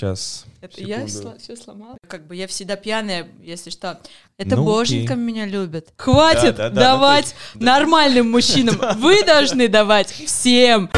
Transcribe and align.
Сейчас. 0.00 0.46
Это 0.62 0.80
я 0.80 1.06
секунду. 1.06 1.38
все 1.38 1.56
сломала. 1.56 1.98
Как 2.08 2.26
бы 2.26 2.34
я 2.34 2.46
всегда 2.46 2.76
пьяная, 2.76 3.28
если 3.42 3.68
что. 3.68 4.00
Это 4.38 4.56
Ну, 4.56 4.64
боженька 4.64 5.12
окей. 5.12 5.22
меня 5.22 5.44
любит. 5.44 5.92
Хватит 5.98 6.56
Да, 6.56 6.70
да, 6.70 6.70
да, 6.70 6.80
давать 6.80 7.34
ну, 7.52 7.60
то 7.60 7.66
нормальным 7.66 8.30
мужчинам. 8.30 8.80
Вы 8.96 9.22
должны 9.24 9.68
давать 9.68 10.10
всем. 10.10 10.88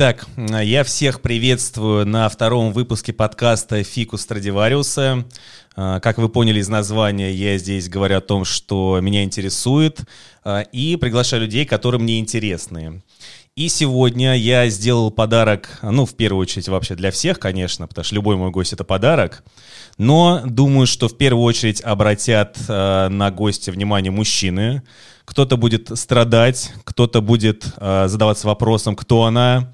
Итак, 0.00 0.28
м, 0.36 0.46
я 0.60 0.84
всех 0.84 1.20
приветствую 1.20 2.06
на 2.06 2.28
втором 2.28 2.70
выпуске 2.72 3.12
подкаста 3.12 3.82
«Фикус 3.82 4.20
Страдивариуса». 4.20 5.24
А, 5.74 5.98
Как 5.98 6.18
вы 6.18 6.28
поняли 6.28 6.60
из 6.60 6.68
названия, 6.68 7.32
я 7.32 7.58
здесь 7.58 7.88
говорю 7.88 8.18
о 8.18 8.20
том, 8.20 8.44
что 8.44 9.00
меня 9.00 9.24
интересует, 9.24 10.02
а, 10.44 10.60
и 10.60 10.94
приглашаю 10.94 11.42
людей, 11.42 11.66
которые 11.66 12.00
мне 12.00 12.20
интересны. 12.20 13.02
И 13.56 13.68
сегодня 13.68 14.36
я 14.36 14.68
сделал 14.68 15.10
подарок, 15.10 15.80
ну, 15.82 16.06
в 16.06 16.14
первую 16.14 16.42
очередь 16.42 16.68
вообще 16.68 16.94
для 16.94 17.10
всех, 17.10 17.40
конечно, 17.40 17.88
потому 17.88 18.04
что 18.04 18.14
любой 18.14 18.36
мой 18.36 18.52
гость— 18.52 18.72
это 18.74 18.84
подарок. 18.84 19.42
Но 19.98 20.42
думаю, 20.46 20.86
что 20.86 21.08
в 21.08 21.16
первую 21.16 21.44
очередь 21.44 21.80
обратят 21.80 22.56
э, 22.68 23.08
на 23.08 23.30
гостя 23.32 23.72
внимание 23.72 24.12
мужчины. 24.12 24.82
Кто-то 25.24 25.56
будет 25.56 25.90
страдать, 25.98 26.72
кто-то 26.84 27.20
будет 27.20 27.66
э, 27.76 28.06
задаваться 28.06 28.46
вопросом, 28.46 28.94
кто 28.94 29.24
она. 29.24 29.72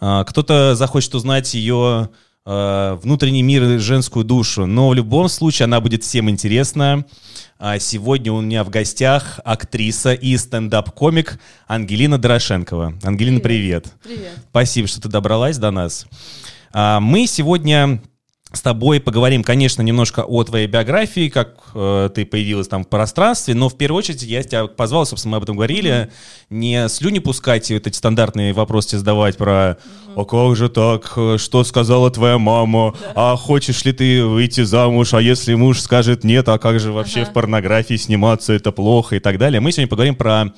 Э, 0.00 0.24
кто-то 0.26 0.74
захочет 0.74 1.14
узнать 1.14 1.54
ее 1.54 2.10
э, 2.44 2.98
внутренний 3.02 3.42
мир 3.42 3.64
и 3.64 3.78
женскую 3.78 4.26
душу. 4.26 4.66
Но 4.66 4.90
в 4.90 4.94
любом 4.94 5.28
случае 5.30 5.64
она 5.64 5.80
будет 5.80 6.04
всем 6.04 6.28
интересна. 6.28 7.06
А 7.58 7.78
сегодня 7.78 8.30
у 8.30 8.42
меня 8.42 8.64
в 8.64 8.70
гостях 8.70 9.40
актриса 9.42 10.12
и 10.12 10.36
стендап-комик 10.36 11.40
Ангелина 11.66 12.18
Дорошенкова. 12.18 12.94
Ангелина, 13.02 13.40
привет. 13.40 13.86
Привет. 14.02 14.32
Спасибо, 14.50 14.86
что 14.86 15.00
ты 15.00 15.08
добралась 15.08 15.56
до 15.56 15.70
нас. 15.70 16.06
А, 16.72 17.00
Мы 17.00 17.26
сегодня 17.26 18.02
с 18.52 18.60
тобой 18.60 19.00
поговорим, 19.00 19.42
конечно, 19.42 19.82
немножко 19.82 20.20
о 20.20 20.44
твоей 20.44 20.66
биографии, 20.66 21.28
как 21.28 21.54
э, 21.74 22.10
ты 22.14 22.26
появилась 22.26 22.68
там 22.68 22.84
в 22.84 22.88
пространстве, 22.88 23.54
но 23.54 23.68
в 23.68 23.76
первую 23.76 23.98
очередь 23.98 24.22
я 24.22 24.42
тебя 24.42 24.66
позвал, 24.66 25.06
собственно, 25.06 25.32
мы 25.32 25.36
об 25.38 25.42
этом 25.44 25.56
говорили, 25.56 26.10
не 26.50 26.88
слюни 26.88 27.18
пускать 27.18 27.70
и 27.70 27.74
вот 27.74 27.86
эти 27.86 27.96
стандартные 27.96 28.52
вопросы 28.52 28.90
тебе 28.90 28.98
задавать 28.98 29.36
про 29.36 29.78
«А 30.14 30.24
как 30.24 30.56
же 30.56 30.68
так? 30.68 31.16
Что 31.38 31.64
сказала 31.64 32.10
твоя 32.10 32.38
мама? 32.38 32.94
А 33.14 33.36
хочешь 33.36 33.84
ли 33.84 33.92
ты 33.92 34.24
выйти 34.24 34.62
замуж? 34.62 35.14
А 35.14 35.22
если 35.22 35.54
муж 35.54 35.80
скажет 35.80 36.22
нет, 36.22 36.48
а 36.48 36.58
как 36.58 36.78
же 36.80 36.92
вообще 36.92 37.22
Ага. 37.22 37.30
в 37.30 37.32
порнографии 37.32 37.96
сниматься? 37.96 38.52
Это 38.52 38.72
плохо» 38.72 39.16
и 39.16 39.20
так 39.20 39.38
далее. 39.38 39.60
Мы 39.60 39.72
сегодня 39.72 39.88
поговорим 39.88 40.14
про 40.14 40.52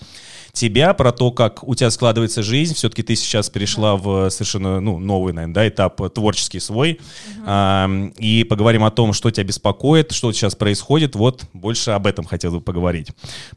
тебя, 0.55 0.95
про 0.95 1.13
то, 1.13 1.31
как 1.33 1.67
у 1.67 1.75
тебя 1.75 1.91
складывается 1.91 2.43
жизнь. 2.43 2.75
Все-таки 2.75 3.03
ты 3.03 3.17
сейчас 3.17 3.51
перешла 3.51 3.97
в 3.97 4.31
совершенно 4.31 4.81
ну, 4.81 4.99
новый, 4.99 5.35
наверное, 5.35 5.55
да, 5.55 5.69
этап 5.69 6.01
э, 6.01 6.09
творческий 6.09 6.61
свой. 6.61 7.01
А, 7.45 7.91
и 8.17 8.45
поговорим 8.45 8.85
о 8.85 8.91
том, 8.91 9.13
что 9.13 9.31
тебя 9.31 9.45
беспокоит, 9.45 10.13
что 10.13 10.33
сейчас 10.33 10.55
происходит. 10.55 11.17
Вот 11.17 11.45
больше 11.53 11.91
об 11.91 12.07
этом 12.07 12.25
хотел 12.25 12.53
бы 12.53 12.61
поговорить. 12.61 13.09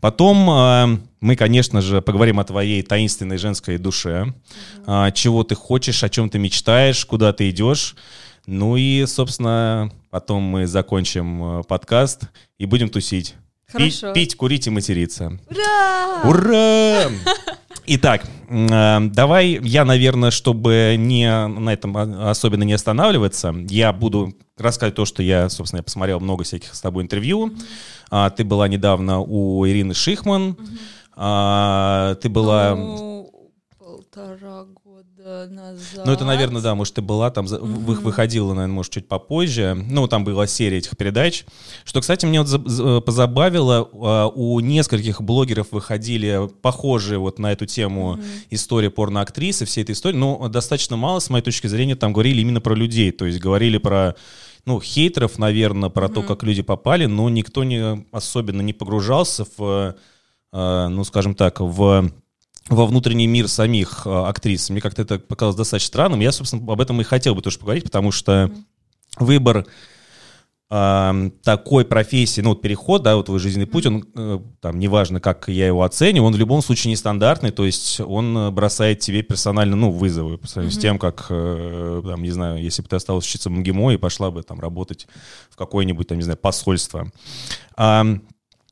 Потом 0.01 0.49
а, 0.49 0.99
мы, 1.21 1.35
конечно 1.35 1.81
же, 1.81 2.01
поговорим 2.01 2.39
о 2.39 2.43
твоей 2.43 2.81
таинственной 2.81 3.37
женской 3.37 3.77
душе. 3.77 4.33
А, 4.85 5.11
чего 5.11 5.43
ты 5.43 5.55
хочешь, 5.55 6.03
о 6.03 6.09
чем 6.09 6.29
ты 6.29 6.39
мечтаешь, 6.39 7.05
куда 7.05 7.31
ты 7.31 7.49
идешь. 7.51 7.95
Ну 8.47 8.75
и, 8.75 9.05
собственно, 9.05 9.91
потом 10.09 10.41
мы 10.41 10.67
закончим 10.67 11.59
э, 11.59 11.63
подкаст 11.63 12.23
и 12.57 12.65
будем 12.65 12.89
тусить. 12.89 13.35
Пить- 13.75 13.99
Хорошо. 13.99 14.13
пить, 14.13 14.35
курить 14.35 14.65
и 14.67 14.69
материться. 14.69 15.37
Ура! 15.49 16.21
Ура! 16.23 17.11
Итак, 17.85 18.25
э, 18.49 18.99
давай 19.11 19.59
я, 19.61 19.83
наверное, 19.83 20.31
чтобы 20.31 20.95
не 20.97 21.29
на 21.47 21.71
этом 21.73 21.97
особенно 21.97 22.63
не 22.63 22.71
останавливаться, 22.73 23.53
я 23.69 23.91
буду 23.91 24.33
рассказывать 24.57 24.95
то, 24.95 25.03
что 25.03 25.21
я, 25.21 25.49
собственно, 25.49 25.79
я 25.79 25.83
посмотрел 25.83 26.21
много 26.21 26.45
всяких 26.45 26.73
с 26.73 26.79
тобой 26.79 27.03
интервью. 27.03 27.53
А, 28.09 28.29
Ты 28.29 28.45
была 28.45 28.69
недавно 28.69 29.19
у 29.19 29.67
Ирины 29.67 29.93
Шихман. 29.93 30.55
А, 31.15 32.15
Ты 32.21 32.29
была... 32.29 32.73
Ну, 32.73 33.51
полтора 33.79 34.63
назад. 35.49 36.05
Ну, 36.05 36.11
это, 36.11 36.25
наверное, 36.25 36.61
да, 36.61 36.75
может, 36.75 36.93
ты 36.95 37.01
была 37.01 37.29
там, 37.31 37.45
вы- 37.45 37.95
выходила, 37.95 38.53
наверное, 38.53 38.73
может, 38.75 38.91
чуть 38.91 39.07
попозже. 39.07 39.73
Ну, 39.89 40.07
там 40.07 40.23
была 40.23 40.47
серия 40.47 40.77
этих 40.77 40.95
передач. 40.97 41.45
Что, 41.83 42.01
кстати, 42.01 42.25
мне 42.25 42.41
вот 42.41 42.47
за- 42.47 43.01
позабавило, 43.01 43.89
а, 43.93 44.27
у 44.27 44.59
нескольких 44.59 45.21
блогеров 45.21 45.67
выходили 45.71 46.49
похожие 46.61 47.19
вот 47.19 47.39
на 47.39 47.51
эту 47.51 47.65
тему 47.65 48.19
истории 48.49 48.87
порноактрисы, 48.89 49.65
всей 49.65 49.83
этой 49.83 49.91
истории, 49.91 50.17
но 50.17 50.47
достаточно 50.49 50.97
мало, 50.97 51.19
с 51.19 51.29
моей 51.29 51.43
точки 51.43 51.67
зрения, 51.67 51.95
там 51.95 52.13
говорили 52.13 52.41
именно 52.41 52.61
про 52.61 52.73
людей, 52.75 53.11
то 53.11 53.25
есть 53.25 53.39
говорили 53.39 53.77
про 53.77 54.15
ну, 54.65 54.81
хейтеров, 54.81 55.39
наверное, 55.39 55.89
про 55.89 56.09
то, 56.09 56.21
как 56.23 56.43
люди 56.43 56.61
попали, 56.61 57.05
но 57.05 57.29
никто 57.29 57.63
не 57.63 58.05
особенно 58.11 58.61
не 58.61 58.73
погружался 58.73 59.45
в, 59.57 59.95
э, 60.51 60.87
ну, 60.89 61.03
скажем 61.05 61.35
так, 61.35 61.61
в 61.61 62.11
во 62.69 62.85
внутренний 62.85 63.27
мир 63.27 63.47
самих 63.47 64.03
э, 64.05 64.09
актрис. 64.09 64.69
Мне 64.69 64.81
как-то 64.81 65.01
это 65.01 65.19
показалось 65.19 65.55
достаточно 65.55 65.87
странным. 65.87 66.19
Я, 66.19 66.31
собственно, 66.31 66.71
об 66.71 66.81
этом 66.81 66.99
и 67.01 67.03
хотел 67.03 67.35
бы 67.35 67.41
тоже 67.41 67.59
поговорить, 67.59 67.85
потому 67.85 68.11
что 68.11 68.51
выбор 69.17 69.65
э, 70.69 71.31
такой 71.43 71.85
профессии, 71.85 72.41
ну, 72.41 72.49
вот 72.49 72.61
переход, 72.61 73.03
да, 73.03 73.15
вот 73.15 73.27
твой 73.27 73.39
жизненный 73.39 73.67
путь, 73.67 73.85
он, 73.85 74.05
э, 74.15 74.39
там, 74.59 74.79
неважно, 74.79 75.21
как 75.21 75.47
я 75.47 75.67
его 75.67 75.83
оценю, 75.83 76.23
он 76.23 76.33
в 76.33 76.37
любом 76.37 76.61
случае 76.61 76.91
нестандартный, 76.91 77.51
то 77.51 77.65
есть 77.65 78.01
он 78.01 78.37
э, 78.37 78.51
бросает 78.51 78.99
тебе 78.99 79.21
персонально, 79.21 79.75
ну, 79.75 79.91
вызовы 79.91 80.37
по 80.37 80.47
сравнению 80.47 80.77
с 80.77 80.81
тем, 80.81 80.99
как, 80.99 81.27
э, 81.29 82.01
там, 82.05 82.21
не 82.21 82.31
знаю, 82.31 82.61
если 82.61 82.81
бы 82.81 82.89
ты 82.89 82.97
осталась 82.97 83.25
учиться 83.25 83.49
в 83.49 83.53
МГИМО 83.53 83.93
и 83.93 83.97
пошла 83.97 84.29
бы 84.29 84.43
там 84.43 84.59
работать 84.59 85.07
в 85.49 85.55
какое-нибудь, 85.55 86.07
там, 86.07 86.17
не 86.17 86.23
знаю, 86.23 86.37
посольство. 86.37 87.11
Ам, 87.77 88.23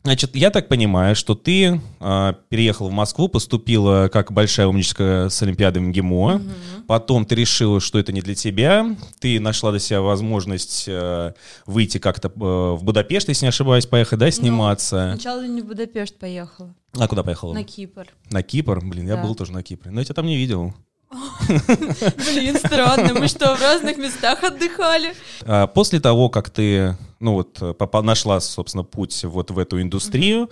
Значит, 0.06 0.36
я 0.36 0.52
так 0.52 0.68
понимаю, 0.68 1.16
что 1.16 1.34
ты 1.34 1.82
а, 2.00 2.34
переехала 2.50 2.90
в 2.90 2.92
Москву, 2.92 3.28
поступила 3.28 4.08
как 4.14 4.32
большая 4.32 4.68
умничка 4.68 5.30
с 5.32 5.42
Олимпиады 5.42 5.80
МГИМО, 5.80 6.44
потом 6.88 7.26
ты 7.26 7.34
решила, 7.34 7.80
что 7.82 7.98
это 7.98 8.14
не 8.14 8.22
для 8.22 8.36
тебя, 8.36 8.96
ты 9.20 9.40
нашла 9.40 9.72
для 9.72 9.80
себя 9.80 10.02
возможность 10.02 10.86
э, 10.88 11.34
выйти 11.66 11.98
как-то 11.98 12.28
э, 12.28 12.32
в 12.76 12.84
Будапешт, 12.84 13.30
если 13.30 13.46
не 13.46 13.50
ошибаюсь, 13.50 13.88
поехать, 13.88 14.20
да, 14.20 14.30
сниматься. 14.30 15.14
Сначала 15.16 15.44
не 15.48 15.64
в 15.64 15.66
Будапешт 15.66 16.20
поехала, 16.20 16.76
А 17.00 17.08
куда 17.08 17.24
поехала? 17.24 17.56
на 17.56 17.64
Кипр. 17.64 18.06
На 18.30 18.44
Кипр? 18.44 18.82
Блин, 18.86 19.08
я 19.08 19.16
Да. 19.16 19.24
был 19.24 19.34
тоже 19.34 19.54
на 19.54 19.64
Кипре, 19.64 19.90
но 19.90 20.02
я 20.02 20.06
тебя 20.06 20.14
там 20.14 20.28
не 20.28 20.38
видел. 20.38 20.76
Блин, 21.50 22.58
странно, 22.58 23.14
мы 23.14 23.28
что, 23.28 23.56
в 23.56 23.62
разных 23.62 23.98
местах 23.98 24.44
отдыхали? 24.44 25.14
А, 25.42 25.68
После 25.68 26.00
того, 26.00 26.30
как 26.30 26.50
ты, 26.50 26.96
ну 27.20 27.34
вот, 27.34 27.62
нашла, 28.04 28.40
собственно, 28.40 28.84
путь 28.84 29.24
вот 29.24 29.52
в 29.52 29.60
эту 29.60 29.82
индустрию, 29.82 30.50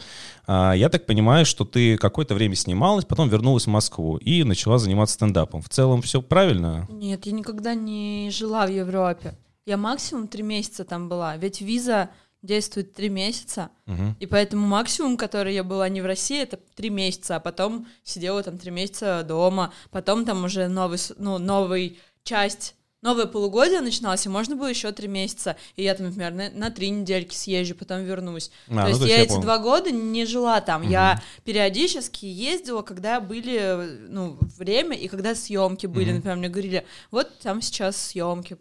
а, 0.47 0.73
я 0.73 0.89
так 0.89 1.05
понимаю, 1.05 1.45
что 1.45 1.65
ты 1.65 1.97
какое-то 1.97 2.35
время 2.35 2.55
снималась, 2.55 3.05
потом 3.05 3.29
вернулась 3.29 3.65
в 3.65 3.69
Москву 3.69 4.17
и 4.17 4.43
начала 4.43 4.77
заниматься 4.77 5.15
стендапом. 5.15 5.61
В 5.61 5.69
целом 5.69 6.01
все 6.01 6.21
правильно? 6.21 6.87
Нет, 6.89 7.25
я 7.25 7.31
никогда 7.31 7.73
не 7.73 8.29
жила 8.31 8.65
в 8.65 8.69
Европе. 8.69 9.37
Я 9.65 9.77
максимум 9.77 10.27
три 10.27 10.43
месяца 10.43 10.83
там 10.83 11.07
была, 11.07 11.37
ведь 11.37 11.61
виза 11.61 12.09
действует 12.43 12.93
три 12.93 13.09
месяца, 13.09 13.71
Мгм. 13.85 14.15
и 14.19 14.25
поэтому 14.27 14.67
максимум, 14.67 15.17
который 15.17 15.55
я 15.55 15.63
была 15.63 15.89
не 15.89 16.01
в 16.01 16.05
России, 16.05 16.39
это 16.41 16.59
три 16.75 16.89
месяца, 16.89 17.37
а 17.37 17.39
потом 17.39 17.87
сидела 18.03 18.43
там 18.43 18.57
три 18.57 18.69
месяца 18.69 19.23
дома, 19.23 19.73
потом 19.89 20.25
там 20.25 20.43
уже 20.43 20.67
новый, 20.67 20.99
ну, 21.17 21.37
новый 21.37 21.97
часть, 22.23 22.75
новое 23.01 23.27
полугодие 23.27 23.79
начиналось, 23.79 24.25
и 24.25 24.29
можно 24.29 24.57
было 24.57 24.67
еще 24.67 24.91
три 24.91 25.07
месяца, 25.07 25.55
и 25.77 25.83
я 25.83 25.95
там, 25.95 26.07
например, 26.07 26.33
на, 26.33 26.49
на 26.49 26.69
три 26.69 26.89
недельки 26.89 27.33
съезжу, 27.33 27.75
потом 27.75 28.03
вернусь. 28.03 28.51
А, 28.67 28.75
то 28.75 28.81
ну, 28.81 28.87
есть 28.89 28.99
то 28.99 29.05
есть 29.05 29.15
я 29.15 29.17
я 29.17 29.23
эти 29.23 29.41
два 29.41 29.57
года 29.59 29.91
не 29.91 30.25
жила 30.25 30.59
там, 30.59 30.87
я 30.87 31.21
периодически 31.45 32.25
ездила, 32.25 32.81
когда 32.81 33.21
были, 33.21 33.99
ну, 34.09 34.37
время, 34.57 34.97
и 34.97 35.07
когда 35.07 35.33
съемки 35.33 35.85
были, 35.87 36.07
Мгм. 36.07 36.15
например, 36.15 36.37
мне 36.37 36.49
говорили, 36.49 36.85
вот 37.09 37.39
там 37.39 37.61
сейчас 37.61 37.95
съемки, 37.97 38.57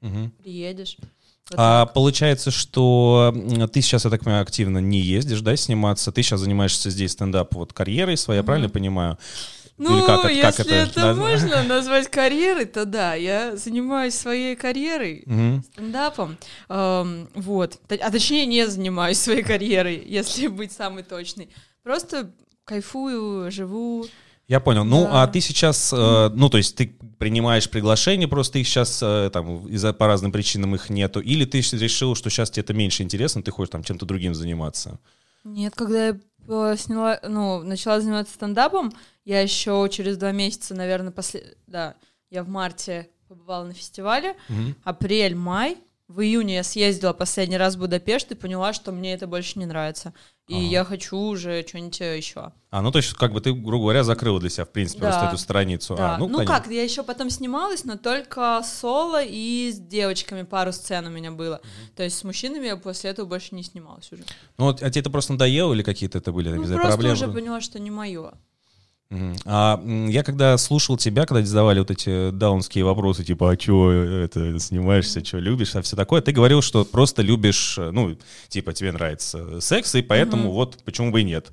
Мгм. 0.00 0.32
приедешь. 0.42 0.96
А 1.56 1.86
получается, 1.86 2.50
что 2.50 3.34
ты 3.72 3.80
сейчас, 3.82 4.04
я 4.04 4.10
так 4.10 4.22
понимаю, 4.22 4.42
активно 4.42 4.78
не 4.78 5.00
ездишь, 5.00 5.40
да, 5.40 5.56
сниматься. 5.56 6.12
Ты 6.12 6.22
сейчас 6.22 6.40
занимаешься 6.40 6.90
здесь 6.90 7.12
стендап 7.12 7.54
вот 7.54 7.72
карьерой 7.72 8.16
своей, 8.16 8.38
я 8.40 8.44
правильно 8.44 8.68
понимаю? 8.68 9.18
Ну, 9.78 9.96
Или 9.98 10.04
как 10.06 10.18
это- 10.26 10.28
как 10.42 10.58
если 10.58 10.76
это? 10.76 10.90
это, 10.90 11.00
Да. 11.00 11.14
можно 11.14 11.62
назвать 11.64 12.10
карьерой, 12.10 12.66
то 12.66 12.84
да, 12.84 13.14
я 13.14 13.56
занимаюсь 13.56 14.14
своей 14.14 14.54
карьерой, 14.54 15.22
Мгм. 15.24 15.64
стендапом, 15.72 16.36
Эм, 16.68 17.28
вот, 17.34 17.78
а 17.88 18.10
точнее 18.10 18.44
не 18.44 18.66
занимаюсь 18.66 19.18
своей 19.18 19.42
карьерой, 19.42 20.04
если 20.06 20.48
быть 20.48 20.72
самой 20.72 21.02
точной, 21.02 21.48
просто 21.82 22.30
кайфую, 22.66 23.50
живу, 23.50 24.06
Я 24.50 24.58
понял. 24.58 24.84
Ну, 24.84 25.04
Да. 25.04 25.22
а 25.22 25.26
ты 25.28 25.40
сейчас, 25.40 25.92
э, 25.92 26.30
ну, 26.34 26.50
то 26.50 26.58
есть 26.58 26.74
ты 26.74 26.88
принимаешь 27.18 27.70
приглашение, 27.70 28.26
просто 28.26 28.58
их 28.58 28.66
сейчас 28.66 29.00
э, 29.00 29.30
там 29.32 29.68
из-за 29.68 29.92
по 29.92 30.08
разным 30.08 30.32
причинам 30.32 30.74
их 30.74 30.90
нету, 30.90 31.20
или 31.20 31.44
ты 31.44 31.58
решил, 31.60 32.16
что 32.16 32.30
сейчас 32.30 32.50
тебе 32.50 32.64
это 32.64 32.74
меньше 32.74 33.04
интересно, 33.04 33.44
ты 33.44 33.52
хочешь 33.52 33.70
там 33.70 33.84
чем-то 33.84 34.06
другим 34.06 34.34
заниматься? 34.34 34.98
Нет, 35.44 35.74
когда 35.76 36.08
я 36.08 36.16
э, 36.48 36.76
сняла, 36.76 37.20
ну, 37.22 37.62
начала 37.62 38.00
заниматься 38.00 38.34
стендапом, 38.34 38.92
я 39.24 39.40
еще 39.40 39.88
через 39.92 40.16
два 40.16 40.32
месяца, 40.32 40.74
наверное, 40.74 41.12
после... 41.12 41.54
Да, 41.68 41.94
я 42.28 42.42
в 42.42 42.48
марте 42.48 43.08
побывала 43.28 43.64
на 43.66 43.72
фестивале, 43.72 44.34
Мгм. 44.48 44.74
апрель, 44.82 45.36
май. 45.36 45.76
В 46.10 46.22
июне 46.22 46.56
я 46.56 46.64
съездила 46.64 47.12
последний 47.12 47.56
раз 47.56 47.76
в 47.76 47.78
Будапешт 47.78 48.32
и 48.32 48.34
поняла, 48.34 48.72
что 48.72 48.90
мне 48.90 49.12
это 49.14 49.28
больше 49.28 49.60
не 49.60 49.66
нравится. 49.66 50.12
И 50.48 50.54
Ага. 50.54 50.62
я 50.64 50.84
хочу 50.84 51.16
уже 51.16 51.64
что-нибудь 51.64 52.00
еще. 52.00 52.50
А, 52.70 52.82
ну, 52.82 52.90
то 52.90 52.98
есть, 52.98 53.14
как 53.14 53.32
бы 53.32 53.40
ты, 53.40 53.52
грубо 53.52 53.84
говоря, 53.84 54.02
закрыла 54.02 54.40
для 54.40 54.50
себя, 54.50 54.64
в 54.64 54.70
принципе, 54.70 55.02
Да. 55.02 55.10
просто 55.10 55.26
эту 55.28 55.38
страницу. 55.38 55.94
Да. 55.94 56.16
А, 56.16 56.18
ну 56.18 56.28
понятно. 56.28 56.46
как, 56.46 56.66
я 56.66 56.82
еще 56.82 57.04
потом 57.04 57.30
снималась, 57.30 57.84
но 57.84 57.96
только 57.96 58.60
соло 58.64 59.22
и 59.22 59.70
с 59.72 59.78
девочками 59.78 60.42
пару 60.42 60.72
сцен 60.72 61.06
у 61.06 61.10
меня 61.10 61.30
было. 61.30 61.60
То 61.94 62.02
есть 62.02 62.18
с 62.18 62.24
мужчинами 62.24 62.66
я 62.66 62.76
после 62.76 63.10
этого 63.10 63.26
больше 63.26 63.54
не 63.54 63.62
снималась 63.62 64.10
уже. 64.10 64.24
Ну, 64.58 64.70
а 64.70 64.74
тебе 64.74 65.00
это 65.02 65.10
просто 65.10 65.34
надоело 65.34 65.72
или 65.74 65.84
какие-то 65.84 66.18
это 66.18 66.32
были 66.32 66.48
Ну, 66.50 66.64
просто 66.64 66.76
проблемы? 66.80 67.12
уже 67.14 67.28
поняла, 67.28 67.60
что 67.60 67.78
не 67.78 67.92
мое. 67.92 68.32
А 69.44 69.82
я 70.08 70.22
когда 70.22 70.56
слушал 70.56 70.96
тебя, 70.96 71.26
когда 71.26 71.44
задавали 71.44 71.80
вот 71.80 71.90
эти 71.90 72.30
даунские 72.30 72.84
вопросы, 72.84 73.24
типа, 73.24 73.50
а 73.50 73.56
чё 73.56 73.90
это 73.90 74.58
снимаешься, 74.60 75.24
что 75.24 75.38
любишь, 75.38 75.74
а 75.74 75.82
все 75.82 75.96
такое, 75.96 76.20
ты 76.20 76.30
говорил, 76.30 76.62
что 76.62 76.84
просто 76.84 77.22
любишь, 77.22 77.76
ну, 77.76 78.16
типа, 78.48 78.72
тебе 78.72 78.92
нравится 78.92 79.60
секс, 79.60 79.94
и 79.96 80.02
поэтому 80.02 80.44
Мгм. 80.44 80.52
вот 80.52 80.78
почему 80.84 81.10
бы 81.10 81.22
и 81.22 81.24
нет. 81.24 81.50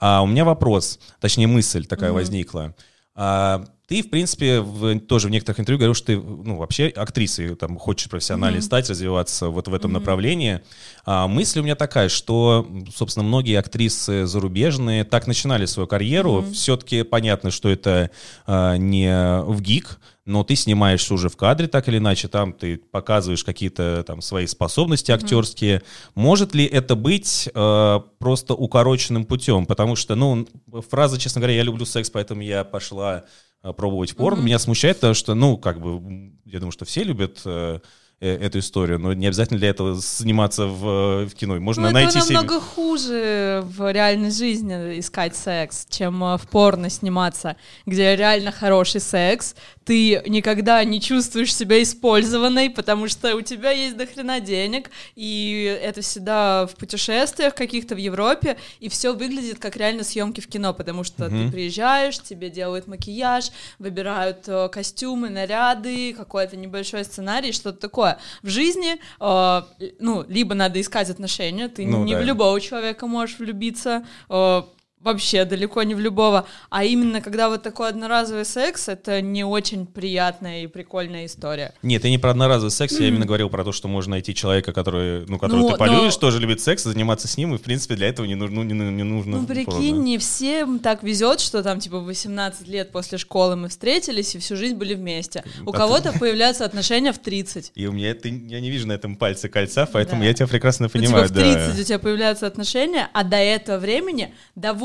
А 0.00 0.22
у 0.22 0.26
меня 0.26 0.44
вопрос, 0.44 0.98
точнее 1.20 1.46
мысль 1.46 1.86
такая 1.86 2.10
Мгм. 2.10 2.16
возникла. 2.18 2.74
А, 3.14 3.64
ты, 3.90 4.02
в 4.04 4.08
принципе, 4.08 4.60
в- 4.60 5.00
тоже 5.00 5.26
в 5.26 5.30
некоторых 5.32 5.58
интервью 5.58 5.78
говорил, 5.78 5.94
что 5.94 6.06
ты, 6.06 6.16
ну, 6.16 6.56
вообще 6.56 6.86
актрисой, 6.94 7.56
там, 7.56 7.76
хочешь 7.76 8.08
профессионально 8.08 8.58
Мгм. 8.58 8.62
стать, 8.62 8.88
развиваться 8.88 9.48
вот 9.48 9.66
в 9.66 9.74
этом 9.74 9.90
Мгм. 9.90 9.98
направлении. 10.00 10.60
А, 11.04 11.26
мысль 11.26 11.58
у 11.58 11.64
меня 11.64 11.74
такая, 11.74 12.08
что, 12.08 12.64
собственно, 12.94 13.24
многие 13.26 13.58
актрисы 13.58 14.26
зарубежные 14.26 15.02
так 15.02 15.26
начинали 15.26 15.66
свою 15.66 15.88
карьеру. 15.88 16.42
Мгм. 16.42 16.52
Все-таки 16.52 17.02
понятно, 17.02 17.50
что 17.50 17.68
это 17.68 18.10
а, 18.46 18.76
не 18.76 19.42
в 19.42 19.60
ГИК, 19.60 19.98
но 20.30 20.44
ты 20.44 20.56
снимаешься 20.56 21.12
уже 21.12 21.28
в 21.28 21.36
кадре 21.36 21.66
так 21.66 21.88
или 21.88 21.98
иначе, 21.98 22.28
там 22.28 22.52
ты 22.52 22.78
показываешь 22.78 23.44
какие-то 23.44 24.04
там 24.06 24.22
свои 24.22 24.46
способности 24.46 25.10
актерские. 25.10 25.82
Может 26.14 26.54
ли 26.54 26.64
это 26.64 26.94
быть 26.94 27.48
э, 27.52 28.00
просто 28.18 28.54
укороченным 28.54 29.24
путем? 29.24 29.66
Потому 29.66 29.96
что, 29.96 30.14
ну, 30.14 30.46
фраза, 30.88 31.18
честно 31.18 31.40
говоря, 31.40 31.56
я 31.56 31.62
люблю 31.62 31.84
секс, 31.84 32.10
поэтому 32.10 32.42
я 32.42 32.64
пошла 32.64 33.24
э, 33.62 33.72
пробовать 33.72 34.16
порно. 34.16 34.38
Мгм. 34.38 34.46
Меня 34.46 34.58
смущает, 34.58 34.96
потому 34.96 35.14
что, 35.14 35.34
ну, 35.34 35.58
как 35.58 35.80
бы, 35.80 36.32
я 36.44 36.60
думаю, 36.60 36.72
что 36.72 36.84
все 36.84 37.02
любят 37.02 37.42
э, 37.44 37.80
эту 38.26 38.58
историю, 38.58 38.98
но 38.98 39.14
не 39.14 39.26
обязательно 39.26 39.58
для 39.58 39.70
этого 39.70 40.00
сниматься 40.00 40.66
в, 40.66 41.22
э, 41.22 41.24
в 41.26 41.34
кино. 41.34 41.58
Можно 41.58 41.84
Ну, 41.88 41.90
найти 41.94 42.18
это 42.18 42.26
себе... 42.26 42.36
намного 42.36 42.60
хуже 42.60 43.62
в 43.64 43.90
реальной 43.90 44.30
жизни 44.30 44.98
искать 45.00 45.34
секс, 45.34 45.86
чем 45.88 46.22
э, 46.22 46.36
в 46.36 46.46
порно 46.48 46.90
сниматься, 46.90 47.56
где 47.86 48.14
реально 48.16 48.52
хороший 48.52 49.00
секс, 49.00 49.54
ты 49.84 50.22
никогда 50.26 50.84
не 50.84 51.00
чувствуешь 51.00 51.54
себя 51.54 51.82
использованной, 51.82 52.68
потому 52.70 53.08
что 53.08 53.34
у 53.34 53.40
тебя 53.40 53.70
есть 53.70 53.96
дохрена 53.96 54.38
денег, 54.40 54.90
и 55.16 55.78
это 55.82 56.02
всегда 56.02 56.66
в 56.66 56.76
путешествиях 56.76 57.54
каких-то 57.54 57.94
в 57.94 57.98
Европе, 57.98 58.56
и 58.80 58.88
все 58.90 59.14
выглядит 59.14 59.58
как 59.58 59.76
реально 59.76 60.04
съемки 60.04 60.40
в 60.40 60.46
кино, 60.46 60.74
потому 60.74 61.04
что 61.04 61.24
Мгм. 61.24 61.46
ты 61.46 61.52
приезжаешь, 61.52 62.18
тебе 62.20 62.50
делают 62.50 62.86
макияж, 62.86 63.46
выбирают 63.78 64.44
э, 64.46 64.68
костюмы, 64.68 65.30
наряды, 65.30 66.12
какой-то 66.12 66.56
небольшой 66.56 67.04
сценарий, 67.04 67.52
что-то 67.52 67.78
такое. 67.78 68.09
В 68.42 68.48
жизни, 68.48 68.98
э, 69.20 69.62
ну, 69.98 70.24
либо 70.28 70.54
надо 70.54 70.80
искать 70.80 71.10
отношения, 71.10 71.68
ты 71.68 71.86
Ну 71.86 72.04
не 72.04 72.14
да. 72.14 72.20
в 72.20 72.24
любого 72.24 72.60
человека 72.60 73.06
можешь 73.06 73.38
влюбиться, 73.38 74.04
э, 74.28 74.62
вообще 75.00 75.44
далеко 75.44 75.82
не 75.82 75.94
в 75.94 76.00
любого, 76.00 76.46
а 76.68 76.84
именно 76.84 77.20
когда 77.20 77.48
вот 77.48 77.62
такой 77.62 77.88
одноразовый 77.88 78.44
секс, 78.44 78.88
это 78.88 79.20
не 79.22 79.44
очень 79.44 79.86
приятная 79.86 80.64
и 80.64 80.66
прикольная 80.66 81.26
история. 81.26 81.72
Нет, 81.82 82.04
я 82.04 82.10
не 82.10 82.18
про 82.18 82.30
одноразовый 82.30 82.70
секс, 82.70 82.98
я 83.00 83.08
именно 83.08 83.24
говорил 83.24 83.48
про 83.48 83.64
то, 83.64 83.72
что 83.72 83.88
можно 83.88 84.10
найти 84.12 84.34
человека, 84.34 84.72
который, 84.72 85.24
ну, 85.26 85.38
которого 85.38 85.62
Ну, 85.62 85.70
ты 85.70 85.76
полюбишь, 85.78 86.14
но- 86.14 86.20
тоже 86.20 86.38
любит 86.38 86.60
секс, 86.60 86.84
заниматься 86.84 87.28
с 87.28 87.36
ним, 87.36 87.54
и, 87.54 87.58
в 87.58 87.62
принципе, 87.62 87.94
для 87.94 88.08
этого 88.08 88.26
не 88.26 88.34
нужно... 88.34 88.60
Не, 88.62 88.74
не 88.74 89.02
нужно 89.04 89.38
Ну, 89.38 89.46
прикинь, 89.46 89.64
порно. 89.64 89.84
не 90.02 90.18
всем 90.18 90.78
так 90.78 91.02
везет, 91.02 91.40
что 91.40 91.62
там, 91.62 91.80
типа, 91.80 91.98
в 92.00 92.04
18 92.04 92.68
лет 92.68 92.92
после 92.92 93.16
школы 93.18 93.56
мы 93.56 93.68
встретились 93.68 94.34
и 94.34 94.38
всю 94.38 94.56
жизнь 94.56 94.76
были 94.76 94.94
вместе. 94.94 95.44
У 95.64 95.70
А 95.70 95.72
ты- 95.72 95.78
кого-то 95.78 96.12
появляются 96.18 96.64
отношения 96.64 97.12
в 97.12 97.18
30. 97.18 97.72
И 97.74 97.86
у 97.86 97.92
меня 97.92 98.10
это, 98.10 98.28
я 98.28 98.60
не 98.60 98.70
вижу 98.70 98.86
на 98.86 98.92
этом 98.92 99.16
пальце 99.16 99.48
кольца, 99.48 99.86
поэтому 99.90 100.20
Да. 100.22 100.26
я 100.28 100.34
тебя 100.34 100.46
прекрасно 100.46 100.86
Ну, 100.86 100.90
понимаю, 100.90 101.26
типа, 101.28 101.40
в 101.40 101.42
30 101.42 101.76
да. 101.76 101.80
у 101.80 101.84
тебя 101.84 101.98
появляются 101.98 102.46
отношения, 102.46 103.08
а 103.14 103.24
до 103.24 103.36
этого 103.36 103.78
времени 103.78 104.34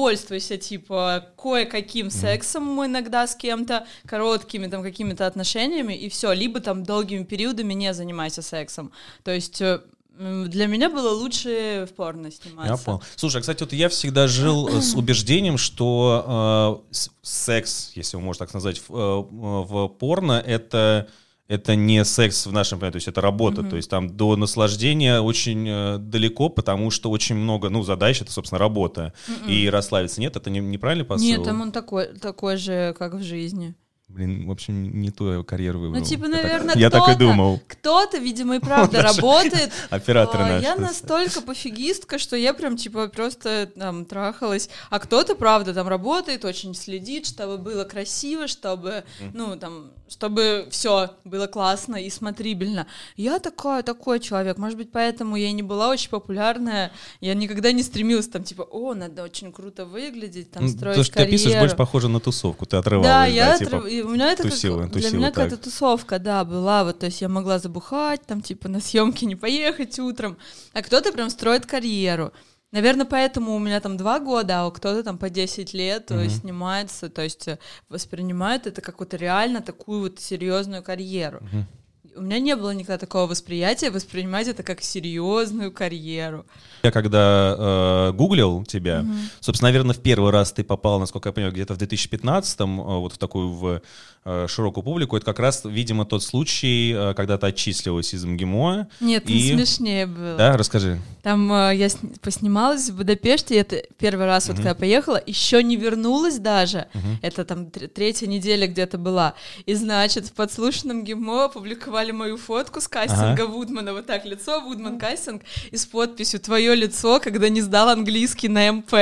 довольствуйся, 0.06 0.58
типа, 0.58 1.26
кое-каким 1.36 2.12
сексом 2.12 2.86
иногда 2.86 3.26
с 3.26 3.36
кем-то, 3.36 3.88
короткими 4.06 4.68
там 4.68 4.84
какими-то 4.84 5.26
отношениями, 5.26 5.94
и 5.94 6.10
все. 6.10 6.32
Либо 6.32 6.60
там 6.60 6.84
долгими 6.84 7.24
периодами 7.24 7.74
не 7.74 7.94
занимайся 7.94 8.42
сексом. 8.42 8.92
То 9.24 9.32
есть 9.32 9.62
э, 9.62 9.80
для 10.18 10.68
меня 10.68 10.90
было 10.90 11.10
лучше 11.10 11.88
в 11.90 11.96
порно 11.96 12.32
сниматься. 12.32 12.74
Я 12.74 12.78
понял. 12.78 13.02
Слушай, 13.16 13.38
а, 13.38 13.42
кстати, 13.42 13.64
вот 13.64 13.74
я 13.74 13.90
всегда 13.90 14.28
жил 14.28 14.68
э, 14.68 14.82
с 14.82 14.94
убеждением, 14.96 15.58
что 15.58 16.84
э, 16.92 16.98
секс, 17.24 17.92
если 17.96 18.18
его 18.18 18.26
можно 18.26 18.46
так 18.46 18.54
назвать, 18.54 18.82
в, 18.88 18.92
э, 18.92 19.26
в 19.30 19.88
порно 19.88 20.34
это 20.46 21.08
это 21.48 21.76
не 21.76 22.04
секс 22.04 22.46
в 22.48 22.52
нашем 22.52 22.80
понимании, 22.80 22.94
то 22.94 22.98
есть 22.98 23.08
это 23.08 23.22
работа, 23.22 23.64
то 23.64 23.76
есть 23.76 23.90
там 23.90 24.10
до 24.10 24.36
наслаждения 24.36 25.20
очень 25.20 25.68
э, 25.68 25.98
далеко, 26.00 26.50
потому 26.50 26.90
что 26.90 27.12
очень 27.12 27.36
много, 27.36 27.70
ну, 27.70 27.84
задач, 27.84 28.22
это, 28.22 28.32
собственно, 28.32 28.60
работа. 28.60 29.14
И 29.48 29.70
расслабиться 29.70 30.22
нет, 30.22 30.36
это 30.36 30.50
не, 30.50 30.60
неправильный 30.60 31.06
посыл? 31.06 31.26
Нет, 31.26 31.44
там 31.44 31.62
он 31.62 31.72
такой, 31.72 32.08
такой 32.18 32.58
же, 32.58 32.96
как 32.98 33.14
в 33.14 33.24
жизни. 33.24 33.76
Блин, 34.16 34.48
в 34.48 34.52
общем, 34.52 35.02
не 35.02 35.12
ту 35.12 35.44
карьеру 35.44 35.80
выбрал. 35.80 36.00
Ну, 36.00 36.06
типа, 36.06 36.26
Я 36.28 36.32
так- 36.32 36.44
наверное, 36.44 36.76
Я 36.78 36.90
так 36.90 37.02
и 37.02 37.04
кто-то- 37.04 37.20
думал. 37.20 37.60
Кто-то, 37.68 38.18
видимо, 38.18 38.56
и 38.56 38.60
правда 38.70 39.02
работает. 39.02 39.72
Операторы 39.90 40.44
А, 40.44 40.48
наши. 40.48 40.64
Я 40.64 40.76
настолько 40.78 41.42
пофигистка, 41.42 42.18
что 42.18 42.38
я 42.38 42.54
прям, 42.54 42.78
типа, 42.78 43.10
просто 43.10 43.70
там 43.78 44.06
трахалась. 44.06 44.70
А 44.90 45.00
кто-то, 45.00 45.36
правда, 45.36 45.74
там 45.74 45.90
работает, 45.90 46.46
очень 46.46 46.74
следит, 46.76 47.26
чтобы 47.28 47.58
было 47.58 47.84
красиво, 47.84 48.48
чтобы, 48.48 49.04
ну, 49.34 49.58
там, 49.58 49.92
чтобы 50.08 50.68
все 50.72 51.12
было 51.26 51.48
классно 51.48 51.98
и 51.98 52.10
смотрибельно. 52.10 52.88
Я 53.18 53.40
такая, 53.40 53.84
такой 53.84 54.22
человек. 54.22 54.58
Может 54.58 54.78
быть, 54.78 54.92
поэтому 54.94 55.36
я 55.36 55.52
не 55.52 55.62
была 55.64 55.90
очень 55.90 56.10
популярная. 56.10 56.92
Я 57.20 57.34
никогда 57.34 57.74
не 57.74 57.84
стремилась 57.84 58.30
там, 58.30 58.44
типа, 58.46 58.62
о, 58.62 58.94
надо 58.94 59.24
очень 59.24 59.52
круто 59.52 59.86
выглядеть, 59.86 60.52
там, 60.52 60.64
Ну, 60.64 60.70
строить 60.70 60.96
То, 60.96 61.04
что 61.04 61.16
ты 61.16 61.24
описываешь, 61.24 61.44
карьеру. 61.44 61.62
больше 61.64 61.76
похоже 61.76 62.08
на 62.08 62.22
тусовку. 62.22 62.66
Ты 62.66 62.78
отрывалась, 62.78 63.08
Да, 63.10 63.26
я 63.26 63.58
типа, 63.58 63.84
у 64.06 64.10
меня 64.10 64.32
это 64.32 64.44
как- 64.44 64.52
тусила, 64.52 64.84
для 64.84 65.02
тусила 65.02 65.18
меня 65.18 65.32
какая-то 65.32 65.58
тусовка, 65.58 66.20
да, 66.20 66.44
была, 66.46 66.84
вот, 66.84 67.00
то 67.00 67.06
есть 67.08 67.22
я 67.22 67.30
могла 67.30 67.60
забухать, 67.60 68.22
там, 68.26 68.42
типа, 68.42 68.70
на 68.70 68.80
съемки 68.80 69.26
не 69.26 69.36
поехать 69.36 70.00
утром, 70.00 70.38
а 70.74 70.82
кто-то 70.82 71.12
прям 71.12 71.30
строит 71.30 71.66
карьеру. 71.66 72.32
Наверное, 72.72 73.06
поэтому 73.06 73.56
у 73.56 73.60
меня 73.60 73.80
там 73.80 73.96
два 73.96 74.20
года, 74.20 74.66
а 74.66 74.72
кто-то 74.72 75.02
там 75.04 75.18
по 75.18 75.30
10 75.30 75.74
лет 75.74 76.10
Мгм. 76.10 76.30
снимается, 76.30 77.10
то 77.10 77.22
есть 77.22 77.48
э, 77.48 77.58
воспринимает 77.90 78.68
это 78.68 78.82
как 78.82 79.00
вот 79.00 79.14
реально 79.14 79.62
такую 79.62 80.02
вот 80.02 80.20
серьезную 80.20 80.84
карьеру. 80.84 81.40
Мгм. 81.42 81.68
У 82.16 82.22
меня 82.22 82.40
не 82.40 82.56
было 82.56 82.72
никогда 82.72 82.98
такого 82.98 83.28
восприятия, 83.28 83.90
воспринимать 83.92 84.48
это 84.48 84.64
как 84.64 84.82
серьезную 84.82 85.72
карьеру. 85.72 86.46
Я 86.84 86.92
когда 86.92 87.56
э, 87.58 88.12
гуглил 88.14 88.64
тебя, 88.64 89.06
собственно, 89.40 89.70
наверное, 89.70 89.94
в 89.96 90.00
первый 90.00 90.32
раз 90.32 90.52
ты 90.52 90.64
попал, 90.64 91.00
насколько 91.00 91.30
я 91.30 91.34
понимаю, 91.34 91.54
где-то 91.54 91.74
в 91.74 91.78
2015-м, 91.78 92.80
э, 92.80 92.84
вот 92.84 93.14
в 93.14 93.18
такую 93.18 93.50
в 93.50 93.82
э, 94.24 94.48
широкую 94.48 94.84
публику. 94.84 95.18
Это 95.18 95.26
как 95.26 95.40
раз, 95.40 95.62
видимо, 95.66 96.06
тот 96.06 96.24
случай, 96.24 96.94
э, 96.96 97.14
когда 97.16 97.38
ты 97.38 97.48
отчислилась 97.48 98.14
из 98.14 98.24
МГИМО. 98.26 98.88
Нет, 99.02 99.30
И- 99.30 99.50
там 99.50 99.58
смешнее 99.60 100.06
было. 100.06 100.36
Да, 100.38 100.58
расскажи. 100.58 101.00
Там 101.24 101.52
э, 101.52 101.76
я 101.76 101.90
сни- 101.90 102.12
поснималась 102.22 102.90
в 102.90 102.98
Будапеште, 102.98 103.56
это 103.58 103.84
первый 103.98 104.26
раз, 104.26 104.48
вот 104.48 104.58
когда 104.58 104.70
я 104.70 104.76
поехала, 104.76 105.22
еще 105.26 105.62
не 105.64 105.76
вернулась 105.76 106.38
даже, 106.40 106.88
это 107.22 107.46
там 107.46 107.66
тр- 107.66 107.88
третья 107.88 108.28
неделя 108.28 108.68
где-то 108.68 108.98
была, 108.98 109.34
и 109.66 109.74
значит 109.74 110.28
в 110.28 110.34
подслушанном 110.34 111.04
ГИМО 111.04 111.46
опубликовали 111.46 112.05
мою 112.12 112.38
фотку 112.38 112.82
с 112.82 112.88
кастинга 112.88 113.46
Вудмана, 113.46 113.94
вот 113.94 114.06
так 114.06 114.26
лицо, 114.26 114.62
Вудман 114.62 115.00
кастинг, 115.00 115.44
и 115.72 115.78
с 115.78 115.86
подписью 115.86 116.40
«Твое 116.40 116.76
лицо, 116.76 117.20
когда 117.20 117.50
не 117.50 117.62
сдал 117.62 117.90
английский 117.90 118.48
на 118.48 118.72
МП». 118.72 118.94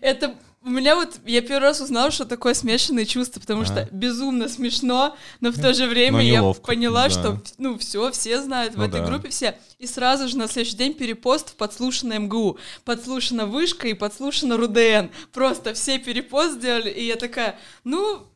Это 0.00 0.34
у 0.64 0.70
меня 0.70 0.96
вот, 0.96 1.20
я 1.26 1.42
первый 1.42 1.64
раз 1.64 1.82
узнала, 1.82 2.10
что 2.10 2.24
такое 2.24 2.54
смешанные 2.54 3.04
чувства, 3.04 3.38
потому 3.38 3.62
А. 3.62 3.64
что 3.66 3.88
безумно 3.92 4.48
смешно, 4.48 5.14
но 5.40 5.50
в 5.50 5.60
то 5.60 5.74
же 5.74 5.86
время 5.86 6.22
я 6.22 6.42
поняла, 6.54 7.04
да. 7.04 7.10
что, 7.10 7.42
ну, 7.58 7.76
все, 7.76 8.10
все 8.12 8.40
знают 8.40 8.74
в 8.74 8.78
Ну 8.78 8.84
этой 8.86 9.00
да. 9.00 9.06
группе, 9.06 9.28
все. 9.28 9.58
И 9.78 9.86
сразу 9.86 10.26
же 10.26 10.38
на 10.38 10.48
следующий 10.48 10.78
день 10.78 10.94
перепост 10.94 11.50
в 11.50 11.56
подслушано 11.56 12.18
МГУ, 12.18 12.58
подслушано 12.86 13.44
Вышка 13.44 13.88
и 13.88 13.92
подслушано 13.92 14.56
РУДН. 14.56 15.10
Просто 15.34 15.74
все 15.74 15.98
перепост 15.98 16.54
сделали, 16.54 16.88
и 16.88 17.04
я 17.04 17.16
такая, 17.16 17.58
ну, 17.84 18.26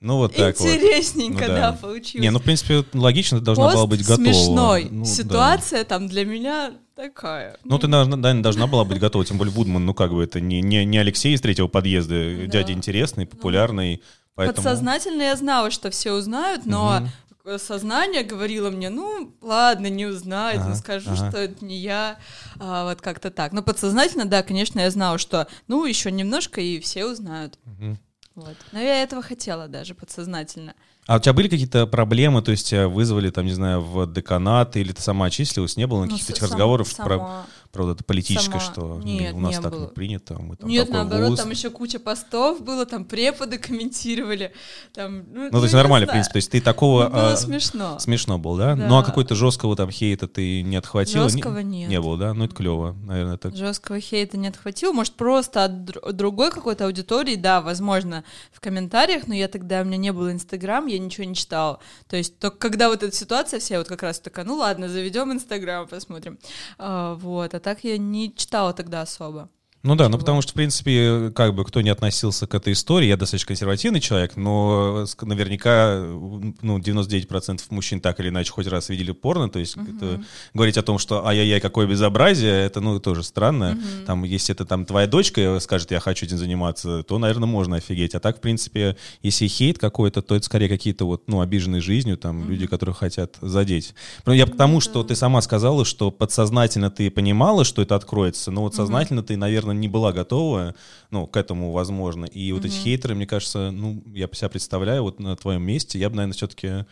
Ну, 0.00 0.16
вот 0.18 0.34
так 0.36 0.58
вот. 0.60 0.68
интересненько, 0.68 1.42
Ну 1.42 1.48
да. 1.48 1.70
да. 1.70 1.72
получилось. 1.72 2.22
Не, 2.22 2.30
ну, 2.30 2.38
в 2.38 2.42
принципе, 2.42 2.84
логично, 2.94 3.38
ты 3.40 3.44
должна 3.44 3.64
Пост 3.64 3.76
была 3.76 3.86
быть 3.86 4.00
готова. 4.06 4.16
смешной, 4.24 4.88
Ну, 4.90 5.02
да. 5.04 5.10
ситуация 5.10 5.84
там 5.84 6.06
для 6.06 6.24
меня 6.24 6.72
такая. 6.94 7.56
Ну, 7.64 7.78
ты 7.78 7.88
должна, 7.88 8.16
да, 8.16 8.32
должна 8.34 8.66
была 8.68 8.84
быть 8.84 9.00
готова, 9.00 9.24
тем 9.24 9.38
более 9.38 9.52
Вудман, 9.52 9.84
ну, 9.84 9.94
как 9.94 10.12
бы 10.12 10.22
это 10.22 10.40
не, 10.40 10.60
не, 10.62 10.84
не 10.84 10.98
Алексей 10.98 11.34
из 11.34 11.40
третьего 11.40 11.66
подъезда, 11.66 12.14
Да. 12.14 12.46
дядя 12.46 12.72
интересный, 12.74 13.26
популярный, 13.26 14.02
поэтому... 14.36 14.56
Подсознательно 14.64 15.22
я 15.22 15.34
знала, 15.36 15.72
что 15.72 15.90
все 15.90 16.12
узнают, 16.12 16.64
но 16.64 17.02
такое 17.28 17.58
сознание 17.58 18.22
говорило 18.22 18.70
мне, 18.70 18.90
ну, 18.90 19.34
ладно, 19.42 19.88
не 19.88 20.06
узнают, 20.06 20.60
Ага, 20.60 20.68
ну, 20.70 20.74
скажу, 20.76 21.10
ага. 21.10 21.28
что 21.30 21.38
это 21.38 21.64
не 21.64 21.76
я, 21.76 22.18
а, 22.60 22.84
вот 22.88 23.00
как-то 23.00 23.30
так. 23.32 23.52
Но 23.52 23.62
подсознательно, 23.62 24.26
да, 24.26 24.44
конечно, 24.44 24.78
я 24.78 24.90
знала, 24.92 25.18
что, 25.18 25.48
ну, 25.66 25.84
еще 25.86 26.12
немножко, 26.12 26.60
и 26.60 26.78
все 26.78 27.04
узнают. 27.04 27.58
Мгм. 27.64 27.98
Вот. 28.38 28.56
Но 28.72 28.78
я 28.80 29.02
этого 29.02 29.20
хотела 29.20 29.66
даже 29.66 29.94
подсознательно. 29.94 30.74
А 31.08 31.16
у 31.16 31.20
тебя 31.20 31.32
были 31.32 31.48
какие-то 31.48 31.86
проблемы, 31.86 32.40
то 32.42 32.50
есть 32.52 32.68
тебя 32.68 32.86
вызвали, 32.86 33.30
там, 33.30 33.46
не 33.46 33.52
знаю, 33.52 33.80
в 33.80 34.06
деканат, 34.12 34.76
или 34.76 34.92
ты 34.92 35.02
сама 35.02 35.26
отчислилась, 35.26 35.76
не 35.76 35.86
было 35.86 36.04
Ну, 36.04 36.10
каких-то 36.10 36.32
этих 36.32 36.42
разговоров 36.44 36.88
сама- 36.88 37.08
про 37.08 37.46
вот 37.74 37.94
это 37.96 38.04
политическое, 38.04 38.58
сама- 38.60 38.72
что 38.72 39.00
Нет, 39.04 39.34
у 39.34 39.38
нас 39.40 39.56
не 39.56 39.62
так 39.62 39.72
было. 39.72 39.80
не 39.82 39.86
принято, 39.88 40.34
мы 40.40 40.56
там 40.56 40.68
Нет, 40.68 40.88
наоборот, 40.90 41.30
вуз. 41.30 41.38
там 41.40 41.50
еще 41.50 41.70
куча 41.70 41.98
постов 41.98 42.60
было, 42.62 42.86
там 42.86 43.04
преподы 43.04 43.58
комментировали, 43.58 44.52
там, 44.94 45.24
ну, 45.32 45.44
Ну, 45.44 45.50
то 45.50 45.62
есть 45.62 45.72
я 45.74 45.78
нормально, 45.78 46.06
в 46.06 46.08
знаю. 46.08 46.14
принципе, 46.16 46.32
то 46.32 46.36
есть 46.38 46.50
ты 46.50 46.60
такого... 46.60 47.04
Ну, 47.04 47.10
было 47.10 47.32
а, 47.32 47.36
смешно. 47.36 47.98
Смешно 47.98 48.38
было, 48.38 48.58
да? 48.58 48.74
Да. 48.74 48.86
Ну, 48.88 48.98
а 48.98 49.04
какой-то 49.04 49.34
жесткого 49.34 49.76
там 49.76 49.90
хейта 49.90 50.26
ты 50.28 50.62
не 50.62 50.76
отхватила? 50.76 51.24
Не- 51.24 51.30
Жесткого 51.30 51.58
нет. 51.58 51.88
Не 51.90 52.00
было, 52.00 52.16
да? 52.16 52.34
Ну, 52.34 52.44
это 52.46 52.54
клево, 52.54 52.96
наверное, 53.04 53.36
так. 53.36 53.54
Жесткого 53.54 54.00
хейта 54.00 54.36
не 54.38 54.48
отхватил. 54.48 54.92
Может, 54.92 55.14
просто 55.14 55.64
от 55.64 55.84
др- 55.84 56.12
другой 56.12 56.50
какой-то 56.50 56.86
аудитории, 56.86 57.36
да, 57.36 57.60
возможно, 57.60 58.24
в 58.52 58.60
комментариях, 58.60 59.26
но 59.28 59.34
я 59.34 59.48
тогда, 59.48 59.82
у 59.82 59.84
меня 59.84 59.96
не 59.98 60.12
было 60.12 60.32
Инстаграм, 60.32 60.86
я 60.86 60.98
ничего 60.98 61.24
не 61.24 61.34
читала. 61.34 61.80
То 62.08 62.16
есть 62.16 62.38
только 62.38 62.56
когда 62.58 62.88
вот 62.88 63.02
эта 63.02 63.14
ситуация 63.14 63.60
вся, 63.60 63.78
вот 63.78 63.88
как 63.88 64.02
раз 64.02 64.20
такая, 64.20 64.44
ну 64.44 64.54
ладно, 64.56 64.88
заведем 64.88 65.32
Инстаграм, 65.32 65.86
посмотрим. 65.86 66.38
А, 66.78 67.14
вот, 67.14 67.54
так 67.58 67.84
я 67.84 67.98
не 67.98 68.34
читала 68.34 68.72
тогда 68.72 69.02
особо. 69.02 69.50
Ну 69.84 69.94
да, 69.94 70.08
ну 70.08 70.18
потому 70.18 70.42
что, 70.42 70.52
в 70.52 70.54
принципе, 70.54 71.30
как 71.34 71.54
бы 71.54 71.64
кто 71.64 71.80
не 71.82 71.90
относился 71.90 72.48
к 72.48 72.54
этой 72.54 72.72
истории, 72.72 73.06
я 73.06 73.16
достаточно 73.16 73.46
консервативный 73.48 74.00
человек, 74.00 74.36
но 74.36 75.04
ск- 75.04 75.24
наверняка 75.24 75.98
ну, 76.00 76.78
99% 76.78 77.60
мужчин 77.70 78.00
так 78.00 78.18
или 78.18 78.28
иначе 78.28 78.50
хоть 78.50 78.66
раз 78.66 78.88
видели 78.88 79.12
порно, 79.12 79.48
то 79.48 79.60
есть 79.60 79.76
это 79.76 80.20
говорить 80.52 80.76
о 80.78 80.82
том, 80.82 80.98
что 80.98 81.24
ай-яй-яй, 81.24 81.60
какое 81.60 81.86
безобразие, 81.86 82.66
это, 82.66 82.80
ну, 82.80 82.98
тоже 82.98 83.22
странно. 83.22 83.78
Там, 84.04 84.24
если 84.24 84.52
это 84.52 84.64
там 84.64 84.84
твоя 84.84 85.06
дочка 85.06 85.58
скажет, 85.60 85.92
я 85.92 86.00
хочу 86.00 86.26
этим 86.26 86.38
заниматься, 86.38 87.04
то, 87.04 87.18
наверное, 87.18 87.46
можно 87.46 87.76
офигеть. 87.76 88.16
А 88.16 88.20
так, 88.20 88.38
в 88.38 88.40
принципе, 88.40 88.96
если 89.22 89.46
хейт 89.46 89.78
какой-то, 89.78 90.22
то 90.22 90.34
это 90.34 90.44
скорее 90.44 90.68
какие-то 90.68 91.04
вот, 91.04 91.28
ну, 91.28 91.40
обиженные 91.40 91.80
жизнью, 91.80 92.16
там, 92.16 92.50
люди, 92.50 92.66
которые 92.66 92.96
хотят 92.96 93.36
задеть. 93.40 93.94
Но 94.26 94.32
я 94.32 94.46
к 94.46 94.56
тому, 94.56 94.80
что 94.80 95.04
ты 95.04 95.14
сама 95.14 95.40
сказала, 95.40 95.84
что 95.84 96.10
подсознательно 96.10 96.90
ты 96.90 97.12
понимала, 97.12 97.64
что 97.64 97.80
это 97.80 97.94
откроется, 97.94 98.50
но 98.50 98.62
вот 98.62 98.74
сознательно 98.74 99.22
ты, 99.22 99.36
наверное, 99.36 99.67
не 99.72 99.88
была 99.88 100.12
готова, 100.12 100.74
ну, 101.10 101.26
к 101.26 101.36
этому, 101.36 101.72
возможно. 101.72 102.24
И 102.24 102.52
вот 102.52 102.64
эти 102.64 102.74
хейтеры, 102.74 103.14
мне 103.14 103.26
кажется, 103.26 103.70
ну, 103.70 104.02
я 104.14 104.28
себя 104.32 104.48
представляю, 104.48 105.02
вот 105.02 105.20
на 105.20 105.36
твоем 105.36 105.62
месте, 105.62 105.98
я 105.98 106.10
бы, 106.10 106.16
наверное, 106.16 106.34
все-таки, 106.34 106.86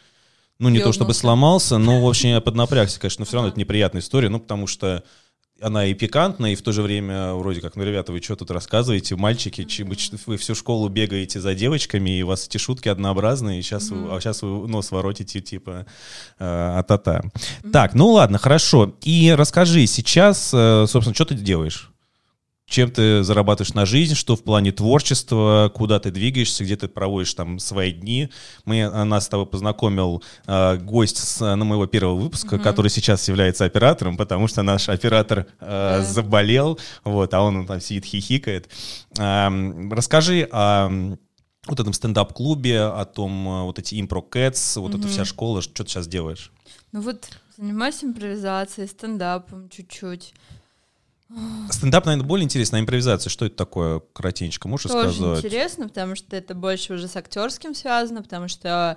ну, 0.59 0.68
не 0.68 0.78
то 0.78 0.92
чтобы 0.92 1.11
Ёбнулся. 1.11 1.21
сломался, 1.21 1.78
но, 1.78 2.00
в 2.02 2.09
общем, 2.09 2.30
я 2.30 2.40
поднапрягся, 2.40 2.99
конечно, 3.00 3.23
но 3.23 3.26
все 3.26 3.35
равно 3.35 3.49
это 3.50 3.59
неприятная 3.59 4.00
история, 4.00 4.28
ну, 4.28 4.40
потому 4.40 4.66
что 4.66 5.02
она 5.61 5.87
и 5.87 5.95
пикантная, 5.95 6.52
и 6.52 6.54
в 6.54 6.61
то 6.61 6.71
же 6.73 6.83
время 6.83 7.33
вроде 7.33 7.62
как, 7.62 7.76
ну, 7.76 7.85
ребята, 7.85 8.12
вы 8.12 8.21
что 8.21 8.37
тут 8.37 8.50
рассказываете, 8.50 9.16
мальчики, 9.16 9.64
чи- 9.64 9.85
вы, 9.85 10.37
всю 10.37 10.54
школу 10.54 10.88
бегаете 10.88 11.40
за 11.40 11.54
девочками, 11.54 12.18
и 12.18 12.23
у 12.23 12.26
вас 12.26 12.47
эти 12.47 12.59
шутки 12.59 12.90
однообразные, 12.90 13.61
и 13.61 13.62
сейчас, 13.62 13.88
вы, 13.88 14.14
а 14.14 14.21
сейчас 14.21 14.42
вы 14.42 14.68
нос 14.68 14.90
воротите, 14.90 15.40
типа, 15.40 15.87
э, 16.38 16.45
а-та-та. 16.45 17.23
Так, 17.73 17.95
ну 17.95 18.11
ладно, 18.11 18.37
хорошо. 18.37 18.95
И 19.02 19.33
расскажи, 19.37 19.87
сейчас, 19.87 20.50
э, 20.52 20.85
собственно, 20.88 21.14
что 21.14 21.25
ты 21.25 21.35
делаешь? 21.35 21.90
Чем 22.68 22.90
ты 22.90 23.23
зарабатываешь 23.23 23.75
на 23.75 23.87
жизнь, 23.87 24.16
что 24.16 24.35
в 24.35 24.42
плане 24.42 24.73
творчества, 24.73 25.70
куда 25.73 26.00
ты 26.00 26.11
двигаешься, 26.11 26.64
где 26.64 26.76
ты 26.76 26.88
проводишь 26.88 27.32
там 27.32 27.61
свои 27.61 27.92
дни. 27.92 28.28
Мы, 28.64 28.78
э, 28.78 29.04
нас 29.04 29.26
с 29.26 29.28
тобой 29.28 29.46
познакомил 29.46 30.23
э, 30.49 30.76
гость 30.78 31.18
с, 31.18 31.40
э, 31.42 31.54
на 31.54 31.64
моего 31.64 31.87
первого 31.87 32.16
выпуска, 32.18 32.58
который 32.58 32.88
сейчас 32.88 33.28
является 33.28 33.64
оператором, 33.66 34.16
потому 34.16 34.49
что 34.49 34.62
наш 34.62 34.88
оператор 34.88 35.46
э, 35.61 35.66
Да. 35.66 36.02
заболел, 36.02 36.80
вот, 37.04 37.32
а 37.35 37.40
он 37.42 37.66
там 37.68 37.80
сидит 37.80 38.04
хихикает. 38.04 38.68
Эм, 39.16 39.92
расскажи 39.92 40.49
о 40.50 40.88
вот 41.68 41.80
этом 41.80 41.92
стендап-клубе, 41.92 42.80
о 42.82 43.04
том, 43.04 43.49
э, 43.49 43.62
вот 43.62 43.78
эти 43.78 43.94
импро-кэтс, 43.94 44.76
вот 44.78 44.92
эта 44.96 45.06
вся 45.06 45.25
школа, 45.25 45.62
что 45.62 45.85
ты 45.85 45.90
сейчас 45.90 46.08
делаешь? 46.08 46.50
Ну 46.90 47.00
вот, 47.00 47.28
занимаюсь 47.56 48.02
импровизацией, 48.02 48.88
стендапом 48.88 49.68
чуть-чуть. 49.68 50.35
Стендап, 51.71 52.06
наверное, 52.06 52.26
более 52.26 52.45
интересно, 52.45 52.78
а 52.78 52.80
импровизация, 52.80 53.30
что 53.30 53.47
это 53.47 53.56
такое, 53.56 54.00
коротенько, 54.12 54.68
можешь 54.68 54.90
Тоже 54.90 55.12
сказать? 55.12 55.45
интересно, 55.45 55.88
потому 55.88 56.14
что 56.14 56.37
это 56.37 56.54
больше 56.54 56.95
уже 56.95 57.09
с 57.09 57.16
актерским 57.16 57.75
связано, 57.75 58.23
потому 58.23 58.47
что 58.47 58.97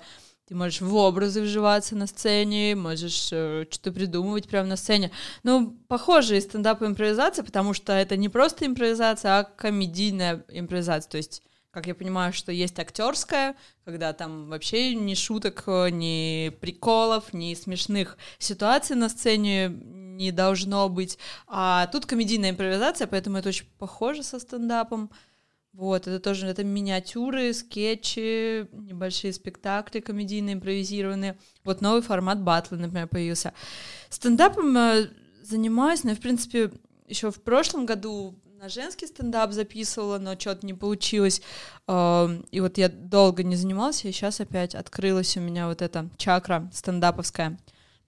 ты 0.49 0.55
можешь 0.55 0.81
в 0.81 0.95
образы 0.95 1.41
вживаться 1.41 1.95
на 1.95 2.07
сцене, 2.07 2.75
можешь 2.75 3.29
э, 3.31 3.65
что-то 3.69 3.91
придумывать 3.91 4.47
прямо 4.47 4.69
на 4.69 4.77
сцене. 4.77 5.11
Ну, 5.43 5.77
похоже 5.87 6.37
и 6.37 6.41
стендап 6.41 6.81
и 6.81 6.87
импровизация, 6.87 7.43
потому 7.43 7.73
что 7.75 7.93
это 7.93 8.17
не 8.17 8.29
просто 8.29 8.65
импровизация, 8.65 9.39
а 9.39 9.43
комедийная 9.43 10.43
импровизация. 10.49 11.09
То 11.09 11.17
есть, 11.17 11.43
как 11.69 11.85
я 11.85 11.93
понимаю, 11.93 12.33
что 12.33 12.51
есть 12.51 12.79
актерская, 12.79 13.55
когда 13.85 14.11
там 14.13 14.49
вообще 14.49 14.95
ни 14.95 15.13
шуток, 15.13 15.63
э, 15.67 15.89
ни 15.91 16.49
приколов, 16.49 17.31
ни 17.31 17.53
смешных 17.53 18.17
ситуаций 18.39 18.95
на 18.95 19.09
сцене 19.09 19.69
не 20.19 20.31
должно 20.31 20.89
быть. 20.89 21.17
А 21.47 21.87
тут 21.87 22.05
комедийная 22.05 22.51
импровизация, 22.51 23.07
поэтому 23.07 23.37
это 23.37 23.49
очень 23.49 23.65
похоже 23.77 24.21
со 24.23 24.39
стендапом. 24.39 25.09
Вот, 25.71 26.07
это 26.07 26.19
тоже 26.19 26.47
это 26.47 26.63
миниатюры, 26.63 27.53
скетчи, 27.53 28.67
небольшие 28.73 29.31
спектакли 29.31 30.01
комедийные, 30.01 30.55
импровизированные. 30.55 31.37
Вот 31.63 31.81
новый 31.81 32.01
формат 32.01 32.41
батла, 32.41 32.75
например, 32.77 33.07
появился. 33.07 33.53
Стендапом 34.09 34.75
э, 34.75 35.07
занимаюсь, 35.41 36.03
но, 36.03 36.15
в 36.15 36.19
принципе, 36.19 36.71
еще 37.07 37.31
в 37.31 37.41
прошлом 37.41 37.85
году 37.85 38.35
на 38.59 38.67
женский 38.67 39.07
стендап 39.07 39.53
записывала, 39.53 40.17
но 40.17 40.37
что-то 40.37 40.65
не 40.65 40.73
получилось. 40.73 41.41
Э, 41.87 42.27
И 42.51 42.59
вот 42.59 42.77
я 42.77 42.89
долго 42.89 43.43
не 43.43 43.55
занималась, 43.55 44.03
и 44.03 44.11
сейчас 44.11 44.41
опять 44.41 44.75
открылась 44.75 45.37
у 45.37 45.39
меня 45.39 45.67
вот 45.67 45.81
эта 45.81 46.09
чакра 46.17 46.69
стендаповская. 46.73 47.57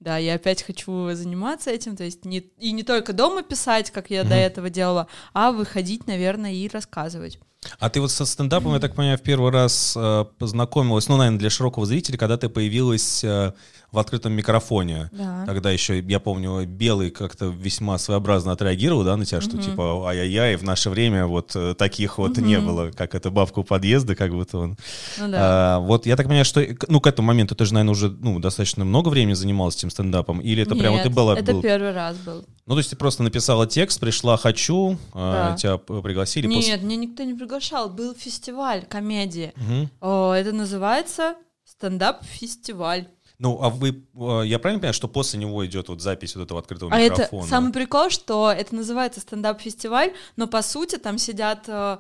Да, 0.02 0.18
я 0.18 0.34
опять 0.34 0.64
хочу 0.64 1.14
заниматься 1.14 1.70
этим, 1.70 1.96
то 1.96 2.04
есть 2.04 2.26
не, 2.26 2.40
и 2.40 2.72
не 2.72 2.82
только 2.82 3.14
дома 3.14 3.44
писать, 3.44 3.92
как 3.92 4.10
я 4.10 4.24
до 4.24 4.30
Мгм. 4.30 4.38
этого 4.40 4.70
делала, 4.72 5.08
а 5.34 5.52
выходить, 5.52 6.08
наверное, 6.08 6.52
и 6.54 6.68
рассказывать. 6.68 7.38
А 7.78 7.92
ты 7.92 8.02
вот 8.02 8.10
со 8.10 8.26
стендапом, 8.26 8.74
я 8.74 8.80
так 8.80 8.96
понимаю, 8.96 9.20
в 9.20 9.22
первый 9.22 9.52
раз 9.52 9.94
э, 9.96 10.26
познакомилась, 10.40 11.08
ну, 11.08 11.18
наверное, 11.18 11.38
для 11.38 11.52
широкого 11.52 11.86
зрителя, 11.86 12.18
когда 12.18 12.36
ты 12.36 12.50
появилась 12.50 13.24
э, 13.24 13.54
в 13.92 14.00
открытом 14.00 14.32
микрофоне. 14.32 15.10
Да. 15.12 15.44
Тогда 15.46 15.70
еще, 15.70 16.00
я 16.00 16.20
помню, 16.22 16.66
Белый 16.66 17.10
как-то 17.12 17.48
весьма 17.48 17.98
своеобразно 17.98 18.54
отреагировал, 18.54 19.04
да, 19.04 19.18
на 19.18 19.26
тебя, 19.26 19.42
что 19.42 19.58
Мгм. 19.58 19.66
типа 19.66 20.08
ай-яй-яй, 20.08 20.56
в 20.56 20.64
наше 20.64 20.90
время 20.90 21.28
вот 21.28 21.52
э, 21.56 21.74
таких 21.78 22.18
вот 22.18 22.38
не 22.38 22.56
Мгм. 22.58 22.66
было, 22.68 22.92
как 22.92 23.16
эта 23.16 23.30
бабка 23.30 23.60
у 23.60 23.64
подъезда, 23.66 24.16
как 24.16 24.32
будто 24.32 24.60
он. 24.60 24.78
Ну 25.20 25.28
да. 25.30 25.38
А, 25.76 25.80
вот 25.80 26.06
я 26.06 26.16
так 26.16 26.26
понимаю, 26.28 26.46
что, 26.46 26.66
ну, 26.88 27.02
к 27.02 27.08
этому 27.08 27.28
моменту 27.28 27.54
ты 27.54 27.66
же, 27.66 27.74
наверное, 27.74 27.92
уже, 27.92 28.10
ну, 28.10 28.40
достаточно 28.40 28.86
много 28.86 29.10
времени 29.10 29.34
занималась 29.34 29.76
этим 29.76 29.90
стендапом, 29.90 30.40
или 30.40 30.64
это 30.64 30.76
прямо 30.76 30.96
Нет, 30.96 31.04
ты 31.04 31.10
была... 31.10 31.38
это 31.38 31.52
был- 31.52 31.62
первый 31.62 31.92
раз 31.92 32.16
был. 32.18 32.46
Ну, 32.68 32.76
то 32.76 32.78
есть 32.78 32.92
ты 32.92 32.96
просто 32.96 33.24
написала 33.24 33.68
текст, 33.68 34.00
пришла 34.00 34.38
«хочу», 34.38 34.98
а, 35.14 35.52
Да. 35.52 35.58
тебя 35.58 35.78
пригласили. 35.78 36.48
Нет, 36.48 36.56
после- 36.60 36.78
меня 36.78 36.96
никто 36.96 37.24
не 37.24 37.34
приглашал. 37.34 37.90
Был 37.90 38.16
фестиваль 38.16 38.86
комедии. 38.86 39.52
Мгм. 39.58 39.90
О, 40.00 40.32
это 40.32 40.54
называется 40.54 41.36
стендап-фестиваль. 41.66 43.08
Ну, 43.42 43.58
а 43.60 43.70
вы, 43.72 43.90
э, 43.90 44.42
я 44.46 44.60
правильно 44.60 44.80
понимаю, 44.80 44.94
что 44.94 45.08
после 45.08 45.40
него 45.40 45.66
идет 45.66 45.90
вот 45.90 46.00
запись 46.00 46.36
вот 46.36 46.44
этого 46.44 46.60
открытого 46.60 46.94
А 46.94 47.00
это 47.00 47.24
микрофона? 47.24 47.48
самый 47.48 47.74
прикол, 47.74 48.12
что 48.12 48.52
это 48.52 48.76
называется 48.76 49.20
стендап-фестиваль, 49.20 50.14
но 50.36 50.46
по 50.46 50.62
сути 50.62 50.98
там 50.98 51.18
сидят 51.18 51.64
э, 51.68 51.98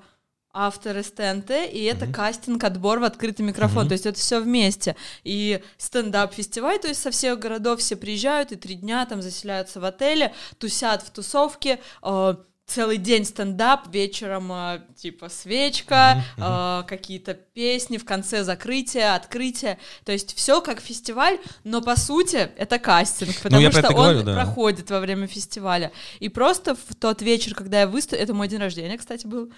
авторы 0.53 1.01
с 1.01 1.11
ТНТ, 1.11 1.49
и 1.73 1.81
это 1.85 2.05
Мгм. 2.05 2.13
кастинг, 2.13 2.63
отбор 2.63 2.99
в 2.99 3.03
открытый 3.05 3.43
микрофон, 3.43 3.79
Мгм. 3.83 3.87
то 3.87 3.93
есть 3.93 4.05
это 4.05 4.19
все 4.19 4.39
вместе. 4.39 4.95
И 5.23 5.63
стендап-фестиваль, 5.77 6.77
то 6.77 6.89
есть 6.89 7.01
со 7.01 7.09
всех 7.09 7.39
городов 7.39 7.79
все 7.79 7.95
приезжают 7.95 8.51
и 8.51 8.55
три 8.55 8.75
дня 8.75 9.03
там 9.07 9.23
заселяются 9.23 9.79
в 9.79 9.85
отеле, 9.85 10.35
тусят 10.59 11.01
в 11.01 11.09
тусовке, 11.09 11.79
э, 12.03 12.35
целый 12.71 12.97
день 12.97 13.25
стендап, 13.25 13.93
вечером 13.93 14.51
э, 14.51 14.81
типа 14.95 15.29
свечка, 15.29 16.23
э, 16.37 16.83
какие-то 16.87 17.33
песни, 17.33 17.97
в 17.97 18.05
конце 18.05 18.43
закрытие, 18.43 19.13
открытие. 19.13 19.77
То 20.05 20.11
есть 20.11 20.35
все 20.35 20.61
как 20.61 20.79
фестиваль, 20.79 21.37
но 21.63 21.81
по 21.81 21.95
сути 21.95 22.49
это 22.57 22.79
кастинг, 22.79 23.29
Ну, 23.29 23.43
потому 23.43 23.69
про 23.71 23.79
что 23.79 23.87
он 23.89 23.95
говорю, 23.95 24.23
да. 24.23 24.35
проходит 24.35 24.89
во 24.89 24.99
время 24.99 25.27
фестиваля. 25.27 25.91
И 26.19 26.29
просто 26.29 26.75
в 26.75 26.95
тот 26.99 27.21
вечер, 27.21 27.53
когда 27.55 27.81
я 27.81 27.87
выступила, 27.87 28.23
это 28.23 28.33
мой 28.33 28.47
день 28.47 28.59
рождения, 28.59 28.97
кстати, 28.97 29.27
был. 29.27 29.51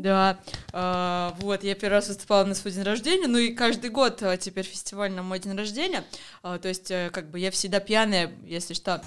Да, 0.00 0.38
э, 0.72 1.30
вот, 1.40 1.64
я 1.64 1.74
первый 1.74 1.94
раз 1.94 2.08
выступала 2.08 2.44
на 2.44 2.54
свой 2.54 2.72
день 2.72 2.82
рождения, 2.82 3.26
ну 3.26 3.38
и 3.38 3.50
каждый 3.50 3.90
год 3.90 4.22
теперь 4.40 4.64
фестиваль 4.64 5.12
на 5.12 5.22
мой 5.22 5.38
день 5.38 5.56
рождения, 5.56 6.04
Э, 6.44 6.58
то 6.60 6.68
есть, 6.68 6.90
э, 6.90 7.10
как 7.10 7.30
бы, 7.30 7.38
я 7.38 7.50
всегда 7.50 7.80
пьяная, 7.80 8.32
если 8.44 8.74
что. 8.74 9.00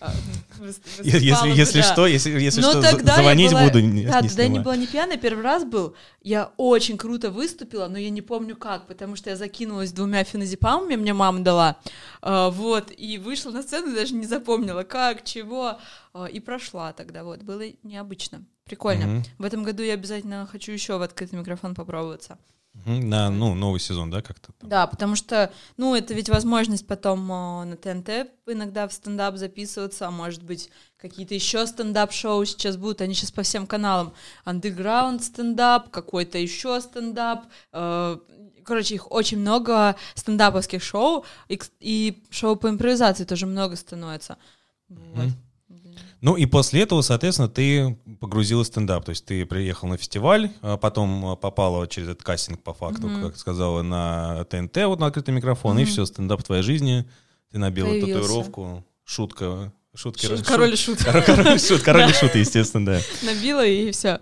Выс- 0.00 0.80
Если, 1.02 1.48
если 1.56 1.80
да. 1.80 1.92
что, 1.92 2.06
если, 2.06 2.30
если 2.40 2.60
Но 2.60 2.70
что, 2.70 2.82
тогда 2.82 3.16
звонить 3.16 3.52
была- 3.52 3.64
буду, 3.64 3.80
не, 3.80 4.06
Да, 4.06 4.20
не 4.20 4.28
тогда 4.28 4.42
я 4.44 4.48
не 4.48 4.60
была 4.60 4.76
не 4.76 4.86
пьяная, 4.86 5.16
первый 5.16 5.42
раз 5.42 5.64
был. 5.64 5.94
Я 6.22 6.52
очень 6.56 6.96
круто 6.96 7.30
выступила, 7.30 7.88
но 7.88 7.98
я 7.98 8.10
не 8.10 8.22
помню 8.22 8.56
как, 8.56 8.86
потому 8.86 9.16
что 9.16 9.30
я 9.30 9.36
закинулась 9.36 9.92
двумя 9.92 10.22
феназепамами, 10.24 10.96
мне 10.96 11.14
мама 11.14 11.40
дала. 11.40 11.76
А, 12.22 12.50
вот, 12.50 12.92
и 12.96 13.18
вышла 13.18 13.50
на 13.50 13.62
сцену, 13.62 13.94
даже 13.94 14.14
не 14.14 14.26
запомнила, 14.26 14.84
как, 14.84 15.24
чего, 15.24 15.78
а, 16.12 16.26
и 16.26 16.38
прошла 16.40 16.92
тогда, 16.92 17.24
вот, 17.24 17.42
было 17.42 17.62
необычно. 17.82 18.44
Прикольно. 18.64 19.06
Мгм. 19.06 19.24
В 19.38 19.44
этом 19.44 19.62
году 19.64 19.82
я 19.82 19.94
обязательно 19.94 20.46
хочу 20.50 20.72
еще 20.72 20.98
в 20.98 21.02
открытый 21.02 21.38
микрофон 21.38 21.74
попробоваться. 21.74 22.38
На, 22.86 23.30
ну, 23.30 23.54
новый 23.54 23.80
сезон, 23.80 24.10
да, 24.10 24.22
как-то? 24.22 24.52
Да, 24.62 24.86
потому 24.86 25.16
что, 25.16 25.52
ну, 25.76 25.94
это 25.94 26.14
ведь 26.14 26.28
возможность 26.28 26.86
потом 26.86 27.20
э, 27.30 27.64
на 27.64 27.76
ТНТ 27.76 28.30
иногда 28.46 28.88
в 28.88 28.92
стендап 28.92 29.36
записываться, 29.36 30.06
а 30.06 30.10
может 30.10 30.42
быть, 30.42 30.70
какие-то 30.96 31.34
еще 31.34 31.66
стендап-шоу 31.66 32.44
сейчас 32.44 32.76
будут, 32.76 33.00
они 33.00 33.14
сейчас 33.14 33.30
по 33.30 33.42
всем 33.42 33.66
каналам. 33.66 34.12
Underground 34.46 35.22
стендап, 35.22 35.90
какой-то 35.90 36.38
еще 36.38 36.80
стендап. 36.80 37.44
э, 37.72 38.18
Короче, 38.64 38.96
их 38.96 39.10
очень 39.10 39.38
много 39.38 39.96
стендаповских 40.14 40.82
шоу, 40.82 41.24
и, 41.48 41.58
и 41.80 42.22
шоу 42.28 42.54
по 42.56 42.68
импровизации 42.68 43.24
тоже 43.24 43.46
много 43.46 43.76
становится. 43.76 44.36
Вот. 44.88 45.30
Ну 46.20 46.36
и 46.36 46.46
после 46.46 46.82
этого, 46.82 47.00
соответственно, 47.02 47.48
ты 47.48 47.96
погрузилась 48.20 48.68
в 48.68 48.72
стендап. 48.72 49.04
То 49.04 49.10
есть 49.10 49.24
ты 49.24 49.46
приехал 49.46 49.88
на 49.88 49.96
фестиваль, 49.96 50.50
а 50.62 50.76
потом 50.76 51.24
а, 51.26 51.36
попала 51.36 51.86
через 51.86 52.08
этот 52.08 52.22
кастинг, 52.24 52.62
по 52.62 52.74
факту, 52.74 53.06
Мгм. 53.08 53.22
как 53.22 53.36
сказала, 53.36 53.82
на 53.82 54.44
ТНТ, 54.46 54.76
вот 54.86 54.98
на 54.98 55.06
открытый 55.06 55.32
микрофон, 55.34 55.78
и 55.78 55.82
Мгм. 55.82 55.90
все, 55.92 56.06
стендап 56.06 56.40
в 56.40 56.44
твоей 56.44 56.62
жизни. 56.62 57.08
Ты 57.52 57.58
набила 57.58 57.86
Появился. 57.88 58.14
татуировку, 58.14 58.84
шутка, 59.04 59.72
шутки. 59.94 60.26
Шу- 60.26 60.32
раз- 60.32 60.42
Король 60.42 60.72
и 60.72 60.76
шут- 60.76 60.98
шут. 60.98 61.04
Король, 61.04 61.24
король 61.24 61.54
и 61.54 61.58
шут, 61.58 61.82
король 61.82 62.10
и 62.10 62.12
шут, 62.12 62.34
естественно, 62.34 62.84
да. 62.86 63.00
набила 63.22 63.64
и 63.64 63.90
все. 63.92 64.18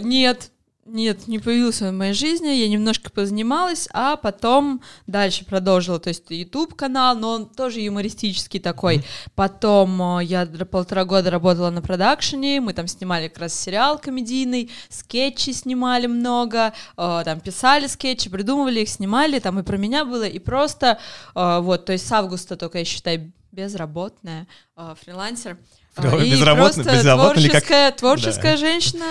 нет, 0.00 0.50
нет, 0.88 1.28
не 1.28 1.38
появился 1.38 1.88
он 1.88 1.94
в 1.94 1.98
моей 1.98 2.12
жизни, 2.12 2.48
я 2.48 2.68
немножко 2.68 3.10
позанималась, 3.10 3.88
а 3.92 4.16
потом 4.16 4.82
дальше 5.06 5.44
продолжила, 5.44 5.98
то 6.00 6.08
есть 6.08 6.24
YouTube 6.30 6.74
канал, 6.74 7.16
но 7.16 7.32
он 7.32 7.46
тоже 7.46 7.80
юмористический 7.80 8.60
такой. 8.60 9.04
Потом 9.34 10.18
э, 10.18 10.24
я 10.24 10.46
полтора 10.46 11.04
года 11.04 11.30
работала 11.30 11.70
на 11.70 11.82
продакшене, 11.82 12.60
мы 12.60 12.72
там 12.72 12.88
снимали 12.88 13.28
как 13.28 13.38
раз 13.38 13.54
сериал 13.54 13.98
комедийный, 13.98 14.70
скетчи 14.88 15.50
снимали 15.50 16.06
много, 16.06 16.72
э, 16.96 17.22
там 17.24 17.40
писали 17.40 17.86
скетчи, 17.86 18.30
придумывали 18.30 18.80
их, 18.80 18.88
снимали, 18.88 19.38
там 19.38 19.58
и 19.58 19.62
про 19.62 19.76
меня 19.76 20.04
было, 20.04 20.24
и 20.24 20.38
просто 20.38 20.98
э, 21.34 21.58
вот, 21.60 21.84
то 21.84 21.92
есть 21.92 22.06
с 22.06 22.12
августа 22.12 22.56
только 22.56 22.78
я 22.78 22.84
считаю 22.84 23.32
безработная, 23.52 24.46
э, 24.76 24.94
фрилансер. 25.02 25.58
Фрил- 25.98 26.20
И 26.24 26.30
безработный- 26.32 26.84
просто 26.84 26.92
безработный 26.96 27.42
или 27.42 27.48
как- 27.50 27.64
творческая, 27.64 27.92
творческая 27.92 28.52
Да. 28.52 28.56
женщина, 28.56 29.04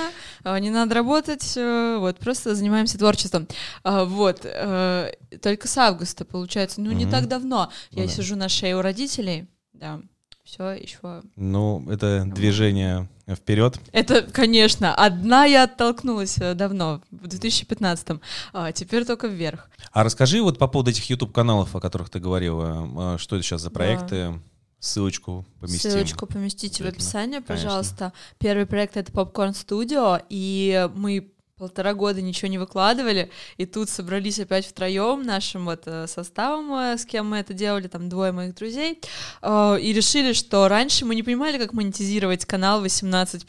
а, 0.44 0.60
не 0.60 0.70
надо 0.70 0.96
работать, 0.96 1.54
э, 1.56 1.98
вот, 2.00 2.18
просто 2.18 2.56
занимаемся 2.56 2.98
творчеством. 2.98 3.48
Вот, 3.84 4.42
э, 4.44 5.12
только 5.42 5.68
с 5.68 5.78
августа, 5.78 6.26
получается, 6.26 6.82
ну, 6.82 6.92
не 6.92 7.06
Мгм. 7.06 7.12
так 7.12 7.28
давно. 7.28 7.72
Я 7.92 8.04
да. 8.06 8.10
сижу 8.10 8.36
на 8.36 8.50
шее 8.50 8.78
у 8.78 8.82
родителей, 8.82 9.48
да, 9.74 10.00
все 10.44 10.72
еще. 10.72 11.22
Ну, 11.36 11.86
это 11.90 12.24
движение 12.26 13.08
вперед. 13.30 13.78
Это, 13.92 14.22
конечно, 14.22 14.96
одна 14.96 15.44
я 15.44 15.64
оттолкнулась 15.64 16.38
э, 16.38 16.54
давно, 16.54 17.02
в 17.12 17.28
2015-м, 17.28 18.22
а 18.54 18.72
теперь 18.72 19.04
только 19.04 19.28
вверх. 19.28 19.70
А 19.92 20.04
расскажи 20.06 20.42
вот 20.42 20.58
по 20.58 20.68
поводу 20.70 20.92
этих 20.92 21.10
YouTube-каналов, 21.10 21.76
о 21.76 21.82
которых 21.82 22.10
ты 22.10 22.20
говорила, 22.20 23.18
что 23.18 23.36
это 23.36 23.44
сейчас 23.44 23.62
за 23.62 23.70
Да. 23.70 24.40
Ссылочку 24.80 25.46
поместим. 25.60 25.92
Ссылочку 25.92 26.28
поместите 26.28 26.84
в 26.84 26.88
Обязательно. 26.88 26.98
описание, 26.98 27.42
Конечно. 27.42 27.68
пожалуйста. 27.68 28.14
Первый 28.38 28.66
проект— 28.66 28.96
это 28.98 29.12
Popcorn 29.12 29.52
Studio, 29.54 30.24
и 30.30 30.90
мы 30.96 31.32
полтора 31.58 31.96
года 31.96 32.22
ничего 32.22 32.50
не 32.50 32.60
выкладывали, 32.60 33.32
и 33.58 33.66
тут 33.66 33.90
собрались 33.90 34.40
опять 34.40 34.66
втроем 34.66 35.24
нашим 35.24 35.66
вот 35.66 35.84
э, 35.86 36.06
составом, 36.06 36.72
э, 36.74 36.98
с 36.98 37.06
кем 37.06 37.30
мы 37.30 37.38
это 37.38 37.54
делали, 37.54 37.88
там 37.88 38.10
двое 38.10 38.32
моих 38.32 38.54
друзей, 38.54 39.02
э, 39.42 39.78
и 39.82 39.92
решили, 39.92 40.34
что 40.34 40.68
раньше 40.68 41.06
мы 41.06 41.16
не 41.16 41.24
понимали, 41.24 41.58
как 41.58 41.74
монетизировать 41.74 42.46
канал 42.46 42.86
18+, 42.86 43.42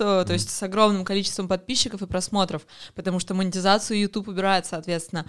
э, 0.00 0.24
то 0.26 0.32
есть 0.32 0.50
с 0.50 0.62
огромным 0.64 1.04
количеством 1.04 1.46
подписчиков 1.46 2.02
и 2.02 2.06
просмотров, 2.06 2.62
потому 2.96 3.20
что 3.20 3.34
монетизацию 3.34 4.00
YouTube 4.00 4.28
убирает, 4.28 4.66
соответственно. 4.66 5.26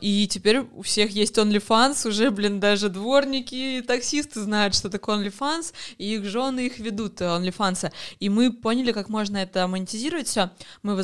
И 0.00 0.28
теперь 0.30 0.58
у 0.58 0.82
всех 0.82 1.10
есть 1.10 1.38
OnlyFans, 1.38 2.06
уже, 2.06 2.30
блин, 2.30 2.60
даже 2.60 2.88
дворники 2.88 3.78
и 3.78 3.82
таксисты 3.82 4.40
знают, 4.40 4.74
что 4.74 4.90
такое 4.90 5.16
OnlyFans, 5.16 5.72
и 5.96 6.14
их 6.16 6.24
жены 6.24 6.66
их 6.66 6.78
ведут, 6.78 7.20
OnlyFans. 7.20 7.90
И 8.20 8.28
мы 8.28 8.52
поняли, 8.52 8.92
как 8.92 9.08
можно 9.08 9.38
это 9.38 9.66
монетизировать 9.66 10.28
все. 10.28 10.50
Мы 10.82 10.94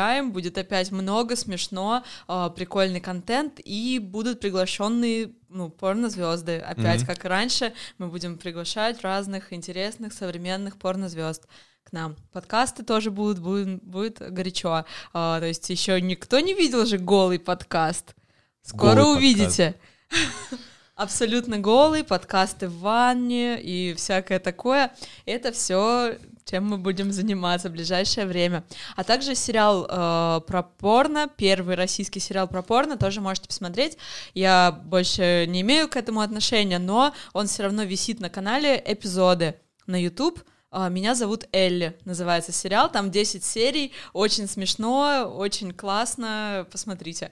возобновляем, 0.00 0.32
будет 0.32 0.58
опять 0.58 0.90
много, 0.90 1.36
смешно, 1.36 2.02
э, 2.28 2.50
прикольный 2.54 3.00
контент, 3.00 3.60
и 3.64 3.98
будут 3.98 4.40
приглашенные 4.40 5.32
ну, 5.48 5.68
порнозвезды. 5.68 6.58
Опять, 6.58 7.00
Мгм. 7.00 7.06
как 7.06 7.24
и 7.24 7.28
раньше, 7.28 7.72
мы 7.98 8.08
будем 8.08 8.38
приглашать 8.38 9.02
разных 9.02 9.52
интересных 9.52 10.12
современных 10.12 10.76
порнозвезд 10.76 11.46
к 11.84 11.92
нам. 11.92 12.16
Подкасты 12.32 12.82
тоже 12.82 13.10
будут, 13.10 13.38
будет, 13.40 13.82
будет 13.82 14.18
горячо. 14.32 14.84
А, 15.12 15.40
то 15.40 15.46
есть 15.46 15.70
еще 15.70 16.00
никто 16.00 16.40
не 16.40 16.54
видел 16.54 16.86
же 16.86 16.98
голый 16.98 17.38
подкаст. 17.38 18.14
Скоро 18.62 19.02
Голый 19.02 19.16
увидите. 19.16 19.74
Абсолютно 20.94 21.58
голый, 21.58 22.04
подкасты 22.04 22.68
в 22.68 22.80
ванне 22.80 23.58
и 23.60 23.94
всякое 23.94 24.38
такое. 24.38 24.90
Это 25.24 25.50
все, 25.50 26.18
чем 26.50 26.66
мы 26.66 26.78
будем 26.78 27.12
заниматься 27.12 27.68
в 27.68 27.72
ближайшее 27.72 28.26
время. 28.26 28.64
А 28.96 29.04
также 29.04 29.34
сериал 29.34 29.86
э, 29.88 30.40
про 30.46 30.62
порно, 30.62 31.30
первый 31.36 31.76
российский 31.76 32.18
сериал 32.18 32.48
про 32.48 32.62
порно, 32.62 32.96
тоже 32.96 33.20
можете 33.20 33.46
посмотреть. 33.46 33.96
Я 34.34 34.72
больше 34.72 35.46
не 35.48 35.60
имею 35.60 35.88
к 35.88 35.96
этому 35.96 36.20
отношения, 36.20 36.78
но 36.78 37.14
он 37.32 37.46
все 37.46 37.62
равно 37.62 37.84
висит 37.84 38.20
на 38.20 38.30
канале 38.30 38.82
эпизоды 38.84 39.54
на 39.86 40.00
YouTube. 40.02 40.40
А, 40.72 40.88
Меня 40.88 41.14
зовут 41.14 41.46
Элли, 41.52 41.96
называется 42.04 42.52
сериал, 42.52 42.90
там 42.90 43.10
10 43.10 43.44
серий, 43.44 43.92
очень 44.12 44.48
смешно, 44.48 45.32
очень 45.32 45.72
классно, 45.72 46.66
посмотрите. 46.70 47.30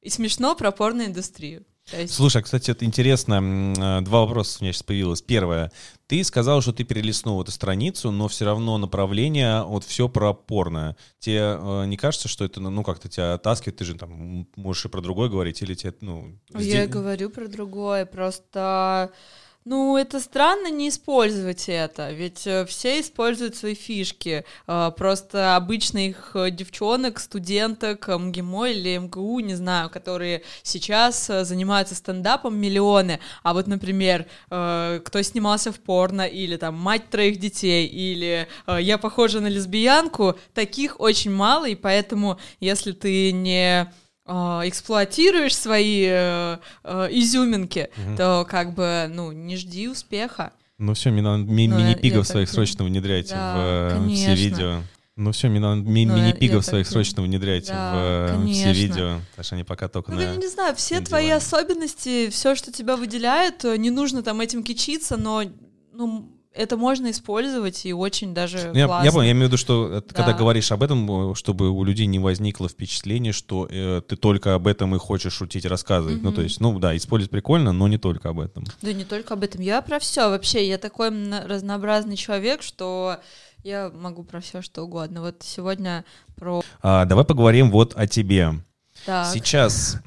И 0.00 0.10
смешно 0.10 0.54
про 0.54 0.70
порноиндустрию. 0.70 1.64
Есть- 1.92 2.14
Слушай, 2.14 2.38
а, 2.38 2.42
кстати, 2.42 2.70
это 2.70 2.84
интересно. 2.84 3.40
э, 3.76 4.00
Два 4.02 4.20
вопроса 4.20 4.58
у 4.60 4.64
меня 4.64 4.72
сейчас 4.72 4.82
появилось. 4.84 5.20
Первое. 5.20 5.72
Ты 6.06 6.22
сказал, 6.24 6.60
что 6.62 6.72
ты 6.72 6.84
перелистнул 6.84 7.42
эту 7.42 7.50
страницу, 7.50 8.10
но 8.10 8.28
все 8.28 8.44
равно 8.44 8.78
направление, 8.78 9.62
вот 9.64 9.84
все 9.84 10.08
про 10.08 10.32
порно. 10.32 10.96
Тебе 11.18 11.56
э, 11.58 11.84
не 11.86 11.96
кажется, 11.96 12.28
что 12.28 12.44
это, 12.44 12.60
ну, 12.60 12.82
как-то 12.84 13.08
тебя 13.08 13.34
оттаскивает? 13.34 13.76
Ты 13.78 13.84
же 13.84 13.94
там 13.94 14.46
можешь 14.56 14.84
и 14.84 14.88
про 14.88 15.00
другое 15.00 15.28
говорить, 15.28 15.60
или 15.62 15.74
тебе, 15.74 15.94
ну... 16.00 16.38
Я 16.54 16.86
говорю 16.86 17.30
про 17.30 17.48
другое, 17.48 18.06
просто... 18.06 19.10
Ну, 19.64 19.96
это 19.96 20.18
странно 20.18 20.72
не 20.72 20.88
использовать 20.88 21.68
это, 21.68 22.10
ведь 22.10 22.48
э, 22.48 22.66
все 22.66 23.00
используют 23.00 23.54
свои 23.54 23.74
фишки. 23.76 24.44
Э, 24.66 24.90
Просто 24.96 25.54
обычных 25.54 26.32
э, 26.34 26.50
девчонок, 26.50 27.20
студенток 27.20 28.08
э, 28.08 28.18
МГИМО 28.18 28.70
или 28.70 28.96
МГУ, 28.96 29.38
не 29.38 29.54
знаю, 29.54 29.88
которые 29.88 30.42
сейчас 30.64 31.26
занимаются 31.26 31.94
стендапом 31.94 32.56
миллионы. 32.58 33.20
А 33.44 33.52
вот, 33.54 33.68
например, 33.68 34.26
кто 34.48 35.22
снимался 35.22 35.70
в 35.70 35.78
порно, 35.78 36.22
или 36.22 36.56
там 36.56 36.74
мать 36.74 37.08
троих 37.10 37.38
детей, 37.38 37.86
или 37.86 38.48
я 38.66 38.98
похожа 38.98 39.40
на 39.40 39.46
лесбиянку, 39.46 40.36
таких 40.54 40.98
очень 41.00 41.30
мало, 41.30 41.68
и 41.68 41.74
поэтому, 41.74 42.38
если 42.60 42.92
ты 42.92 43.32
не 43.32 43.92
эксплуатируешь 44.26 45.56
свои 45.56 46.04
э, 46.08 46.58
э, 46.84 47.08
изюминки, 47.12 47.90
Мгм. 47.96 48.16
то 48.16 48.46
как 48.48 48.74
бы, 48.74 49.10
ну, 49.12 49.32
не 49.32 49.56
жди 49.56 49.88
успеха. 49.88 50.52
Ну 50.78 50.94
все, 50.94 51.10
мне 51.10 51.22
надо 51.22 51.44
ми- 51.44 51.68
Ну, 51.68 51.78
я- 51.78 51.84
мини-пигов 51.86 52.18
я 52.18 52.24
своих 52.24 52.48
так 52.48 52.54
срочно 52.54 52.84
внедрять 52.84 53.28
Да, 53.30 53.54
в 53.54 53.58
э, 54.08 54.14
все 54.14 54.34
видео. 54.34 54.82
Ну 55.14 55.30
все, 55.32 55.48
надо 55.48 55.82
ми- 55.82 56.06
Ну, 56.06 56.16
мини-пигов 56.16 56.64
своих 56.64 56.86
так 56.86 56.92
срочно 56.92 57.22
внедрять 57.22 57.66
Да, 57.68 57.92
в 57.92 57.96
э, 57.96 58.26
все 58.52 58.62
конечно. 58.64 58.70
видео, 58.72 59.20
потому 59.30 59.44
что 59.44 59.54
они 59.56 59.64
пока 59.64 59.88
только 59.88 60.10
Ну, 60.12 60.16
на... 60.18 60.22
я 60.22 60.36
не 60.36 60.48
знаю, 60.48 60.74
все 60.74 61.00
твои 61.00 61.26
диване. 61.26 61.36
особенности, 61.36 62.30
все, 62.30 62.54
что 62.54 62.72
тебя 62.72 62.96
выделяет, 62.96 63.64
э, 63.64 63.76
не 63.76 63.90
нужно 63.90 64.22
там 64.22 64.40
этим 64.40 64.62
кичиться, 64.64 65.16
но 65.16 65.42
ну, 65.92 66.31
это 66.54 66.76
можно 66.76 67.10
использовать 67.10 67.84
и 67.86 67.92
очень 67.92 68.34
даже 68.34 68.70
Ну, 68.72 68.78
Я, 68.78 68.86
классно. 68.86 69.04
я 69.06 69.12
понял, 69.12 69.24
я 69.26 69.32
имею 69.32 69.46
в 69.46 69.48
виду, 69.48 69.56
что 69.56 69.88
э, 69.90 70.00
ты 70.00 70.14
когда 70.14 70.32
Да. 70.32 70.38
говоришь 70.38 70.70
об 70.72 70.82
этом, 70.82 71.34
чтобы 71.34 71.70
у 71.70 71.82
людей 71.84 72.06
не 72.06 72.18
возникло 72.18 72.68
впечатление, 72.68 73.32
что 73.32 73.66
э, 73.70 74.02
ты 74.06 74.16
только 74.16 74.54
об 74.54 74.66
этом 74.66 74.94
и 74.94 74.98
хочешь 74.98 75.32
шутить 75.32 75.64
рассказывать. 75.66 76.22
Ну, 76.22 76.32
то 76.32 76.42
есть, 76.42 76.60
ну 76.60 76.78
да, 76.78 76.96
использовать 76.96 77.30
прикольно, 77.30 77.72
но 77.72 77.88
не 77.88 77.98
только 77.98 78.28
об 78.30 78.40
этом. 78.40 78.64
Да 78.82 78.92
не 78.92 79.04
только 79.04 79.34
об 79.34 79.42
этом. 79.44 79.60
Я 79.60 79.82
про 79.82 79.98
все 79.98 80.28
вообще. 80.28 80.66
Я 80.68 80.78
такой 80.78 81.10
разнообразный 81.44 82.16
человек, 82.16 82.62
что 82.62 83.18
я 83.64 83.90
могу 83.94 84.24
про 84.24 84.40
все 84.40 84.60
что 84.62 84.82
угодно. 84.82 85.20
Вот 85.20 85.36
сегодня 85.42 86.04
про... 86.36 86.62
А, 86.82 87.04
давай 87.04 87.24
поговорим 87.24 87.70
вот 87.70 87.94
о 87.96 88.06
тебе. 88.06 88.54
Так, 89.04 89.32
Сейчас... 89.34 89.98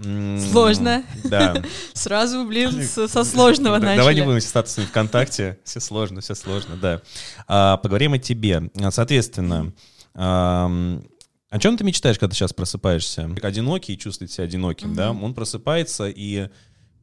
Сложно. 0.52 1.04
Да. 1.26 1.62
сразу, 1.94 2.46
блин, 2.46 2.84
со 2.84 3.24
сложного 3.24 3.78
начали. 3.78 3.98
Давай 3.98 4.16
не 4.16 4.22
будем 4.22 4.42
статусами 4.42 4.86
ВКонтакте. 4.86 5.60
Все 5.64 5.80
сложно, 5.80 6.22
все 6.22 6.36
сложно, 6.36 6.78
да. 6.78 7.02
А, 7.48 7.78
поговорим 7.78 8.14
о 8.14 8.20
тебе. 8.20 8.70
А, 8.82 8.92
Соответственно, 8.92 9.74
о 10.14 11.60
чем 11.60 11.78
ты 11.78 11.84
мечтаешь, 11.84 12.18
когда 12.18 12.32
ты 12.32 12.36
сейчас 12.36 12.54
просыпаешься? 12.54 13.30
Одинокий 13.42 13.98
чувствует 13.98 14.32
себя 14.32 14.46
одиноким, 14.46 14.96
да? 14.96 15.12
Он 15.12 15.34
просыпается, 15.34 16.08
и 16.08 16.50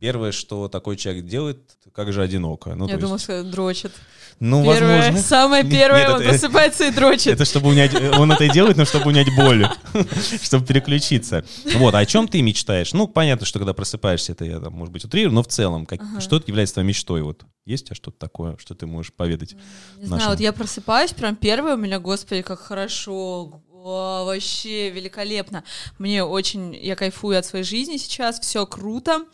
первое, 0.02 0.32
что 0.32 0.66
такой 0.68 0.96
человек 0.96 1.26
делает, 1.26 1.58
как 1.94 2.12
же 2.12 2.22
одиноко. 2.22 2.74
Ну, 2.74 2.88
Я 2.88 2.94
то 2.94 3.00
думала, 3.02 3.14
есть, 3.14 3.24
что 3.24 3.44
дрочит. 3.44 3.92
ну, 4.40 4.64
Первое, 4.64 4.96
возможно. 4.98 5.22
самое 5.22 5.62
первое, 5.78 6.00
нет, 6.00 6.10
он 6.10 6.20
это- 6.20 6.28
просыпается 6.30 6.84
и 6.88 6.90
дрочит. 6.90 7.28
Это 7.34 7.44
чтобы 7.44 7.68
унять, 7.68 7.94
он 8.18 8.32
это 8.32 8.42
и 8.42 8.50
делает, 8.50 8.76
но 8.76 8.84
чтобы 8.84 9.06
унять 9.10 9.28
боль, 9.36 9.64
чтобы 10.42 10.66
переключиться. 10.66 11.44
Вот, 11.76 11.94
а 11.94 11.98
о 11.98 12.06
чем 12.06 12.26
ты 12.26 12.42
мечтаешь? 12.42 12.92
Ну, 12.92 13.06
понятно, 13.06 13.46
что 13.46 13.60
когда 13.60 13.74
просыпаешься, 13.74 14.32
это 14.32 14.44
я 14.44 14.58
там, 14.58 14.72
может 14.72 14.92
быть, 14.92 15.04
утрирую, 15.04 15.32
но 15.32 15.44
в 15.44 15.46
целом, 15.46 15.86
как, 15.86 16.00
Ага. 16.02 16.20
что 16.20 16.42
является 16.44 16.74
твоей 16.74 16.88
мечтой? 16.88 17.22
Вот 17.22 17.44
есть 17.64 17.84
у 17.84 17.86
тебя 17.86 17.94
что-то 17.96 18.18
такое, 18.18 18.56
что 18.58 18.74
ты 18.74 18.86
можешь 18.86 19.12
поведать? 19.12 19.54
Не 19.98 20.06
знаю, 20.06 20.10
нашим. 20.18 20.30
вот 20.30 20.40
я 20.40 20.52
просыпаюсь, 20.52 21.12
прям 21.12 21.36
первое 21.36 21.74
у 21.74 21.78
меня, 21.78 22.00
господи, 22.00 22.42
как 22.42 22.58
хорошо, 22.58 23.62
о, 23.84 24.24
вообще 24.24 24.90
великолепно. 24.90 25.62
Мне 25.98 26.24
очень, 26.24 26.74
я 26.74 26.96
кайфую 26.96 27.38
от 27.38 27.46
своей 27.46 27.64
жизни 27.64 27.96
сейчас, 27.98 28.40
все 28.40 28.66
круто. 28.66 29.24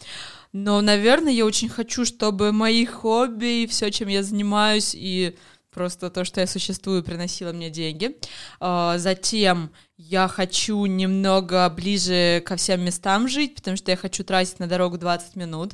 Но, 0.52 0.80
наверное, 0.80 1.32
я 1.32 1.44
очень 1.44 1.68
хочу, 1.68 2.04
чтобы 2.04 2.52
мои 2.52 2.84
хобби 2.84 3.62
и 3.62 3.66
все, 3.66 3.90
чем 3.90 4.08
я 4.08 4.22
занимаюсь, 4.22 4.94
и 4.94 5.36
просто 5.70 6.10
то, 6.10 6.24
что 6.24 6.40
я 6.40 6.46
существую, 6.46 7.02
приносило 7.02 7.52
мне 7.52 7.70
деньги. 7.70 8.16
А, 8.60 8.98
Затем 8.98 9.70
я 9.98 10.28
хочу 10.28 10.86
немного 10.86 11.68
ближе 11.68 12.40
ко 12.46 12.54
всем 12.54 12.82
местам 12.82 13.26
жить, 13.26 13.56
потому 13.56 13.76
что 13.76 13.90
я 13.90 13.96
хочу 13.96 14.22
тратить 14.22 14.60
на 14.60 14.68
дорогу 14.68 14.96
20 14.96 15.34
минут. 15.34 15.72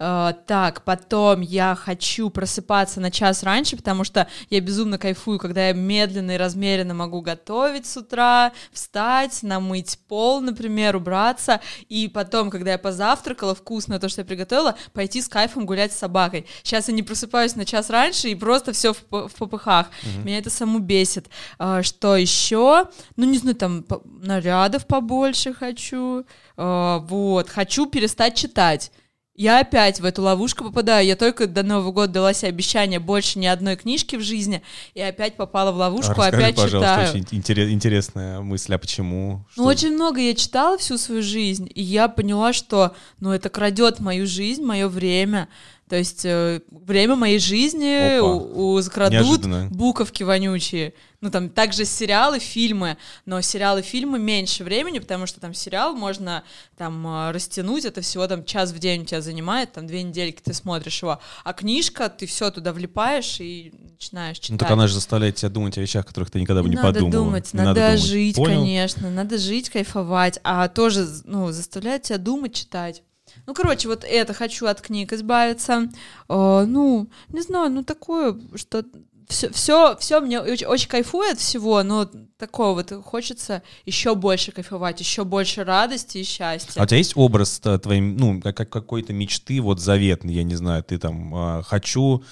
А, 0.00 0.32
Так, 0.32 0.82
потом 0.82 1.40
я 1.40 1.76
хочу 1.76 2.30
просыпаться 2.30 3.00
на 3.00 3.12
час 3.12 3.44
раньше, 3.44 3.76
потому 3.76 4.02
что 4.02 4.26
я 4.50 4.60
безумно 4.60 4.98
кайфую, 4.98 5.38
когда 5.38 5.68
я 5.68 5.72
медленно 5.72 6.32
и 6.32 6.36
размеренно 6.36 6.94
могу 6.94 7.20
готовить 7.20 7.86
с 7.86 7.96
утра, 7.96 8.52
встать, 8.72 9.44
намыть 9.44 10.00
пол, 10.08 10.40
например, 10.40 10.96
убраться, 10.96 11.60
и 11.88 12.08
потом, 12.08 12.50
когда 12.50 12.72
я 12.72 12.78
позавтракала 12.78 13.54
вкусно 13.54 14.00
то, 14.00 14.08
что 14.08 14.22
я 14.22 14.24
приготовила, 14.24 14.74
пойти 14.92 15.22
с 15.22 15.28
кайфом 15.28 15.64
гулять 15.64 15.92
с 15.92 15.96
собакой. 15.96 16.44
Сейчас 16.64 16.88
я 16.88 16.94
не 16.94 17.04
просыпаюсь 17.04 17.54
на 17.54 17.64
час 17.64 17.88
раньше 17.88 18.30
и 18.30 18.34
просто 18.34 18.72
все 18.72 18.94
в, 18.94 19.28
в 19.28 19.34
попыхах. 19.38 19.90
Меня 20.24 20.38
это 20.38 20.50
саму 20.50 20.80
бесит. 20.80 21.28
А, 21.58 21.84
Что 21.84 22.16
еще? 22.16 22.88
Ну, 23.14 23.26
не 23.26 23.38
знаю, 23.38 23.59
там 23.60 23.84
нарядов 24.22 24.86
побольше 24.86 25.52
хочу. 25.54 26.24
А, 26.56 26.98
Вот. 26.98 27.48
Хочу 27.48 27.86
перестать 27.86 28.34
читать. 28.34 28.90
Я 29.36 29.60
опять 29.60 30.00
в 30.00 30.04
эту 30.04 30.20
ловушку 30.22 30.64
попадаю. 30.64 31.06
Я 31.06 31.16
только 31.16 31.46
до 31.46 31.62
Нового 31.62 31.92
года 31.92 32.12
дала 32.12 32.34
себе 32.34 32.48
обещание 32.50 32.98
больше 33.00 33.38
ни 33.38 33.46
одной 33.46 33.76
книжки 33.76 34.16
в 34.16 34.20
жизни, 34.20 34.60
и 34.92 35.00
опять 35.00 35.36
попала 35.36 35.72
в 35.72 35.76
ловушку, 35.76 36.12
А 36.20 36.26
Расскажи, 36.26 36.36
опять 36.42 36.56
пожалуйста, 36.56 36.94
читаю. 37.06 37.10
очень 37.24 37.38
интерес- 37.38 37.70
интересная 37.70 38.40
мысль, 38.40 38.74
а 38.74 38.78
почему? 38.78 39.46
Ну, 39.56 39.62
Что- 39.62 39.64
очень 39.64 39.94
много 39.94 40.20
я 40.20 40.34
читала 40.34 40.76
всю 40.76 40.98
свою 40.98 41.22
жизнь, 41.22 41.70
и 41.74 41.80
я 41.82 42.08
поняла, 42.08 42.52
что, 42.52 42.94
ну, 43.20 43.30
это 43.32 43.48
крадет 43.48 43.98
мою 44.00 44.26
жизнь, 44.26 44.62
мое 44.62 44.88
время. 44.88 45.48
То 45.90 45.96
есть 45.96 46.24
э, 46.24 46.60
время 46.70 47.16
моей 47.16 47.40
жизни 47.40 48.18
Опа. 48.20 48.26
у, 48.28 48.76
у- 48.76 48.82
крадут 48.84 49.12
Неожиданно. 49.12 49.68
буковки 49.72 50.22
вонючие. 50.22 50.94
Ну, 51.20 51.30
там 51.32 51.50
также 51.50 51.84
сериалы, 51.84 52.38
фильмы, 52.38 52.96
но 53.26 53.40
сериалы, 53.40 53.82
фильмы 53.82 54.20
меньше 54.20 54.62
времени, 54.62 55.00
потому 55.00 55.26
что 55.26 55.40
там 55.40 55.52
сериал 55.52 55.94
можно 55.94 56.44
там 56.78 57.04
э, 57.06 57.32
растянуть, 57.32 57.84
это 57.84 58.02
всего 58.02 58.28
там 58.28 58.44
час 58.44 58.70
в 58.70 58.78
день 58.78 59.02
у 59.02 59.04
тебя 59.04 59.20
занимает, 59.20 59.72
там 59.72 59.88
две 59.88 60.04
недельки 60.04 60.40
ты 60.42 60.54
смотришь 60.54 61.02
его, 61.02 61.18
а 61.42 61.52
книжка, 61.52 62.08
ты 62.08 62.24
все 62.26 62.50
туда 62.52 62.72
влипаешь 62.72 63.40
и 63.40 63.74
начинаешь 63.90 64.36
читать. 64.38 64.50
Ну, 64.52 64.58
так 64.58 64.70
она 64.70 64.86
же 64.86 64.94
заставляет 64.94 65.34
тебя 65.34 65.48
думать 65.50 65.76
о 65.76 65.80
вещах, 65.80 66.06
которых 66.06 66.30
ты 66.30 66.40
никогда 66.40 66.62
бы 66.62 66.68
не, 66.68 66.76
надо 66.76 67.00
подумала. 67.00 67.12
думать, 67.24 67.52
Не 67.52 67.62
надо, 67.62 67.80
думать. 67.86 68.00
жить, 68.00 68.36
Понял? 68.36 68.60
конечно, 68.60 69.10
надо 69.10 69.38
жить, 69.38 69.70
кайфовать, 69.70 70.38
а 70.44 70.68
тоже, 70.68 71.06
ну, 71.24 71.50
заставляет 71.50 72.02
тебя 72.04 72.18
думать, 72.18 72.54
читать. 72.54 73.02
Ну, 73.46 73.54
короче, 73.54 73.88
вот 73.88 74.04
это 74.04 74.34
хочу 74.34 74.66
от 74.66 74.80
книг 74.80 75.12
избавиться. 75.12 75.88
Э, 76.28 76.64
ну, 76.66 77.08
не 77.28 77.42
знаю, 77.42 77.70
ну 77.70 77.82
такое, 77.82 78.38
что 78.54 78.84
все, 79.30 79.50
все, 79.52 79.96
все 79.98 80.20
мне 80.20 80.40
очень, 80.40 80.66
очень 80.66 80.88
кайфует 80.88 81.38
всего, 81.38 81.82
но 81.82 82.10
такого 82.36 82.74
вот 82.74 82.92
хочется 83.04 83.62
еще 83.86 84.14
больше 84.14 84.52
кайфовать, 84.52 85.00
еще 85.00 85.24
больше 85.24 85.64
радости 85.64 86.18
и 86.18 86.24
счастья. 86.24 86.80
А 86.80 86.82
у 86.82 86.86
тебя 86.86 86.98
есть 86.98 87.16
образ 87.16 87.60
э, 87.64 87.78
твоей, 87.78 88.00
ну, 88.00 88.40
как, 88.40 88.56
как 88.56 88.70
какой-то 88.70 89.12
мечты, 89.12 89.60
вот 89.60 89.80
заветный, 89.80 90.34
я 90.34 90.42
не 90.42 90.56
знаю, 90.56 90.82
ты 90.82 90.98
там 90.98 91.34
а, 91.34 91.62
хочу... 91.62 92.24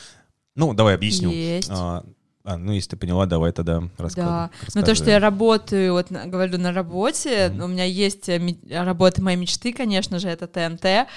Ну, 0.57 0.75
давай 0.75 0.97
объясню. 0.97 1.31
Есть. 1.31 1.69
А, 1.71 2.05
а, 2.49 2.57
ну, 2.57 2.73
если 2.73 2.91
ты 2.91 2.97
поняла, 2.97 3.27
давай 3.27 3.53
тогда 3.53 3.83
рассказывай. 3.99 4.49
Да, 4.49 4.51
ну 4.75 4.83
то, 4.83 4.95
что 4.95 5.11
я 5.11 5.19
работаю, 5.19 5.93
вот 5.93 6.11
говорю 6.11 6.59
на 6.59 6.73
работе, 6.73 7.53
у 7.63 7.67
меня 7.67 7.85
есть 7.85 8.29
э, 8.29 8.41
работа 8.71 9.23
моей 9.23 9.37
мечты, 9.37 9.73
конечно 9.73 10.19
же, 10.19 10.29
это 10.29 10.47
ТНТ, 10.47 11.09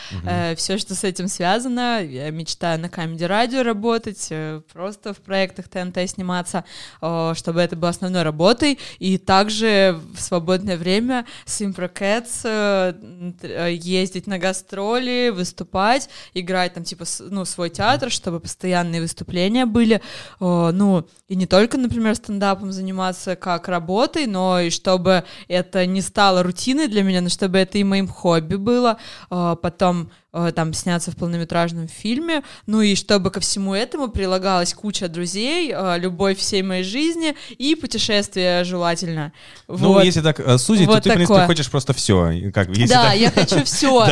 все, 0.58 0.78
что 0.78 0.96
с 0.96 1.04
этим 1.04 1.28
связано, 1.28 2.04
я 2.04 2.30
мечтаю 2.32 2.80
на 2.80 2.90
Камеди 2.90 3.24
Радио 3.24 3.64
работать, 3.64 4.28
э, 4.30 4.62
просто 4.74 5.14
в 5.14 5.18
проектах 5.18 5.68
ТНТ 5.68 6.10
сниматься, 6.10 6.66
э, 7.02 7.34
чтобы 7.36 7.62
это 7.62 7.76
было 7.76 7.90
основной 7.90 8.24
работой, 8.24 8.80
и 9.00 9.18
также 9.18 10.00
в 10.14 10.22
свободное 10.22 10.78
время 10.78 11.26
с 11.46 11.62
Improcats 11.62 12.42
э, 12.44 12.94
э, 13.42 13.74
ездить 13.74 14.28
на 14.28 14.38
гастроли, 14.38 15.30
выступать, 15.30 16.10
играть 16.34 16.74
там 16.74 16.84
типа 16.84 17.06
ну 17.20 17.46
свой 17.46 17.70
театр, 17.70 18.12
чтобы 18.12 18.40
постоянные 18.40 19.02
выступления 19.02 19.66
были, 19.66 20.02
Э, 20.40 20.72
ну 20.74 21.08
и 21.28 21.36
не 21.36 21.46
только, 21.46 21.78
например, 21.78 22.16
стендапом 22.16 22.72
заниматься 22.72 23.36
как 23.36 23.68
работой, 23.68 24.28
но 24.28 24.60
и 24.60 24.70
чтобы 24.70 25.24
это 25.48 25.86
не 25.86 26.02
стало 26.02 26.44
рутиной 26.44 26.88
для 26.88 27.04
меня, 27.04 27.22
но 27.22 27.30
чтобы 27.30 27.58
это 27.58 27.78
и 27.78 27.84
моим 27.84 28.08
хобби 28.08 28.56
было, 28.56 28.98
Э, 29.30 29.56
потом 29.62 30.12
там 30.32 30.74
сняться 30.74 31.12
в 31.12 31.16
полнометражном 31.18 31.88
фильме, 31.88 32.44
ну 32.66 32.82
и 32.82 32.96
чтобы 32.96 33.32
ко 33.32 33.40
всему 33.42 33.74
этому 33.74 34.08
прилагалась 34.08 34.74
куча 34.74 35.08
друзей, 35.10 35.74
э, 35.76 35.98
любовь 36.00 36.38
всей 36.38 36.62
моей 36.62 36.84
жизни 36.84 37.36
и 37.58 37.76
путешествия 37.76 38.64
желательно. 38.64 39.34
Ну, 39.68 39.76
Вот. 39.94 40.06
если 40.06 40.22
так 40.22 40.40
э, 40.40 40.58
сузить, 40.58 40.88
Вот 40.88 40.96
то 40.98 41.02
ты, 41.02 41.10
в 41.10 41.14
принципе, 41.14 41.34
такое. 41.34 41.48
хочешь 41.48 41.70
просто 41.70 41.94
все. 41.94 42.52
Как, 42.54 42.70
если 42.70 42.94
да, 42.94 43.10
так- 43.10 43.18
я 43.20 43.32
хочу 43.32 43.64
все. 43.66 44.08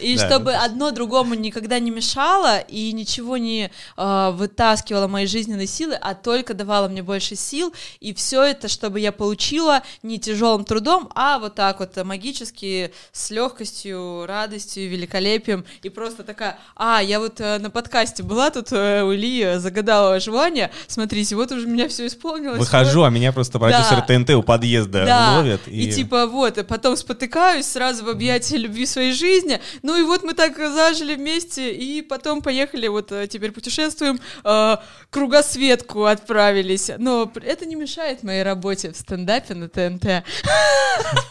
И 0.00 0.18
чтобы 0.18 0.52
одно 0.52 0.90
другому 0.90 1.34
никогда 1.34 1.78
не 1.78 1.90
мешало 1.90 2.58
и 2.58 2.92
ничего 2.92 3.36
не 3.38 3.70
э, 3.96 4.30
вытаскивало 4.34 5.08
мои 5.08 5.26
жизненные 5.26 5.66
силы, 5.66 5.94
а 5.94 6.14
только 6.14 6.54
давало 6.54 6.88
мне 6.88 7.02
больше 7.02 7.34
сил. 7.34 7.72
И 8.00 8.12
все 8.12 8.42
это, 8.42 8.68
чтобы 8.68 9.00
я 9.00 9.10
получила 9.12 9.82
не 10.02 10.18
тяжелым 10.18 10.64
трудом, 10.64 11.08
а 11.14 11.38
вот 11.38 11.54
так 11.54 11.80
вот 11.80 11.96
э, 11.96 12.04
магически, 12.04 12.92
с 13.12 13.30
легкостью, 13.30 14.26
радостью, 14.26 14.88
великолепием. 14.90 15.61
И 15.82 15.88
просто 15.88 16.22
такая, 16.22 16.58
а, 16.76 17.00
я 17.02 17.18
вот 17.18 17.40
э, 17.40 17.58
на 17.58 17.70
подкасте 17.70 18.22
была 18.22 18.50
тут 18.50 18.72
э, 18.72 19.02
у 19.02 19.12
Ильи, 19.12 19.42
э, 19.42 19.58
загадала 19.58 20.20
желание. 20.20 20.70
Смотрите, 20.86 21.36
вот 21.36 21.52
уже 21.52 21.66
у 21.66 21.70
меня 21.70 21.88
все 21.88 22.06
исполнилось. 22.06 22.58
Выхожу, 22.58 23.02
а 23.02 23.10
меня 23.10 23.32
просто 23.32 23.58
продюсер 23.58 23.96
Да. 23.96 24.02
ТНТ 24.02 24.30
у 24.30 24.42
подъезда 24.42 25.04
Да, 25.04 25.36
ловят. 25.38 25.60
и... 25.66 25.90
типа 25.92 26.26
вот, 26.26 26.58
и 26.58 26.62
потом 26.62 26.96
спотыкаюсь 26.96 27.66
сразу 27.66 28.04
в 28.04 28.08
объятия 28.08 28.56
любви 28.56 28.86
своей 28.86 29.12
жизни. 29.12 29.60
Ну 29.82 29.98
и 29.98 30.02
вот 30.02 30.22
мы 30.22 30.34
так 30.34 30.56
зажили 30.56 31.14
вместе, 31.14 31.72
и 31.72 32.02
потом 32.02 32.42
поехали, 32.42 32.88
вот 32.88 33.12
э, 33.12 33.26
теперь 33.26 33.52
путешествуем, 33.52 34.20
э, 34.44 34.76
кругосветку 35.10 36.04
отправились. 36.04 36.90
Но 36.98 37.30
это 37.42 37.66
не 37.66 37.74
мешает 37.74 38.22
моей 38.22 38.42
работе 38.42 38.92
в 38.92 38.96
стендапе 38.96 39.54
на 39.54 39.68
ТНТ. 39.68 40.24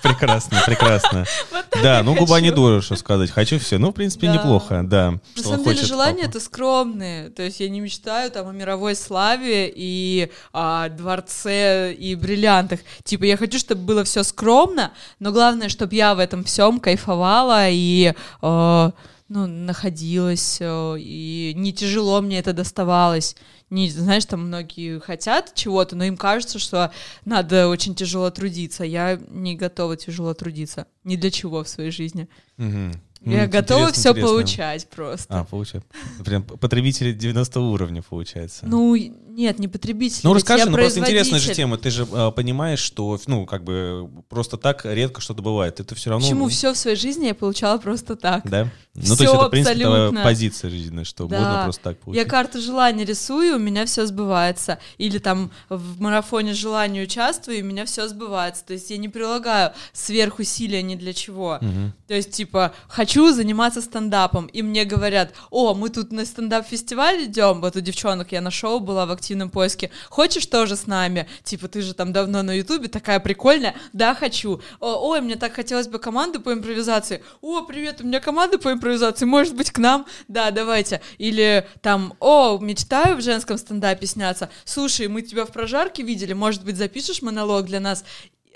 Прекрасно, 0.02 0.62
прекрасно. 0.66 1.26
Вот 1.52 1.66
Да, 1.84 2.04
ну 2.04 2.16
губа 2.16 2.40
не 2.40 2.52
дура, 2.52 2.82
что 2.82 2.96
сказать. 2.96 3.32
Хочу 3.32 3.60
все. 3.60 3.78
Ну, 3.78 3.90
в 3.90 3.94
принципе, 3.94 4.21
Да. 4.28 4.34
неплохо, 4.34 4.82
да. 4.84 5.12
На 5.36 5.44
самом 5.44 5.64
деле 5.64 5.84
желания 5.84 6.24
это 6.24 6.40
скромные. 6.40 7.30
То 7.30 7.44
есть 7.44 7.60
я 7.60 7.70
не 7.70 7.80
мечтаю 7.80 8.32
там 8.32 8.48
о 8.48 8.52
мировой 8.52 8.96
славе 8.96 9.72
и 9.74 10.32
о 10.54 10.90
дворце 10.90 11.94
и 11.94 12.16
бриллиантах. 12.16 12.80
Типа 13.04 13.24
я 13.24 13.38
хочу, 13.38 13.60
чтобы 13.60 13.82
было 13.82 14.04
все 14.04 14.24
скромно, 14.24 14.94
но 15.20 15.32
главное, 15.32 15.70
чтобы 15.70 15.96
я 15.96 16.16
в 16.16 16.20
этом 16.20 16.44
всем 16.44 16.80
кайфовала 16.80 17.70
и 17.70 18.14
э, 18.42 18.92
ну, 19.32 19.48
находилась, 19.48 20.58
э, 20.60 20.96
и 21.00 21.54
не 21.56 21.72
тяжело 21.72 22.20
мне 22.22 22.40
это 22.40 22.52
доставалось. 22.52 23.36
Не, 23.70 23.90
знаешь, 23.90 24.26
там 24.26 24.48
многие 24.48 25.00
хотят 25.00 25.54
чего-то, 25.56 25.96
но 25.96 26.04
им 26.04 26.18
кажется, 26.18 26.60
что 26.60 26.92
надо 27.24 27.70
очень 27.70 27.96
тяжело 27.96 28.30
трудиться. 28.30 28.84
Я 28.84 29.18
не 29.30 29.56
готова 29.56 29.96
тяжело 29.96 30.34
трудиться. 30.34 30.88
Ни 31.06 31.16
для 31.16 31.32
чего 31.32 31.64
в 31.64 31.70
своей 31.70 31.92
жизни. 31.92 32.28
Мгм. 32.58 32.92
Я 33.24 33.44
Ну, 33.46 33.52
готова 33.52 33.80
интересно, 33.82 34.02
все 34.02 34.10
интересно. 34.10 34.28
получать 34.30 34.90
просто. 34.90 35.40
А, 35.40 35.44
получается. 35.44 35.88
Прям 36.26 36.42
потребители 36.44 37.12
90 37.14 37.60
уровня, 37.60 38.02
получается. 38.02 38.66
Ну, 38.66 38.96
нет, 38.96 39.60
не 39.60 39.68
потребитель. 39.68 40.22
Ну, 40.24 40.34
расскажи, 40.34 40.64
я 40.64 40.66
ну 40.66 40.76
просто 40.78 41.00
интересная 41.02 41.40
же 41.40 41.54
тема. 41.54 41.78
Ты 41.78 41.92
же 41.92 42.08
а, 42.14 42.32
понимаешь, 42.32 42.80
что, 42.80 43.20
ну, 43.28 43.46
как 43.46 43.64
бы 43.64 44.10
просто 44.28 44.58
так 44.58 44.86
редко 44.86 45.22
что-то 45.22 45.42
бывает. 45.44 45.80
Это 45.80 45.94
все 45.94 46.10
равно... 46.10 46.26
Почему 46.26 46.48
все 46.50 46.74
в 46.74 46.78
своей 46.78 46.98
жизни 46.98 47.28
я 47.28 47.36
получала 47.36 47.78
просто 47.78 48.16
так? 48.16 48.42
Да? 48.50 48.70
Ну, 48.96 49.02
то 49.04 49.14
Всё 49.16 49.24
есть 49.24 49.34
это, 49.36 49.46
в 49.46 49.50
принципе, 49.50 49.86
абсолютно. 49.86 50.24
позиция 50.24 50.70
жизненная, 50.72 51.04
что 51.06 51.28
Да. 51.28 51.40
можно 51.40 51.64
просто 51.64 51.82
так 51.84 51.98
Я 52.00 52.04
получить. 52.04 52.28
карту 52.28 52.60
желаний 52.62 53.06
рисую, 53.06 53.56
у 53.56 53.60
меня 53.60 53.86
все 53.86 54.06
сбывается. 54.08 54.80
Или 54.98 55.20
там 55.20 55.52
в 55.70 56.02
марафоне 56.02 56.54
желаний 56.54 57.04
участвую, 57.04 57.60
и 57.60 57.62
у 57.62 57.66
меня 57.66 57.86
все 57.86 58.08
сбывается. 58.08 58.66
То 58.66 58.74
есть 58.74 58.90
я 58.90 58.98
не 58.98 59.08
прилагаю 59.10 59.74
сверхусилия 59.94 60.82
ни 60.82 60.96
для 60.96 61.14
чего. 61.14 61.60
Мгм. 61.62 61.94
То 62.08 62.16
есть, 62.16 62.32
типа, 62.32 62.74
хочу 62.88 63.11
заниматься 63.12 63.82
стендапом, 63.82 64.46
и 64.46 64.62
мне 64.62 64.86
говорят, 64.86 65.34
о, 65.50 65.74
мы 65.74 65.90
тут 65.90 66.12
на 66.14 66.26
стендап-фестиваль 66.26 67.26
идем, 67.26 67.60
вот 67.60 67.76
у 67.76 67.82
девчонок 67.82 68.32
я 68.32 68.40
на 68.40 68.52
шоу 68.52 68.80
была 68.80 69.06
в 69.06 69.12
активном 69.12 69.50
поиске, 69.50 69.92
хочешь 70.10 70.46
тоже 70.46 70.78
с 70.78 70.88
нами? 70.88 71.28
Типа, 71.44 71.68
ты 71.68 71.82
же 71.82 71.94
там 71.94 72.14
давно 72.14 72.42
на 72.42 72.56
ютубе, 72.56 72.88
такая 72.88 73.20
прикольная, 73.20 73.76
да, 73.92 74.16
хочу. 74.16 74.62
О, 74.80 75.10
ой, 75.10 75.20
мне 75.20 75.36
так 75.36 75.54
хотелось 75.54 75.90
бы 75.90 76.00
команду 76.00 76.40
по 76.40 76.54
импровизации. 76.54 77.22
О, 77.42 77.62
привет, 77.64 78.00
у 78.00 78.06
меня 78.06 78.22
команда 78.22 78.58
по 78.58 78.72
импровизации, 78.72 79.26
может 79.26 79.56
быть, 79.56 79.72
к 79.72 79.78
нам? 79.78 80.06
Да, 80.30 80.52
давайте. 80.52 81.02
Или 81.18 81.68
там, 81.82 82.14
о, 82.22 82.58
мечтаю 82.60 83.18
в 83.18 83.22
женском 83.22 83.58
стендапе 83.58 84.08
сняться. 84.08 84.50
Слушай, 84.64 85.10
мы 85.10 85.22
тебя 85.22 85.46
в 85.46 85.52
прожарке 85.52 86.02
видели, 86.02 86.32
может 86.32 86.64
быть, 86.64 86.78
запишешь 86.78 87.22
монолог 87.22 87.66
для 87.66 87.82
нас? 87.82 88.06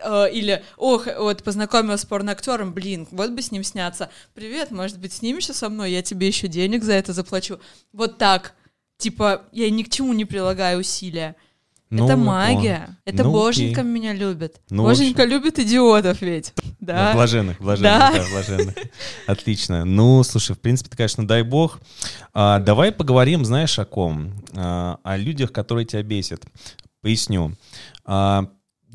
Э, 0.04 0.30
Или, 0.32 0.64
ох, 0.78 1.08
вот 1.18 1.44
познакомилась 1.44 2.02
с 2.02 2.06
порноактером, 2.06 2.74
блин, 2.74 3.08
вот 3.12 3.32
бы 3.32 3.42
с 3.42 3.52
ним 3.52 3.64
сняться. 3.64 4.10
Привет, 4.34 4.72
может 4.72 5.00
быть, 5.00 5.14
снимешься 5.14 5.54
со 5.54 5.70
мной, 5.70 5.92
я 5.92 6.02
тебе 6.02 6.28
еще 6.28 6.48
денег 6.48 6.84
за 6.84 6.94
это 6.94 7.14
заплачу. 7.14 7.60
Вот 7.94 8.18
так. 8.18 8.54
Типа, 8.98 9.44
я 9.52 9.70
ни 9.70 9.84
к 9.84 9.90
чему 9.90 10.14
не 10.14 10.26
прилагаю 10.26 10.80
усилия. 10.80 11.36
Ну, 11.92 12.06
это 12.06 12.18
магия. 12.18 12.98
Это 13.06 13.24
ну, 13.24 13.32
боженька 13.32 13.82
окей. 13.82 13.92
меня 13.92 14.14
любит. 14.14 14.60
Ну, 14.70 14.84
боженька 14.84 15.24
любит 15.24 15.60
идиотов 15.60 16.22
ведь. 16.22 16.54
Да, 16.80 17.10
Да. 17.10 17.14
блаженных, 17.14 17.60
блаженных, 17.60 17.92
Да. 18.00 18.12
да, 18.12 18.24
блаженных. 18.32 18.76
Отлично. 19.28 19.86
Ну, 19.86 20.24
слушай, 20.24 20.56
в 20.56 20.60
принципе, 20.60 20.90
ты, 20.90 20.98
конечно, 20.98 21.28
дай 21.28 21.44
бог. 21.44 21.80
А, 22.34 22.60
давай 22.60 22.92
поговорим, 22.92 23.46
знаешь, 23.46 23.78
о 23.78 23.86
ком? 23.86 24.34
А, 24.56 25.00
о 25.04 25.16
людях, 25.18 25.52
которые 25.52 25.86
тебя 25.86 26.04
бесят. 26.04 26.44
Поясню. 27.02 27.54
А, 28.04 28.50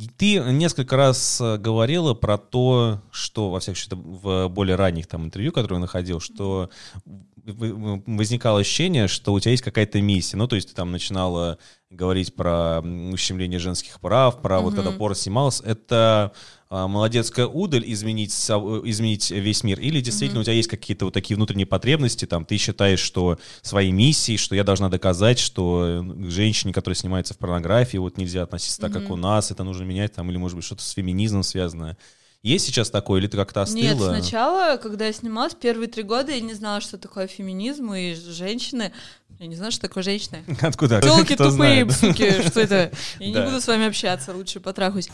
ты 0.08 0.40
несколько 0.52 0.96
раз 0.96 1.40
э, 1.40 1.56
говорила 1.58 2.14
про 2.14 2.38
то, 2.38 3.02
что, 3.10 3.50
во 3.50 3.60
всяком 3.60 3.76
случае, 3.76 4.00
в 4.02 4.48
более 4.48 4.76
ранних 4.76 5.06
там 5.06 5.24
интервью, 5.24 5.52
которые 5.52 5.76
я 5.76 5.80
находил, 5.80 6.20
что 6.20 6.70
возникало 7.44 8.60
ощущение, 8.60 9.08
что 9.08 9.32
у 9.32 9.40
тебя 9.40 9.52
есть 9.52 9.62
какая-то 9.62 10.00
миссия. 10.00 10.36
Ну, 10.36 10.46
то 10.46 10.56
есть 10.56 10.68
ты 10.68 10.74
там 10.74 10.92
начинала 10.92 11.58
говорить 11.90 12.34
про 12.34 12.80
ущемление 12.80 13.58
женских 13.58 14.00
прав, 14.00 14.40
про 14.40 14.60
вот 14.60 14.74
Мгм. 14.74 14.82
когда 14.82 14.96
порно 14.96 15.16
снималась. 15.16 15.60
Это 15.60 16.32
молодецкая 16.70 17.46
удаль 17.46 17.82
изменить, 17.86 18.32
со- 18.32 18.80
изменить 18.84 19.30
весь 19.30 19.64
мир? 19.64 19.80
Или 19.80 20.00
действительно 20.00 20.40
у 20.40 20.44
тебя 20.44 20.52
есть 20.52 20.68
какие-то 20.68 21.06
вот 21.06 21.14
такие 21.14 21.34
внутренние 21.34 21.66
потребности, 21.66 22.26
там, 22.26 22.44
ты 22.44 22.56
считаешь, 22.58 23.00
что 23.00 23.38
своей 23.60 23.90
миссией, 23.90 24.38
что 24.38 24.54
я 24.54 24.62
должна 24.62 24.88
доказать, 24.88 25.40
что 25.40 26.02
э, 26.04 26.26
к 26.28 26.30
женщине, 26.30 26.72
которая 26.72 26.94
снимается 26.94 27.34
в 27.34 27.38
порнографии, 27.38 27.96
вот 27.96 28.16
нельзя 28.18 28.44
относиться 28.44 28.80
так, 28.80 28.92
как 28.92 29.10
у 29.10 29.16
нас, 29.16 29.50
это 29.50 29.64
нужно 29.64 29.82
менять, 29.82 30.12
там, 30.14 30.30
или, 30.30 30.36
может 30.36 30.56
быть, 30.56 30.64
что-то 30.64 30.82
с 30.82 30.92
феминизмом 30.92 31.42
связанное. 31.42 31.96
Есть 32.42 32.64
сейчас 32.64 32.88
такое, 32.90 33.20
или 33.20 33.26
ты 33.26 33.36
как-то 33.36 33.66
Нет, 33.68 33.92
остыла? 33.92 34.08
сначала, 34.18 34.76
когда 34.78 35.06
я 35.06 35.12
снималась, 35.12 35.54
первые 35.54 35.88
три 35.88 36.02
года 36.02 36.32
я 36.32 36.40
не 36.40 36.54
знала, 36.54 36.80
что 36.80 36.96
такое 36.96 37.26
феминизм 37.26 37.92
и 37.92 38.14
женщины. 38.14 38.92
Я 39.38 39.46
не 39.46 39.56
знаю, 39.56 39.72
что 39.72 39.82
такое 39.82 40.02
женщины. 40.02 40.42
Откуда? 40.62 41.02
Телки 41.02 41.34
Кто 41.34 41.50
тупые, 41.50 41.84
знает? 41.84 41.92
суки, 41.92 42.48
что 42.48 42.60
это? 42.60 42.92
Я 43.18 43.26
не 43.40 43.44
буду 43.44 43.60
с 43.60 43.66
вами 43.66 43.86
общаться, 43.88 44.32
лучше 44.32 44.58
потрахусь. 44.60 45.10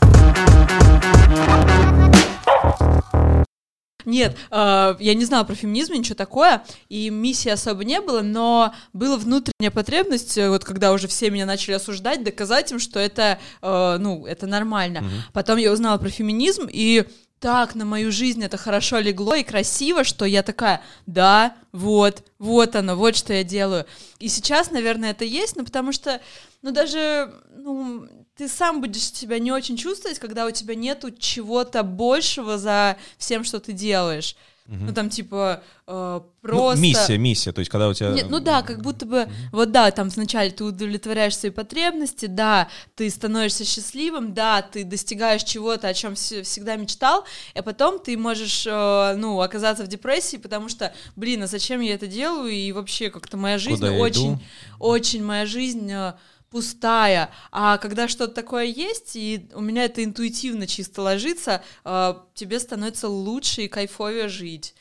Нет, 4.07 4.37
э, 4.51 4.95
я 4.99 5.13
не 5.15 5.25
знала 5.25 5.43
про 5.43 5.53
феминизм, 5.53 5.93
ничего 5.93 6.15
такое, 6.15 6.63
и 6.87 7.09
миссии 7.09 7.49
особо 7.49 7.83
не 7.83 7.99
было, 7.99 8.21
но 8.21 8.73
была 8.93 9.17
внутренняя 9.17 9.69
потребность, 9.69 10.37
э, 10.37 10.49
вот 10.49 10.63
когда 10.63 10.93
уже 10.93 11.09
все 11.09 11.29
меня 11.29 11.45
начали 11.45 11.73
осуждать, 11.73 12.23
доказать 12.23 12.71
им, 12.71 12.79
что 12.79 12.99
это, 12.99 13.37
э, 13.61 13.97
ну, 13.99 14.25
это 14.25 14.47
нормально. 14.47 15.01
Мгм. 15.01 15.11
Потом 15.33 15.57
я 15.57 15.73
узнала 15.73 15.97
про 15.97 16.09
феминизм, 16.09 16.69
и 16.71 17.03
так 17.41 17.75
на 17.75 17.83
мою 17.83 18.13
жизнь 18.13 18.41
это 18.41 18.55
хорошо 18.55 18.99
легло 18.99 19.35
и 19.35 19.43
красиво, 19.43 20.05
что 20.05 20.23
я 20.23 20.41
такая, 20.41 20.81
да, 21.05 21.53
вот, 21.73 22.23
вот 22.39 22.77
оно, 22.77 22.95
вот 22.95 23.17
что 23.17 23.33
я 23.33 23.43
делаю. 23.43 23.85
И 24.19 24.29
сейчас, 24.29 24.71
наверное, 24.71 25.11
это 25.11 25.25
есть, 25.25 25.57
но 25.57 25.65
потому 25.65 25.91
что, 25.91 26.21
ну, 26.61 26.71
даже, 26.71 27.33
ну, 27.57 28.07
ты 28.37 28.47
сам 28.47 28.81
будешь 28.81 29.11
себя 29.11 29.39
не 29.39 29.51
очень 29.51 29.77
чувствовать, 29.77 30.19
когда 30.19 30.45
у 30.45 30.51
тебя 30.51 30.75
нету 30.75 31.11
чего-то 31.11 31.83
большего 31.83 32.57
за 32.57 32.97
всем, 33.17 33.43
что 33.43 33.59
ты 33.59 33.73
делаешь. 33.73 34.35
Мгм. 34.67 34.87
Ну, 34.87 34.93
там, 34.93 35.09
типа, 35.09 35.63
э, 35.87 36.19
Ну, 36.21 36.25
просто... 36.41 36.81
миссия, 36.81 37.17
миссия, 37.17 37.53
то 37.53 37.59
есть 37.59 37.71
когда 37.71 37.87
у 37.87 37.93
тебя... 37.93 38.09
Нет, 38.09 38.29
ну 38.29 38.41
да, 38.41 38.61
как 38.63 38.81
будто 38.81 39.05
бы, 39.05 39.29
вот 39.53 39.71
да, 39.71 39.89
там 39.91 40.09
вначале 40.09 40.51
ты 40.51 40.65
удовлетворяешь 40.65 41.37
свои 41.37 41.51
потребности, 41.51 42.25
да, 42.25 42.67
ты 42.95 43.09
становишься 43.09 43.63
счастливым, 43.63 44.33
да, 44.33 44.61
ты 44.61 44.83
достигаешь 44.83 45.43
чего-то, 45.43 45.87
о 45.87 45.93
чем 45.93 46.15
всегда 46.15 46.75
мечтал, 46.75 47.23
а 47.55 47.63
потом 47.63 47.97
ты 47.97 48.17
можешь, 48.17 48.67
э, 48.67 49.15
ну, 49.15 49.39
оказаться 49.39 49.85
в 49.85 49.87
депрессии, 49.87 50.35
потому 50.35 50.67
что, 50.67 50.93
блин, 51.15 51.43
а 51.43 51.47
зачем 51.47 51.79
я 51.79 51.93
это 51.93 52.05
делаю, 52.05 52.51
и 52.51 52.69
вообще 52.73 53.09
как-то 53.09 53.37
моя 53.37 53.57
жизнь 53.57 53.79
Куда 53.79 53.93
очень, 53.93 54.43
очень 54.79 55.23
моя 55.23 55.45
жизнь 55.45 55.89
э, 55.89 56.13
пустая, 56.49 57.29
а 57.51 57.77
когда 57.77 58.07
что-то 58.07 58.33
такое 58.33 58.65
есть, 58.65 59.15
и 59.15 59.49
у 59.53 59.61
меня 59.61 59.85
это 59.85 60.03
интуитивно 60.03 60.67
чисто 60.67 61.01
ложится, 61.01 61.63
э, 61.83 62.13
тебе 62.33 62.59
становится 62.59 63.09
лучше 63.09 63.63
и 63.63 63.67
кайфовее 63.67 64.27
жить. 64.27 64.75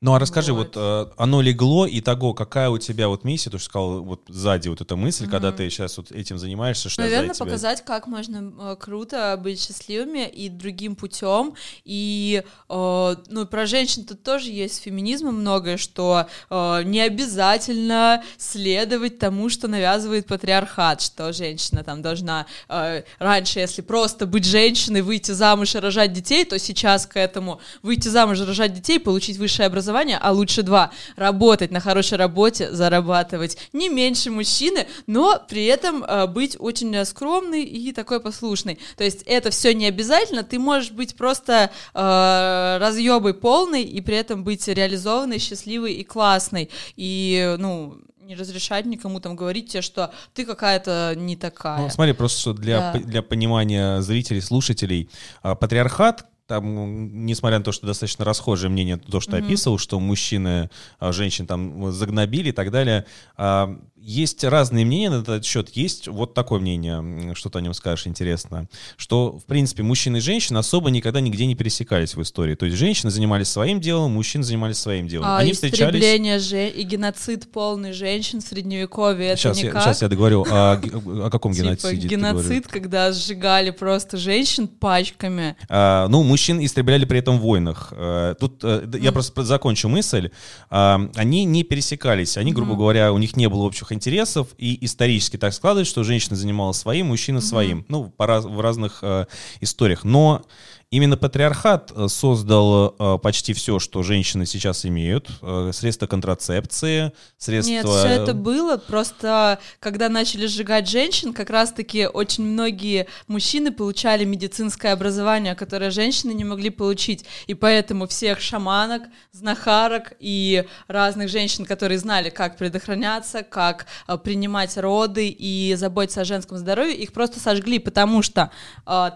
Ну, 0.00 0.14
а 0.14 0.20
расскажи, 0.20 0.52
Вот. 0.52 0.76
вот, 0.76 1.10
э, 1.10 1.12
оно 1.16 1.40
легло, 1.40 1.84
и 1.84 2.00
того, 2.00 2.32
какая 2.32 2.70
у 2.70 2.78
тебя 2.78 3.08
вот 3.08 3.24
миссия, 3.24 3.50
ты 3.50 3.58
же 3.58 3.64
сказал, 3.64 4.04
вот 4.04 4.20
сзади 4.28 4.68
вот 4.68 4.80
эта 4.80 4.94
мысль, 4.94 5.28
когда 5.28 5.48
Мгм. 5.48 5.56
ты 5.56 5.70
сейчас 5.70 5.96
вот 5.96 6.12
этим 6.12 6.38
занимаешься, 6.38 6.88
что 6.88 7.02
Наверное, 7.02 7.34
тебя... 7.34 7.46
показать, 7.46 7.84
как 7.84 8.06
можно 8.06 8.52
э, 8.60 8.76
круто 8.78 9.36
быть 9.42 9.60
счастливыми 9.60 10.28
и 10.28 10.48
другим 10.48 10.94
путем. 10.94 11.54
И, 11.84 12.44
э, 12.68 13.16
ну, 13.28 13.46
про 13.46 13.66
женщин 13.66 14.04
тут 14.04 14.22
тоже 14.22 14.50
есть 14.52 14.80
феминизма 14.80 15.32
многое, 15.32 15.76
что 15.76 16.28
э, 16.48 16.82
не 16.84 17.00
обязательно 17.00 18.22
следовать 18.36 19.18
тому, 19.18 19.48
что 19.48 19.66
навязывает 19.66 20.26
патриархат, 20.28 21.02
что 21.02 21.32
женщина 21.32 21.82
там 21.82 22.02
должна 22.02 22.46
э, 22.68 23.02
раньше, 23.18 23.58
если 23.58 23.82
просто 23.82 24.26
быть 24.26 24.44
женщиной, 24.44 25.02
выйти 25.02 25.32
замуж 25.32 25.74
и 25.74 25.78
рожать 25.80 26.12
детей, 26.12 26.44
то 26.44 26.56
сейчас 26.60 27.04
к 27.04 27.16
этому 27.16 27.60
выйти 27.82 28.06
замуж, 28.06 28.38
рожать 28.38 28.74
детей, 28.74 29.00
получить 29.00 29.38
высшее 29.38 29.66
образование, 29.66 29.87
а 30.20 30.32
лучше 30.32 30.62
два, 30.62 30.90
работать 31.16 31.70
на 31.70 31.80
хорошей 31.80 32.18
работе, 32.18 32.72
зарабатывать 32.72 33.58
не 33.72 33.88
меньше 33.88 34.30
мужчины, 34.30 34.86
но 35.06 35.40
при 35.48 35.64
этом 35.66 36.04
э, 36.04 36.26
быть 36.26 36.56
очень 36.58 36.94
э, 36.94 37.04
скромной 37.04 37.62
и 37.64 37.92
такой 37.92 38.20
послушной. 38.20 38.78
То 38.96 39.04
есть 39.04 39.22
это 39.26 39.50
все 39.50 39.74
не 39.74 39.86
обязательно, 39.86 40.42
ты 40.42 40.58
можешь 40.58 40.90
быть 40.90 41.16
просто 41.16 41.70
э, 41.94 42.78
разъебой 42.80 43.34
полной 43.34 43.82
и 43.82 44.00
при 44.00 44.16
этом 44.16 44.44
быть 44.44 44.66
реализованной, 44.68 45.38
счастливой 45.38 45.94
и 45.94 46.04
классной. 46.04 46.70
И, 46.96 47.56
ну, 47.58 47.98
не 48.28 48.34
разрешать 48.34 48.84
никому 48.84 49.20
там 49.20 49.36
говорить 49.36 49.70
тебе, 49.70 49.80
что 49.80 50.12
ты 50.34 50.44
какая-то 50.44 51.14
не 51.16 51.34
такая. 51.34 51.78
Ну, 51.78 51.88
смотри, 51.88 52.12
просто 52.12 52.52
для, 52.52 52.92
Да. 52.92 52.98
для 53.00 53.22
понимания 53.22 54.02
зрителей, 54.02 54.42
слушателей, 54.42 55.08
а, 55.42 55.54
патриархат, 55.54 56.26
там, 56.48 57.26
несмотря 57.26 57.58
на 57.58 57.64
то, 57.64 57.72
что 57.72 57.86
достаточно 57.86 58.24
расхожее 58.24 58.70
мнение, 58.70 58.96
то, 58.96 59.20
что 59.20 59.36
Мгм. 59.36 59.44
описывал, 59.44 59.78
что 59.78 60.00
мужчины 60.00 60.70
а, 60.98 61.12
женщин 61.12 61.46
там 61.46 61.92
загнобили 61.92 62.48
и 62.48 62.52
так 62.52 62.70
далее, 62.70 63.04
а, 63.36 63.78
есть 64.00 64.42
разные 64.44 64.86
мнения 64.86 65.10
на 65.10 65.16
этот 65.20 65.44
счет. 65.44 65.68
Есть 65.70 66.08
вот 66.08 66.32
такое 66.32 66.60
мнение, 66.60 67.34
что 67.34 67.50
ты 67.50 67.58
о 67.58 67.60
нем 67.60 67.74
скажешь, 67.74 68.06
интересно, 68.06 68.66
что, 68.96 69.38
в 69.38 69.44
принципе, 69.44 69.82
мужчины 69.82 70.16
и 70.16 70.20
женщины 70.20 70.56
особо 70.56 70.90
никогда 70.90 71.20
нигде 71.20 71.44
не 71.44 71.54
пересекались 71.54 72.14
в 72.14 72.22
истории. 72.22 72.54
То 72.54 72.64
есть 72.64 72.78
женщины 72.78 73.10
занимались 73.10 73.48
своим 73.48 73.80
делом, 73.80 74.12
мужчины 74.12 74.44
занимались 74.44 74.78
своим 74.78 75.08
делом. 75.08 75.26
А 75.26 75.38
Они 75.38 75.52
встречались... 75.52 76.44
же 76.48 76.68
и 76.68 76.82
геноцид 76.84 77.52
полный 77.52 77.92
женщин 77.92 78.40
в 78.40 78.44
средневековье, 78.44 79.30
это 79.30 79.40
Сейчас 79.42 79.58
не 79.58 79.64
я, 79.64 79.72
сейчас 79.72 80.00
я 80.00 80.08
договорю. 80.08 80.46
А, 80.48 80.80
о 81.26 81.30
каком 81.30 81.52
Типа 81.52 81.66
геноциде 81.66 82.16
говоришь? 82.16 82.46
геноцид, 82.46 82.68
когда 82.68 83.12
сжигали 83.12 83.70
просто 83.70 84.16
женщин 84.16 84.68
пачками. 84.68 85.56
А, 85.68 86.08
ну, 86.08 86.22
мужчины 86.22 86.37
мужчин 86.38 86.64
истребляли 86.64 87.04
при 87.04 87.18
этом 87.18 87.38
в 87.38 87.40
войнах. 87.40 87.92
Э, 87.96 88.34
тут 88.38 88.62
mm. 88.62 89.00
я 89.00 89.10
просто 89.10 89.42
закончу 89.42 89.88
мысль. 89.88 90.30
А, 90.70 91.00
они 91.16 91.44
не 91.44 91.64
пересекались. 91.64 92.36
Они, 92.36 92.52
грубо 92.52 92.76
говоря, 92.76 93.12
у 93.12 93.18
них 93.18 93.36
не 93.36 93.48
было 93.48 93.64
общих 93.64 93.90
интересов, 93.90 94.48
и 94.56 94.78
исторически 94.84 95.36
так 95.36 95.52
складывается, 95.52 95.90
что 95.90 96.04
женщина 96.04 96.36
занималась 96.36 96.76
своим, 96.76 97.06
мужчина 97.06 97.40
своим. 97.40 97.84
Ну, 97.88 98.12
в 98.16 98.60
разных 98.60 99.00
э, 99.02 99.26
историях. 99.60 100.04
Но 100.04 100.42
Именно 100.90 101.18
патриархат 101.18 101.92
э, 101.94 102.08
создал 102.08 102.94
э, 102.98 103.18
почти 103.18 103.52
все, 103.52 103.78
что 103.78 104.02
женщины 104.02 104.46
сейчас 104.46 104.86
имеют. 104.86 105.28
Э, 105.42 105.70
средства 105.74 106.06
контрацепции, 106.06 107.12
средства... 107.36 107.72
Нет, 107.72 107.86
все 107.86 108.08
это 108.22 108.32
было, 108.32 108.78
просто 108.78 109.58
когда 109.80 110.08
начали 110.08 110.46
сжигать 110.46 110.88
женщин, 110.88 111.34
как 111.34 111.50
раз-таки 111.50 112.06
очень 112.06 112.44
многие 112.44 113.06
мужчины 113.26 113.70
получали 113.70 114.24
медицинское 114.24 114.92
образование, 114.92 115.54
которое 115.54 115.90
женщины 115.90 116.32
не 116.32 116.44
могли 116.44 116.70
получить. 116.70 117.26
И 117.48 117.52
поэтому 117.52 118.06
всех 118.06 118.40
шаманок, 118.40 119.02
знахарок 119.32 120.14
и 120.20 120.64
разных 120.86 121.28
женщин, 121.28 121.66
которые 121.66 121.98
знали, 121.98 122.30
как 122.30 122.56
предохраняться, 122.56 123.42
как 123.42 123.84
принимать 124.24 124.78
роды 124.78 125.28
и 125.28 125.74
заботиться 125.74 126.22
о 126.22 126.24
женском 126.24 126.56
здоровье, 126.56 126.96
их 126.96 127.12
просто 127.12 127.40
сожгли, 127.40 127.78
потому 127.78 128.22
что 128.22 128.50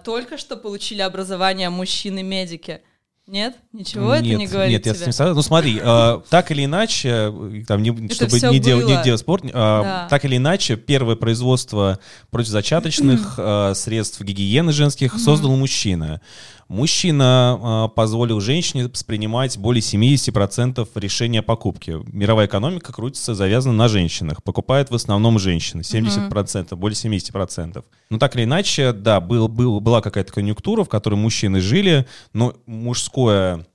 только 0.05 0.37
что 0.37 0.59
получили 0.59 1.01
образование 1.01 1.62
образования 1.63 1.71
мужчины-медики. 1.71 2.81
Нет? 3.29 3.55
Ничего 3.73 4.17
нет, 4.17 4.27
это 4.27 4.35
не 4.35 4.47
говорит 4.49 4.73
Нет, 4.73 4.83
тебе? 4.83 4.93
я 4.93 4.99
с 4.99 5.01
ним 5.01 5.13
согласен. 5.13 5.37
Ну 5.37 5.43
смотри, 5.43 5.81
э, 5.81 6.21
так 6.29 6.51
или 6.51 6.65
иначе, 6.65 7.33
там, 7.69 7.81
не, 7.81 8.13
чтобы 8.13 8.41
не, 8.53 8.59
дел, 8.59 8.87
не 8.87 9.01
делать 9.03 9.21
спорт, 9.21 9.45
э, 9.45 9.51
да. 9.53 10.09
так 10.11 10.25
или 10.25 10.39
иначе, 10.39 10.77
первое 10.77 11.15
производство 11.15 12.01
противозачаточных 12.31 13.35
э, 13.39 13.75
средств 13.77 14.21
гигиены 14.21 14.73
женских 14.73 15.19
создал 15.21 15.55
мужчина 15.57 16.21
мужчина 16.69 17.89
э, 17.91 17.95
позволил 17.95 18.41
женщине 18.41 18.91
принимать 19.07 19.59
более 19.59 19.81
70% 19.81 20.89
решения 20.95 21.41
о 21.41 21.43
покупке. 21.43 22.01
Мировая 22.07 22.47
экономика 22.47 22.93
крутится, 22.93 23.35
завязана 23.35 23.75
на 23.75 23.89
женщинах. 23.89 24.43
Покупают 24.43 24.91
в 24.91 24.95
основном 24.95 25.39
женщины, 25.39 25.81
70%, 25.83 26.31
mm-hmm. 26.31 26.77
более 26.77 26.97
70%. 26.97 27.85
Но 28.11 28.19
так 28.19 28.37
или 28.37 28.45
иначе, 28.45 28.93
да, 28.93 29.21
был, 29.21 29.49
был, 29.49 29.81
была 29.81 30.01
какая-то 30.01 30.33
конъюнктура, 30.33 30.85
в 30.85 30.89
которой 30.89 31.15
мужчины 31.15 31.61
жили, 31.61 32.07
но 32.33 32.55
мужское 32.67 33.67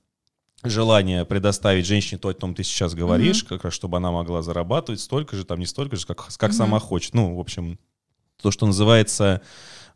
желание 0.64 1.24
предоставить 1.24 1.86
женщине 1.86 2.18
то, 2.18 2.28
о 2.28 2.34
том 2.34 2.54
ты 2.54 2.64
сейчас 2.64 2.94
говоришь, 2.94 3.42
mm-hmm. 3.42 3.48
как 3.48 3.64
раз 3.64 3.74
чтобы 3.74 3.98
она 3.98 4.10
могла 4.10 4.42
зарабатывать 4.42 5.00
столько 5.00 5.36
же, 5.36 5.44
там 5.44 5.60
не 5.60 5.66
столько 5.66 5.96
же, 5.96 6.06
как, 6.06 6.26
как 6.36 6.50
mm-hmm. 6.50 6.52
сама 6.52 6.78
хочет. 6.80 7.14
Ну, 7.14 7.36
в 7.36 7.40
общем, 7.40 7.78
то, 8.42 8.50
что 8.50 8.66
называется... 8.66 9.40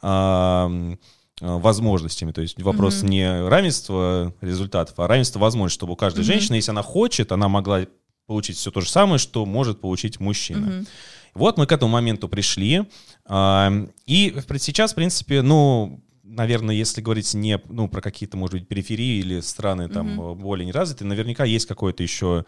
Э, 0.02 0.96
возможностями. 1.42 2.30
То 2.30 2.40
есть 2.40 2.62
вопрос 2.62 3.02
mm-hmm. 3.02 3.08
не 3.08 3.48
равенства 3.48 4.32
результатов, 4.40 4.98
а 4.98 5.08
равенства 5.08 5.40
возможностей, 5.40 5.78
чтобы 5.78 5.94
у 5.94 5.96
каждой 5.96 6.20
mm-hmm. 6.20 6.24
женщины, 6.24 6.54
если 6.54 6.70
она 6.70 6.82
хочет, 6.82 7.32
она 7.32 7.48
могла 7.48 7.84
получить 8.26 8.56
все 8.56 8.70
то 8.70 8.80
же 8.80 8.88
самое, 8.88 9.18
что 9.18 9.44
может 9.44 9.80
получить 9.80 10.20
мужчина. 10.20 10.66
Mm-hmm. 10.66 10.86
Вот 11.34 11.58
мы 11.58 11.66
к 11.66 11.72
этому 11.72 11.90
моменту 11.90 12.28
пришли. 12.28 12.84
И 13.28 14.34
сейчас, 14.58 14.92
в 14.92 14.94
принципе, 14.94 15.42
ну, 15.42 16.00
наверное, 16.22 16.74
если 16.74 17.00
говорить 17.00 17.34
не 17.34 17.60
ну, 17.68 17.88
про 17.88 18.00
какие-то, 18.00 18.36
может 18.36 18.54
быть, 18.54 18.68
периферии 18.68 19.18
или 19.18 19.40
страны 19.40 19.88
там 19.88 20.20
mm-hmm. 20.20 20.34
более 20.36 20.66
неразвитые, 20.66 21.08
наверняка 21.08 21.44
есть 21.44 21.66
какое-то 21.66 22.02
еще 22.02 22.44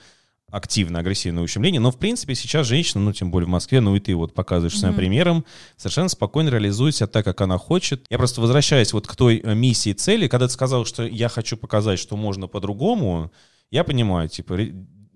активное, 0.54 1.00
агрессивное 1.00 1.42
ущемление, 1.42 1.80
но, 1.80 1.90
в 1.90 1.98
принципе, 1.98 2.34
сейчас 2.34 2.66
женщина, 2.66 3.02
ну, 3.02 3.12
тем 3.12 3.30
более 3.30 3.46
в 3.46 3.50
Москве, 3.50 3.80
ну, 3.80 3.96
и 3.96 4.00
ты 4.00 4.14
вот 4.14 4.34
показываешь 4.34 4.74
mm-hmm. 4.74 4.78
своим 4.78 4.94
примером, 4.94 5.44
совершенно 5.76 6.08
спокойно 6.08 6.48
реализует 6.48 6.94
себя 6.94 7.08
так, 7.08 7.24
как 7.24 7.40
она 7.40 7.58
хочет. 7.58 8.06
Я 8.08 8.18
просто 8.18 8.40
возвращаюсь 8.40 8.92
вот 8.92 9.06
к 9.06 9.16
той 9.16 9.40
э, 9.42 9.54
миссии 9.54 9.92
цели, 9.92 10.28
когда 10.28 10.46
ты 10.46 10.52
сказал, 10.52 10.84
что 10.84 11.04
я 11.04 11.28
хочу 11.28 11.56
показать, 11.56 11.98
что 11.98 12.16
можно 12.16 12.46
по-другому, 12.46 13.32
я 13.70 13.82
понимаю, 13.82 14.28
типа, 14.28 14.54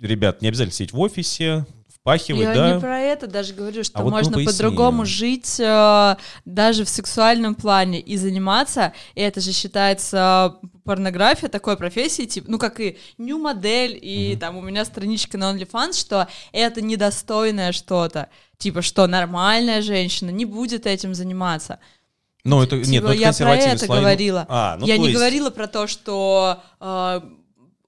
ребят, 0.00 0.42
не 0.42 0.48
обязательно 0.48 0.74
сидеть 0.74 0.92
в 0.92 0.98
офисе, 0.98 1.66
впахивать, 2.08 2.42
я 2.42 2.54
да? 2.54 2.74
не 2.74 2.80
про 2.80 2.98
это 3.00 3.26
даже 3.26 3.54
говорю, 3.54 3.84
что 3.84 3.98
а 3.98 4.02
можно 4.02 4.38
вот 4.38 4.46
по-другому 4.46 5.04
жить 5.04 5.60
э, 5.60 6.16
даже 6.44 6.84
в 6.84 6.88
сексуальном 6.88 7.54
плане 7.54 8.00
и 8.00 8.16
заниматься, 8.16 8.92
и 9.14 9.20
это 9.20 9.40
же 9.40 9.52
считается 9.52 10.56
порнография 10.84 11.48
такой 11.48 11.76
профессии, 11.76 12.24
типа, 12.24 12.50
ну 12.50 12.58
как 12.58 12.80
и 12.80 12.98
new 13.18 13.38
модель, 13.38 13.98
и 14.00 14.32
mm-hmm. 14.32 14.38
там 14.38 14.56
у 14.56 14.62
меня 14.62 14.84
страничка 14.84 15.36
на 15.38 15.52
OnlyFans, 15.52 15.98
что 15.98 16.28
это 16.52 16.80
недостойное 16.80 17.72
что-то, 17.72 18.28
типа, 18.56 18.82
что 18.82 19.06
нормальная 19.06 19.82
женщина 19.82 20.30
не 20.30 20.44
будет 20.44 20.86
этим 20.86 21.14
заниматься. 21.14 21.78
Ну, 22.44 22.62
это, 22.62 22.78
типа, 22.78 22.88
нет, 22.88 23.02
ну, 23.02 23.10
это 23.10 23.18
я 23.18 23.32
про 23.32 23.56
это 23.56 23.84
слои. 23.84 24.00
говорила. 24.00 24.46
А, 24.48 24.76
ну, 24.78 24.86
я 24.86 24.96
не 24.96 25.08
есть... 25.08 25.16
говорила 25.16 25.50
про 25.50 25.66
то, 25.66 25.86
что 25.86 26.62
э, 26.80 27.20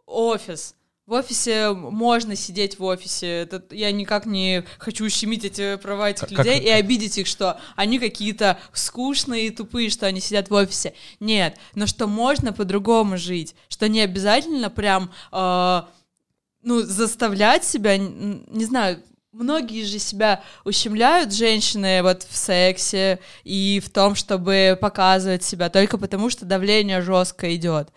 офис 0.07 0.75
в 1.11 1.13
офисе 1.13 1.73
можно 1.73 2.37
сидеть 2.37 2.79
в 2.79 2.85
офисе. 2.85 3.41
Это, 3.41 3.65
я 3.75 3.91
никак 3.91 4.27
не 4.27 4.63
хочу 4.79 5.05
ущемить 5.05 5.45
эти 5.45 5.75
права 5.75 6.11
этих 6.11 6.29
как, 6.29 6.31
людей 6.31 6.59
как... 6.59 6.63
и 6.63 6.71
обидеть 6.71 7.19
их, 7.19 7.27
что 7.27 7.59
они 7.75 7.99
какие-то 7.99 8.61
скучные 8.73 9.49
и 9.49 9.51
тупые, 9.51 9.91
что 9.91 10.07
они 10.07 10.21
сидят 10.21 10.51
в 10.51 10.55
офисе. 10.55 10.95
Нет, 11.19 11.57
но 11.75 11.89
что 11.89 12.07
можно 12.07 12.53
по-другому 12.53 13.19
жить, 13.19 13.57
что 13.69 13.89
не 13.89 14.03
обязательно 14.03 14.71
прям, 14.71 15.11
э, 15.33 15.83
ну, 16.63 16.81
заставлять 16.83 17.65
себя, 17.65 17.99
не 17.99 18.65
знаю, 18.65 19.03
Многие 19.33 19.85
же 19.85 20.01
себя 20.01 20.43
ущемляют, 20.65 21.33
женщины, 21.33 22.03
вот 22.03 22.25
в 22.25 22.37
сексе 22.37 23.21
и 23.45 23.81
в 23.85 23.89
том, 23.89 24.17
чтобы 24.17 24.77
показывать 24.81 25.45
себя, 25.45 25.71
только 25.71 25.99
потому 25.99 26.31
что 26.31 26.45
давление 26.45 27.01
жестко 27.01 27.55
идет. 27.55 27.91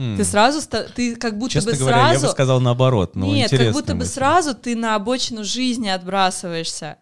Mm. 0.00 0.16
Ты 0.16 0.24
сразу, 0.24 0.66
ты 0.94 1.14
как 1.14 1.36
будто 1.36 1.52
Честно 1.52 1.72
бы 1.72 1.76
говоря, 1.76 1.96
сразу... 1.98 2.14
я 2.14 2.20
бы 2.20 2.32
сказал 2.32 2.60
наоборот, 2.62 3.16
но 3.16 3.26
Нет, 3.26 3.50
как 3.50 3.72
будто 3.72 3.94
бы 3.94 4.06
сразу 4.06 4.54
ты 4.54 4.74
на 4.74 4.94
обочину 4.94 5.44
жизни 5.44 5.88
отбрасываешься. 5.88 6.96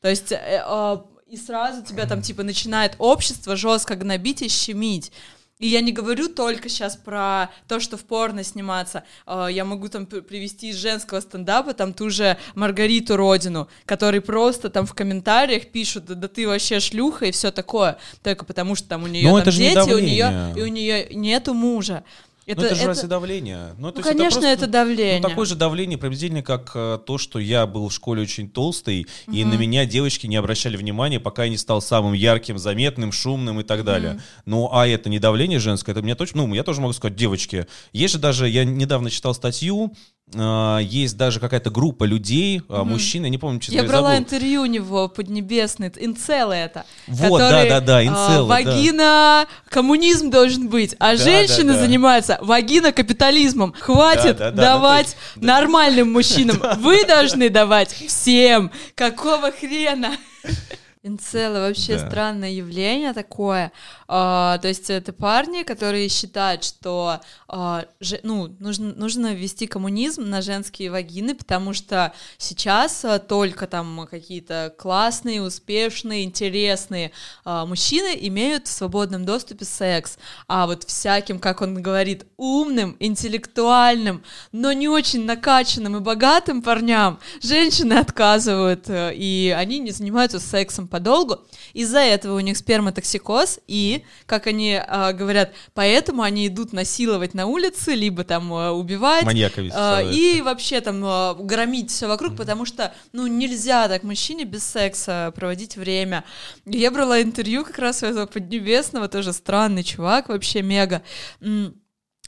То 0.00 0.08
есть 0.08 0.32
э, 0.32 0.64
э, 0.66 0.96
и 1.28 1.36
сразу 1.36 1.84
тебя 1.84 2.06
там 2.06 2.20
типа 2.20 2.42
начинает 2.42 2.96
общество 2.98 3.54
жестко 3.54 3.94
гнобить 3.94 4.42
и 4.42 4.48
щемить. 4.48 5.12
И 5.60 5.68
я 5.68 5.82
не 5.82 5.92
говорю 5.92 6.28
только 6.28 6.68
сейчас 6.68 6.96
про 6.96 7.50
то, 7.68 7.78
что 7.78 7.96
в 7.96 8.04
порно 8.04 8.42
сниматься. 8.42 9.04
А, 9.26 9.46
я 9.46 9.64
могу 9.64 9.88
там 9.88 10.06
привести 10.06 10.70
из 10.70 10.76
женского 10.76 11.20
стендапа 11.20 11.74
там 11.74 11.92
ту 11.92 12.10
же 12.10 12.36
Маргариту 12.54 13.16
Родину, 13.16 13.68
который 13.84 14.20
просто 14.20 14.70
там 14.70 14.86
в 14.86 14.94
комментариях 14.94 15.66
пишут, 15.66 16.06
да, 16.06 16.14
да 16.14 16.28
ты 16.28 16.48
вообще 16.48 16.80
шлюха 16.80 17.26
и 17.26 17.30
все 17.30 17.50
такое, 17.50 17.98
только 18.22 18.44
потому 18.44 18.74
что 18.74 18.88
там 18.88 19.04
у 19.04 19.06
нее 19.06 19.30
там 19.42 19.52
дети, 19.52 19.92
у 19.92 19.98
нее 19.98 20.54
и 20.56 20.62
у 20.62 20.66
нее 20.66 21.08
нету 21.14 21.54
мужа. 21.54 22.04
Это, 22.50 22.62
ну, 22.62 22.66
это 22.66 22.74
же 22.74 22.80
это... 22.80 22.88
разве 22.88 23.08
давление? 23.08 23.74
Ну, 23.78 23.92
ну 23.94 24.02
конечно, 24.02 24.10
это, 24.10 24.16
просто, 24.16 24.46
это 24.48 24.66
давление. 24.66 25.20
Ну, 25.20 25.28
такое 25.28 25.46
же 25.46 25.54
давление 25.54 25.98
приблизительно, 25.98 26.42
как 26.42 26.72
э, 26.74 26.98
то, 27.06 27.16
что 27.16 27.38
я 27.38 27.64
был 27.66 27.88
в 27.88 27.92
школе 27.92 28.22
очень 28.22 28.50
толстый, 28.50 29.06
угу. 29.26 29.36
и 29.36 29.44
на 29.44 29.54
меня 29.54 29.86
девочки 29.86 30.26
не 30.26 30.34
обращали 30.34 30.76
внимания, 30.76 31.20
пока 31.20 31.44
я 31.44 31.50
не 31.50 31.56
стал 31.56 31.80
самым 31.80 32.12
ярким, 32.12 32.58
заметным, 32.58 33.12
шумным 33.12 33.60
и 33.60 33.62
так 33.62 33.84
далее. 33.84 34.12
Угу. 34.14 34.20
Ну, 34.46 34.70
а 34.72 34.88
это 34.88 35.08
не 35.08 35.20
давление 35.20 35.60
женское, 35.60 35.92
это 35.92 36.02
мне 36.02 36.16
точно, 36.16 36.44
ну, 36.44 36.54
я 36.54 36.64
тоже 36.64 36.80
могу 36.80 36.92
сказать, 36.92 37.16
девочки, 37.16 37.68
есть 37.92 38.14
же 38.14 38.18
даже, 38.18 38.48
я 38.48 38.64
недавно 38.64 39.10
читал 39.10 39.32
статью, 39.32 39.94
есть 40.32 41.16
даже 41.16 41.40
какая-то 41.40 41.70
группа 41.70 42.04
людей, 42.04 42.58
mm-hmm. 42.58 42.84
мужчин, 42.84 43.24
я 43.24 43.30
не 43.30 43.38
помню, 43.38 43.60
что 43.60 43.72
я 43.72 43.82
брала 43.82 44.10
забыл. 44.10 44.24
интервью 44.24 44.62
у 44.62 44.66
него 44.66 45.08
поднебесный, 45.08 45.92
инцелы 45.96 46.54
это. 46.54 46.84
Вот, 47.06 47.38
да, 47.38 47.64
да, 47.66 47.80
да, 47.80 48.04
инцелы. 48.04 48.44
Uh, 48.44 48.46
вагина, 48.46 48.96
да. 48.96 49.46
коммунизм 49.68 50.30
должен 50.30 50.68
быть, 50.68 50.94
а 50.98 51.16
да, 51.16 51.16
женщины 51.16 51.72
да, 51.72 51.78
да. 51.78 51.80
занимаются 51.80 52.38
вагина 52.42 52.92
капитализмом. 52.92 53.74
Хватит 53.78 54.36
да, 54.36 54.50
да, 54.50 54.56
да, 54.56 54.62
давать 54.62 55.16
ну, 55.36 55.42
есть, 55.42 55.46
нормальным 55.46 56.12
мужчинам, 56.12 56.62
вы 56.78 57.04
должны 57.04 57.48
давать 57.48 57.92
всем. 57.92 58.70
Какого 58.94 59.50
хрена? 59.50 60.12
Инцелы 61.02 61.60
вообще 61.60 61.96
да. 61.96 62.08
странное 62.08 62.50
явление 62.50 63.14
такое. 63.14 63.72
А, 64.12 64.58
то 64.58 64.66
есть 64.66 64.90
это 64.90 65.12
парни, 65.12 65.62
которые 65.62 66.08
считают, 66.08 66.64
что 66.64 67.20
а, 67.46 67.84
же, 68.00 68.18
ну, 68.24 68.52
нужно, 68.58 68.92
нужно 68.94 69.34
ввести 69.34 69.68
коммунизм 69.68 70.28
на 70.28 70.42
женские 70.42 70.90
вагины, 70.90 71.36
потому 71.36 71.72
что 71.74 72.12
сейчас 72.36 73.04
а, 73.04 73.20
только 73.20 73.68
там 73.68 74.08
какие-то 74.10 74.74
классные, 74.76 75.40
успешные, 75.40 76.24
интересные 76.24 77.12
а, 77.44 77.64
мужчины 77.66 78.18
имеют 78.22 78.66
в 78.66 78.72
свободном 78.72 79.24
доступе 79.24 79.64
секс. 79.64 80.18
А 80.48 80.66
вот 80.66 80.82
всяким, 80.82 81.38
как 81.38 81.60
он 81.60 81.80
говорит, 81.80 82.26
умным, 82.36 82.96
интеллектуальным, 82.98 84.24
но 84.50 84.72
не 84.72 84.88
очень 84.88 85.24
накачанным 85.24 85.96
и 85.96 86.00
богатым 86.00 86.62
парням 86.62 87.20
женщины 87.42 87.92
отказывают, 87.94 88.88
э, 88.88 89.14
и 89.14 89.54
они 89.56 89.78
не 89.78 89.92
занимаются 89.92 90.40
сексом 90.40 90.88
подолгу. 90.88 91.38
Из-за 91.74 92.00
этого 92.00 92.36
у 92.36 92.40
них 92.40 92.56
сперматоксикоз, 92.56 93.60
и, 93.68 93.99
как 94.26 94.46
они 94.46 94.80
э, 94.84 95.12
говорят, 95.12 95.52
поэтому 95.74 96.22
они 96.22 96.46
идут 96.46 96.72
насиловать 96.72 97.34
на 97.34 97.46
улице, 97.46 97.94
либо 97.94 98.24
там 98.24 98.52
э, 98.52 98.70
убивать. 98.70 99.24
Маньяками 99.24 99.70
э, 99.74 100.12
И 100.12 100.42
вообще 100.42 100.80
там 100.80 101.04
э, 101.04 101.34
громить 101.40 101.90
все 101.90 102.06
вокруг, 102.06 102.32
mm-hmm. 102.32 102.36
потому 102.36 102.64
что, 102.64 102.94
ну, 103.12 103.26
нельзя 103.26 103.88
так 103.88 104.02
мужчине 104.02 104.44
без 104.44 104.64
секса 104.64 105.32
проводить 105.34 105.76
время. 105.76 106.24
Я 106.66 106.90
брала 106.90 107.20
интервью 107.22 107.64
как 107.64 107.78
раз 107.78 108.02
у 108.02 108.06
этого 108.06 108.26
Поднебесного, 108.26 109.08
тоже 109.08 109.32
странный 109.32 109.82
чувак, 109.82 110.28
вообще 110.28 110.62
мега. 110.62 111.02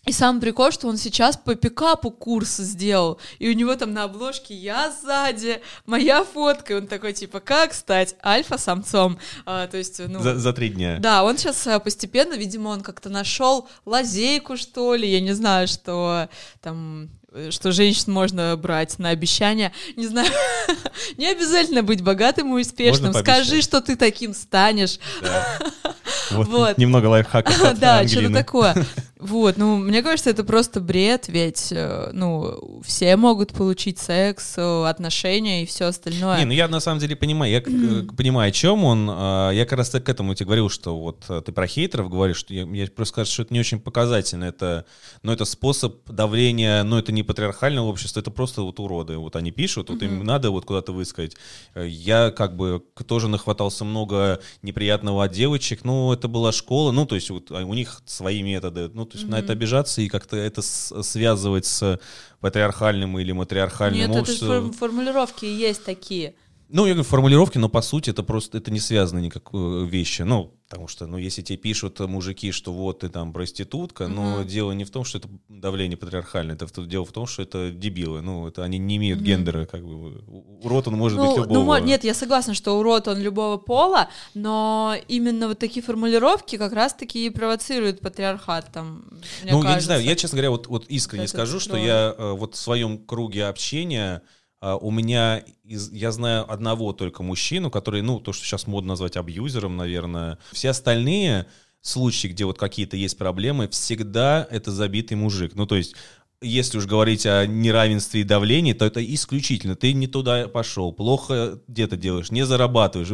И 0.04 0.10
самый 0.10 0.40
прикол, 0.40 0.72
что 0.72 0.88
он 0.88 0.96
сейчас 0.96 1.36
по 1.36 1.54
пикапу 1.54 2.10
курс 2.10 2.56
сделал, 2.56 3.20
и 3.38 3.48
у 3.48 3.52
него 3.52 3.76
там 3.76 3.92
на 3.92 4.02
обложке 4.02 4.52
я 4.52 4.90
сзади, 4.90 5.60
моя 5.86 6.24
фотка, 6.24 6.72
и 6.72 6.76
он 6.78 6.88
такой, 6.88 7.12
типа, 7.12 7.38
как 7.38 7.72
стать 7.72 8.16
альфа-самцом? 8.24 9.18
А, 9.46 9.68
то 9.68 9.76
есть, 9.76 10.00
ну... 10.00 10.20
За, 10.20 10.36
за 10.36 10.52
три 10.52 10.70
дня. 10.70 10.98
Да, 10.98 11.22
он 11.22 11.38
сейчас 11.38 11.64
а, 11.68 11.78
постепенно, 11.78 12.34
видимо, 12.34 12.70
он 12.70 12.80
как-то 12.80 13.10
нашел 13.10 13.68
лазейку, 13.84 14.56
что 14.56 14.96
ли, 14.96 15.08
я 15.08 15.20
не 15.20 15.34
знаю, 15.34 15.68
что 15.68 16.28
там 16.60 17.08
что 17.50 17.72
женщин 17.72 18.12
можно 18.12 18.56
брать 18.56 18.98
на 18.98 19.10
обещания. 19.10 19.72
Не 19.96 20.06
знаю, 20.06 20.30
не 21.16 21.26
обязательно 21.30 21.82
быть 21.82 22.02
богатым 22.02 22.56
и 22.56 22.60
успешным. 22.60 23.12
Скажи, 23.12 23.62
что 23.62 23.80
ты 23.80 23.96
таким 23.96 24.34
станешь. 24.34 24.98
Да. 25.20 25.58
Вот, 26.30 26.48
вот. 26.48 26.78
Немного 26.78 27.06
лайфхаков. 27.06 27.78
Да, 27.78 28.06
что-то 28.06 28.32
такое. 28.32 28.86
Вот, 29.18 29.56
ну, 29.56 29.76
мне 29.76 30.02
кажется, 30.02 30.30
это 30.30 30.42
просто 30.42 30.80
бред, 30.80 31.28
ведь, 31.28 31.68
э, 31.70 32.10
ну, 32.12 32.82
все 32.84 33.16
могут 33.16 33.52
получить 33.52 34.00
секс, 34.00 34.54
э, 34.56 34.84
отношения 34.84 35.62
и 35.62 35.66
все 35.66 35.84
остальное. 35.84 36.38
Не, 36.38 36.44
ну 36.44 36.52
я 36.52 36.66
на 36.66 36.80
самом 36.80 36.98
деле 36.98 37.14
понимаю, 37.14 37.52
я 37.52 37.58
mm-hmm. 37.58 38.16
понимаю, 38.16 38.48
о 38.48 38.52
чем 38.52 38.82
он. 38.82 39.08
А, 39.08 39.50
я 39.50 39.64
как 39.64 39.78
раз 39.78 39.90
к 39.90 40.08
этому 40.08 40.34
тебе 40.34 40.46
говорил, 40.46 40.68
что 40.68 40.98
вот 40.98 41.24
ты 41.44 41.52
про 41.52 41.68
хейтеров 41.68 42.10
говоришь, 42.10 42.38
что 42.38 42.52
я, 42.52 42.64
я 42.64 42.86
просто 42.88 43.12
скажу, 43.12 43.30
что 43.30 43.42
это 43.42 43.54
не 43.54 43.60
очень 43.60 43.78
показательно. 43.78 44.44
Это, 44.44 44.86
ну, 45.22 45.30
это 45.30 45.44
способ 45.44 46.04
давления, 46.10 46.82
но 46.82 46.98
это 46.98 47.12
не 47.12 47.21
патриархального 47.22 47.86
общества, 47.86 48.20
это 48.20 48.30
просто 48.30 48.62
вот 48.62 48.80
уроды. 48.80 49.16
Вот 49.16 49.36
они 49.36 49.50
пишут, 49.50 49.90
вот 49.90 50.02
им 50.02 50.24
надо 50.24 50.50
вот 50.50 50.64
куда-то 50.64 50.92
высказать. 50.92 51.36
Я 51.74 52.30
как 52.30 52.56
бы 52.56 52.82
тоже 53.06 53.28
нахватался 53.28 53.84
много 53.84 54.40
неприятного 54.62 55.24
от 55.24 55.32
девочек, 55.32 55.84
ну, 55.84 56.12
это 56.12 56.28
была 56.28 56.52
школа, 56.52 56.92
ну, 56.92 57.06
то 57.06 57.14
есть 57.14 57.30
вот 57.30 57.50
а, 57.50 57.64
у 57.64 57.74
них 57.74 58.02
свои 58.06 58.42
методы, 58.42 58.90
ну, 58.92 59.04
то 59.04 59.16
есть 59.16 59.28
на 59.28 59.38
это 59.38 59.52
обижаться 59.52 60.02
и 60.02 60.08
как-то 60.08 60.36
это 60.36 60.62
связывать 60.62 61.66
с 61.66 61.98
патриархальным 62.40 63.18
или 63.18 63.32
матриархальным 63.32 64.10
Нет, 64.10 64.20
обществом. 64.20 64.68
это 64.68 64.76
формулировки 64.76 65.44
есть 65.44 65.84
такие. 65.84 66.34
Ну, 66.74 66.86
я 66.86 66.94
говорю, 66.94 67.06
формулировки, 67.06 67.58
но 67.58 67.68
по 67.68 67.82
сути 67.82 68.08
это 68.08 68.22
просто 68.22 68.56
это 68.56 68.70
не 68.70 68.80
связано 68.80 69.18
никакой 69.18 69.86
вещи. 69.86 70.22
Ну, 70.22 70.54
потому 70.70 70.88
что, 70.88 71.06
ну, 71.06 71.18
если 71.18 71.42
тебе 71.42 71.58
пишут 71.58 72.00
мужики, 72.00 72.50
что 72.50 72.72
вот 72.72 73.00
ты 73.00 73.10
там 73.10 73.34
проститутка, 73.34 74.04
mm-hmm. 74.04 74.08
но 74.08 74.42
дело 74.42 74.72
не 74.72 74.84
в 74.84 74.90
том, 74.90 75.04
что 75.04 75.18
это 75.18 75.28
давление 75.50 75.98
патриархальное, 75.98 76.54
это 76.54 76.86
дело 76.86 77.04
в 77.04 77.12
том, 77.12 77.26
что 77.26 77.42
это 77.42 77.70
дебилы. 77.70 78.22
Ну, 78.22 78.48
это 78.48 78.64
они 78.64 78.78
не 78.78 78.96
имеют 78.96 79.20
mm-hmm. 79.20 79.24
гендера, 79.24 79.66
как 79.66 79.84
бы. 79.84 80.24
Урод 80.62 80.88
он 80.88 80.94
может 80.94 81.18
ну, 81.18 81.26
быть 81.26 81.36
любого. 81.46 81.78
Ну, 81.78 81.84
нет, 81.84 82.04
я 82.04 82.14
согласна, 82.14 82.54
что 82.54 82.78
урод 82.78 83.06
он 83.06 83.18
любого 83.18 83.58
пола, 83.58 84.08
но 84.32 84.96
именно 85.08 85.48
вот 85.48 85.58
такие 85.58 85.84
формулировки 85.84 86.56
как 86.56 86.72
раз-таки 86.72 87.26
и 87.26 87.28
провоцируют 87.28 88.00
патриархат 88.00 88.72
там. 88.72 89.04
ну, 89.44 89.60
кажется. 89.60 89.68
я 89.68 89.74
не 89.74 89.80
знаю, 89.82 90.02
я, 90.04 90.16
честно 90.16 90.36
говоря, 90.36 90.50
вот, 90.50 90.68
вот 90.68 90.86
искренне 90.88 91.24
это 91.24 91.34
скажу, 91.34 91.60
что 91.60 91.76
я 91.76 92.14
э, 92.16 92.32
вот 92.32 92.54
в 92.54 92.58
своем 92.58 92.96
круге 92.96 93.44
общения 93.44 94.22
у 94.62 94.90
меня, 94.90 95.42
из, 95.64 95.90
я 95.90 96.12
знаю 96.12 96.50
одного 96.50 96.92
только 96.92 97.22
мужчину, 97.22 97.70
который, 97.70 98.00
ну, 98.02 98.20
то, 98.20 98.32
что 98.32 98.44
сейчас 98.44 98.66
модно 98.66 98.90
назвать 98.90 99.16
абьюзером, 99.16 99.76
наверное. 99.76 100.38
Все 100.52 100.70
остальные 100.70 101.46
случаи, 101.80 102.28
где 102.28 102.44
вот 102.44 102.58
какие-то 102.58 102.96
есть 102.96 103.18
проблемы, 103.18 103.68
всегда 103.68 104.46
это 104.50 104.70
забитый 104.70 105.16
мужик. 105.16 105.54
Ну, 105.56 105.66
то 105.66 105.74
есть 105.74 105.96
если 106.42 106.78
уж 106.78 106.86
говорить 106.86 107.26
о 107.26 107.46
неравенстве 107.46 108.22
и 108.22 108.24
давлении, 108.24 108.72
то 108.72 108.84
это 108.84 109.04
исключительно. 109.04 109.76
Ты 109.76 109.92
не 109.92 110.06
туда 110.06 110.48
пошел, 110.48 110.92
плохо 110.92 111.58
где-то 111.68 111.96
делаешь, 111.96 112.30
не 112.30 112.44
зарабатываешь. 112.44 113.08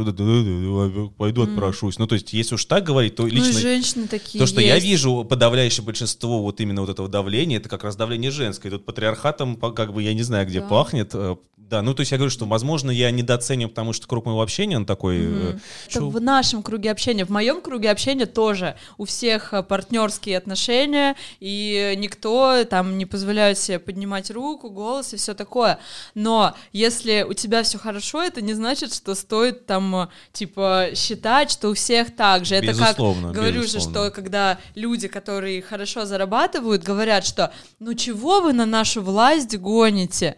Пойду 1.17 1.43
отпрошусь. 1.43 1.99
Ну, 1.99 2.07
то 2.07 2.15
есть, 2.15 2.33
если 2.33 2.55
уж 2.55 2.65
так 2.65 2.85
говорить, 2.85 3.15
то 3.15 3.27
лично... 3.27 3.53
Ну, 3.53 3.59
женщины 3.59 4.09
такие 4.09 4.39
То, 4.39 4.47
что 4.47 4.61
есть. 4.61 4.73
я 4.73 4.79
вижу, 4.79 5.25
подавляющее 5.25 5.85
большинство 5.85 6.43
вот 6.43 6.61
именно 6.61 6.81
вот 6.81 6.91
этого 6.91 7.09
давления, 7.09 7.59
это 7.59 7.69
как 7.69 7.85
раз 7.85 7.97
давление 7.97 8.31
женское. 8.31 8.71
Тут 8.71 8.85
патриархатом, 8.85 9.57
как 9.57 9.93
бы, 9.93 10.03
я 10.03 10.15
не 10.15 10.23
знаю, 10.23 10.47
где 10.47 10.61
да. 10.61 10.67
пахнет. 10.67 11.11
Э, 11.15 11.37
да, 11.69 11.83
ну, 11.83 11.93
то 11.93 12.01
есть 12.01 12.13
я 12.13 12.19
говорю, 12.19 12.31
что, 12.31 12.47
возможно, 12.47 12.91
я 12.91 13.11
недооцениваю, 13.11 13.69
потому 13.69 13.93
что 13.93 14.07
круг 14.07 14.25
моего 14.25 14.41
общения, 14.41 14.77
он 14.77 14.87
такой... 14.87 15.19
Mm-hmm. 15.19 15.61
Это 15.91 16.05
в 16.05 16.21
нашем 16.21 16.63
круге 16.63 16.91
общения, 16.91 17.27
в 17.27 17.31
моем 17.31 17.61
круге 17.61 17.91
общения 17.91 18.25
тоже 18.25 18.77
у 18.97 19.05
всех 19.05 19.53
э, 19.53 19.63
партнерские 19.63 20.39
отношения, 20.39 21.15
и 21.41 21.95
никто 21.99 22.65
там 22.65 22.97
не 22.97 23.05
позволяют 23.19 23.59
себе 23.59 23.81
поднимать 23.81 24.31
руку, 24.31 24.71
голос 24.71 25.13
и 25.13 25.17
все 25.17 25.35
такое. 25.35 25.81
Но 26.15 26.55
если 26.73 27.27
у 27.29 27.35
тебя 27.35 27.65
все 27.65 27.77
хорошо, 27.77 28.23
это 28.23 28.41
не 28.41 28.55
значит, 28.55 28.95
что 28.95 29.17
стоит 29.17 29.67
там, 29.67 30.09
типа, 30.33 30.91
считать, 30.95 31.51
что 31.51 31.71
у 31.71 31.75
всех 31.75 32.15
так 32.15 32.45
же. 32.45 32.55
Это 32.55 32.79
как, 32.79 32.97
говорю 32.97 33.65
же, 33.65 33.81
что 33.81 34.13
когда 34.13 34.59
люди, 34.77 35.09
которые 35.09 35.63
хорошо 35.63 36.07
зарабатывают, 36.07 36.85
говорят, 36.85 37.27
что 37.27 37.53
ну 37.81 37.95
чего 37.95 38.41
вы 38.41 38.53
на 38.53 38.67
нашу 38.67 39.03
власть 39.03 39.57
гоните? 39.59 40.37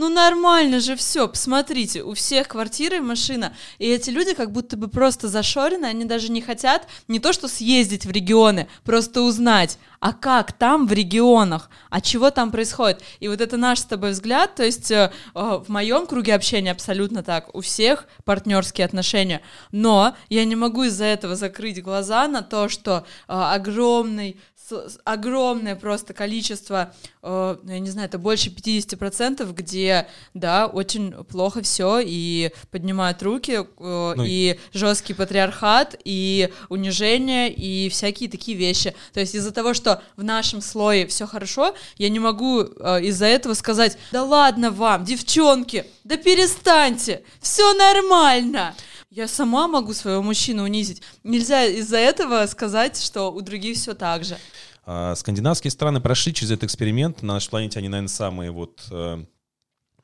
Ну 0.00 0.08
нормально 0.08 0.80
же 0.80 0.96
все, 0.96 1.28
посмотрите, 1.28 2.02
у 2.02 2.14
всех 2.14 2.48
квартира 2.48 2.96
и 2.96 3.00
машина, 3.00 3.52
и 3.78 3.86
эти 3.86 4.08
люди 4.08 4.32
как 4.32 4.50
будто 4.50 4.78
бы 4.78 4.88
просто 4.88 5.28
зашорены, 5.28 5.84
они 5.84 6.06
даже 6.06 6.32
не 6.32 6.40
хотят 6.40 6.88
не 7.06 7.20
то 7.20 7.34
что 7.34 7.48
съездить 7.48 8.06
в 8.06 8.10
регионы, 8.10 8.66
просто 8.82 9.20
узнать, 9.20 9.76
а 10.00 10.14
как 10.14 10.52
там 10.52 10.86
в 10.86 10.92
регионах, 10.94 11.68
а 11.90 12.00
чего 12.00 12.30
там 12.30 12.50
происходит. 12.50 13.02
И 13.20 13.28
вот 13.28 13.42
это 13.42 13.58
наш 13.58 13.80
с 13.80 13.84
тобой 13.84 14.12
взгляд, 14.12 14.54
то 14.54 14.64
есть 14.64 14.90
э, 14.90 15.12
в 15.34 15.66
моем 15.68 16.06
круге 16.06 16.34
общения 16.34 16.70
абсолютно 16.70 17.22
так, 17.22 17.54
у 17.54 17.60
всех 17.60 18.06
партнерские 18.24 18.86
отношения, 18.86 19.42
но 19.70 20.16
я 20.30 20.46
не 20.46 20.56
могу 20.56 20.84
из-за 20.84 21.04
этого 21.04 21.36
закрыть 21.36 21.82
глаза 21.82 22.26
на 22.26 22.40
то, 22.40 22.70
что 22.70 23.04
э, 23.28 23.32
огромный 23.34 24.40
огромное 25.04 25.76
просто 25.76 26.14
количество, 26.14 26.94
э, 27.22 27.56
ну, 27.62 27.72
я 27.72 27.78
не 27.78 27.90
знаю, 27.90 28.08
это 28.08 28.18
больше 28.18 28.50
50%, 28.50 29.52
где, 29.52 30.08
да, 30.34 30.66
очень 30.66 31.12
плохо 31.24 31.62
все, 31.62 32.00
и 32.02 32.50
поднимают 32.70 33.22
руки, 33.22 33.52
э, 33.52 33.64
ну, 33.78 34.24
и 34.24 34.58
жесткий 34.72 35.14
патриархат, 35.14 35.96
и 36.04 36.50
унижение, 36.68 37.52
и 37.52 37.88
всякие 37.88 38.28
такие 38.28 38.56
вещи. 38.56 38.94
То 39.12 39.20
есть 39.20 39.34
из-за 39.34 39.52
того, 39.52 39.74
что 39.74 40.02
в 40.16 40.24
нашем 40.24 40.60
слое 40.60 41.06
все 41.06 41.26
хорошо, 41.26 41.74
я 41.96 42.08
не 42.08 42.18
могу 42.18 42.62
э, 42.62 43.02
из-за 43.04 43.26
этого 43.26 43.54
сказать, 43.54 43.98
да 44.12 44.24
ладно 44.24 44.70
вам, 44.70 45.04
девчонки, 45.04 45.86
да 46.04 46.16
перестаньте, 46.16 47.22
все 47.40 47.74
нормально. 47.74 48.74
Я 49.10 49.26
сама 49.26 49.66
могу 49.66 49.92
своего 49.92 50.22
мужчину 50.22 50.62
унизить. 50.62 51.02
Нельзя 51.24 51.64
из-за 51.64 51.96
этого 51.96 52.46
сказать, 52.46 52.96
что 53.02 53.32
у 53.32 53.40
других 53.40 53.76
все 53.76 53.94
так 53.94 54.22
же. 54.24 54.38
А, 54.86 55.16
скандинавские 55.16 55.72
страны 55.72 56.00
прошли 56.00 56.32
через 56.32 56.52
этот 56.52 56.64
эксперимент. 56.64 57.20
На 57.20 57.34
нашей 57.34 57.50
планете 57.50 57.80
они, 57.80 57.88
наверное, 57.88 58.08
самые 58.08 58.52
вот 58.52 58.86
э, 58.92 59.24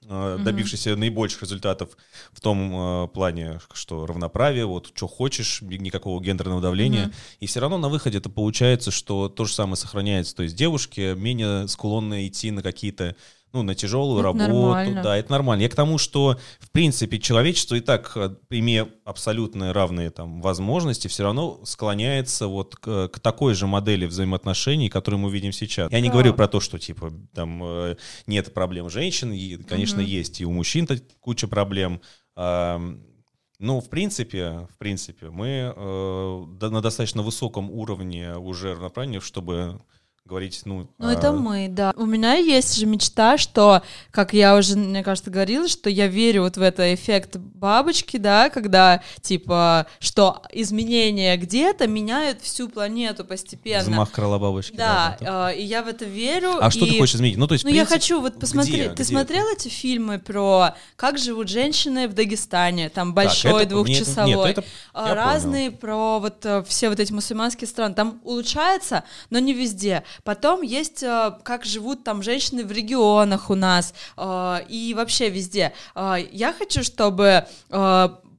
э, 0.08 0.38
добившиеся 0.44 0.90
mm-hmm. 0.90 0.96
наибольших 0.96 1.42
результатов 1.42 1.96
в 2.32 2.40
том 2.40 3.04
э, 3.04 3.08
плане, 3.14 3.60
что 3.74 4.06
равноправие, 4.06 4.66
вот 4.66 4.90
что 4.92 5.06
хочешь, 5.06 5.62
никакого 5.62 6.20
гендерного 6.20 6.60
давления. 6.60 7.06
Mm-hmm. 7.06 7.36
И 7.38 7.46
все 7.46 7.60
равно 7.60 7.78
на 7.78 7.88
выходе 7.88 8.18
это 8.18 8.28
получается, 8.28 8.90
что 8.90 9.28
то 9.28 9.44
же 9.44 9.54
самое 9.54 9.76
сохраняется. 9.76 10.34
То 10.34 10.42
есть 10.42 10.56
девушки 10.56 11.14
менее 11.14 11.68
склонны 11.68 12.26
идти 12.26 12.50
на 12.50 12.60
какие-то 12.60 13.14
ну, 13.56 13.62
на 13.62 13.74
тяжелую 13.74 14.18
это 14.18 14.24
работу. 14.24 14.52
Нормально. 14.52 15.02
Да, 15.02 15.16
это 15.16 15.32
нормально. 15.32 15.62
Я 15.62 15.68
к 15.68 15.74
тому, 15.74 15.96
что, 15.96 16.38
в 16.58 16.70
принципе, 16.70 17.18
человечество 17.18 17.74
и 17.74 17.80
так, 17.80 18.12
э, 18.16 18.36
имея 18.50 18.86
абсолютно 19.04 19.72
равные 19.72 20.10
там 20.10 20.42
возможности, 20.42 21.08
все 21.08 21.22
равно 21.22 21.60
склоняется 21.64 22.48
вот 22.48 22.76
к, 22.76 23.08
к 23.08 23.18
такой 23.20 23.54
же 23.54 23.66
модели 23.66 24.04
взаимоотношений, 24.04 24.90
которую 24.90 25.20
мы 25.20 25.30
видим 25.30 25.52
сейчас. 25.52 25.90
Я 25.90 26.00
не 26.00 26.10
говорю 26.10 26.34
про 26.34 26.48
то, 26.48 26.60
что, 26.60 26.78
типа, 26.78 27.12
там 27.34 27.62
э, 27.64 27.96
нет 28.26 28.52
проблем 28.52 28.90
женщин, 28.90 29.32
и, 29.32 29.56
конечно, 29.56 30.02
угу. 30.02 30.08
есть 30.08 30.40
и 30.40 30.44
у 30.44 30.52
мужчин 30.52 30.86
куча 31.20 31.48
проблем. 31.48 32.00
Ну, 33.58 33.80
в 33.80 33.88
принципе, 33.88 34.68
в 34.70 34.76
принципе, 34.76 35.30
мы 35.30 35.72
э, 35.74 36.44
на 36.60 36.82
достаточно 36.82 37.22
высоком 37.22 37.70
уровне 37.70 38.36
уже 38.36 38.74
равноправия, 38.74 39.20
чтобы 39.20 39.80
говорить, 40.26 40.60
ну... 40.64 40.88
Ну, 40.98 41.08
это 41.08 41.32
мы, 41.32 41.68
да. 41.68 41.92
У 41.96 42.06
меня 42.06 42.34
есть 42.34 42.76
же 42.76 42.86
мечта, 42.86 43.38
что, 43.38 43.82
как 44.10 44.32
я 44.32 44.56
уже, 44.56 44.76
мне 44.76 45.02
кажется, 45.02 45.30
говорила, 45.30 45.68
что 45.68 45.88
я 45.88 46.08
верю 46.08 46.42
вот 46.42 46.56
в 46.56 46.62
это 46.62 46.94
эффект 46.94 47.36
бабочки, 47.36 48.16
да, 48.16 48.50
когда, 48.50 49.02
типа, 49.20 49.86
что 50.00 50.42
изменения 50.52 51.36
где-то 51.36 51.86
меняют 51.86 52.42
всю 52.42 52.68
планету 52.68 53.24
постепенно. 53.24 53.82
Взмах 53.82 54.10
крыла 54.10 54.38
бабочки. 54.38 54.76
Да, 54.76 55.16
да 55.20 55.52
э, 55.52 55.58
и 55.58 55.64
я 55.64 55.82
в 55.82 55.88
это 55.88 56.04
верю. 56.04 56.58
А 56.60 56.68
и... 56.68 56.70
что 56.70 56.86
ты 56.86 56.98
хочешь 56.98 57.16
изменить? 57.16 57.36
Ну, 57.36 57.46
то 57.46 57.54
есть, 57.54 57.64
Ну, 57.64 57.70
принцип... 57.70 57.90
я 57.90 57.94
хочу 57.96 58.20
вот 58.20 58.38
посмотреть. 58.38 58.94
Ты 58.94 59.02
где 59.02 59.04
смотрел 59.04 59.46
эти 59.52 59.68
фильмы 59.68 60.18
про 60.18 60.74
как 60.96 61.18
живут 61.18 61.48
женщины 61.48 62.08
в 62.08 62.14
Дагестане? 62.14 62.88
Там 62.88 63.14
большой 63.14 63.60
так, 63.60 63.68
двухчасовой. 63.68 64.30
Нет, 64.30 64.46
это, 64.46 64.64
это 64.94 65.14
Разные 65.14 65.70
понял. 65.70 65.80
про 65.80 66.18
вот 66.20 66.44
э, 66.44 66.64
все 66.66 66.88
вот 66.88 67.00
эти 67.00 67.12
мусульманские 67.12 67.68
страны. 67.68 67.94
Там 67.94 68.20
улучшается, 68.24 69.04
но 69.30 69.38
не 69.38 69.52
везде. 69.52 70.04
Потом 70.24 70.62
есть, 70.62 71.02
э, 71.02 71.32
как 71.42 71.64
живут 71.64 72.04
там 72.04 72.22
женщины 72.22 72.64
в 72.64 72.72
регионах 72.72 73.50
у 73.50 73.54
нас 73.54 73.94
э, 74.16 74.58
и 74.68 74.94
вообще 74.94 75.28
везде. 75.28 75.72
Э, 75.94 76.16
я 76.32 76.52
хочу, 76.52 76.82
чтобы 76.82 77.46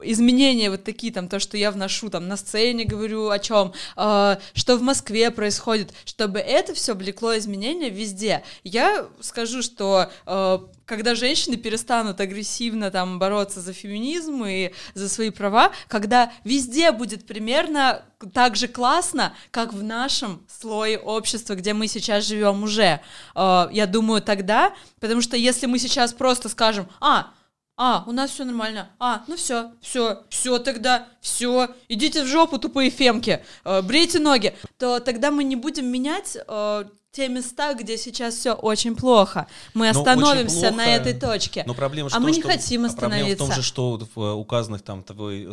изменения 0.01 0.69
вот 0.69 0.83
такие, 0.83 1.11
там, 1.11 1.27
то, 1.27 1.39
что 1.39 1.57
я 1.57 1.71
вношу 1.71 2.09
там 2.09 2.27
на 2.27 2.37
сцене, 2.37 2.85
говорю 2.85 3.29
о 3.29 3.39
чем, 3.39 3.73
э, 3.95 4.37
что 4.53 4.77
в 4.77 4.81
Москве 4.81 5.31
происходит, 5.31 5.93
чтобы 6.05 6.39
это 6.39 6.73
все 6.73 6.93
влекло 6.93 7.37
изменения 7.37 7.89
везде. 7.89 8.43
Я 8.63 9.07
скажу, 9.21 9.61
что 9.61 10.09
э, 10.25 10.59
когда 10.87 11.15
женщины 11.15 11.57
перестанут 11.57 12.19
агрессивно 12.19 12.89
там 12.89 13.19
бороться 13.19 13.61
за 13.61 13.73
феминизм 13.73 14.43
и 14.45 14.71
за 14.95 15.09
свои 15.09 15.29
права, 15.29 15.71
когда 15.87 16.31
везде 16.45 16.91
будет 16.91 17.27
примерно 17.27 18.03
так 18.33 18.55
же 18.55 18.67
классно, 18.67 19.33
как 19.51 19.73
в 19.73 19.83
нашем 19.83 20.43
слое 20.47 20.97
общества, 20.97 21.55
где 21.55 21.73
мы 21.73 21.87
сейчас 21.87 22.25
живем 22.25 22.63
уже. 22.63 23.01
Э, 23.35 23.67
я 23.71 23.85
думаю, 23.85 24.21
тогда, 24.21 24.73
потому 24.99 25.21
что 25.21 25.35
если 25.35 25.65
мы 25.65 25.77
сейчас 25.77 26.13
просто 26.13 26.47
скажем, 26.49 26.87
а, 27.01 27.33
а, 27.79 28.03
у 28.07 28.11
нас 28.11 28.31
все 28.31 28.43
нормально. 28.43 28.89
А, 28.97 29.23
ну 29.27 29.35
все, 29.35 29.71
все, 29.81 30.23
все 30.29 30.57
тогда, 30.57 31.07
все, 31.21 31.67
идите 31.87 32.23
в 32.23 32.27
жопу, 32.27 32.57
тупые 32.57 32.89
фемки, 32.89 33.43
э, 33.65 33.81
брейте 33.83 34.19
ноги. 34.19 34.55
То 34.79 34.99
тогда 34.99 35.29
мы 35.29 35.43
не 35.43 35.55
будем 35.55 35.85
менять 35.85 36.37
э, 36.47 36.85
те 37.11 37.29
места, 37.29 37.73
где 37.73 37.97
сейчас 37.97 38.35
все 38.35 38.53
очень 38.53 38.95
плохо. 38.95 39.47
Мы 39.73 39.91
ну, 39.91 39.99
остановимся 39.99 40.69
плохо, 40.69 40.75
на 40.75 40.85
этой 40.85 41.13
точке. 41.13 41.63
Но 41.65 41.73
проблема 41.73 42.09
а 42.09 42.13
том, 42.13 42.23
мы 42.23 42.31
не 42.31 42.41
что, 42.41 42.49
хотим 42.49 42.85
остановиться. 42.85 43.25
Проблема 43.25 43.35
в 43.35 43.37
том 43.37 43.51
же, 43.51 43.63
что 43.63 43.99
в 44.15 44.21
э, 44.21 44.33
указанных 44.33 44.83
там 44.83 45.03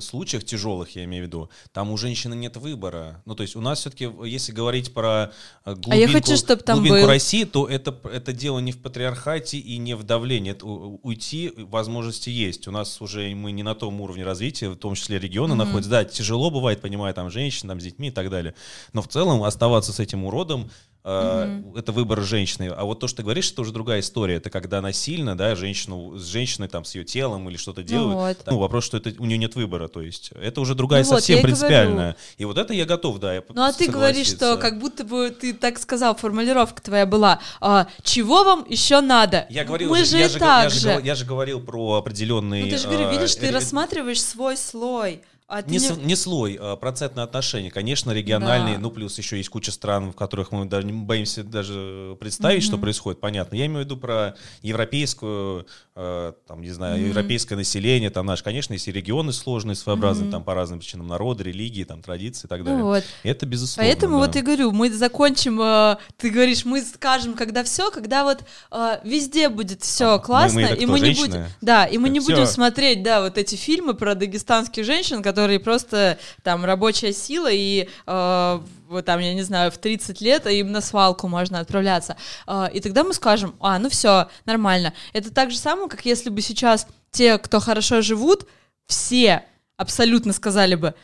случаях 0.01 0.45
тяжелых, 0.45 0.95
я 0.95 1.05
имею 1.05 1.25
в 1.25 1.27
виду, 1.27 1.51
там 1.73 1.91
у 1.91 1.97
женщины 1.97 2.35
нет 2.35 2.57
выбора. 2.57 3.23
Ну, 3.25 3.35
то 3.35 3.43
есть 3.43 3.57
у 3.57 3.61
нас 3.61 3.81
все-таки, 3.81 4.11
если 4.25 4.53
говорить 4.53 4.93
про 4.93 5.33
глубинку, 5.65 5.93
а 5.93 5.97
я 5.97 6.09
хочу, 6.09 6.37
чтобы 6.37 6.63
там 6.63 6.79
глубинку 6.79 7.01
был... 7.01 7.09
России, 7.09 7.45
то 7.45 7.67
это, 7.67 7.99
это 8.13 8.33
дело 8.33 8.59
не 8.59 8.73
в 8.73 8.83
патриархате 8.83 9.59
и 9.59 9.79
не 9.79 9.97
в 9.97 10.03
давлении. 10.03 10.53
Это, 10.53 10.67
уйти 10.67 11.53
возможности 11.57 12.29
есть. 12.31 12.69
У 12.69 12.73
нас 12.73 13.01
уже 13.01 13.35
мы 13.35 13.53
не 13.53 13.63
на 13.63 13.75
том 13.75 14.01
уровне 14.01 14.25
развития, 14.25 14.69
в 14.69 14.77
том 14.77 14.95
числе 14.95 15.19
регионы 15.19 15.55
mm-hmm. 15.55 15.57
находятся. 15.57 15.91
Да, 15.91 16.05
тяжело 16.05 16.51
бывает, 16.51 16.81
понимаю, 16.81 17.15
там 17.15 17.31
женщин, 17.31 17.69
там 17.69 17.81
с 17.81 17.85
детьми 17.85 18.09
и 18.09 18.11
так 18.11 18.29
далее. 18.29 18.55
Но 18.93 19.01
в 19.01 19.09
целом 19.09 19.43
оставаться 19.45 19.93
с 19.93 20.01
этим 20.01 20.25
уродом 20.25 20.71
Mm-hmm. 21.05 21.79
Это 21.79 21.93
выбор 21.93 22.23
женщины. 22.23 22.73
А 22.75 22.85
вот 22.85 22.99
то, 22.99 23.09
что 23.09 23.19
ты 23.19 23.23
говоришь, 23.25 23.53
это 23.53 23.61
уже 23.61 23.73
другая 23.73 24.01
история. 24.01 24.37
Это 24.37 24.49
когда 24.49 24.81
насильно, 24.81 25.37
да, 25.37 25.55
женщину 25.55 26.17
с 26.17 26.25
женщиной 26.25 26.69
там 26.69 26.87
с 26.87 26.95
ее 26.95 27.05
телом 27.05 27.49
или 27.51 27.59
что-то 27.59 27.83
делают. 27.83 28.15
Ну, 28.15 28.21
вот. 28.21 28.39
ну 28.47 28.59
вопрос, 28.59 28.87
что 28.87 28.97
это 28.97 29.13
у 29.19 29.27
нее 29.27 29.37
нет 29.37 29.55
выбора, 29.55 29.89
то 29.89 30.01
есть 30.01 30.31
это 30.35 30.63
уже 30.63 30.75
другая 30.75 31.05
ну, 31.05 31.11
совсем 31.11 31.37
вот, 31.37 31.43
принципиальная. 31.43 32.17
И, 32.39 32.43
и 32.43 32.45
вот 32.47 32.57
это 32.57 32.73
я 32.73 32.87
готов, 32.87 33.19
да. 33.19 33.35
Я 33.35 33.43
ну 33.51 33.63
а 33.63 33.73
ты 33.73 33.91
говоришь, 33.91 34.29
что 34.29 34.57
как 34.57 34.79
будто 34.79 35.05
бы 35.05 35.29
ты 35.31 35.53
так 35.53 35.79
сказал, 35.79 36.17
формулировка 36.17 36.83
твоя 36.83 37.05
была. 37.05 37.39
А, 37.61 37.87
чего 38.03 38.43
вам 38.43 38.65
еще 38.67 39.03
надо? 39.03 39.47
Я 39.51 39.65
говорил, 39.65 39.91
Мы 39.91 40.05
же 40.05 40.17
я, 40.17 40.29
же, 40.31 40.39
так 40.39 40.65
я, 40.65 40.71
же. 40.71 40.81
Же, 40.81 41.01
я 41.05 41.15
же 41.15 41.27
говорил 41.27 41.61
про 41.61 41.97
определенные. 41.97 42.65
Ну 42.65 42.71
ты 42.71 42.79
же 42.79 42.89
говоришь, 42.89 43.11
видишь, 43.11 43.35
ты 43.35 43.51
рассматриваешь 43.51 44.23
свой 44.23 44.57
слой. 44.57 45.21
А 45.47 45.61
не, 45.61 45.79
не... 45.79 46.05
не 46.05 46.17
слой, 46.17 46.57
а 46.59 46.77
процентное 46.77 47.23
отношение. 47.23 47.71
Конечно, 47.71 48.13
региональные, 48.13 48.77
да. 48.77 48.81
ну 48.81 48.91
плюс 48.91 49.19
еще 49.19 49.37
есть 49.37 49.51
куча 49.51 49.73
стран, 49.73 50.13
в 50.13 50.17
которых 50.17 50.53
мы 50.53 50.65
даже 50.65 50.87
боимся 50.89 51.45
даже 51.45 52.17
представить, 52.19 52.63
mm-hmm. 52.63 52.67
что 52.67 52.79
происходит, 52.79 53.21
понятно. 53.21 53.55
Я 53.55 53.67
имею 53.67 53.83
в 53.83 53.85
виду 53.85 53.99
про 53.99 54.37
европейскую, 54.63 55.67
э, 55.97 56.33
там, 56.49 56.63
не 56.63 56.71
знаю, 56.71 56.99
mm-hmm. 56.99 57.09
европейское 57.09 57.59
население, 57.59 58.09
там 58.09 58.25
наш, 58.25 58.43
конечно, 58.43 58.73
есть 58.73 58.89
и 58.89 58.93
регионы 58.93 59.35
сложные, 59.35 59.75
своеобразные, 59.75 60.29
mm-hmm. 60.29 60.33
там 60.33 60.45
по 60.45 60.55
разным 60.55 60.79
причинам 60.79 61.09
народы, 61.09 61.45
религии, 61.45 61.85
там 61.85 62.01
традиции 62.01 62.47
и 62.47 62.49
так 62.49 62.65
далее. 62.65 62.83
Вот. 62.83 63.05
Это 63.23 63.45
безусловно. 63.45 63.91
Поэтому 63.91 64.19
да. 64.19 64.27
вот 64.27 64.37
и 64.37 64.41
говорю, 64.41 64.73
мы 64.73 64.91
закончим, 64.91 65.61
э, 65.61 65.97
ты 66.17 66.31
говоришь, 66.31 66.65
мы 66.65 66.81
скажем, 66.81 67.35
когда 67.35 67.63
все, 67.65 67.91
когда 67.91 68.25
вот 68.25 68.45
э, 68.71 68.99
везде 69.05 69.51
будет 69.51 69.83
все 69.83 70.15
а, 70.15 70.19
классно, 70.19 70.61
мы, 70.61 70.69
мы 70.69 70.77
и 70.77 70.87
мы 70.87 71.01
не 71.01 71.15
будем, 71.15 71.45
да, 71.61 71.85
и 71.85 71.99
мы 71.99 72.05
так 72.05 72.15
не 72.15 72.21
все. 72.21 72.31
будем 72.31 72.47
смотреть, 72.47 73.03
да, 73.03 73.21
вот 73.21 73.37
эти 73.37 73.57
фильмы 73.57 73.93
про 73.93 74.15
дагестанских 74.15 74.87
женщин, 74.87 75.23
которые 75.23 75.34
просто 75.62 76.18
там 76.43 76.64
рабочая 76.64 77.12
сила, 77.12 77.49
и 77.51 77.89
э, 78.07 78.61
вот 78.89 79.05
там, 79.05 79.20
я 79.20 79.35
не 79.35 79.43
знаю, 79.43 79.70
в 79.70 79.78
30 79.78 80.20
лет 80.20 80.47
им 80.47 80.72
на 80.72 80.80
свалку 80.80 81.28
можно 81.28 81.61
отправляться. 81.61 82.16
Э, 82.47 82.68
и 82.72 82.80
тогда 82.80 83.05
мы 83.05 83.14
скажем, 83.14 83.55
а, 83.61 83.78
ну 83.78 83.89
все, 83.89 84.28
нормально. 84.45 84.93
Это 85.12 85.32
так 85.32 85.51
же 85.51 85.59
самое, 85.59 85.89
как 85.89 86.05
если 86.05 86.30
бы 86.30 86.41
сейчас 86.41 86.87
те, 87.11 87.39
кто 87.39 87.61
хорошо 87.61 88.03
живут, 88.03 88.47
все 88.87 89.45
абсолютно 89.76 90.32
сказали 90.32 90.74
бы, 90.74 90.95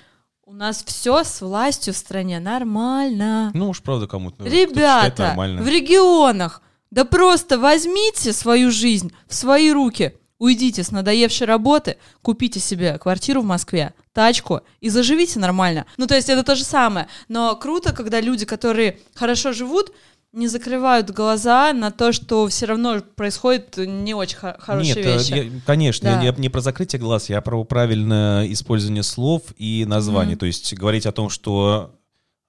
у 0.44 0.52
нас 0.52 0.82
все 0.84 1.22
с 1.22 1.40
властью 1.42 1.94
в 1.94 1.96
стране 1.96 2.40
нормально. 2.40 3.52
Ну 3.54 3.68
уж 3.68 3.80
правда 3.82 4.08
кому-то. 4.08 4.44
Ребята, 4.44 5.34
в 5.36 5.68
регионах, 5.68 6.60
да 6.90 7.04
просто 7.04 7.56
возьмите 7.56 8.32
свою 8.32 8.72
жизнь 8.72 9.12
в 9.28 9.34
свои 9.34 9.70
руки. 9.70 10.16
Уйдите 10.40 10.82
с 10.82 10.90
надоевшей 10.90 11.46
работы, 11.46 11.98
купите 12.22 12.60
себе 12.60 12.96
квартиру 12.96 13.42
в 13.42 13.44
Москве, 13.44 13.92
тачку 14.14 14.62
и 14.80 14.88
заживите 14.88 15.38
нормально. 15.38 15.84
Ну, 15.98 16.06
то 16.06 16.14
есть 16.14 16.30
это 16.30 16.42
то 16.42 16.56
же 16.56 16.64
самое. 16.64 17.08
Но 17.28 17.54
круто, 17.56 17.92
когда 17.92 18.22
люди, 18.22 18.46
которые 18.46 18.98
хорошо 19.14 19.52
живут, 19.52 19.92
не 20.32 20.48
закрывают 20.48 21.10
глаза 21.10 21.74
на 21.74 21.90
то, 21.90 22.12
что 22.12 22.48
все 22.48 22.64
равно 22.64 23.02
происходит 23.16 23.76
не 23.76 24.14
очень 24.14 24.38
хо- 24.38 24.56
хорошие 24.58 24.94
Нет, 24.94 25.04
вещи. 25.04 25.32
Я, 25.32 25.60
конечно, 25.66 26.10
да. 26.10 26.22
я, 26.22 26.32
не 26.32 26.48
про 26.48 26.62
закрытие 26.62 27.00
глаз, 27.00 27.28
я 27.28 27.42
про 27.42 27.62
правильное 27.64 28.50
использование 28.50 29.02
слов 29.02 29.42
и 29.58 29.84
названий. 29.86 30.34
Mm-hmm. 30.34 30.38
То 30.38 30.46
есть 30.46 30.72
говорить 30.72 31.04
о 31.04 31.12
том, 31.12 31.28
что 31.28 31.96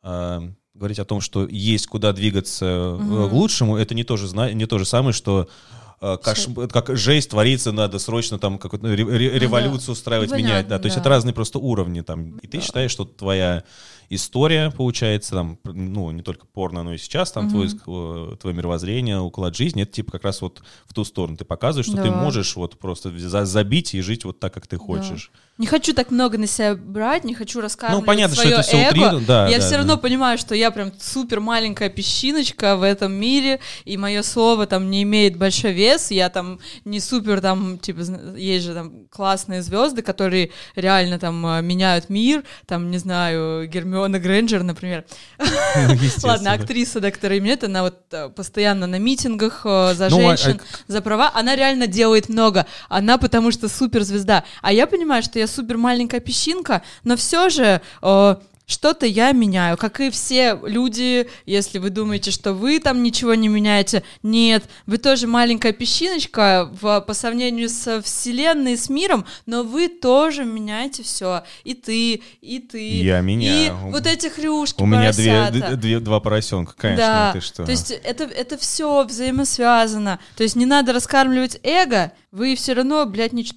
э, 0.02 0.40
говорить 0.74 1.00
о 1.00 1.06
том, 1.06 1.20
что 1.20 1.46
есть 1.46 1.88
куда 1.88 2.14
двигаться 2.14 2.66
mm-hmm. 2.66 3.30
к 3.30 3.34
лучшему, 3.34 3.76
это 3.76 3.96
не 3.96 4.06
то 4.06 4.16
же, 4.16 4.34
не 4.54 4.66
то 4.66 4.78
же 4.78 4.86
самое, 4.86 5.12
что 5.12 5.50
Э, 5.50 5.81
каш, 6.02 6.48
как 6.72 6.98
жесть 6.98 7.30
творится, 7.30 7.72
надо 7.72 8.00
срочно 8.00 8.40
там 8.40 8.58
какую-то 8.58 8.88
революцию 8.94 9.88
ну, 9.88 9.94
устраивать, 9.94 10.32
Понятно, 10.32 10.48
менять, 10.48 10.68
да, 10.68 10.80
то 10.80 10.86
есть 10.86 10.98
это 10.98 11.08
разные 11.10 11.34
просто 11.34 11.60
уровни 11.60 12.02
там, 12.02 12.38
и 12.40 12.48
ты 12.48 12.58
да. 12.58 12.64
считаешь, 12.64 12.92
что 12.92 13.06
твоя 13.06 13.64
история, 14.10 14.72
получается, 14.72 15.32
там, 15.32 15.58
ну, 15.64 16.12
не 16.12 16.22
только 16.22 16.46
порно, 16.46 16.84
но 16.84 16.94
и 16.94 16.98
сейчас 16.98 17.32
там 17.32 17.48
mm-hmm. 17.48 17.80
твое, 17.84 18.36
твое 18.36 18.56
мировоззрение, 18.56 19.20
уклад 19.20 19.56
жизни, 19.56 19.84
это 19.84 19.94
типа 19.94 20.12
как 20.12 20.26
раз 20.26 20.42
вот 20.42 20.62
в 20.86 20.94
ту 20.94 21.06
сторону. 21.06 21.38
Ты 21.38 21.46
показываешь, 21.46 21.86
что 21.86 21.96
да. 21.96 22.04
ты 22.04 22.12
можешь 22.12 22.56
вот 22.58 22.78
просто 22.78 23.12
забить 23.46 23.94
и 23.94 24.02
жить 24.02 24.26
вот 24.26 24.40
так, 24.40 24.54
как 24.54 24.68
ты 24.68 24.78
хочешь. 24.78 25.32
Да. 25.34 25.40
Не 25.62 25.68
хочу 25.68 25.94
так 25.94 26.10
много 26.10 26.40
на 26.40 26.48
себя 26.48 26.74
брать, 26.74 27.24
не 27.24 27.36
хочу 27.36 27.62
рассказывать 27.62 28.02
ну, 28.02 28.06
понятно, 28.08 28.36
свое 28.36 28.50
что 28.50 28.62
это 28.62 28.68
все 28.68 28.78
эго. 28.78 28.90
Утриру, 28.90 29.20
да, 29.28 29.48
я 29.48 29.60
да, 29.60 29.62
все 29.62 29.72
да. 29.74 29.78
равно 29.78 29.98
понимаю, 29.98 30.40
что 30.40 30.56
я 30.56 30.72
прям 30.72 30.92
супер 31.00 31.40
маленькая 31.40 31.90
песчиночка 31.90 32.76
в 32.76 32.82
этом 32.82 33.14
мире, 33.14 33.60
и 33.86 33.96
мое 33.96 34.24
слово 34.24 34.66
там 34.66 34.90
не 34.90 35.04
имеет 35.04 35.38
большой 35.38 35.74
вес, 35.74 36.10
я 36.10 36.30
там 36.30 36.60
не 36.84 37.00
супер 37.00 37.42
там, 37.42 37.78
типа, 37.78 38.00
есть 38.36 38.66
же 38.66 38.74
там 38.74 39.06
классные 39.12 39.62
звезды, 39.62 40.02
которые 40.02 40.50
реально 40.76 41.20
там 41.20 41.46
э, 41.46 41.62
меняют 41.62 42.10
мир, 42.10 42.44
там, 42.66 42.90
не 42.90 42.98
знаю, 42.98 43.68
Гермиона 43.68 44.18
Грэнджер, 44.18 44.64
например. 44.64 45.06
Ну, 45.38 45.98
Ладно, 46.24 46.54
актриса 46.54 47.00
доктора 47.00 47.38
Иммет, 47.38 47.64
она 47.64 47.84
вот 47.84 48.00
э, 48.12 48.30
постоянно 48.30 48.88
на 48.88 48.98
митингах 48.98 49.62
э, 49.66 49.94
за 49.94 50.10
ну, 50.10 50.18
а, 50.18 50.38
женщин, 50.38 50.60
а 50.88 50.92
за 50.92 51.02
права, 51.02 51.32
она 51.36 51.56
реально 51.56 51.86
делает 51.86 52.30
много. 52.30 52.66
Она 52.90 53.20
потому 53.20 53.52
что 53.52 53.70
суперзвезда. 53.70 54.44
А 54.64 54.74
я 54.74 54.88
понимаю, 54.88 55.22
что 55.22 55.38
я 55.38 55.48
супер 55.52 55.78
маленькая 55.78 56.20
песчинка, 56.20 56.82
но 57.04 57.16
все 57.16 57.50
же 57.50 57.82
э, 58.02 58.36
что-то 58.72 59.06
я 59.06 59.34
меняю, 59.34 59.78
как 59.78 60.00
и 60.00 60.10
все 60.10 60.58
люди, 60.64 61.28
если 61.46 61.78
вы 61.78 61.90
думаете, 61.90 62.32
что 62.32 62.54
вы 62.54 62.80
там 62.80 63.04
ничего 63.04 63.34
не 63.36 63.50
меняете, 63.50 64.02
нет, 64.24 64.64
вы 64.86 64.98
тоже 64.98 65.28
маленькая 65.28 65.74
песчиночка 65.74 66.70
в, 66.80 67.02
по 67.02 67.14
сравнению 67.14 67.68
с 67.68 68.02
Вселенной, 68.02 68.78
с 68.78 68.90
миром, 68.90 69.26
но 69.46 69.64
вы 69.64 69.90
тоже 69.90 70.46
меняете 70.46 71.04
все, 71.04 71.44
и 71.66 71.74
ты, 71.74 72.22
и 72.40 72.60
ты, 72.60 73.02
я 73.02 73.20
меняю. 73.20 73.66
и 73.66 73.92
вот 73.92 74.08
эти 74.08 74.28
хрюшки, 74.28 74.82
У 74.82 74.86
меня 74.86 75.12
две, 75.12 75.76
две, 75.76 76.00
два 76.00 76.22
поросенка, 76.22 76.74
конечно, 76.78 77.06
да. 77.06 77.32
ты 77.34 77.42
что. 77.42 77.66
То 77.66 77.72
есть 77.72 77.92
это, 77.92 78.24
это 78.24 78.58
все 78.58 79.04
взаимосвязано, 79.04 80.20
то 80.38 80.44
есть 80.44 80.56
не 80.56 80.66
надо 80.66 80.94
раскармливать 80.94 81.60
эго, 81.64 82.14
вы 82.32 82.56
все 82.56 82.74
равно, 82.74 83.06
блядь, 83.06 83.34
нич- 83.34 83.52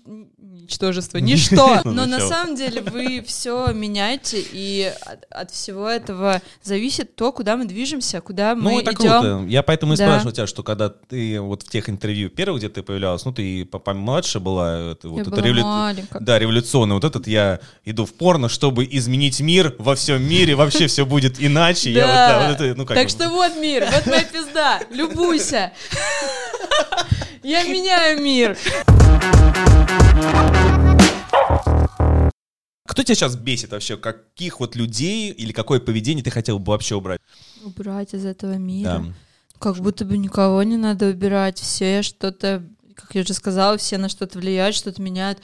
ничтожество, 0.64 1.18
ничто. 1.18 1.80
Ну, 1.84 1.92
Но 1.92 2.06
на 2.06 2.20
самом 2.20 2.56
деле 2.56 2.80
вы 2.82 3.22
все 3.26 3.72
меняете, 3.72 4.42
и 4.52 4.92
от, 5.02 5.24
от 5.30 5.50
всего 5.50 5.88
этого 5.88 6.42
зависит 6.62 7.14
то, 7.16 7.32
куда 7.32 7.56
мы 7.56 7.64
движемся, 7.66 8.20
куда 8.20 8.54
мы 8.54 8.72
Ну, 8.72 8.80
это 8.80 8.92
идем. 8.92 9.20
круто. 9.20 9.44
Я 9.48 9.62
поэтому 9.62 9.94
и 9.94 9.96
Да. 9.96 10.04
спрашивал 10.06 10.32
тебя, 10.32 10.46
что 10.46 10.62
когда 10.62 10.88
ты 10.88 11.40
вот 11.40 11.62
в 11.62 11.70
тех 11.70 11.88
интервью 11.88 12.30
первых, 12.30 12.58
где 12.60 12.68
ты 12.68 12.82
появлялась, 12.82 13.24
ну, 13.24 13.32
ты 13.32 13.64
по- 13.64 13.78
помладше 13.78 14.40
была, 14.40 14.92
это, 14.92 15.08
вот 15.08 15.16
Я 15.16 15.22
это 15.22 15.30
была 15.30 15.42
револю- 15.42 15.62
маленькая. 15.64 16.20
Да, 16.20 16.38
революционно. 16.38 16.94
Вот 16.94 17.04
этот 17.04 17.26
я 17.26 17.60
иду 17.84 18.06
в 18.06 18.14
порно, 18.14 18.48
чтобы 18.48 18.86
изменить 18.90 19.40
мир 19.40 19.74
во 19.78 19.94
всем 19.94 20.22
мире, 20.26 20.54
вообще 20.54 20.86
все 20.86 21.04
будет 21.06 21.42
иначе. 21.42 21.92
Я 21.92 22.06
вот, 22.06 22.12
да, 22.14 22.48
вот 22.48 22.60
это, 22.60 22.74
ну, 22.78 22.86
как 22.86 22.96
так 22.96 23.08
что 23.08 23.28
вот 23.28 23.56
мир, 23.56 23.86
вот 23.92 24.06
моя 24.06 24.24
пизда, 24.24 24.80
любуйся. 24.90 25.72
Я 27.44 27.62
меняю 27.64 28.22
мир. 28.22 28.56
Кто 32.86 33.02
тебя 33.02 33.14
сейчас 33.14 33.36
бесит 33.36 33.72
вообще? 33.72 33.98
Каких 33.98 34.60
вот 34.60 34.76
людей 34.76 35.30
или 35.30 35.52
какое 35.52 35.78
поведение 35.78 36.24
ты 36.24 36.30
хотел 36.30 36.58
бы 36.58 36.72
вообще 36.72 36.94
убрать? 36.94 37.20
Убрать 37.62 38.14
из 38.14 38.24
этого 38.24 38.54
мира. 38.54 39.04
Да. 39.04 39.14
Как 39.58 39.76
будто 39.76 40.06
бы 40.06 40.16
никого 40.16 40.62
не 40.62 40.78
надо 40.78 41.08
убирать. 41.08 41.58
Все 41.58 42.00
что-то, 42.00 42.64
как 42.94 43.14
я 43.14 43.20
уже 43.20 43.34
сказала, 43.34 43.76
все 43.76 43.98
на 43.98 44.08
что-то 44.08 44.38
влияют, 44.38 44.74
что-то 44.74 45.02
меняют. 45.02 45.40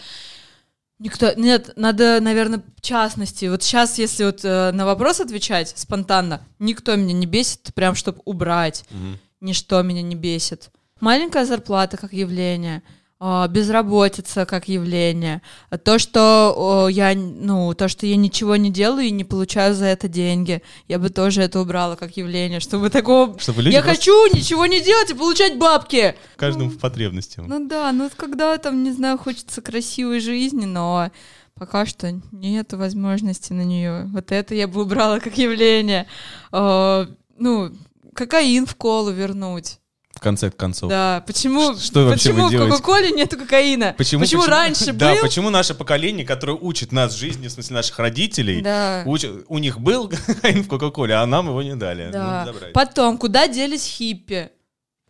Никто, 0.99 1.35
нет, 1.35 1.73
надо, 1.77 2.21
наверное, 2.23 2.63
в 2.77 2.81
частности. 2.81 3.45
Вот 3.45 3.63
сейчас, 3.63 3.99
если 3.99 4.25
вот 4.25 4.41
э, 4.43 4.71
на 4.73 4.87
вопрос 4.87 5.21
отвечать 5.21 5.75
спонтанно, 5.77 6.47
никто 6.59 6.97
меня 6.97 7.13
не 7.13 7.27
бесит, 7.27 7.75
прям 7.75 7.95
чтобы 7.95 8.23
убрать. 8.25 8.85
Мгм. 8.91 9.19
Ничто 9.41 9.83
меня 9.83 10.01
не 10.01 10.15
бесит. 10.15 10.71
Маленькая 11.01 11.45
зарплата 11.45 11.97
как 11.97 12.13
явление, 12.13 12.83
а, 13.23 13.47
безработица 13.49 14.47
как 14.47 14.69
явление, 14.69 15.43
то, 15.85 15.99
что 15.99 16.89
я, 16.91 17.15
ну, 17.15 17.75
то, 17.75 17.89
что 17.89 18.07
я 18.07 18.17
ничего 18.17 18.57
не 18.57 18.71
делаю 18.71 19.07
и 19.07 19.11
не 19.11 19.25
получаю 19.25 19.75
за 19.75 19.87
это 19.87 20.09
деньги, 20.09 20.63
я 20.89 20.99
бы 20.99 21.11
тоже 21.11 21.43
это 21.43 21.61
убрала 21.61 21.97
как 21.97 22.17
явление, 22.17 22.61
чтобы 22.61 22.89
такого... 22.89 23.39
Чтобы 23.39 23.61
люди 23.61 23.75
я 23.75 23.83
просто 23.83 24.01
хочу 24.01 24.35
ничего 24.35 24.65
не 24.65 24.81
делать 24.81 25.11
и 25.11 25.15
получать 25.15 25.59
бабки! 25.59 26.15
каждому 26.37 26.71
в 26.71 26.79
потребности. 26.79 27.43
Ну 27.47 27.69
да, 27.69 27.93
ну 27.93 28.11
когда 28.17 28.57
там, 28.57 28.83
не 28.85 28.93
знаю, 28.93 29.19
хочется 29.19 29.61
красивой 29.61 30.21
жизни, 30.21 30.65
но 30.65 31.11
пока 31.55 31.85
что 31.85 32.19
нет 32.33 32.73
возможности 32.73 33.53
на 33.53 33.65
нее. 33.65 34.09
Вот 34.15 34.33
это 34.33 34.55
я 34.55 34.67
бы 34.67 34.81
убрала 34.81 35.21
как 35.21 35.37
явление. 35.37 36.07
А, 36.53 37.07
ну, 37.37 37.71
кокаин 38.15 38.65
в 38.65 38.75
колу 38.77 39.11
вернуть. 39.11 39.80
В 40.21 40.23
конце 40.23 40.51
концов. 40.51 40.91
Да, 40.91 41.25
почему, 41.27 41.75
что 41.79 42.11
почему 42.11 42.49
в? 42.49 42.53
Кока-Коле 42.55 43.11
нету 43.11 43.39
кокаина? 43.39 43.95
Почему, 43.97 44.45
раньше 44.45 44.93
да, 44.93 45.15
был? 45.15 45.23
почему 45.23 45.49
наше 45.49 45.75
поколение, 45.75 46.27
которое 46.27 46.59
учит 46.59 46.93
нас 46.93 47.15
жизни, 47.17 47.49
в 47.49 47.53
смысле 47.53 47.77
наших 47.77 47.99
родителей, 47.99 48.61
Да. 48.61 49.03
учат- 49.07 49.47
у 49.49 49.57
них 49.57 49.81
был 49.81 50.11
кокаин 50.27 50.63
в 50.65 50.69
Кока-Коле, 50.69 51.15
а 51.15 51.25
нам 51.25 51.47
его 51.47 51.63
не 51.63 51.75
дали. 51.75 52.11
Да. 52.13 52.47
Ну. 52.53 52.53
Потом, 52.75 53.17
куда 53.17 53.49
делись 53.49 53.87
хиппи? 53.87 54.51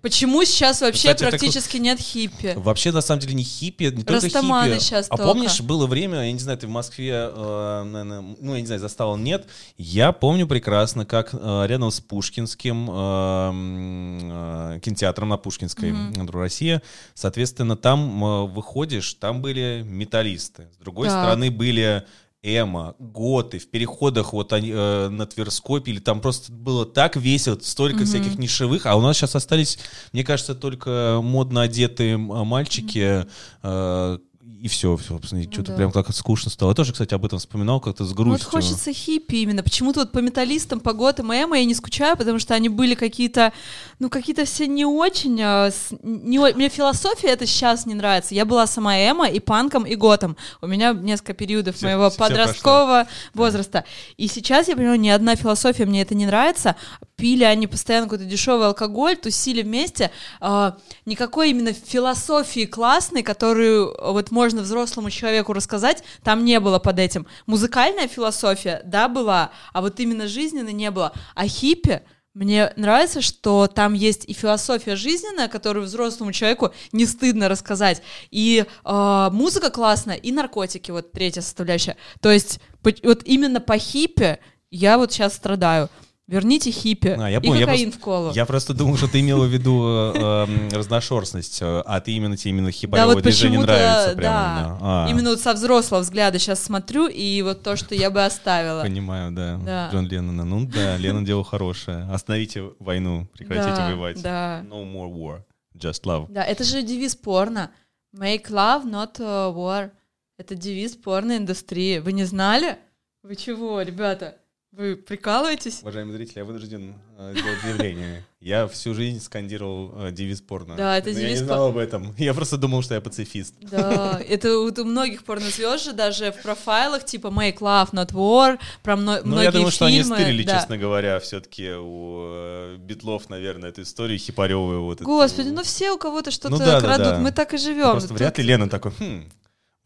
Почему 0.03 0.44
сейчас 0.44 0.80
вообще 0.80 1.12
Кстати, 1.12 1.28
практически 1.28 1.76
нет 1.76 2.01
хиппи? 2.01 2.55
Вообще, 2.57 2.90
на 2.90 3.03
самом 3.03 3.20
деле, 3.20 3.34
не 3.34 3.42
хиппи, 3.42 3.84
не 3.84 4.03
только 4.03 4.28
хиппи. 4.28 4.80
щас 4.80 5.07
а 5.11 5.16
только. 5.16 5.24
помнишь, 5.32 5.61
было 5.61 5.86
время, 5.86 6.24
я 6.24 6.32
не 6.32 6.38
знаю, 6.38 6.59
ты 6.59 6.66
в 6.66 6.70
Москве, 6.70 7.12
э, 7.12 7.82
наверное, 7.84 8.36
ну, 8.40 8.55
я 8.55 8.61
не 8.61 8.66
знаю, 8.66 8.80
застал, 8.80 9.16
нет. 9.18 9.46
Я 9.76 10.12
помню 10.12 10.46
прекрасно, 10.46 11.05
как 11.05 11.30
э, 11.34 11.64
рядом 11.66 11.90
с 11.90 12.01
Пушкинским 12.01 12.88
э, 12.90 14.76
э, 14.76 14.80
кинотеатром 14.80 15.28
на 15.28 15.36
Пушкинской, 15.36 15.90
метро 15.90 16.40
Россия, 16.40 16.82
соответственно, 17.14 17.76
там 17.76 18.24
э, 18.24 18.46
выходишь, 18.46 19.14
там 19.14 19.42
были 19.42 19.82
металлисты. 19.84 20.68
С 20.72 20.76
другой 20.78 21.09
Так. 21.09 21.22
стороны 21.22 21.51
были 21.51 22.05
эмо, 22.43 22.95
готы, 22.99 23.59
в 23.59 23.68
переходах 23.68 24.32
вот 24.32 24.53
они, 24.53 24.70
э, 24.72 25.09
на 25.09 25.26
Тверской 25.26 25.80
пили, 25.80 25.99
там 25.99 26.20
просто 26.20 26.51
было 26.53 26.86
так 26.86 27.16
весело, 27.16 27.59
столько 27.61 27.99
Мгм. 27.99 28.07
всяких 28.07 28.38
нишевых, 28.38 28.86
а 28.86 28.97
у 28.97 29.01
нас 29.01 29.16
сейчас 29.16 29.36
остались, 29.36 29.78
мне 30.12 30.24
кажется, 30.24 30.55
только 30.55 31.20
модно 31.22 31.62
одетые 31.62 32.16
мальчики, 32.16 33.26
э, 33.62 34.18
и 34.61 34.68
все, 34.68 34.98
собственно, 34.98 35.40
и 35.40 35.50
что-то 35.50 35.72
да. 35.72 35.76
прям 35.76 35.90
как 35.90 36.14
скучно 36.14 36.50
стало. 36.50 36.70
Я 36.70 36.74
тоже, 36.74 36.92
кстати, 36.92 37.14
об 37.14 37.24
этом 37.24 37.38
вспоминал 37.38 37.80
как-то 37.80 38.04
с 38.04 38.08
Вот 38.08 38.16
грустью. 38.16 38.50
хочется 38.50 38.92
хиппи 38.92 39.36
именно. 39.36 39.62
Почему-то 39.62 40.00
вот 40.00 40.12
по 40.12 40.18
металлистам, 40.18 40.80
по 40.80 40.92
готам 40.92 41.32
и 41.32 41.36
эмо 41.42 41.56
я 41.58 41.64
не 41.64 41.74
скучаю, 41.74 42.14
потому 42.16 42.38
что 42.38 42.54
они 42.54 42.68
были 42.68 42.94
какие-то, 42.94 43.52
ну, 43.98 44.11
какие-то 44.11 44.44
все 44.44 44.66
не 44.66 44.84
очень... 44.84 45.40
а, 45.42 45.70
не, 46.02 46.38
мне 46.38 46.68
философия 46.68 47.28
это 47.28 47.46
сейчас 47.46 47.86
не 47.86 47.94
нравится. 47.94 48.34
Я 48.34 48.44
была 48.44 48.66
сама 48.66 48.98
эмо 48.98 49.28
и 49.28 49.40
панком, 49.40 49.84
и 49.84 49.94
готом. 49.94 50.36
У 50.61 50.66
меня 50.66 50.92
несколько 50.92 51.32
периодов 51.32 51.76
Всё- 51.76 51.86
моего 51.86 52.11
всё 52.11 52.18
подросткового 52.18 53.06
возраста. 53.32 53.84
И 54.18 54.28
сейчас, 54.28 54.68
я 54.68 54.76
понимаю, 54.76 55.00
ни 55.00 55.08
одна 55.08 55.36
философия 55.36 55.86
мне 55.86 56.02
это 56.02 56.14
не 56.14 56.26
нравится. 56.26 56.76
Пили 57.16 57.44
они 57.44 57.66
постоянно 57.66 58.06
какой-то 58.06 58.24
дешевый 58.24 58.66
алкоголь, 58.66 59.16
тусили 59.16 59.62
вместе. 59.62 60.11
А, 60.40 60.76
никакой 61.06 61.50
именно 61.50 61.72
философии 61.72 62.66
классной, 62.66 63.22
которую 63.22 63.94
а, 63.98 64.12
вот 64.12 64.30
можно 64.30 64.49
взрослому 64.59 65.11
человеку 65.11 65.53
рассказать, 65.53 66.03
там 66.24 66.44
не 66.44 66.59
было 66.61 66.78
под 66.78 66.98
этим. 66.98 67.26
Музыкальная 67.46 68.09
философия, 68.09 68.82
да, 68.84 69.09
была, 69.09 69.51
а 69.72 69.80
вот 69.80 70.01
именно 70.01 70.26
жизненной 70.26 70.72
не 70.72 70.90
было. 70.90 71.12
А 71.34 71.46
хиппи, 71.46 72.03
мне 72.34 72.72
нравится, 72.76 73.20
что 73.20 73.66
там 73.66 73.92
есть 73.92 74.24
и 74.26 74.32
философия 74.32 74.94
жизненная, 74.94 75.48
которую 75.48 75.86
взрослому 75.86 76.32
человеку 76.32 76.72
не 76.92 77.05
стыдно 77.07 77.48
рассказать, 77.48 78.03
и 78.30 78.64
э, 78.84 79.28
музыка 79.32 79.70
классная, 79.70 80.16
и 80.16 80.30
наркотики, 80.30 80.92
вот 80.92 81.11
третья 81.11 81.40
составляющая. 81.40 81.96
То 82.20 82.30
есть 82.30 82.61
вот 82.82 83.22
именно 83.24 83.61
по 83.61 83.78
хиппи 83.78 84.38
я 84.70 84.96
вот 84.96 85.12
сейчас 85.12 85.34
страдаю. 85.34 85.90
Верните 86.31 86.70
хиппи 86.70 87.16
А, 87.18 87.28
я 87.28 87.39
и 87.39 87.41
понял, 87.41 87.59
я 87.59 87.66
кокаин 87.66 87.91
в 87.91 87.99
колу. 87.99 88.31
Я 88.33 88.47
просто 88.47 88.72
думал, 88.72 88.97
что 88.97 89.09
ты 89.09 89.18
имела 89.18 89.47
в 89.47 89.49
виду 89.49 89.83
э, 89.85 90.12
эм, 90.14 90.68
разношерстность, 90.70 91.61
э, 91.61 91.83
а 91.85 92.01
ты 92.01 92.12
именно 92.12 92.37
тебе 92.37 92.51
именно 92.51 92.68
Да, 92.68 92.72
хиповое 92.72 93.07
вот 93.07 93.22
движение 93.24 93.59
нравится. 93.59 94.14
Прям, 94.16 94.33
да. 94.33 94.61
именно. 94.61 94.78
А, 94.81 95.09
Именно 95.11 95.31
вот 95.31 95.41
со 95.41 95.55
взрослого 95.55 96.03
взгляда 96.03 96.39
сейчас 96.39 96.62
смотрю, 96.62 97.09
и 97.09 97.43
вот 97.43 97.64
то, 97.64 97.74
что 97.74 97.97
я 97.97 98.11
бы 98.11 98.24
оставила. 98.24 98.83
Понимаю, 98.83 99.33
да. 99.33 99.59
Да. 99.64 99.91
Джон 99.93 100.07
Леннона. 100.07 100.45
Ну 100.45 100.66
да, 100.66 100.97
Леннон 100.99 101.24
дело 101.24 101.43
хорошее. 101.43 102.07
Остановите 102.12 102.62
войну, 102.78 103.26
прекратите 103.37 103.74
Да, 103.74 103.87
воевать. 103.87 104.22
Да. 104.22 104.64
No 104.70 104.85
more 104.85 105.12
war, 105.12 105.43
just 105.76 106.05
love. 106.05 106.26
Да, 106.28 106.45
это 106.45 106.62
же 106.62 106.85
девиз 106.85 107.16
порно. 107.16 107.72
Make 108.16 108.51
love, 108.51 108.85
not 108.85 109.18
uh, 109.18 109.53
war. 109.53 109.91
Это 110.39 110.55
девиз 110.55 110.95
порноиндустрии. 110.95 111.99
Вы 111.99 112.12
не 112.12 112.22
знали? 112.22 112.78
Вы 113.24 113.35
чего, 113.35 113.83
ребята? 113.83 114.37
Вы 114.72 114.94
прикалываетесь? 114.94 115.80
Уважаемые 115.82 116.16
зрители, 116.16 116.38
я 116.38 116.44
вынужден 116.44 116.94
э, 117.18 117.34
сделать 117.36 117.60
заявление. 117.60 118.24
Я 118.40 118.68
всю 118.68 118.94
жизнь 118.94 119.20
скандировал 119.20 119.92
э, 120.06 120.12
девиз 120.12 120.40
порно. 120.42 120.76
Да, 120.76 120.96
это 120.96 121.10
Но 121.10 121.16
Я 121.18 121.22
не 121.22 121.26
девиз 121.34 121.40
знал 121.40 121.66
об 121.70 121.76
этом. 121.76 122.14
Я 122.16 122.34
просто 122.34 122.56
думал, 122.56 122.80
что 122.82 122.94
я 122.94 123.00
пацифист. 123.00 123.54
Да, 123.60 124.20
это 124.28 124.56
вот 124.60 124.78
у 124.78 124.84
многих 124.84 125.24
порнозвезд 125.24 125.84
же 125.86 125.92
даже 125.92 126.30
в 126.30 126.40
профайлах 126.42 127.04
типа 127.04 127.26
Make 127.26 127.58
Love, 127.58 127.90
Not 127.90 128.12
War, 128.12 128.60
про 128.84 128.94
мно- 128.96 129.18
Ну, 129.24 129.26
многие 129.32 129.44
я 129.46 129.52
думаю, 129.52 129.72
что 129.72 129.86
они 129.86 130.02
фильмы. 130.02 130.16
стырили, 130.16 130.44
да. 130.44 130.58
честно 130.60 130.78
говоря, 130.78 131.18
все-таки 131.18 131.72
у 131.72 132.20
э, 132.26 132.76
Битлов, 132.78 133.28
наверное, 133.28 133.70
эту 133.70 133.82
историю 133.82 134.20
хипаревую. 134.20 134.84
Вот 134.84 134.98
эту. 135.00 135.04
Господи, 135.04 135.48
ну 135.48 135.64
все 135.64 135.90
у 135.90 135.98
кого-то 135.98 136.30
что-то 136.30 136.50
Ну 136.50 136.58
да, 136.60 136.80
да, 136.80 136.80
крадут, 136.80 137.06
да. 137.06 137.18
мы 137.18 137.32
так 137.32 137.52
и 137.54 137.58
живем. 137.58 137.90
Просто 137.90 138.14
вряд 138.14 138.38
ли 138.38 138.44
Лена 138.44 138.68
такой, 138.68 138.92
хм, 138.92 139.24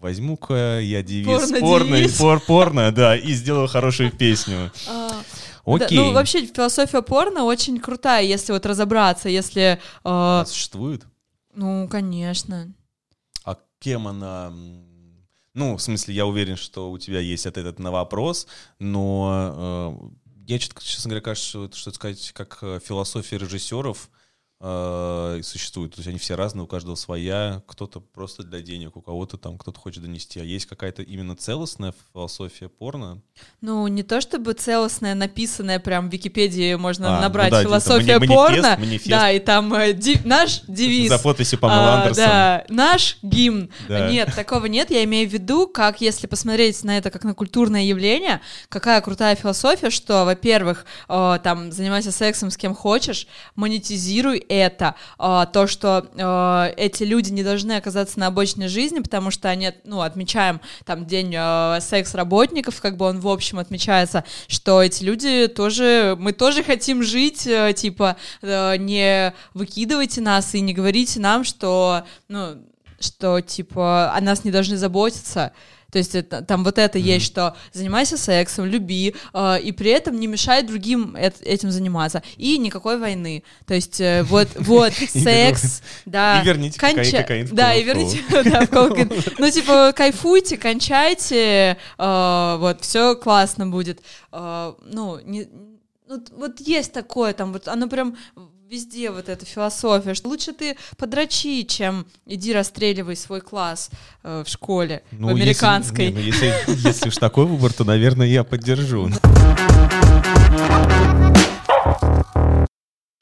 возьму-ка 0.04 0.80
я 0.80 1.02
девиз 1.02 1.50
Порно-девиз. 1.50 2.18
порно, 2.18 2.38
пор- 2.38 2.40
порно, 2.40 2.92
да, 2.92 3.16
и 3.16 3.32
сделаю 3.32 3.68
хорошую 3.68 4.12
песню. 4.12 4.70
А, 4.86 5.22
Окей. 5.64 5.96
Да, 5.96 6.04
ну, 6.04 6.12
вообще, 6.12 6.44
философия 6.44 7.00
порно 7.00 7.44
очень 7.44 7.80
крутая, 7.80 8.22
если 8.22 8.52
вот 8.52 8.66
разобраться, 8.66 9.30
если... 9.30 9.80
А 10.04 10.42
э, 10.42 10.46
существует? 10.46 11.06
ну, 11.54 11.88
конечно. 11.88 12.70
А 13.44 13.56
кем 13.78 14.06
она... 14.06 14.52
Ну, 15.54 15.76
в 15.76 15.80
смысле, 15.80 16.14
я 16.14 16.26
уверен, 16.26 16.56
что 16.56 16.90
у 16.90 16.98
тебя 16.98 17.20
есть 17.20 17.46
ответ 17.46 17.78
на 17.78 17.90
вопрос, 17.90 18.46
но 18.78 19.96
э, 19.96 20.34
я, 20.48 20.58
честно 20.58 21.08
говоря, 21.08 21.22
кажется, 21.22 21.48
что 21.48 21.64
это, 21.64 21.76
что 21.78 21.90
это 21.90 21.96
сказать, 21.96 22.32
как 22.34 22.58
э, 22.60 22.78
философия 22.84 23.38
режиссеров 23.38 24.10
э, 24.66 25.40
существует. 25.42 25.92
То 25.94 25.98
есть 25.98 26.08
они 26.08 26.18
все 26.18 26.34
разные, 26.36 26.64
у 26.64 26.66
каждого 26.66 26.94
своя. 26.94 27.62
Кто-то 27.66 28.00
просто 28.00 28.42
для 28.42 28.60
денег, 28.62 28.96
у 28.96 29.02
кого-то 29.02 29.36
там 29.36 29.58
кто-то 29.58 29.78
хочет 29.78 30.02
донести. 30.02 30.40
А 30.40 30.42
есть 30.44 30.66
какая-то 30.66 31.02
именно 31.02 31.36
целостная 31.36 31.92
философия 32.12 32.68
порно? 32.68 33.20
Ну, 33.60 33.86
не 33.88 34.02
то 34.02 34.20
чтобы 34.22 34.54
целостная, 34.54 35.14
написанная 35.14 35.78
прям 35.80 36.08
в 36.08 36.12
Википедии 36.12 36.74
можно 36.76 37.12
А, 37.12 37.16
ну 37.16 37.22
набрать 37.22 37.50
да, 37.50 37.62
философия 37.62 38.18
мани- 38.18 38.26
порно. 38.26 38.56
манифест, 38.56 38.78
манифест. 38.78 39.10
Да, 39.10 39.30
и 39.32 39.38
там 39.38 39.74
э, 39.74 39.92
ди- 39.92 40.20
наш 40.24 40.62
девиз. 40.62 41.10
За 41.10 41.18
подписью 41.18 41.58
Памела 41.58 41.94
А, 41.94 41.96
Андерсон. 42.02 42.24
Да, 42.24 42.64
наш 42.70 43.18
гимн. 43.22 43.68
Да. 43.88 44.10
Нет, 44.10 44.34
такого 44.34 44.64
нет. 44.66 44.90
Я 44.90 45.04
имею 45.04 45.28
в 45.28 45.32
виду, 45.32 45.66
как 45.66 46.00
если 46.00 46.26
посмотреть 46.26 46.82
на 46.84 46.96
это 46.96 47.10
как 47.10 47.24
на 47.24 47.34
культурное 47.34 47.82
явление, 47.82 48.40
какая 48.70 49.00
крутая 49.02 49.34
философия, 49.36 49.90
что, 49.90 50.24
во-первых, 50.24 50.86
э, 51.08 51.38
там 51.44 51.70
занимайся 51.70 52.12
сексом 52.12 52.50
с 52.50 52.56
кем 52.56 52.74
хочешь, 52.74 53.26
монетизируй 53.56 54.38
это, 54.58 54.94
а, 55.18 55.46
то, 55.46 55.66
что 55.66 56.06
а, 56.16 56.72
эти 56.76 57.04
люди 57.04 57.30
не 57.30 57.42
должны 57.42 57.72
оказаться 57.72 58.18
на 58.18 58.28
обочине 58.28 58.68
жизни, 58.68 59.00
потому 59.00 59.30
что 59.30 59.48
они, 59.48 59.72
ну, 59.84 60.00
отмечаем 60.00 60.60
там 60.84 61.06
день 61.06 61.34
а, 61.36 61.80
секс-работников, 61.80 62.80
как 62.80 62.96
бы 62.96 63.06
он 63.06 63.20
в 63.20 63.28
общем 63.28 63.58
отмечается, 63.58 64.24
что 64.48 64.82
эти 64.82 65.04
люди 65.04 65.48
тоже, 65.48 66.16
мы 66.18 66.32
тоже 66.32 66.62
хотим 66.62 67.02
жить, 67.02 67.46
а, 67.46 67.72
типа, 67.72 68.16
а, 68.42 68.76
не 68.76 69.34
выкидывайте 69.54 70.20
нас 70.20 70.54
и 70.54 70.60
не 70.60 70.74
говорите 70.74 71.20
нам, 71.20 71.44
что, 71.44 72.04
ну, 72.28 72.56
что, 73.00 73.40
типа, 73.40 74.12
о 74.14 74.20
нас 74.20 74.44
не 74.44 74.50
должны 74.50 74.76
заботиться, 74.76 75.52
то 75.94 75.98
есть 75.98 76.16
это, 76.16 76.42
там 76.42 76.64
вот 76.64 76.76
это 76.76 76.98
mm-hmm. 76.98 77.02
есть, 77.02 77.26
что 77.26 77.56
занимайся 77.72 78.16
сексом, 78.16 78.64
люби, 78.64 79.14
э, 79.32 79.60
и 79.60 79.70
при 79.70 79.92
этом 79.92 80.18
не 80.18 80.26
мешай 80.26 80.64
другим 80.64 81.14
эт- 81.14 81.40
этим 81.44 81.70
заниматься. 81.70 82.20
И 82.36 82.58
никакой 82.58 82.98
войны. 82.98 83.44
То 83.64 83.74
есть 83.74 84.00
э, 84.00 84.24
вот, 84.24 84.48
вот, 84.56 84.92
секс, 84.92 85.82
да. 86.04 86.42
И 86.42 86.46
верните 86.46 86.80
кокаин 86.80 87.48
Да, 87.52 87.74
и 87.74 87.84
верните, 87.84 88.18
Ну, 89.38 89.48
типа, 89.48 89.92
кайфуйте, 89.96 90.56
кончайте, 90.56 91.78
э, 91.96 92.56
вот, 92.58 92.80
все 92.80 93.14
классно 93.14 93.68
будет. 93.68 94.02
Э, 94.32 94.74
ну, 94.82 95.20
не, 95.24 95.46
ну, 96.08 96.24
вот 96.32 96.58
есть 96.58 96.92
такое 96.92 97.34
там, 97.34 97.52
вот 97.52 97.68
оно 97.68 97.86
прям 97.86 98.16
везде 98.70 99.10
вот 99.10 99.28
эта 99.28 99.44
философия, 99.44 100.14
что 100.14 100.28
лучше 100.28 100.52
ты 100.52 100.76
подрачи, 100.96 101.64
чем 101.64 102.06
иди 102.26 102.52
расстреливай 102.52 103.16
свой 103.16 103.40
класс 103.40 103.90
э, 104.22 104.42
в 104.44 104.48
школе, 104.48 105.02
ну, 105.12 105.28
в 105.28 105.30
американской. 105.30 106.06
Если, 106.06 106.46
не, 106.46 106.52
ну, 106.66 106.72
если, 106.72 106.88
если 106.88 107.08
уж 107.08 107.16
такой 107.16 107.46
выбор, 107.46 107.72
то, 107.72 107.84
наверное, 107.84 108.26
я 108.26 108.44
поддержу. 108.44 109.10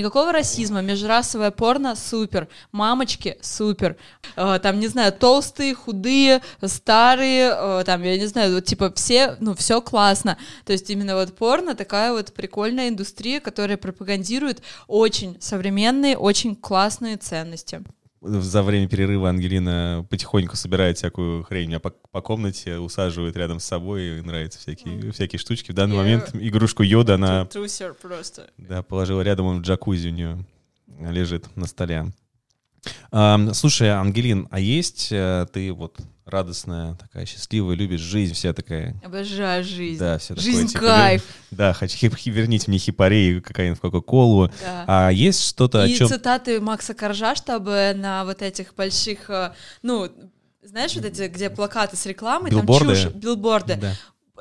Никакого 0.02 0.32
расизма, 0.32 0.82
межрасовое 0.82 1.52
порно 1.52 1.94
супер, 1.94 2.48
мамочки 2.72 3.38
супер, 3.40 3.96
э, 4.34 4.58
там, 4.60 4.80
не 4.80 4.88
знаю, 4.88 5.12
толстые, 5.12 5.76
худые, 5.76 6.42
старые, 6.60 7.52
э, 7.54 7.84
там, 7.86 8.02
я 8.02 8.18
не 8.18 8.26
знаю, 8.26 8.52
вот 8.52 8.64
типа 8.64 8.92
все, 8.96 9.36
ну, 9.38 9.54
все 9.54 9.80
классно. 9.80 10.38
То 10.64 10.72
есть 10.72 10.90
именно 10.90 11.14
вот 11.14 11.36
порно 11.36 11.76
такая 11.76 12.10
вот 12.10 12.32
прикольная 12.32 12.88
индустрия, 12.88 13.38
которая 13.38 13.76
пропагандирует 13.76 14.60
очень 14.88 15.40
современные, 15.40 16.18
очень 16.18 16.56
классные 16.56 17.16
ценности 17.16 17.84
за 18.22 18.62
время 18.62 18.88
перерыва 18.88 19.28
Ангелина 19.28 20.06
потихоньку 20.08 20.56
собирает 20.56 20.96
всякую 20.96 21.42
хрень, 21.42 21.68
меня 21.68 21.80
по, 21.80 21.90
по 21.90 22.20
комнате 22.20 22.78
усаживает 22.78 23.36
рядом 23.36 23.58
с 23.58 23.64
собой, 23.64 24.18
и 24.18 24.20
нравятся 24.20 24.60
всякие, 24.60 24.96
mm. 24.96 25.12
всякие 25.12 25.38
штучки. 25.38 25.72
В 25.72 25.74
данный 25.74 25.96
yeah. 25.96 25.98
момент 25.98 26.30
игрушку 26.34 26.82
Йода 26.82 27.14
она... 27.14 27.44
просто. 27.94 28.50
Да, 28.58 28.82
положила 28.82 29.22
рядом, 29.22 29.46
он 29.46 29.58
в 29.58 29.62
джакузи 29.62 30.08
у 30.08 30.12
нее 30.12 30.46
лежит 31.00 31.54
на 31.56 31.66
столе. 31.66 32.12
Слушай, 33.54 33.90
Ангелин, 33.90 34.48
а 34.50 34.58
есть 34.58 35.08
э, 35.10 35.46
ты 35.52 35.72
вот 35.72 35.98
радостная, 36.24 36.94
такая 36.94 37.26
счастливая, 37.26 37.76
любишь 37.76 38.00
жизнь, 38.00 38.34
вся 38.34 38.52
такая... 38.52 38.94
Обожаю 39.04 39.64
жизнь. 39.64 39.98
Да, 39.98 40.18
все 40.18 40.34
жизнь 40.36 40.72
такое. 40.72 40.88
Жизнь 40.88 40.96
кайф. 40.96 41.22
Типа, 41.22 41.34
да, 41.50 41.72
хочу, 41.72 42.10
верните 42.26 42.64
мне 42.68 42.78
хипарей, 42.78 43.40
какая-нибудь 43.40 43.80
Кока-Колу. 43.80 44.50
Да. 44.60 44.84
А 44.86 45.10
есть 45.10 45.46
что-то, 45.46 45.84
И 45.84 45.94
о 45.94 45.96
чем... 45.96 46.08
цитаты 46.08 46.60
Макса 46.60 46.94
Коржа, 46.94 47.34
чтобы 47.34 47.92
на 47.96 48.24
вот 48.24 48.42
этих 48.42 48.74
больших, 48.74 49.28
э, 49.30 49.52
ну, 49.82 50.10
знаешь, 50.62 50.94
вот 50.94 51.04
эти, 51.04 51.28
где 51.28 51.50
плакаты 51.50 51.96
с 51.96 52.06
рекламой, 52.06 52.50
билборды. 52.50 52.94
там 52.94 53.12
чушь, 53.12 53.12
билборды. 53.14 53.76
Да 53.76 53.94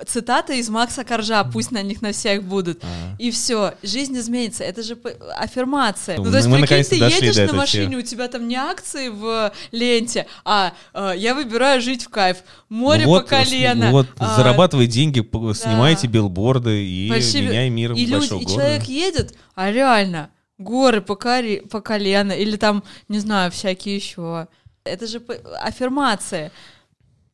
цитаты 0.05 0.59
из 0.59 0.69
Макса 0.69 1.03
Коржа, 1.03 1.43
пусть 1.43 1.71
на 1.71 1.81
них 1.81 2.01
на 2.01 2.11
всех 2.11 2.43
будут. 2.43 2.83
А-а-а. 2.83 3.15
И 3.19 3.31
все, 3.31 3.73
жизнь 3.83 4.17
изменится. 4.17 4.63
Это 4.63 4.83
же 4.83 4.97
аффирмация. 5.37 6.17
Ну, 6.17 6.25
ну 6.25 6.31
то 6.31 6.37
есть, 6.37 6.51
прикинь, 6.51 6.83
ты 6.83 6.95
едешь 6.95 7.51
на 7.51 7.57
машине, 7.57 7.97
у 7.97 8.01
тебя 8.01 8.27
там 8.27 8.47
не 8.47 8.55
акции 8.55 9.09
в 9.09 9.51
ленте, 9.71 10.27
а 10.45 10.73
э, 10.93 11.13
я 11.17 11.35
выбираю 11.35 11.81
жить 11.81 12.03
в 12.05 12.09
кайф. 12.09 12.37
Море 12.69 13.05
вот, 13.05 13.23
по 13.23 13.37
колено. 13.37 13.91
Вот, 13.91 14.07
а, 14.17 14.35
зарабатывай 14.37 14.87
деньги, 14.87 15.19
да. 15.19 15.53
снимайте 15.53 16.07
билборды 16.07 16.85
и 16.85 17.09
Большие... 17.09 17.47
меняй 17.47 17.69
мир 17.69 17.93
и 17.93 18.05
люди, 18.05 18.29
города. 18.29 18.35
И 18.37 18.45
человек 18.45 18.83
едет, 18.83 19.35
а 19.55 19.71
реально, 19.71 20.29
горы 20.57 21.01
по, 21.01 21.15
кори, 21.15 21.59
по 21.69 21.81
колено, 21.81 22.31
или 22.31 22.55
там, 22.55 22.83
не 23.07 23.19
знаю, 23.19 23.51
всякие 23.51 23.95
еще. 23.95 24.47
Это 24.83 25.05
же 25.05 25.21
аффирмация. 25.61 26.51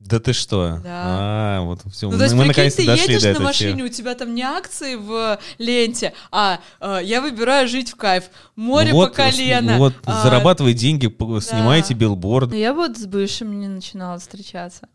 Да 0.08 0.20
ты 0.20 0.34
что? 0.34 0.80
Да. 0.84 1.04
А, 1.06 1.62
вот 1.62 1.82
все. 1.92 2.10
Ну, 2.10 2.18
то 2.18 2.24
есть, 2.24 2.36
мы 2.36 2.46
наконец-то 2.46 2.82
ты 2.82 2.88
дошли 2.88 3.16
едешь 3.16 3.24
до 3.24 3.40
на 3.40 3.46
машине, 3.46 3.74
темы. 3.74 3.86
у 3.86 3.90
тебя 3.90 4.16
там 4.16 4.34
не 4.34 4.42
акции 4.42 4.96
в 4.96 5.40
ленте, 5.58 6.14
а 6.32 6.60
э, 6.80 7.00
я 7.04 7.22
выбираю 7.22 7.68
жить 7.68 7.92
в 7.92 7.96
кайф. 7.96 8.26
Море 8.56 8.94
вот, 8.94 9.10
по 9.10 9.16
колено. 9.16 9.78
Вот, 9.78 9.94
а, 10.06 10.24
зарабатывай 10.24 10.74
деньги, 10.74 11.08
снимайте 11.42 11.94
да. 11.94 12.00
билборд. 12.00 12.54
Я 12.54 12.74
вот 12.74 12.98
с 12.98 13.06
бывшим 13.06 13.60
не 13.60 13.68
начинала 13.68 14.18
встречаться. 14.18 14.88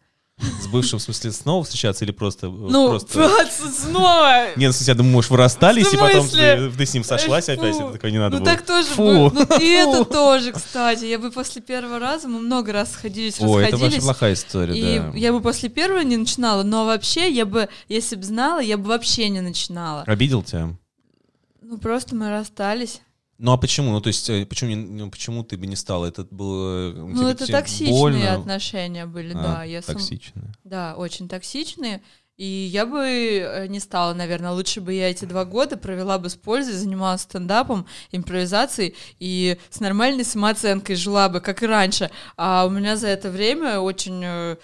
С 0.61 0.67
бывшим, 0.67 0.99
в 0.99 1.03
смысле, 1.03 1.33
снова 1.33 1.65
встречаться 1.65 2.05
или 2.05 2.13
просто... 2.13 2.49
Ну, 2.49 2.89
просто... 2.91 3.31
снова! 3.71 4.47
Нет, 4.57 4.57
ну, 4.57 4.69
в 4.71 4.77
смысле, 4.77 4.87
я 4.93 4.95
думаю, 4.95 5.13
может, 5.13 5.31
вы 5.31 5.37
расстались, 5.37 5.93
и 5.93 5.97
потом 5.97 6.29
ты, 6.29 6.71
ты 6.71 6.87
с 6.87 6.95
ним 6.95 7.05
сошлась 7.05 7.47
Фу. 7.47 7.53
опять, 7.53 7.77
это 7.77 7.93
такое 7.93 8.11
не 8.11 8.19
надо 8.19 8.39
Ну, 8.39 8.45
было. 8.45 8.53
так 8.55 8.67
тоже 8.67 8.89
Фу. 8.89 9.31
Ну, 9.31 9.59
и 9.61 9.69
это 9.69 10.05
тоже, 10.13 10.53
кстати. 10.53 11.05
Я 11.05 11.19
бы 11.19 11.31
после 11.31 11.63
первого 11.63 11.99
раза, 11.99 12.29
мы 12.29 12.41
много 12.41 12.73
раз 12.73 12.93
сходились, 12.93 13.41
О, 13.41 13.45
расходились. 13.61 13.69
это 13.69 13.79
ваша 13.79 14.01
плохая 14.01 14.33
история, 14.35 14.75
и 14.77 14.99
да. 14.99 15.13
я 15.15 15.33
бы 15.33 15.41
после 15.41 15.69
первого 15.69 16.01
не 16.01 16.17
начинала, 16.17 16.63
но 16.63 16.87
вообще, 16.87 17.31
я 17.31 17.47
бы, 17.47 17.69
если 17.89 18.17
бы 18.17 18.25
знала, 18.25 18.61
я 18.61 18.77
бы 18.77 18.89
вообще 18.89 19.29
не 19.29 19.41
начинала. 19.41 20.03
Обидел 20.07 20.43
тебя? 20.43 20.71
Ну, 21.61 21.79
просто 21.79 22.15
мы 22.15 22.31
расстались. 22.31 23.01
Ну 23.43 23.51
а 23.51 23.57
почему? 23.57 23.91
Ну 23.91 24.01
то 24.01 24.07
есть 24.07 24.31
э, 24.31 24.47
почему, 24.47 24.77
ну, 24.77 25.11
почему 25.11 25.43
ты 25.43 25.57
бы 25.57 25.67
не 25.67 25.75
стала? 25.75 26.07
Это 26.07 26.25
было 26.31 26.93
э, 26.93 26.95
Ну 26.95 27.27
это 27.27 27.45
токсичные 27.45 27.93
больно? 27.93 28.35
отношения 28.35 29.05
были, 29.05 29.35
а, 29.35 29.43
да. 29.43 29.65
Я 29.65 29.83
токсичные. 29.83 30.45
Сам... 30.45 30.55
Да, 30.63 30.95
очень 30.97 31.29
токсичные. 31.29 32.03
И 32.37 32.47
я 32.47 32.87
бы 32.87 33.01
э, 33.05 33.67
не 33.67 33.81
стала, 33.81 34.15
наверное, 34.15 34.53
лучше 34.53 34.81
бы 34.81 34.95
я 34.95 35.11
эти 35.11 35.25
два 35.25 35.45
года 35.45 35.77
провела 35.77 36.21
бы 36.21 36.31
с 36.31 36.37
пользой, 36.37 36.75
занималась 36.75 37.23
стендапом, 37.23 37.85
импровизацией 38.13 38.95
и 39.19 39.59
с 39.71 39.81
нормальной 39.81 40.25
самооценкой 40.25 40.95
жила 40.95 41.29
бы, 41.29 41.41
как 41.41 41.65
и 41.65 41.67
раньше. 41.67 42.13
А 42.37 42.65
у 42.65 42.71
меня 42.71 42.97
за 42.97 43.09
это 43.09 43.29
время 43.29 43.81
очень 43.81 44.57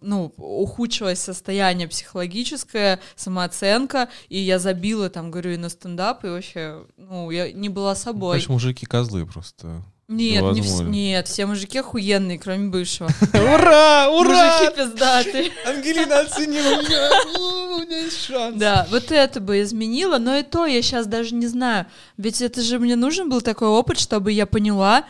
ну, 0.00 0.32
ухудшилось 0.36 1.20
состояние 1.20 1.88
психологическое, 1.88 3.00
самооценка, 3.16 4.08
и 4.28 4.38
я 4.38 4.58
забила, 4.58 5.08
там, 5.10 5.30
говорю, 5.30 5.52
и 5.52 5.56
на 5.56 5.68
стендап, 5.68 6.24
и 6.24 6.28
вообще, 6.28 6.84
ну, 6.96 7.30
я 7.30 7.50
не 7.52 7.68
была 7.68 7.94
собой. 7.94 8.32
Конечно, 8.36 8.52
мужики 8.54 8.86
козлы 8.86 9.26
просто. 9.26 9.82
Нет, 10.06 10.42
не 10.52 10.60
вс- 10.60 10.84
нет, 10.84 11.28
все 11.28 11.46
мужики 11.46 11.78
охуенные, 11.78 12.38
кроме 12.38 12.68
бывшего. 12.68 13.08
Ура, 13.32 14.10
ура! 14.10 14.58
Мужики 14.60 14.76
пиздатые. 14.76 15.50
Ангелина 15.66 16.20
оценила 16.20 16.82
меня, 16.82 17.10
у 17.76 17.80
меня 17.80 18.00
есть 18.00 18.20
шанс. 18.26 18.58
Да, 18.58 18.86
вот 18.90 19.10
это 19.10 19.40
бы 19.40 19.62
изменило, 19.62 20.18
но 20.18 20.36
и 20.36 20.42
то 20.42 20.66
я 20.66 20.82
сейчас 20.82 21.06
даже 21.06 21.34
не 21.34 21.46
знаю. 21.46 21.86
Ведь 22.18 22.42
это 22.42 22.60
же 22.60 22.78
мне 22.78 22.96
нужен 22.96 23.30
был 23.30 23.40
такой 23.40 23.68
опыт, 23.68 23.98
чтобы 23.98 24.30
я 24.30 24.44
поняла, 24.44 25.04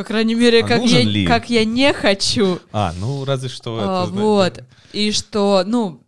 по 0.00 0.04
крайней 0.04 0.34
мере, 0.34 0.64
а 0.64 0.66
как, 0.66 0.82
я, 0.84 1.02
ли? 1.02 1.26
как 1.26 1.50
я 1.50 1.62
не 1.66 1.92
хочу. 1.92 2.58
А, 2.72 2.94
ну 2.98 3.26
разве 3.26 3.50
что 3.50 3.76
а, 3.78 4.04
это... 4.04 4.12
Вот. 4.12 4.64
И 4.94 5.12
что, 5.12 5.62
ну, 5.66 6.00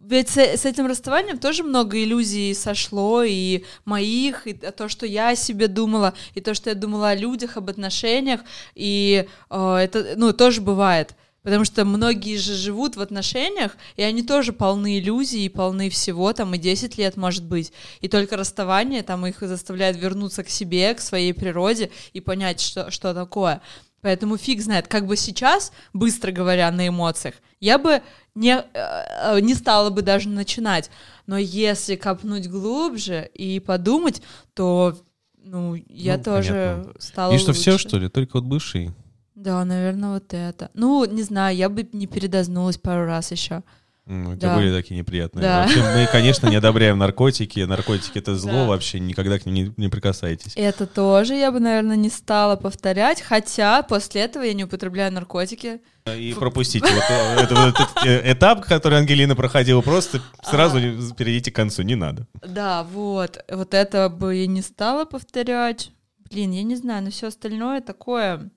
ведь 0.00 0.28
с, 0.28 0.38
с 0.38 0.64
этим 0.64 0.86
расставанием 0.86 1.38
тоже 1.38 1.62
много 1.62 2.02
иллюзий 2.02 2.52
сошло, 2.52 3.22
и 3.22 3.62
моих, 3.84 4.48
и 4.48 4.54
то, 4.54 4.88
что 4.88 5.06
я 5.06 5.28
о 5.28 5.36
себе 5.36 5.68
думала, 5.68 6.14
и 6.34 6.40
то, 6.40 6.52
что 6.52 6.70
я 6.70 6.74
думала 6.74 7.10
о 7.10 7.14
людях, 7.14 7.56
об 7.56 7.70
отношениях, 7.70 8.40
и 8.74 9.28
э, 9.50 9.74
это, 9.76 10.14
ну, 10.16 10.32
тоже 10.32 10.60
бывает. 10.60 11.14
Потому 11.48 11.64
что 11.64 11.86
многие 11.86 12.36
же 12.36 12.52
живут 12.52 12.96
в 12.96 13.00
отношениях, 13.00 13.78
и 13.96 14.02
они 14.02 14.22
тоже 14.22 14.52
полны 14.52 14.98
иллюзий, 14.98 15.46
и 15.46 15.48
полны 15.48 15.88
всего, 15.88 16.30
там 16.34 16.54
и 16.54 16.58
10 16.58 16.98
лет 16.98 17.16
может 17.16 17.42
быть. 17.42 17.72
И 18.02 18.08
только 18.08 18.36
расставание 18.36 19.02
там 19.02 19.26
их 19.26 19.38
заставляет 19.40 19.96
вернуться 19.96 20.44
к 20.44 20.50
себе, 20.50 20.92
к 20.92 21.00
своей 21.00 21.32
природе 21.32 21.90
и 22.12 22.20
понять, 22.20 22.60
что, 22.60 22.90
что 22.90 23.14
такое. 23.14 23.62
Поэтому 24.02 24.36
фиг 24.36 24.60
знает, 24.60 24.88
как 24.88 25.06
бы 25.06 25.16
сейчас, 25.16 25.72
быстро 25.94 26.32
говоря, 26.32 26.70
на 26.70 26.86
эмоциях, 26.86 27.36
я 27.60 27.78
бы 27.78 28.02
не, 28.34 28.62
э, 28.74 29.40
не 29.40 29.54
стала 29.54 29.88
бы 29.88 30.02
даже 30.02 30.28
начинать. 30.28 30.90
Но 31.26 31.38
если 31.38 31.96
копнуть 31.96 32.46
глубже 32.46 33.30
и 33.32 33.58
подумать, 33.58 34.20
то 34.52 34.98
ну, 35.42 35.76
я 35.88 36.18
ну, 36.18 36.24
тоже 36.24 36.76
понятно. 36.84 37.00
стала 37.00 37.32
И 37.32 37.38
что 37.38 37.52
лучше. 37.52 37.60
все, 37.62 37.78
что 37.78 37.98
ли? 37.98 38.10
Только 38.10 38.34
вот 38.34 38.44
бывший? 38.44 38.92
Да, 39.38 39.64
наверное, 39.64 40.14
вот 40.14 40.34
это. 40.34 40.68
Ну, 40.74 41.04
не 41.04 41.22
знаю, 41.22 41.56
я 41.56 41.68
бы 41.68 41.88
не 41.92 42.08
передознулась 42.08 42.76
пару 42.76 43.06
раз 43.06 43.30
еще. 43.30 43.62
Ну, 44.04 44.34
тебя 44.34 44.48
да. 44.48 44.56
были 44.56 44.74
такие 44.74 44.98
неприятные. 44.98 45.42
Да. 45.42 45.62
Вообще, 45.62 45.80
мы, 45.80 46.08
конечно, 46.10 46.48
не 46.48 46.56
одобряем 46.56 46.98
наркотики. 46.98 47.60
Наркотики— 47.60 48.18
это 48.20 48.34
зло, 48.34 48.52
да. 48.52 48.64
вообще 48.64 48.98
никогда 48.98 49.38
к 49.38 49.46
ним 49.46 49.54
не, 49.54 49.74
не 49.76 49.88
прикасайтесь. 49.88 50.54
Это 50.56 50.86
тоже 50.88 51.34
я 51.34 51.52
бы, 51.52 51.60
наверное, 51.60 51.94
не 51.94 52.08
стала 52.08 52.56
повторять, 52.56 53.22
хотя 53.22 53.82
после 53.82 54.22
этого 54.22 54.42
я 54.42 54.54
не 54.54 54.64
употребляю 54.64 55.12
наркотики. 55.12 55.82
И 56.16 56.34
пропустите 56.36 56.86
вот 56.92 57.04
э, 57.08 57.42
этот 57.44 57.88
э, 58.04 58.32
этап, 58.32 58.64
который 58.64 58.98
Ангелина 58.98 59.36
проходила, 59.36 59.82
просто 59.82 60.20
сразу 60.42 60.80
перейдите 61.14 61.52
к 61.52 61.54
концу, 61.54 61.82
не 61.82 61.94
надо. 61.94 62.26
Да, 62.42 62.82
вот. 62.82 63.38
Вот 63.48 63.72
это 63.72 64.08
бы 64.08 64.34
я 64.34 64.48
не 64.48 64.62
стала 64.62 65.04
повторять. 65.04 65.92
блин, 66.28 66.50
я 66.50 66.64
не 66.64 66.74
знаю, 66.74 67.04
но 67.04 67.10
все 67.10 67.28
остальное 67.28 67.82
такое, 67.82 68.50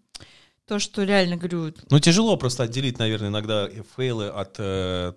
то, 0.71 0.79
что 0.79 1.03
реально 1.03 1.35
говорю. 1.35 1.73
Ну, 1.89 1.99
тяжело 1.99 2.37
просто 2.37 2.63
отделить, 2.63 2.97
наверное, 2.97 3.27
иногда 3.27 3.67
фейлы 3.97 4.29
от 4.29 4.55
э, 4.57 5.11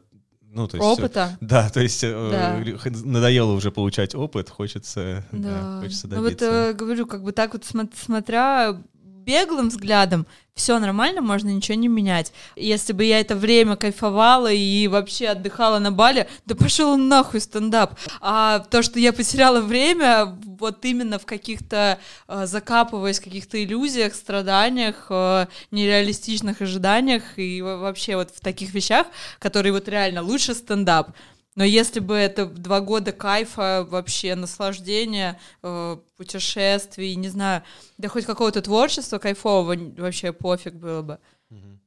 ну, 0.51 0.67
то 0.67 0.77
есть, 0.77 0.85
опыта. 0.85 1.39
Да, 1.41 1.71
то 1.71 1.81
есть 1.81 2.01
да. 2.03 2.61
надоело 3.05 3.53
уже 3.53 3.71
получать 3.71 4.17
опыт, 4.17 4.51
хочется, 4.51 5.25
да. 5.31 5.39
Да, 5.39 5.81
хочется 5.81 6.09
добиться. 6.09 6.45
Ну 6.45 6.51
вот 6.51 6.71
э, 6.71 6.73
говорю, 6.73 7.07
как 7.07 7.23
бы 7.23 7.31
так 7.31 7.53
вот 7.53 7.65
смотря 7.65 8.83
беглым 9.25 9.69
взглядом 9.69 10.27
все 10.55 10.79
нормально, 10.79 11.21
можно 11.21 11.49
ничего 11.49 11.77
не 11.77 11.89
менять. 11.89 12.33
Если 12.55 12.93
бы 12.93 13.05
я 13.05 13.19
это 13.21 13.35
время 13.35 13.75
кайфовала 13.75 14.53
и 14.53 14.87
вообще 14.87 15.29
отдыхала 15.29 15.81
на 15.81 15.91
бале, 15.91 16.29
да 16.47 16.55
пошел 16.55 16.97
нахуй 16.97 17.41
стендап. 17.41 17.99
А 18.21 18.61
то, 18.61 18.83
что 18.83 19.01
я 19.01 19.13
потеряла 19.13 19.61
время, 19.61 20.27
вот 20.45 20.85
именно 20.85 21.19
в 21.19 21.27
каких-то, 21.27 21.99
э, 22.29 22.47
закапываясь 22.47 23.19
в 23.19 23.25
каких-то 23.25 23.63
иллюзиях, 23.63 24.15
страданиях, 24.15 25.07
э, 25.11 25.47
нереалистичных 25.73 26.61
ожиданиях 26.63 27.37
и 27.37 27.61
вообще 27.61 28.15
вот 28.15 28.31
в 28.31 28.41
таких 28.41 28.75
вещах, 28.75 29.09
которые 29.41 29.73
вот 29.73 29.89
реально 29.89 30.23
лучше 30.23 30.55
стендап. 30.55 31.11
Но 31.55 31.63
если 31.63 32.01
бы 32.01 32.15
это 32.15 32.47
два 32.47 32.81
года 32.81 33.13
кайфа, 33.13 33.87
вообще 33.89 34.35
наслаждения, 34.35 35.39
э, 35.63 35.97
путешествий, 36.17 37.15
не 37.15 37.29
знаю, 37.29 37.63
да 37.97 38.09
хоть 38.09 38.25
какого-то 38.25 38.61
творчества 38.61 39.19
кайфового, 39.19 39.77
вообще 39.97 40.33
пофиг 40.33 40.75
было 40.75 41.03
бы. 41.03 41.19
Угу. 41.51 41.79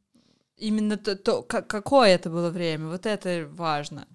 Именно 0.58 0.98
то, 0.98 1.16
то 1.16 1.42
какое 1.44 2.10
это 2.16 2.30
было 2.30 2.50
время, 2.50 2.88
вот 2.88 3.06
это 3.06 3.48
важно. 3.52 4.08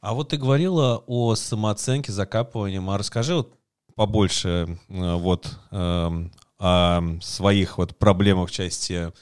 А 0.00 0.14
вот 0.14 0.30
ты 0.30 0.36
говорила 0.36 1.02
о 1.06 1.34
самооценке, 1.34 2.12
закапывании. 2.12 2.80
А 2.88 2.98
расскажи 2.98 3.34
вот 3.34 3.54
побольше 3.94 4.78
э, 4.88 5.14
вот 5.16 5.58
э, 5.70 6.28
о 6.58 7.02
своих 7.20 7.78
вот 7.78 7.96
проблемах 7.96 8.48
в 8.48 8.52
части 8.52 9.12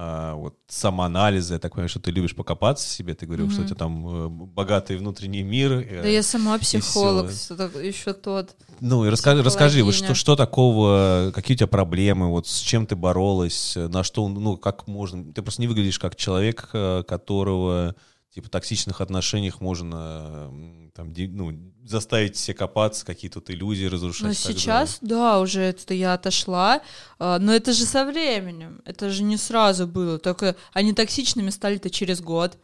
а, 0.00 0.36
вот 0.36 0.54
самоанализа, 0.68 1.54
я 1.54 1.58
так 1.58 1.72
понимаю, 1.72 1.88
что 1.88 1.98
ты 1.98 2.12
любишь 2.12 2.36
покопаться 2.36 2.86
в 2.86 2.92
себе, 2.92 3.16
ты 3.16 3.26
говорил, 3.26 3.48
mm-hmm. 3.48 3.52
что 3.52 3.62
у 3.62 3.64
тебя 3.64 3.74
там 3.74 4.06
э, 4.06 4.28
богатый 4.28 4.96
внутренний 4.96 5.42
мир. 5.42 5.72
Э, 5.72 6.02
да 6.02 6.08
я 6.08 6.22
сама 6.22 6.56
психолог, 6.60 7.32
еще 7.32 8.12
тот. 8.12 8.54
Ну 8.78 9.04
и 9.04 9.08
расскажи, 9.08 9.42
расскажи 9.42 9.82
вот 9.82 9.94
что, 9.96 10.14
что 10.14 10.36
такого, 10.36 11.32
какие 11.34 11.56
у 11.56 11.58
тебя 11.58 11.66
проблемы, 11.66 12.28
вот 12.28 12.46
с 12.46 12.60
чем 12.60 12.86
ты 12.86 12.94
боролась, 12.94 13.74
на 13.74 14.04
что, 14.04 14.28
ну 14.28 14.56
как 14.56 14.86
можно, 14.86 15.32
ты 15.32 15.42
просто 15.42 15.62
не 15.62 15.66
выглядишь 15.66 15.98
как 15.98 16.14
человек, 16.14 16.68
э, 16.74 17.02
которого 17.02 17.96
типа 18.30 18.48
токсичных 18.48 19.00
отношениях 19.00 19.60
можно 19.60 20.50
там, 20.94 21.14
ну, 21.16 21.72
заставить 21.84 22.36
все 22.36 22.54
копаться, 22.54 23.06
какие 23.06 23.30
тут 23.30 23.50
иллюзии 23.50 23.86
разрушать. 23.86 24.26
Но 24.26 24.32
сейчас, 24.32 24.98
да, 25.00 25.40
уже 25.40 25.62
это 25.62 25.94
я 25.94 26.14
отошла, 26.14 26.82
а, 27.18 27.38
но 27.38 27.54
это 27.54 27.72
же 27.72 27.84
со 27.84 28.04
временем, 28.04 28.82
это 28.84 29.10
же 29.10 29.22
не 29.22 29.36
сразу 29.36 29.86
было, 29.86 30.18
только 30.18 30.56
они 30.72 30.92
токсичными 30.92 31.50
стали-то 31.50 31.90
через 31.90 32.20
год. 32.20 32.58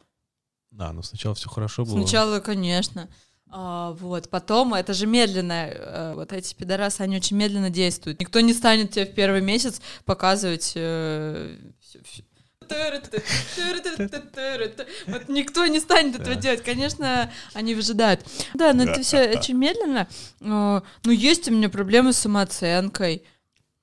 Да, 0.70 0.92
но 0.92 1.02
сначала 1.02 1.34
все 1.34 1.48
хорошо 1.48 1.84
было. 1.84 2.00
Сначала, 2.00 2.40
конечно. 2.40 3.08
А, 3.56 3.92
вот, 3.92 4.28
потом 4.30 4.74
это 4.74 4.94
же 4.94 5.06
медленно, 5.06 5.68
э, 5.68 6.12
вот 6.16 6.32
эти 6.32 6.54
пидорасы, 6.54 7.02
они 7.02 7.16
очень 7.16 7.36
медленно 7.36 7.70
действуют. 7.70 8.18
Никто 8.18 8.40
не 8.40 8.52
станет 8.52 8.90
тебе 8.90 9.06
в 9.06 9.14
первый 9.14 9.40
месяц 9.40 9.80
показывать 10.04 10.72
э, 10.74 11.56
вот 15.06 15.28
никто 15.28 15.66
не 15.66 15.80
станет 15.80 16.16
этого 16.20 16.34
делать. 16.36 16.62
Конечно, 16.62 17.30
они 17.52 17.74
выжидают. 17.74 18.20
Да, 18.54 18.72
но 18.72 18.84
это 18.84 19.02
все 19.02 19.30
очень 19.38 19.56
медленно. 19.56 20.08
Но 20.40 20.82
есть 21.04 21.48
у 21.48 21.52
меня 21.52 21.68
проблемы 21.68 22.12
с 22.12 22.18
самооценкой. 22.18 23.24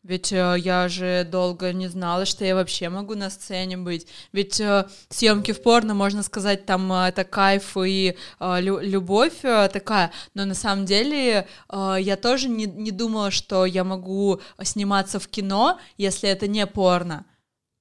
Ведь 0.04 0.34
э, 0.34 0.56
я 0.58 0.88
же 0.90 1.28
долго 1.30 1.72
не 1.74 1.88
знала, 1.88 2.26
что 2.26 2.44
я 2.44 2.56
вообще 2.56 2.90
могу 2.90 3.14
на 3.14 3.30
сцене 3.30 3.78
быть. 3.78 4.08
Ведь 4.32 4.60
э, 4.60 4.88
съемки 5.10 5.52
в 5.52 5.62
порно, 5.62 5.94
можно 5.94 6.24
сказать, 6.24 6.66
там 6.66 6.92
э, 6.92 7.10
это 7.10 7.24
кайф 7.24 7.78
и 7.78 8.18
э, 8.40 8.62
лю- 8.62 8.80
любовь 8.80 9.44
э, 9.44 9.70
такая. 9.72 10.12
Но 10.34 10.46
на 10.46 10.56
самом 10.56 10.86
деле 10.86 11.48
э, 11.70 11.96
я 12.00 12.18
тоже 12.18 12.50
не, 12.50 12.66
не 12.66 12.90
думала, 12.90 13.30
что 13.30 13.64
я 13.64 13.84
могу 13.84 14.42
сниматься 14.64 15.20
в 15.20 15.28
кино, 15.28 15.80
если 15.98 16.28
это 16.28 16.48
не 16.48 16.66
порно. 16.66 17.26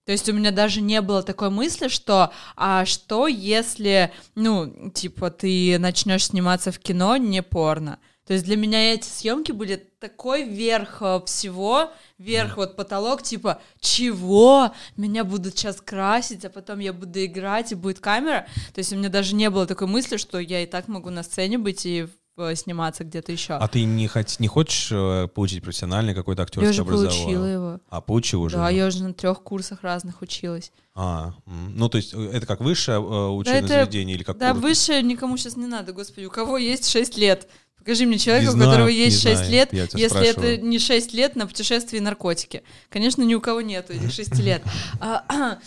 То 0.05 0.13
есть 0.13 0.29
у 0.29 0.33
меня 0.33 0.51
даже 0.51 0.81
не 0.81 1.01
было 1.03 1.23
такой 1.23 1.51
мысли, 1.51 1.89
что 1.89 2.33
а 2.57 2.85
что 2.85 3.29
если, 3.29 4.13
ну, 4.35 4.91
типа, 4.91 5.31
ты 5.31 5.79
начнешь 5.79 6.27
сниматься 6.27 6.73
в 6.73 6.79
кино 6.79 7.17
не 7.17 7.43
порно. 7.43 7.99
То 8.31 8.35
есть 8.35 8.45
для 8.47 8.57
меня 8.57 8.95
эти 8.95 9.09
съемки 9.09 9.51
были 9.51 9.75
такой 9.99 10.45
верх 10.45 10.99
э, 11.01 11.21
всего, 11.27 11.91
верх 12.17 12.59
вот 12.59 12.77
потолок, 12.77 13.25
типа, 13.25 13.61
чего? 13.81 14.73
Меня 14.97 15.25
будут 15.25 15.59
сейчас 15.59 15.81
красить, 15.81 16.45
а 16.45 16.51
потом 16.51 16.79
я 16.79 16.93
буду 16.93 17.25
играть, 17.25 17.73
и 17.73 17.75
будет 17.75 17.99
камера. 17.99 18.47
То 18.73 18.79
есть 18.79 18.93
у 18.93 18.97
меня 18.97 19.09
даже 19.09 19.35
не 19.35 19.51
было 19.51 19.67
такой 19.67 19.89
мысли, 19.89 20.17
что 20.17 20.39
я 20.39 20.63
и 20.63 20.67
так 20.67 20.87
могу 20.87 21.11
на 21.11 21.25
сцене 21.25 21.59
быть 21.59 21.85
и 21.85 22.07
сниматься 22.55 23.05
где-то 23.05 23.33
еще. 23.33 23.55
А 23.55 23.69
ты 23.69 23.85
не, 23.85 24.07
хоть, 24.07 24.41
не 24.41 24.49
хочешь 24.49 24.91
э, 24.93 25.29
получить 25.29 25.63
профессиональный 25.63 26.15
какой-то 26.15 26.43
актерский 26.43 26.75
Я 26.75 26.83
уже 26.83 26.85
получила 26.85 27.45
его. 27.45 27.81
А, 27.91 28.01
получил 28.01 28.43
уже? 28.43 28.57
Да, 28.57 28.71
я 28.71 28.87
уже 28.87 29.03
на 29.03 29.13
трех 29.13 29.43
курсах 29.43 29.83
разных 29.83 30.23
училась. 30.23 30.73
А, 30.95 31.35
ну 31.47 31.89
то 31.89 31.99
есть 31.99 32.15
э, 32.15 32.31
это 32.33 32.47
как 32.47 32.61
высшее 32.61 32.99
учебное 32.99 33.63
да, 33.63 33.67
это, 33.67 33.85
заведение 33.85 34.17
или 34.17 34.23
как 34.23 34.39
Да, 34.39 34.53
курс? 34.53 34.63
высшее 34.63 35.03
никому 35.03 35.37
сейчас 35.37 35.57
не 35.57 35.67
надо, 35.67 35.93
господи, 35.93 36.25
у 36.25 36.31
кого 36.31 36.59
есть 36.59 36.89
6 36.89 37.17
лет? 37.19 37.49
Покажи 37.79 38.05
мне 38.05 38.19
человека, 38.19 38.51
знаю, 38.51 38.69
у 38.69 38.71
которого 38.71 38.89
есть 38.89 39.23
6 39.23 39.37
знаю, 39.37 39.51
лет, 39.51 39.73
если 39.73 40.09
спрашиваю. 40.09 40.55
это 40.55 40.63
не 40.63 40.79
6 40.79 41.15
лет 41.15 41.35
на 41.35 41.47
путешествии 41.47 41.97
и 41.97 42.01
наркотики. 42.01 42.63
Конечно, 42.91 43.23
ни 43.23 43.35
у 43.35 43.41
кого 43.41 43.63
нет 43.63 43.91
этих 43.91 44.13
6 44.13 44.39
лет. 44.41 44.63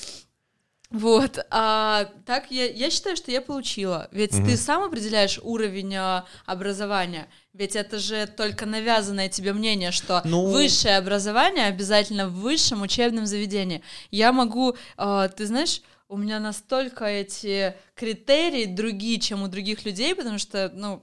Вот, 0.93 1.43
а 1.49 2.05
так 2.27 2.51
я, 2.51 2.69
я 2.69 2.91
считаю, 2.91 3.17
что 3.17 3.31
я 3.31 3.41
получила. 3.41 4.07
Ведь 4.11 4.35
угу. 4.35 4.45
ты 4.45 4.55
сам 4.55 4.83
определяешь 4.83 5.39
уровень 5.41 5.95
а, 5.95 6.25
образования. 6.45 7.27
Ведь 7.51 7.75
это 7.75 7.97
же 7.97 8.27
только 8.27 8.67
навязанное 8.67 9.27
тебе 9.27 9.53
мнение, 9.53 9.91
что 9.91 10.21
ну... 10.23 10.45
высшее 10.45 10.97
образование 10.97 11.65
обязательно 11.65 12.27
в 12.27 12.35
высшем 12.35 12.83
учебном 12.83 13.25
заведении. 13.25 13.81
Я 14.11 14.31
могу, 14.31 14.75
а, 14.95 15.29
ты 15.29 15.47
знаешь, 15.47 15.81
у 16.09 16.17
меня 16.17 16.39
настолько 16.39 17.05
эти 17.05 17.75
критерии 17.95 18.65
другие, 18.65 19.19
чем 19.19 19.41
у 19.41 19.47
других 19.47 19.85
людей, 19.85 20.13
потому 20.13 20.37
что, 20.37 20.71
ну, 20.75 21.01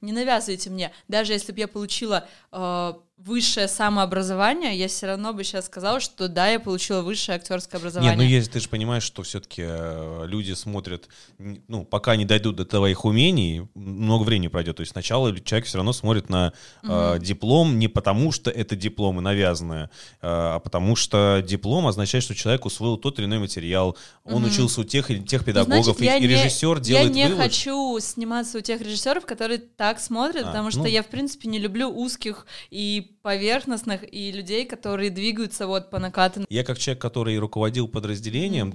не 0.00 0.12
навязывайте 0.12 0.70
мне. 0.70 0.90
Даже 1.06 1.34
если 1.34 1.52
бы 1.52 1.60
я 1.60 1.68
получила 1.68 2.26
э, 2.50 2.92
высшее 3.18 3.66
самообразование, 3.66 4.76
я 4.76 4.86
все 4.86 5.06
равно 5.06 5.32
бы 5.32 5.42
сейчас 5.42 5.66
сказала, 5.66 5.98
что 5.98 6.28
да, 6.28 6.48
я 6.48 6.60
получила 6.60 7.02
высшее 7.02 7.36
актерское 7.36 7.80
образование. 7.80 8.12
Нет, 8.12 8.18
ну 8.18 8.24
если 8.24 8.52
ты 8.52 8.60
же 8.60 8.68
понимаешь, 8.68 9.02
что 9.02 9.22
все-таки 9.22 9.62
э, 9.66 10.24
люди 10.26 10.52
смотрят, 10.52 11.08
ну, 11.38 11.84
пока 11.84 12.14
не 12.14 12.24
дойдут 12.24 12.56
до 12.56 12.64
твоих 12.64 13.04
умений, 13.04 13.66
много 13.74 14.22
времени 14.22 14.46
пройдет. 14.46 14.76
То 14.76 14.82
есть 14.82 14.92
сначала 14.92 15.38
человек 15.40 15.66
все 15.66 15.78
равно 15.78 15.92
смотрит 15.92 16.28
на 16.28 16.52
э, 16.84 17.14
угу. 17.16 17.24
диплом 17.24 17.78
не 17.78 17.88
потому, 17.88 18.30
что 18.30 18.50
это 18.50 18.76
диплом 18.76 19.18
и 19.18 19.22
навязанное, 19.22 19.86
э, 19.86 19.88
а 20.22 20.60
потому 20.60 20.94
что 20.94 21.42
диплом 21.44 21.88
означает, 21.88 22.22
что 22.22 22.36
человек 22.36 22.66
усвоил 22.66 22.98
тот 22.98 23.18
или 23.18 23.26
иной 23.26 23.40
материал, 23.40 23.96
он 24.24 24.44
угу. 24.44 24.52
учился 24.52 24.82
у 24.82 24.84
тех 24.84 25.10
или 25.10 25.20
тех 25.22 25.44
педагогов, 25.44 25.98
Значит, 25.98 26.22
и, 26.22 26.24
и 26.24 26.28
режиссер 26.28 26.80
делает 26.80 27.08
Я 27.08 27.12
не 27.12 27.28
вывод. 27.30 27.42
хочу 27.42 27.98
сниматься 28.00 28.58
у 28.58 28.60
тех 28.60 28.80
режиссеров, 28.80 29.26
которые 29.26 29.58
так 29.58 29.98
смотрят, 29.98 30.44
а, 30.44 30.46
потому 30.48 30.70
что 30.70 30.80
ну... 30.80 30.86
я, 30.86 31.02
в 31.02 31.08
принципе, 31.08 31.48
не 31.48 31.58
люблю 31.58 31.88
узких 31.88 32.46
и 32.70 33.16
поверхностных, 33.28 34.10
и 34.10 34.32
людей, 34.32 34.64
которые 34.64 35.10
двигаются 35.10 35.66
вот 35.66 35.90
по 35.90 35.98
накатанной. 35.98 36.46
Я 36.48 36.64
как 36.64 36.78
человек, 36.78 37.02
который 37.02 37.36
руководил 37.36 37.86
подразделением, 37.86 38.72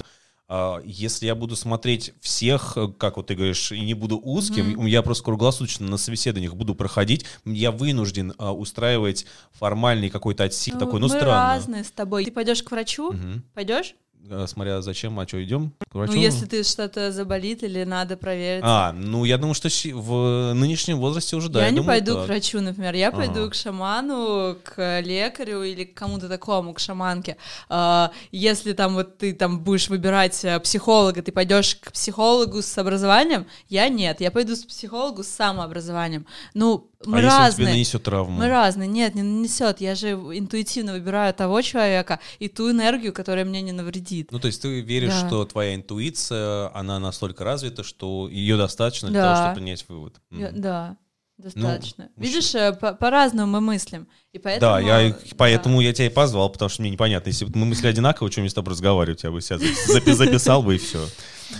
mm-hmm. 0.47 0.83
если 0.85 1.25
я 1.25 1.33
буду 1.33 1.55
смотреть 1.55 2.13
всех, 2.21 2.73
э, 2.77 2.87
как 2.99 3.17
вот 3.17 3.25
ты 3.25 3.33
говоришь, 3.33 3.71
и 3.71 3.79
не 3.79 3.95
буду 3.95 4.19
узким, 4.19 4.75
mm-hmm. 4.75 4.89
я 4.89 5.01
просто 5.01 5.23
круглосуточно 5.23 5.87
на 5.87 5.97
собеседованиях 5.97 6.53
буду 6.53 6.75
проходить, 6.75 7.25
я 7.45 7.71
вынужден 7.71 8.35
а, 8.37 8.53
устраивать 8.53 9.25
формальный 9.53 10.11
какой-то 10.11 10.43
отсек, 10.43 10.75
ну, 10.75 10.79
такой, 10.81 10.99
ну, 10.99 11.07
мы 11.07 11.15
странно. 11.15 11.55
разные 11.55 11.83
с 11.83 11.89
тобой. 11.89 12.23
Ты 12.23 12.31
пойдешь 12.31 12.61
к 12.61 12.69
врачу? 12.69 13.11
Mm-hmm. 13.11 13.41
Пойдешь? 13.55 13.95
Э, 14.29 14.45
смотря 14.47 14.81
зачем, 14.81 15.19
а 15.19 15.27
что, 15.27 15.43
идем 15.43 15.73
к 15.89 15.95
врачу? 15.95 16.13
Ну, 16.13 16.19
если 16.19 16.45
ты 16.45 16.63
что-то 16.63 17.11
заболит 17.11 17.63
или 17.63 17.83
надо 17.83 18.15
проверить. 18.15 18.63
А, 18.65 18.93
ну, 18.93 19.25
я 19.25 19.37
думаю, 19.37 19.53
что 19.53 19.67
в 19.93 20.53
нынешнем 20.53 20.99
возрасте 20.99 21.35
уже, 21.35 21.49
да. 21.49 21.59
Я, 21.59 21.65
я 21.65 21.71
не 21.71 21.77
думаю, 21.77 21.97
пойду 21.97 22.13
так. 22.13 22.23
к 22.23 22.27
врачу, 22.27 22.61
например. 22.61 22.95
Я 22.95 23.09
ага. 23.09 23.17
пойду 23.17 23.49
к 23.49 23.53
шаману, 23.53 24.57
к 24.63 25.01
лекарю 25.01 25.63
или 25.63 25.83
к 25.83 25.93
кому-то 25.93 26.29
такому, 26.29 26.73
к 26.73 26.79
шаманке. 26.79 27.35
А, 27.67 28.11
если 28.31 28.71
там 28.73 28.93
вот 28.93 29.17
ты 29.17 29.33
там 29.33 29.59
будешь 29.59 29.89
выбирать 29.89 30.43
э, 30.45 30.59
психолога, 30.61 31.21
ты 31.21 31.31
пойдешь 31.31 31.75
к 31.75 31.91
психологу 31.91 32.61
с 32.61 32.77
образованием, 32.77 33.45
я 33.67 33.89
нет. 33.89 34.21
Я 34.21 34.31
пойду 34.31 34.55
с 34.55 34.63
психологу 34.63 35.23
с 35.23 35.27
самообразованием. 35.27 36.25
Ну, 36.53 36.89
мы 37.07 37.19
а 37.19 37.21
разные. 37.21 37.45
если 37.45 37.61
он 37.61 37.67
тебе 37.67 37.73
нанесет 37.73 38.03
травму? 38.03 38.37
Мы 38.37 38.47
разные. 38.47 38.87
Нет, 38.87 39.15
не 39.15 39.23
нанесет. 39.23 39.81
Я 39.81 39.95
же 39.95 40.11
интуитивно 40.11 40.93
выбираю 40.93 41.33
того 41.33 41.61
человека 41.61 42.19
и 42.39 42.47
ту 42.47 42.71
энергию, 42.71 43.13
которая 43.13 43.45
мне 43.45 43.61
не 43.61 43.71
навредит. 43.71 44.31
Ну, 44.31 44.39
то 44.39 44.47
есть 44.47 44.61
ты 44.61 44.81
веришь, 44.81 45.13
да. 45.21 45.27
что 45.27 45.45
твоя 45.45 45.75
интуиция, 45.75 46.75
она 46.75 46.99
настолько 46.99 47.43
развита, 47.43 47.83
что 47.83 48.29
ее 48.29 48.57
достаточно 48.57 49.09
для 49.09 49.21
да. 49.21 49.33
того, 49.33 49.45
чтобы 49.45 49.55
принять 49.61 49.85
вывод. 49.87 50.15
Я, 50.31 50.51
да. 50.51 50.97
достаточно. 51.37 52.09
Ну, 52.15 52.23
Видишь, 52.23 52.53
э, 52.55 52.73
по- 52.73 52.93
по-разному 52.93 53.51
мы 53.51 53.61
мыслим. 53.61 54.07
И 54.31 54.39
поэтому, 54.39 54.71
Да, 54.73 54.79
я, 54.79 55.09
да. 55.09 55.17
поэтому 55.37 55.81
я 55.81 55.93
тебя 55.93 56.07
и 56.07 56.09
позвал, 56.09 56.49
потому 56.49 56.69
что 56.69 56.81
мне 56.81 56.91
непонятно, 56.91 57.29
если 57.29 57.45
бы 57.45 57.57
мы 57.57 57.65
мысли 57.65 57.87
одинаково, 57.87 58.29
чем 58.29 58.43
я 58.43 58.49
с 58.49 58.53
тобой 58.53 58.71
разговаривать, 58.71 59.23
я 59.23 59.31
бы 59.31 59.41
себя 59.41 59.57
запи- 59.57 60.13
записал 60.13 60.63
бы 60.63 60.75
и 60.75 60.77
все. 60.77 61.07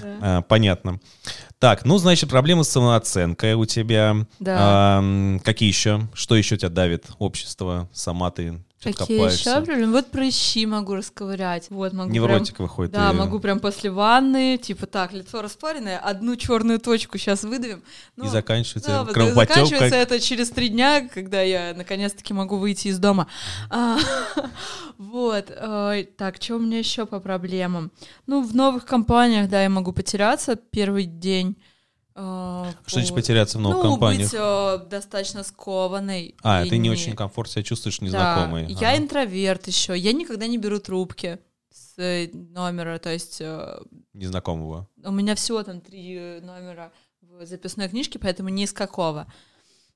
Да. 0.01 0.41
понятно. 0.41 0.99
Так, 1.59 1.85
ну, 1.85 1.97
значит, 1.97 2.29
проблемы 2.29 2.63
с 2.63 2.69
самооценкой 2.69 3.53
у 3.53 3.65
тебя. 3.65 4.15
Да. 4.39 4.97
Ам, 4.97 5.39
какие 5.43 5.69
еще? 5.69 6.01
Что 6.13 6.35
еще 6.35 6.57
тебя 6.57 6.69
давит? 6.69 7.05
Общество, 7.19 7.87
сама 7.93 8.31
ты 8.31 8.59
что-то 8.81 8.97
Какие 8.99 9.17
копаешься. 9.19 9.49
еще 9.51 9.61
проблемы? 9.65 9.91
Вот 9.93 10.11
прыщи 10.11 10.65
могу 10.65 10.95
расковырять. 10.95 11.67
Вот 11.69 11.93
могу 11.93 12.11
Невротик 12.11 12.57
прям- 12.57 12.67
выходит. 12.67 12.91
Да, 12.91 13.11
и- 13.11 13.15
могу 13.15 13.39
прям 13.39 13.61
после 13.61 13.89
ванны, 13.89 14.57
типа 14.57 14.87
так, 14.87 15.13
лицо 15.13 15.41
распаренное, 15.41 15.97
одну 15.99 16.35
черную 16.35 16.79
точку 16.79 17.17
сейчас 17.17 17.43
выдавим. 17.43 17.77
И 17.77 17.81
Ну, 18.17 18.27
заканчивается 18.27 18.89
да, 19.05 19.05
кровопотек. 19.13 19.35
заканчивается 19.55 19.89
как- 19.99 20.11
это 20.11 20.19
через 20.19 20.49
три 20.49 20.67
дня, 20.67 21.07
когда 21.07 21.41
я 21.41 21.73
наконец-таки 21.77 22.33
могу 22.33 22.57
выйти 22.57 22.89
из 22.89 22.99
дома. 22.99 23.27
А, 23.69 23.97
Вот. 24.97 25.45
э, 25.49 26.05
Так, 26.17 26.41
что 26.41 26.55
у 26.55 26.59
меня 26.59 26.79
еще 26.79 27.05
по 27.05 27.19
проблемам? 27.19 27.91
Ну, 28.27 28.41
в 28.43 28.55
новых 28.55 28.85
компаниях, 28.85 29.49
да, 29.49 29.61
я 29.63 29.69
могу 29.69 29.82
потеряться 29.91 30.55
первый 30.55 31.05
день. 31.05 31.57
э, 32.15 32.65
Что 32.85 32.95
значит 32.95 33.09
вот. 33.11 33.15
потеряться 33.17 33.57
в 33.57 33.61
новых 33.61 33.83
ну, 33.83 33.91
компаниях? 33.91 34.31
быть 34.31 34.39
э, 34.39 34.85
достаточно 34.89 35.43
скованной. 35.43 36.35
А, 36.43 36.63
и 36.63 36.69
ты 36.69 36.77
не 36.77 36.89
очень 36.89 37.15
комфортно 37.15 37.53
себя 37.53 37.63
чувствуешь 37.63 37.99
незнакомый. 38.01 38.67
Да, 38.67 38.71
я 38.79 38.89
Ага. 38.89 38.97
интроверт 38.97 39.67
еще. 39.67 39.97
Я 39.97 40.13
никогда 40.13 40.47
не 40.47 40.57
беру 40.57 40.79
трубки 40.79 41.39
с 41.71 41.97
э, 41.97 42.29
номера, 42.33 42.99
то 42.99 43.11
есть 43.11 43.37
э, 43.41 43.79
Незнакомого. 44.13 44.87
у 45.03 45.11
меня 45.11 45.33
всего 45.35 45.63
там 45.63 45.81
три 45.81 46.15
э, 46.15 46.41
номера 46.41 46.91
в 47.21 47.45
записной 47.45 47.89
книжке, 47.89 48.19
поэтому 48.19 48.49
ни 48.49 48.63
из 48.63 48.73
какого. 48.73 49.25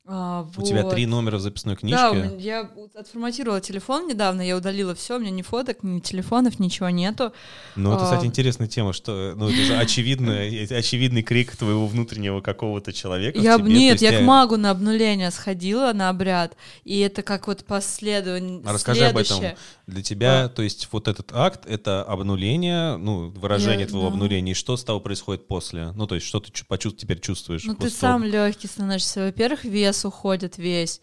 А, 0.10 0.48
У 0.56 0.62
тебя 0.62 0.84
вот. 0.84 0.92
три 0.94 1.06
номера 1.06 1.36
в 1.36 1.42
записной 1.42 1.76
книжке. 1.76 1.98
Да, 2.00 2.36
я 2.40 2.70
отформатировала 2.98 3.60
телефон 3.60 4.08
недавно, 4.08 4.42
я 4.42 4.56
удалила 4.56 4.96
все, 4.96 5.18
у 5.18 5.20
меня 5.20 5.32
ни 5.32 5.42
фоток, 5.42 5.84
ни 5.84 6.00
телефонов, 6.00 6.60
ничего 6.60 6.90
нету. 6.90 7.34
Ну, 7.76 7.94
это, 7.94 8.06
кстати, 8.06 8.24
А. 8.24 8.28
интересная 8.28 8.70
тема, 8.70 8.94
что 8.94 9.34
ну, 9.36 9.50
это 9.50 9.58
же 9.62 9.76
очевидно, 9.76 10.32
очевидный 10.72 11.24
крик 11.24 11.58
твоего 11.58 11.88
внутреннего 11.88 12.40
какого-то 12.40 12.94
человека. 12.94 13.38
в 13.38 13.44
Я, 13.44 13.58
тебе, 13.58 13.74
нет, 13.74 14.02
я 14.02 14.18
к 14.20 14.22
магу 14.24 14.56
на 14.56 14.72
обнуление 14.72 15.30
сходила, 15.30 15.92
на 15.92 16.08
обряд, 16.08 16.56
и 16.86 17.00
это 17.00 17.22
как 17.22 17.48
вот 17.48 17.66
последование. 17.66 18.62
А 18.66 18.72
расскажи 18.72 19.06
об 19.06 19.18
этом. 19.18 19.42
Для 19.88 20.02
тебя, 20.04 20.48
то 20.48 20.62
есть 20.62 20.88
вот 20.92 21.08
этот 21.10 21.32
акт— 21.34 21.66
это 21.68 22.04
обнуление, 22.04 22.96
ну, 22.98 23.30
выражение 23.30 23.82
Я- 23.82 23.88
твоего 23.88 24.08
да. 24.08 24.14
обнуления, 24.14 24.52
и 24.52 24.56
что 24.56 24.78
с 24.78 24.84
тобой 24.86 25.02
происходит 25.02 25.48
после? 25.48 25.92
Ну, 25.92 26.08
то 26.08 26.16
есть 26.16 26.28
что 26.28 26.40
ты 26.40 26.52
чу- 26.52 26.66
почув- 26.68 26.96
теперь 26.96 27.20
чувствуешь? 27.20 27.64
Ну, 27.66 27.76
ты 27.76 27.90
сам 27.90 28.22
того? 28.22 28.32
легкий 28.34 28.68
становишься. 28.68 29.22
Во-первых, 29.26 29.64
вес 29.66 29.97
уходит 30.06 30.58
весь. 30.58 31.02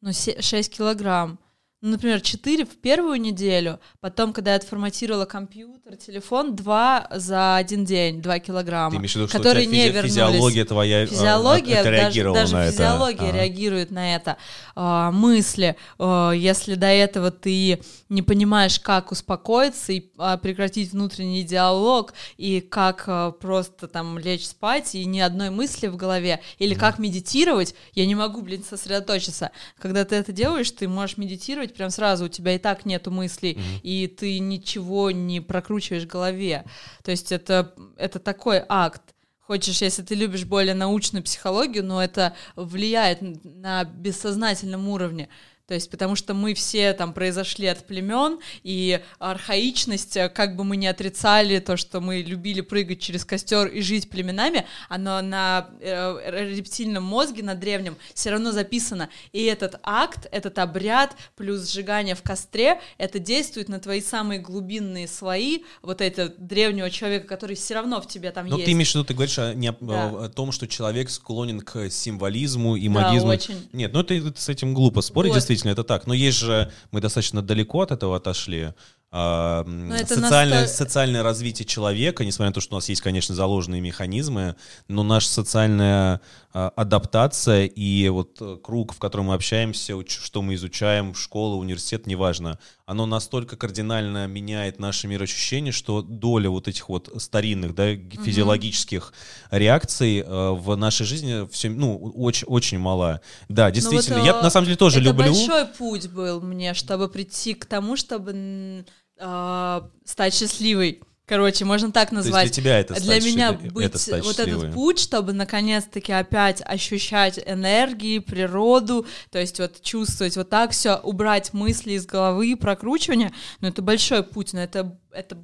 Ну, 0.00 0.12
се- 0.12 0.40
6 0.42 0.70
килограмм. 0.70 1.38
Например, 1.84 2.18
4 2.18 2.64
в 2.64 2.76
первую 2.78 3.20
неделю, 3.20 3.78
потом, 4.00 4.32
когда 4.32 4.52
я 4.52 4.56
отформатировала 4.56 5.26
компьютер, 5.26 5.96
телефон, 5.96 6.56
2 6.56 7.08
за 7.10 7.56
один 7.56 7.84
день, 7.84 8.22
2 8.22 8.38
килограмма. 8.38 8.92
Ты 8.92 8.96
имеешь 8.96 9.12
в 9.12 9.16
виду, 9.16 9.28
что 9.28 9.36
которые 9.36 9.66
не 9.66 9.88
физи- 9.88 9.92
вернулись. 9.92 10.12
физиология 10.12 10.64
твоя 10.64 11.02
э, 11.02 11.06
Физиология, 11.06 11.74
даже, 11.82 11.88
отреагировала 11.88 12.40
даже 12.40 12.54
на 12.54 12.70
физиология 12.70 13.28
это? 13.28 13.28
А. 13.28 13.32
реагирует 13.32 13.90
на 13.90 14.16
это. 14.16 14.36
А, 14.74 15.10
мысли, 15.10 15.76
а, 15.98 16.30
если 16.30 16.74
до 16.74 16.86
этого 16.86 17.30
ты 17.30 17.82
не 18.08 18.22
понимаешь, 18.22 18.80
как 18.80 19.12
успокоиться 19.12 19.92
и 19.92 20.10
а, 20.16 20.38
прекратить 20.38 20.92
внутренний 20.92 21.42
диалог, 21.42 22.14
и 22.38 22.62
как 22.62 23.04
а, 23.08 23.32
просто 23.32 23.88
там 23.88 24.18
лечь 24.18 24.46
спать, 24.46 24.94
и 24.94 25.04
ни 25.04 25.20
одной 25.20 25.50
мысли 25.50 25.88
в 25.88 25.96
голове, 25.96 26.40
или 26.58 26.72
как 26.72 26.98
медитировать, 26.98 27.74
я 27.92 28.06
не 28.06 28.14
могу, 28.14 28.40
блин, 28.40 28.64
сосредоточиться. 28.66 29.50
Когда 29.78 30.06
ты 30.06 30.16
это 30.16 30.32
делаешь, 30.32 30.70
ты 30.70 30.88
можешь 30.88 31.18
медитировать 31.18 31.73
прям 31.74 31.90
сразу, 31.90 32.26
у 32.26 32.28
тебя 32.28 32.54
и 32.54 32.58
так 32.58 32.86
нету 32.86 33.10
мыслей, 33.10 33.58
и 33.82 34.06
ты 34.06 34.38
ничего 34.38 35.10
не 35.10 35.40
прокручиваешь 35.40 36.04
в 36.04 36.08
голове. 36.08 36.64
То 37.02 37.10
есть 37.10 37.32
это, 37.32 37.74
это 37.96 38.18
такой 38.18 38.62
акт. 38.68 39.02
Хочешь, 39.40 39.82
если 39.82 40.02
ты 40.02 40.14
любишь 40.14 40.44
более 40.46 40.74
научную 40.74 41.22
психологию, 41.22 41.84
но 41.84 42.02
это 42.02 42.34
влияет 42.56 43.18
на 43.44 43.84
бессознательном 43.84 44.88
уровне. 44.88 45.28
То 45.66 45.74
есть, 45.74 45.90
потому 45.90 46.14
что 46.14 46.34
мы 46.34 46.52
все 46.54 46.92
там 46.92 47.14
произошли 47.14 47.66
от 47.66 47.86
племен, 47.86 48.38
и 48.62 49.00
архаичность, 49.18 50.16
э, 50.16 50.28
как 50.28 50.56
бы 50.56 50.64
мы 50.64 50.76
ни 50.76 50.86
отрицали 50.86 51.58
то, 51.58 51.76
что 51.76 52.00
мы 52.00 52.18
любили 52.20 52.60
прыгать 52.60 53.00
через 53.00 53.24
костер 53.24 53.66
и 53.68 53.80
жить 53.80 54.10
племенами, 54.10 54.66
оно 54.88 55.22
на 55.22 55.70
э, 55.80 56.54
рептильном 56.54 57.02
мозге, 57.04 57.42
на 57.42 57.54
древнем, 57.54 57.96
все 58.14 58.30
равно 58.30 58.52
записано. 58.52 59.08
И 59.32 59.42
этот 59.44 59.76
акт, 59.82 60.26
этот 60.30 60.58
обряд, 60.58 61.16
плюс 61.36 61.70
сжигание 61.70 62.14
в 62.14 62.22
костре, 62.22 62.78
это 62.98 63.18
действует 63.18 63.68
на 63.68 63.80
твои 63.80 64.02
самые 64.02 64.40
глубинные 64.40 65.08
слои, 65.08 65.60
вот 65.82 66.00
это 66.02 66.28
древнего 66.36 66.90
человека, 66.90 67.26
который 67.26 67.56
все 67.56 67.74
равно 67.74 68.02
в 68.02 68.06
тебе 68.08 68.30
там 68.32 68.46
Но 68.48 68.56
есть. 68.56 68.66
ты 68.66 68.72
имеешь 68.72 68.90
в 68.90 68.94
виду, 68.96 69.04
ты 69.04 69.14
говоришь 69.14 69.38
о, 69.38 69.54
не, 69.54 69.72
Да. 69.80 70.08
о 70.24 70.28
том, 70.28 70.52
что 70.52 70.68
человек 70.68 71.08
склонен 71.08 71.60
к 71.60 71.88
символизму 71.90 72.76
и 72.76 72.88
Да, 72.88 72.94
магизму. 73.00 73.30
очень. 73.30 73.66
Нет, 73.72 73.92
ну 73.94 74.00
это, 74.00 74.12
это 74.14 74.40
с 74.40 74.48
этим 74.48 74.74
глупо 74.74 75.00
спорить, 75.00 75.30
Вот. 75.30 75.36
действительно, 75.36 75.53
это 75.70 75.84
так. 75.84 76.06
Но 76.06 76.14
есть 76.14 76.38
же, 76.38 76.70
мы 76.90 77.00
достаточно 77.00 77.42
далеко 77.42 77.82
от 77.82 77.90
этого 77.92 78.16
отошли. 78.16 78.72
а, 79.16 79.62
социальное, 80.08 80.62
наста- 80.62 80.76
социальное 80.76 81.22
развитие 81.22 81.64
человека, 81.66 82.24
несмотря 82.24 82.48
на 82.50 82.52
то, 82.54 82.60
что 82.60 82.74
у 82.74 82.78
нас 82.78 82.88
есть, 82.88 83.00
конечно, 83.00 83.32
заложенные 83.32 83.80
механизмы, 83.80 84.56
но 84.88 85.04
наша 85.04 85.28
социальная 85.28 86.14
а, 86.14 86.20
адаптация 86.54 87.66
и 87.66 88.08
вот 88.08 88.38
э, 88.40 88.58
круг, 88.62 88.94
в 88.94 89.00
котором 89.00 89.26
мы 89.26 89.34
общаемся, 89.34 89.94
что 90.06 90.40
мы 90.40 90.54
изучаем, 90.54 91.12
школа, 91.14 91.56
университет, 91.56 92.06
неважно, 92.06 92.60
оно 92.86 93.06
настолько 93.06 93.56
кардинально 93.56 94.28
меняет 94.28 94.78
наше 94.78 95.08
мироощущение, 95.08 95.72
что 95.72 96.00
доля 96.00 96.48
вот 96.50 96.68
этих 96.68 96.88
вот 96.88 97.10
старинных, 97.16 97.74
да, 97.74 97.96
физиологических 97.96 99.12
реакций 99.50 100.20
э, 100.20 100.50
в 100.52 100.76
нашей 100.76 101.04
жизни 101.06 101.48
все, 101.50 101.70
ну, 101.70 101.96
очень, 101.96 102.46
очень 102.46 102.78
мала. 102.78 103.20
Да, 103.48 103.72
действительно, 103.72 104.18
вот, 104.18 104.26
я 104.26 104.38
э, 104.38 104.42
на 104.42 104.50
самом 104.50 104.66
деле 104.66 104.76
тоже 104.76 105.00
это 105.00 105.08
люблю. 105.08 105.32
большой 105.32 105.66
путь 105.66 106.08
был 106.08 106.40
мне, 106.40 106.74
чтобы 106.74 107.08
прийти 107.08 107.54
к 107.54 107.66
тому, 107.66 107.96
чтобы 107.96 108.84
а, 109.18 109.88
стать 110.04 110.34
счастливой. 110.34 111.02
Короче, 111.26 111.64
можно 111.64 111.90
так 111.90 112.12
назвать. 112.12 112.44
для 112.44 112.52
тебя 112.52 112.78
это 112.78 112.94
Для 113.00 113.18
меня 113.20 113.52
быть 113.52 113.86
это 113.86 113.98
стать 113.98 114.24
вот 114.24 114.36
счастливой. 114.36 114.64
этот 114.64 114.74
путь, 114.74 114.98
чтобы 114.98 115.32
наконец-таки 115.32 116.12
опять 116.12 116.60
ощущать 116.62 117.38
энергии, 117.46 118.18
природу, 118.18 119.06
то 119.30 119.38
есть 119.38 119.58
вот 119.58 119.80
чувствовать 119.80 120.36
вот 120.36 120.50
так 120.50 120.72
все, 120.72 120.96
убрать 120.96 121.54
мысли 121.54 121.92
из 121.92 122.04
головы, 122.04 122.56
прокручивание, 122.56 123.32
ну 123.60 123.68
это 123.68 123.80
большой 123.80 124.22
путь, 124.22 124.52
но 124.52 124.60
это, 124.60 124.98
это 125.12 125.38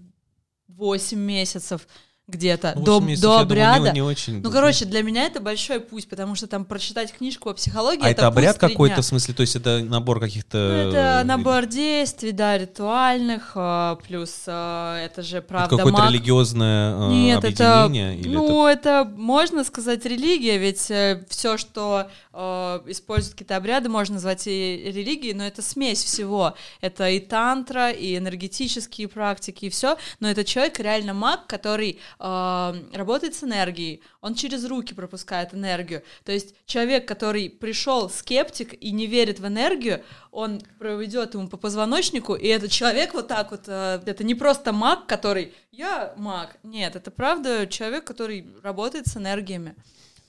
8 0.69 1.19
месяцев 1.19 1.89
где-то 2.31 2.75
Ну, 2.77 2.83
до, 2.83 3.01
месяцев, 3.01 3.23
до 3.23 3.39
я 3.39 3.45
думаю, 3.45 3.57
не- 3.57 3.77
обряда. 3.77 3.95
не 3.95 4.03
очень. 4.03 4.41
Ну, 4.43 4.51
короче, 4.51 4.85
для 4.85 5.03
меня 5.03 5.25
это 5.25 5.41
большой 5.41 5.81
путь, 5.81 6.09
потому 6.09 6.35
что 6.35 6.47
там 6.47 6.65
прочитать 6.65 7.13
книжку 7.13 7.51
о 7.51 7.55
психологии 7.55 8.03
а 8.03 8.11
это, 8.11 8.23
это 8.23 8.27
обряд 8.29 8.59
какой-то, 8.59 9.03
в 9.03 9.05
смысле, 9.05 9.35
то 9.35 9.41
есть 9.43 9.57
это 9.57 9.81
набор 9.81 10.21
каких-то... 10.21 10.59
Ну, 10.59 10.75
э, 10.75 10.89
это 10.89 11.23
набор 11.27 11.67
действий, 11.67 12.33
да, 12.33 12.57
ритуальных, 12.57 13.53
а, 13.55 13.97
плюс 13.97 14.43
а, 14.47 14.99
это 14.99 15.23
же 15.23 15.39
Это 15.39 15.49
правда 15.49 15.77
какое-то 15.77 15.99
маг. 15.99 16.11
религиозное 16.11 16.95
э, 16.95 17.13
Нет, 17.13 17.45
это, 17.45 17.85
объединение? 17.85 18.19
или 18.19 18.35
ну, 18.35 18.67
это... 18.67 19.05
можно 19.17 19.65
сказать 19.65 20.05
религия, 20.05 20.59
ведь 20.59 20.81
все, 21.29 21.57
что 21.57 22.09
э, 22.33 22.81
используют 22.87 23.35
какие-то 23.35 23.57
обряды, 23.57 23.89
можно 23.89 24.15
назвать 24.15 24.47
и 24.47 24.93
религией, 24.95 25.35
но 25.35 25.45
это 25.45 25.63
смесь 25.63 26.03
всего. 26.03 26.55
Это 26.81 27.09
и 27.09 27.21
тантра, 27.21 27.91
и 27.91 28.17
энергетические 28.17 29.09
практики, 29.09 29.67
и 29.67 29.71
все. 29.71 29.97
Но 30.21 30.31
это 30.31 30.45
человек 30.45 30.79
реально 30.79 31.15
маг, 31.15 31.47
который 31.47 31.99
работает 32.21 33.35
с 33.35 33.45
энергией. 33.45 34.03
Он 34.21 34.35
через 34.35 34.67
руки 34.67 34.93
пропускает 34.93 35.55
энергию. 35.55 36.03
То 36.25 36.33
есть 36.33 36.55
человек, 36.67 37.09
который 37.09 37.49
пришел 37.49 38.11
скептик 38.11 38.75
и 38.75 38.93
не 38.93 39.07
верит 39.07 39.41
в 39.41 39.47
энергию, 39.47 40.05
он 40.31 40.61
проведет 40.79 41.35
ему 41.35 41.49
по 41.49 41.57
позвоночнику, 41.57 42.35
и 42.35 42.47
этот 42.47 42.71
человек 42.71 43.15
вот 43.15 43.29
так 43.29 43.51
вот, 43.51 43.65
э, 43.67 44.03
это 44.05 44.23
не 44.23 44.35
просто 44.35 44.73
маг, 44.73 45.07
который 45.07 45.55
я 45.73 46.13
маг, 46.17 46.59
нет, 46.63 46.95
это 46.95 47.11
правда 47.11 47.67
человек, 47.67 48.05
который 48.05 48.47
работает 48.63 49.07
с 49.07 49.17
энергиями. 49.17 49.75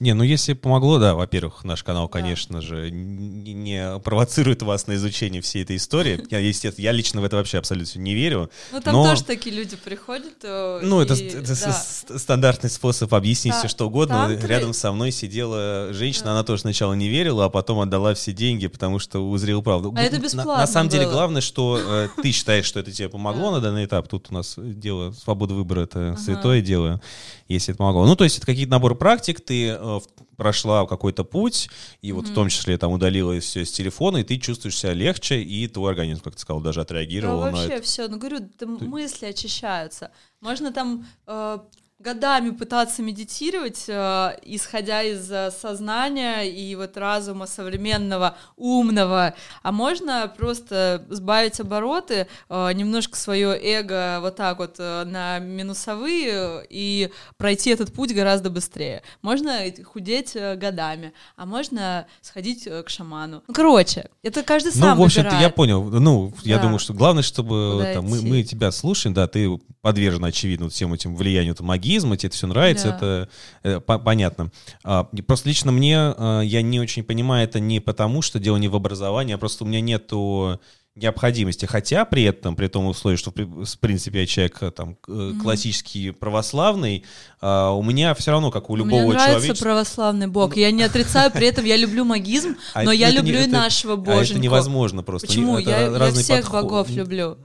Не, 0.01 0.13
ну 0.15 0.23
если 0.23 0.53
помогло, 0.53 0.97
да, 0.97 1.13
во-первых, 1.13 1.63
наш 1.63 1.83
канал, 1.83 2.07
конечно 2.09 2.59
же, 2.59 2.89
не, 2.89 3.99
провоцирует 3.99 4.63
вас 4.63 4.87
на 4.87 4.95
изучение 4.95 5.43
всей 5.43 5.61
этой 5.61 5.75
истории. 5.75 6.19
Я, 6.31 6.39
естественно, 6.39 6.83
я 6.85 6.91
лично 6.91 7.21
в 7.21 7.23
это 7.23 7.35
вообще 7.35 7.59
абсолютно 7.59 7.99
не 7.99 8.15
верю. 8.15 8.49
Ну 8.71 8.81
там 8.81 8.95
Но- 8.95 9.03
тоже 9.03 9.23
такие 9.23 9.55
люди 9.55 9.75
приходят. 9.75 10.33
э, 10.43 10.79
Ну, 10.81 11.01
это, 11.01 11.13
и- 11.13 11.27
это 11.27 11.55
с- 11.55 12.05
да. 12.09 12.17
стандартный 12.17 12.71
способ 12.71 13.13
объяснить 13.13 13.53
Та- 13.53 13.59
все, 13.59 13.67
что 13.67 13.85
угодно. 13.85 14.15
тантры- 14.27 14.47
Рядом 14.47 14.73
со 14.73 14.91
мной 14.91 15.11
сидела 15.11 15.93
женщина, 15.93 16.25
Да. 16.25 16.31
она 16.31 16.43
тоже 16.43 16.61
сначала 16.63 16.93
не 16.93 17.07
верила, 17.07 17.45
а 17.45 17.49
потом 17.49 17.79
отдала 17.79 18.15
все 18.15 18.33
деньги, 18.33 18.65
потому 18.65 18.97
что 18.97 19.19
узрела 19.29 19.61
правду. 19.61 19.93
А 19.95 20.01
это 20.01 20.17
На- 20.17 20.23
бесплатно 20.23 20.57
На, 20.57 20.65
самом 20.67 20.89
деле, 20.89 21.05
было. 21.05 21.13
главное, 21.13 21.41
что 21.41 21.79
э, 21.79 22.07
ты 22.23 22.31
считаешь, 22.31 22.65
что 22.65 22.79
это 22.79 22.91
тебе 22.91 23.07
помогло 23.07 23.51
Да. 23.51 23.57
на 23.57 23.61
данный 23.61 23.85
этап. 23.85 24.07
Тут 24.07 24.27
у 24.31 24.33
нас 24.33 24.55
дело, 24.57 25.11
свобода 25.11 25.53
выбора— 25.53 25.81
это 25.83 26.13
Ага. 26.13 26.17
святое 26.17 26.61
дело, 26.61 26.99
если 27.47 27.73
это 27.73 27.77
помогло. 27.77 28.07
Ну, 28.07 28.15
то 28.15 28.23
есть 28.23 28.37
это 28.37 28.47
какие-то 28.47 28.71
наборы 28.71 28.95
практик, 28.95 29.39
ты 29.41 29.67
э, 29.67 29.77
э, 29.79 29.90
прошла 30.37 30.85
какой-то 30.85 31.23
путь, 31.23 31.69
и 32.01 32.11
вот 32.11 32.27
в 32.27 32.33
том 32.33 32.49
числе 32.49 32.77
там 32.77 32.91
удалила 32.91 33.39
все 33.39 33.65
с 33.65 33.71
телефона, 33.71 34.17
и 34.17 34.23
ты 34.23 34.37
чувствуешь 34.37 34.77
себя 34.77 34.93
легче, 34.93 35.41
и 35.41 35.67
твой 35.67 35.91
организм, 35.91 36.21
как 36.21 36.35
ты 36.35 36.41
сказал, 36.41 36.61
даже 36.61 36.81
отреагировал 36.81 37.39
Да, 37.41 37.45
на 37.47 37.51
вообще 37.51 37.73
это. 37.73 37.83
все, 37.83 38.07
ну 38.07 38.17
говорю, 38.17 38.49
там 38.57 38.77
мысли 38.81 39.25
очищаются. 39.25 40.11
Можно 40.39 40.71
там 40.71 41.05
э, 41.27 41.59
годами 42.01 42.49
пытаться 42.49 43.01
медитировать, 43.01 43.85
э, 43.87 44.37
исходя 44.43 45.03
из 45.03 45.31
э, 45.31 45.51
сознания 45.51 46.43
и 46.43 46.75
вот 46.75 46.97
разума 46.97 47.47
современного, 47.47 48.35
умного, 48.57 49.33
а 49.63 49.71
можно 49.71 50.33
просто 50.35 51.05
сбавить 51.09 51.59
обороты, 51.59 52.27
э, 52.49 52.73
немножко 52.73 53.15
свое 53.17 53.49
эго 53.61 54.19
вот 54.21 54.35
так 54.35 54.57
вот 54.59 54.75
э, 54.79 55.03
на 55.05 55.39
минусовые 55.39 56.65
и 56.69 57.11
пройти 57.37 57.69
этот 57.69 57.93
путь 57.93 58.13
гораздо 58.13 58.49
быстрее. 58.49 59.03
Можно 59.21 59.59
худеть 59.83 60.35
э, 60.35 60.55
годами, 60.55 61.13
а 61.35 61.45
можно 61.45 62.05
сходить 62.21 62.67
э, 62.67 62.83
к 62.83 62.89
шаману. 62.89 63.43
Ну, 63.47 63.53
короче, 63.53 64.09
это 64.23 64.43
каждый 64.43 64.71
сам 64.71 64.97
Ну, 64.97 65.03
в 65.03 65.05
общем-то, 65.05 65.35
я 65.35 65.49
понял. 65.49 65.83
Ну, 65.83 66.33
я 66.43 66.57
Да. 66.57 66.63
думаю, 66.63 66.79
что 66.79 66.93
главное, 66.93 67.23
чтобы 67.23 67.89
там, 67.93 68.05
мы, 68.05 68.21
мы 68.21 68.43
тебя 68.43 68.71
слушаем, 68.71 69.13
да, 69.13 69.27
ты 69.27 69.49
подвержен, 69.81 70.23
очевидно, 70.25 70.69
всем 70.69 70.93
этим 70.93 71.15
влиянию 71.15 71.55
там, 71.55 71.69
магизма, 71.91 72.17
тебе 72.17 72.27
это 72.29 72.37
все 72.37 72.47
нравится, 72.47 72.87
Да. 72.89 72.95
это 72.97 73.29
э, 73.63 73.79
по- 73.81 73.99
понятно. 73.99 74.51
А, 74.83 75.03
просто 75.27 75.49
лично 75.49 75.71
мне, 75.71 76.13
э, 76.17 76.41
я 76.45 76.61
не 76.61 76.79
очень 76.79 77.03
понимаю 77.03 77.43
это 77.43 77.59
не 77.59 77.79
потому, 77.79 78.21
что 78.21 78.39
дело 78.39 78.57
не 78.57 78.67
в 78.67 78.75
образовании, 78.75 79.35
а 79.35 79.37
просто 79.37 79.63
у 79.63 79.67
меня 79.67 79.81
нету 79.81 80.59
необходимости. 80.95 81.65
Хотя 81.65 82.03
при 82.05 82.23
этом, 82.23 82.55
при 82.55 82.67
том 82.67 82.85
условии, 82.85 83.15
что 83.15 83.31
в 83.31 83.33
при- 83.33 83.45
в 83.45 83.79
принципе 83.79 84.19
я 84.21 84.25
человек 84.25 84.57
э, 84.61 84.71
там 84.71 84.97
э, 85.07 85.31
классический 85.41 86.11
православный, 86.11 87.03
а, 87.39 87.71
у 87.71 87.81
меня 87.83 88.13
все 88.13 88.31
равно, 88.31 88.51
как 88.51 88.69
у 88.69 88.75
любого 88.75 88.99
Мне 89.01 89.09
нравится 89.13 89.39
человека. 89.47 89.63
православный 89.63 90.27
бог. 90.27 90.57
Я 90.57 90.71
не 90.71 90.83
отрицаю, 90.89 91.31
при 91.31 91.47
этом 91.47 91.63
я 91.65 91.77
люблю 91.77 92.03
магизм, 92.05 92.55
А 92.73 92.83
но 92.83 92.91
я 92.91 93.09
не- 93.09 93.17
люблю 93.17 93.35
и 93.39 93.43
это- 93.43 93.51
нашего 93.51 93.93
а 93.93 93.97
боженьку. 93.97 94.33
это 94.33 94.39
невозможно 94.39 95.01
просто. 95.03 95.27
Почему? 95.27 95.57
Это 95.59 95.69
Я, 95.69 96.11
всех 96.11 96.41
подход. 96.45 96.63
богов 96.63 96.89
люблю. 96.89 97.37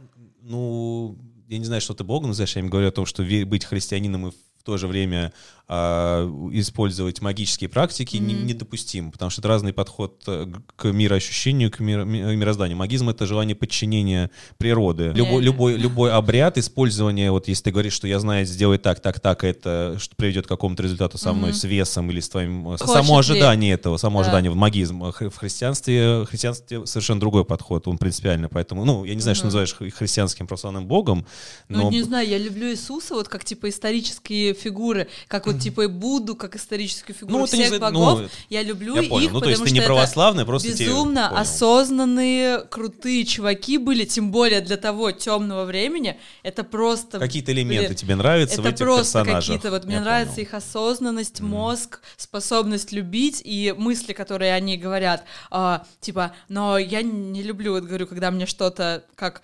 Ну, 0.43 1.17
я 1.49 1.59
не 1.59 1.65
знаю, 1.65 1.81
что 1.81 1.95
ты 1.95 2.05
Бога 2.05 2.27
называешь, 2.27 2.57
я 2.57 2.63
им 2.63 2.69
говорю 2.69 2.89
о 2.89 2.93
том, 2.93 3.07
что 3.07 3.23
быть 3.45 3.65
христианином 3.65 4.29
и 4.29 4.33
то 4.67 4.77
же 4.77 4.87
время 4.89 5.33
а, 5.69 6.29
использовать 6.53 7.21
магические 7.21 7.69
практики 7.69 8.19
Мгм. 8.19 8.47
недопустимо, 8.47 9.11
потому 9.11 9.31
что 9.33 9.41
это 9.41 9.49
разный 9.49 9.73
подход 9.73 10.23
э, 10.29 10.47
к 10.77 10.85
мироощущению, 10.93 11.73
к 11.73 11.81
миро- 11.81 12.05
ми- 12.05 12.37
мирозданию. 12.37 12.77
Магизм— 12.77 13.09
это 13.11 13.27
желание 13.27 13.57
подчинения 13.57 14.31
природы. 14.59 15.11
Любой, 15.15 15.43
любой, 15.43 15.75
любой 15.77 16.13
обряд, 16.13 16.57
использование, 16.57 17.33
вот 17.33 17.49
если 17.49 17.65
ты 17.65 17.71
говоришь, 17.73 17.95
что 17.95 18.07
я 18.07 18.21
знаю, 18.21 18.47
сделай 18.47 18.79
так, 18.79 19.01
так, 19.01 19.19
так, 19.19 19.43
это 19.43 19.97
что 19.99 20.15
приведет 20.15 20.47
к 20.47 20.49
какому-то 20.49 20.85
результату 20.85 21.19
со 21.19 21.33
мной, 21.33 21.51
Мгм. 21.51 21.59
с 21.59 21.65
весом 21.65 22.11
или 22.13 22.21
с 22.21 22.29
твоим... 22.29 22.69
э, 22.69 22.77
Хочет 22.79 22.87
само 22.89 23.15
ли? 23.15 23.19
ожидание 23.19 23.75
этого, 23.75 23.97
само 23.97 24.21
Да. 24.21 24.27
ожидание 24.27 24.53
в 24.53 24.57
магизм. 24.57 25.03
Хри- 25.03 25.31
В 25.31 25.37
христианстве, 25.37 26.21
в 26.23 26.27
христианстве 26.27 26.87
совершенно 26.87 27.19
другой 27.19 27.45
подход, 27.45 27.89
он 27.89 27.99
принципиально, 27.99 28.49
поэтому, 28.49 28.85
ну, 28.85 29.05
я 29.05 29.17
не 29.17 29.21
знаю, 29.21 29.35
что 29.35 29.47
Мгм. 29.47 29.49
называешь 29.49 29.75
хри- 29.81 29.91
христианским 29.91 30.47
православным 30.47 30.87
богом, 30.87 31.27
Ну, 31.69 31.83
но... 31.85 31.91
не 31.91 32.03
знаю, 32.05 32.29
я 32.29 32.39
люблю 32.39 32.71
Иисуса, 32.71 33.15
вот 33.15 33.27
как, 33.29 33.45
типа, 33.45 33.69
исторические 33.69 34.55
фигуры, 34.57 35.09
как 35.29 35.47
вот, 35.47 35.61
типа, 35.61 35.83
и 35.83 35.87
Будду, 35.87 36.35
как 36.37 36.57
историческую 36.57 37.15
фигуру 37.15 37.39
Ну, 37.39 37.45
это 37.45 37.57
не 37.57 37.65
всех 37.65 37.79
за- 37.79 37.91
ну, 37.91 38.05
богов. 38.05 38.31
я 38.51 38.63
люблю 38.63 38.97
я 38.97 39.03
их, 39.03 39.09
понял. 39.09 39.31
Ну, 39.31 39.41
то 39.41 39.49
есть 39.51 39.63
ты 39.63 39.71
не 39.71 39.81
православный, 39.81 40.45
просто 40.45 40.73
тебе- 40.73 40.87
безумно 40.87 41.29
понял. 41.29 41.41
осознанные, 41.43 42.61
крутые 42.71 43.25
чуваки 43.25 43.79
были, 43.79 44.05
тем 44.05 44.31
более 44.31 44.61
для 44.61 44.77
того 44.77 45.11
темного 45.13 45.65
времени. 45.65 46.19
Это 46.43 46.65
просто... 46.65 47.19
Какие-то 47.19 47.53
элементы 47.53 47.95
тебе 47.95 48.17
нравятся 48.17 48.57
в 48.63 48.67
Это 48.67 48.75
этих 48.75 48.85
просто 48.85 49.25
какие-то, 49.25 49.71
вот 49.71 49.85
мне 49.85 49.97
Я 49.97 50.01
нравится 50.01 50.35
понял. 50.37 50.49
их 50.49 50.55
осознанность, 50.55 51.41
Мгм. 51.41 51.51
мозг, 51.51 52.01
способность 52.17 52.93
любить 52.93 53.41
и 53.45 53.75
мысли, 53.77 54.13
которые 54.13 54.55
они 54.55 54.77
говорят, 54.77 55.25
а, 55.51 55.85
типа, 56.01 56.33
но 56.49 56.79
я 56.79 57.03
не 57.03 57.43
люблю, 57.43 57.73
вот 57.73 57.85
говорю, 57.85 58.07
когда 58.07 58.31
мне 58.31 58.47
что-то 58.47 59.05
как 59.15 59.43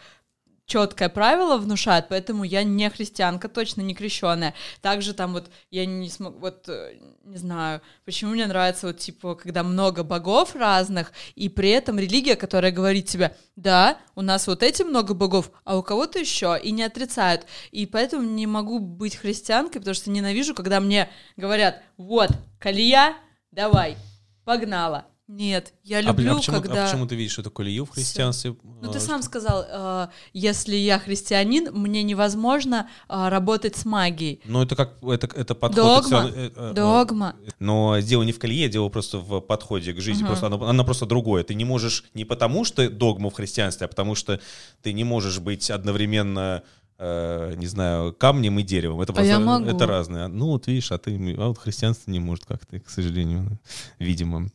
четкое 0.67 1.09
правило 1.09 1.59
внушают, 1.59 2.07
поэтому 2.09 2.45
я 2.45 2.63
не 2.63 2.89
христианка, 2.89 3.49
точно 3.49 3.83
не 3.83 3.95
крещенная. 3.95 4.55
Также 4.81 5.15
там 5.15 5.33
вот 5.33 5.51
я 5.71 5.87
не 5.87 6.09
смог, 6.09 6.39
вот 6.39 6.69
э, 6.69 6.99
не 7.25 7.37
знаю, 7.37 7.83
почему 8.05 8.33
мне 8.33 8.47
нравится 8.47 8.87
вот 8.87 8.99
типа, 8.99 9.35
когда 9.35 9.63
много 9.63 10.03
богов 10.03 10.55
разных, 10.55 11.13
и 11.35 11.49
при 11.49 11.71
этом 11.71 11.99
религия, 11.99 12.37
которая 12.37 12.73
говорит 12.73 13.07
тебе, 13.07 13.37
да, 13.57 13.99
у 14.15 14.23
нас 14.23 14.47
вот 14.47 14.63
эти 14.63 14.83
много 14.83 15.15
богов, 15.15 15.51
а 15.65 15.77
у 15.77 15.83
кого-то 15.83 16.19
еще, 16.19 16.59
и 16.63 16.71
не 16.71 16.83
отрицают. 16.83 17.47
И 17.71 17.87
поэтому 17.87 18.23
не 18.23 18.47
могу 18.47 18.79
быть 18.79 19.17
христианкой, 19.17 19.81
потому 19.81 19.95
что 19.95 20.11
ненавижу, 20.11 20.55
когда 20.55 20.81
мне 20.81 21.11
говорят, 21.37 21.83
вот, 21.97 22.31
колея, 22.59 23.17
давай, 23.51 23.97
погнала. 24.45 25.07
Нет, 25.35 25.73
я 25.83 26.01
А, 26.01 26.13
блин, 26.13 26.27
люблю, 26.29 26.33
а 26.33 26.37
почему, 26.37 26.57
а 26.59 26.61
когда... 26.61 26.85
почему 26.85 27.07
ты 27.07 27.15
видишь 27.15 27.39
эту 27.39 27.51
колею 27.51 27.87
в 27.87 27.91
христианстве? 27.91 28.55
Ну, 28.63 28.91
А, 28.91 28.93
ты 28.93 28.99
что- 28.99 29.09
сам 29.09 29.23
сказал, 29.23 29.65
э, 29.67 30.09
если 30.35 30.77
я 30.77 30.99
христианин, 30.99 31.73
мне 31.73 32.03
невозможно 32.03 32.87
э, 33.09 33.29
работать 33.31 33.75
с 33.75 33.87
магией. 33.87 34.43
Ну, 34.45 34.63
это 34.63 34.77
как, 34.77 35.03
это, 35.03 35.27
это 35.35 35.55
подход... 35.55 35.77
Догма. 35.77 36.03
всё 36.03 36.17
равно, 36.17 36.33
э, 36.37 36.51
э, 36.55 36.73
Догма. 36.75 37.37
Но 37.59 37.99
дело 38.01 38.25
не 38.25 38.33
в 38.33 38.39
колее, 38.39 38.69
дело 38.69 38.91
просто 38.91 39.19
в 39.21 39.41
подходе 39.41 39.95
к 39.95 40.01
жизни. 40.03 40.23
Мгм. 40.23 40.27
Просто 40.33 40.47
оно, 40.49 40.63
оно 40.67 40.85
просто 40.85 41.07
другое. 41.07 41.45
Ты 41.45 41.55
не 41.55 41.65
можешь 41.65 42.05
не 42.13 42.27
потому, 42.27 42.67
что 42.67 42.91
догма 42.91 43.31
в 43.31 43.35
христианстве, 43.35 43.87
а 43.87 43.89
потому 43.89 44.15
что 44.15 44.39
ты 44.83 44.93
не 44.93 45.05
можешь 45.05 45.39
быть 45.39 45.71
одновременно 45.71 46.63
э, 46.99 47.55
не 47.57 47.67
знаю, 47.67 48.13
камнем 48.13 48.59
и 48.59 48.63
деревом. 48.63 49.01
Это 49.01 49.13
А 49.13 49.15
просто 49.15 49.31
я 49.33 49.39
могу. 49.41 49.67
это 49.67 49.87
разное. 49.87 50.29
Ну, 50.29 50.47
вот 50.49 50.67
видишь, 50.67 50.93
а 50.93 50.99
ты 50.99 51.17
а 51.39 51.49
вот 51.49 51.59
христианство 51.59 52.11
не 52.11 52.21
может 52.21 52.45
как-то, 52.45 52.79
к 52.81 52.89
сожалению, 52.91 53.59
видимо. 53.99 54.49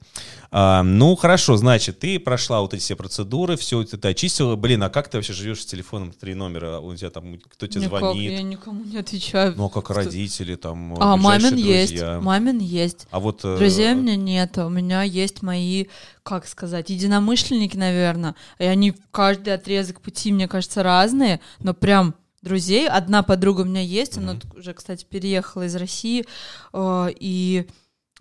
А, 0.51 0.83
ну, 0.83 1.15
хорошо, 1.15 1.57
значит, 1.57 1.99
ты 1.99 2.19
прошла 2.19 2.61
вот 2.61 2.73
эти 2.73 2.81
все 2.81 2.95
процедуры, 2.95 3.57
все 3.57 3.81
это 3.81 3.97
ты 3.97 4.07
очистила. 4.09 4.55
Блин, 4.55 4.83
а 4.83 4.89
как 4.89 5.09
ты 5.09 5.17
вообще 5.17 5.33
живешь 5.33 5.61
с 5.61 5.65
телефоном 5.65 6.11
три 6.13 6.33
номера? 6.35 6.79
У 6.79 6.95
тебя 6.95 7.09
там 7.09 7.37
кто 7.39 7.67
тебе 7.67 7.85
Никак, 7.85 7.99
звонит? 7.99 8.31
я 8.31 8.41
никому 8.43 8.83
не 8.85 8.97
отвечаю. 8.97 9.53
Ну, 9.57 9.65
а 9.65 9.69
как 9.69 9.85
Что- 9.85 9.93
родители, 9.95 10.55
там, 10.55 10.95
А, 10.99 11.17
мамин 11.17 11.55
есть, 11.55 11.91
друзья? 11.91 12.19
мамин 12.21 12.59
есть. 12.59 13.07
А 13.11 13.19
вот... 13.19 13.41
э, 13.43 13.57
Друзей 13.57 13.93
у 13.93 13.97
меня 13.97 14.15
нет, 14.15 14.57
у 14.57 14.69
меня 14.69 15.03
есть 15.03 15.41
мои, 15.41 15.85
как 16.27 16.45
сказать, 16.45 16.89
единомышленники, 16.89 17.77
наверное. 17.77 18.35
И 18.59 18.65
они 18.65 18.93
каждый 19.11 19.53
отрезок 19.53 20.01
пути, 20.01 20.33
мне 20.33 20.47
кажется, 20.49 20.83
разные, 20.83 21.39
но 21.59 21.73
прям 21.73 22.15
друзей. 22.41 22.89
Одна 22.89 23.23
подруга 23.23 23.61
у 23.61 23.65
меня 23.65 23.81
есть, 23.81 24.17
она 24.17 24.33
Мгм. 24.33 24.41
тут 24.41 24.55
уже, 24.55 24.73
кстати, 24.73 25.05
переехала 25.05 25.63
из 25.67 25.75
России, 25.77 26.25
э, 26.73 27.07
и 27.17 27.67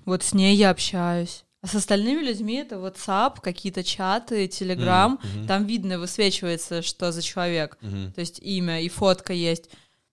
вот 0.05 0.23
с 0.23 0.35
ней 0.35 0.55
я 0.57 0.71
общаюсь. 0.71 1.45
А 1.63 1.67
с 1.67 1.75
остальными 1.75 2.23
людьми 2.23 2.55
это 2.55 2.77
WhatsApp, 2.77 3.41
какие-то 3.43 3.83
чаты, 3.83 4.47
Telegram. 4.47 5.19
Мгм. 5.35 5.47
Там 5.49 5.65
видно, 5.67 5.99
высвечивается, 5.99 6.83
что 6.83 7.11
за 7.11 7.23
человек. 7.23 7.77
Мгм. 7.81 8.13
То 8.13 8.21
есть 8.21 8.39
имя 8.41 8.81
и 8.83 8.89
фотка 8.89 9.33
есть. 9.33 9.69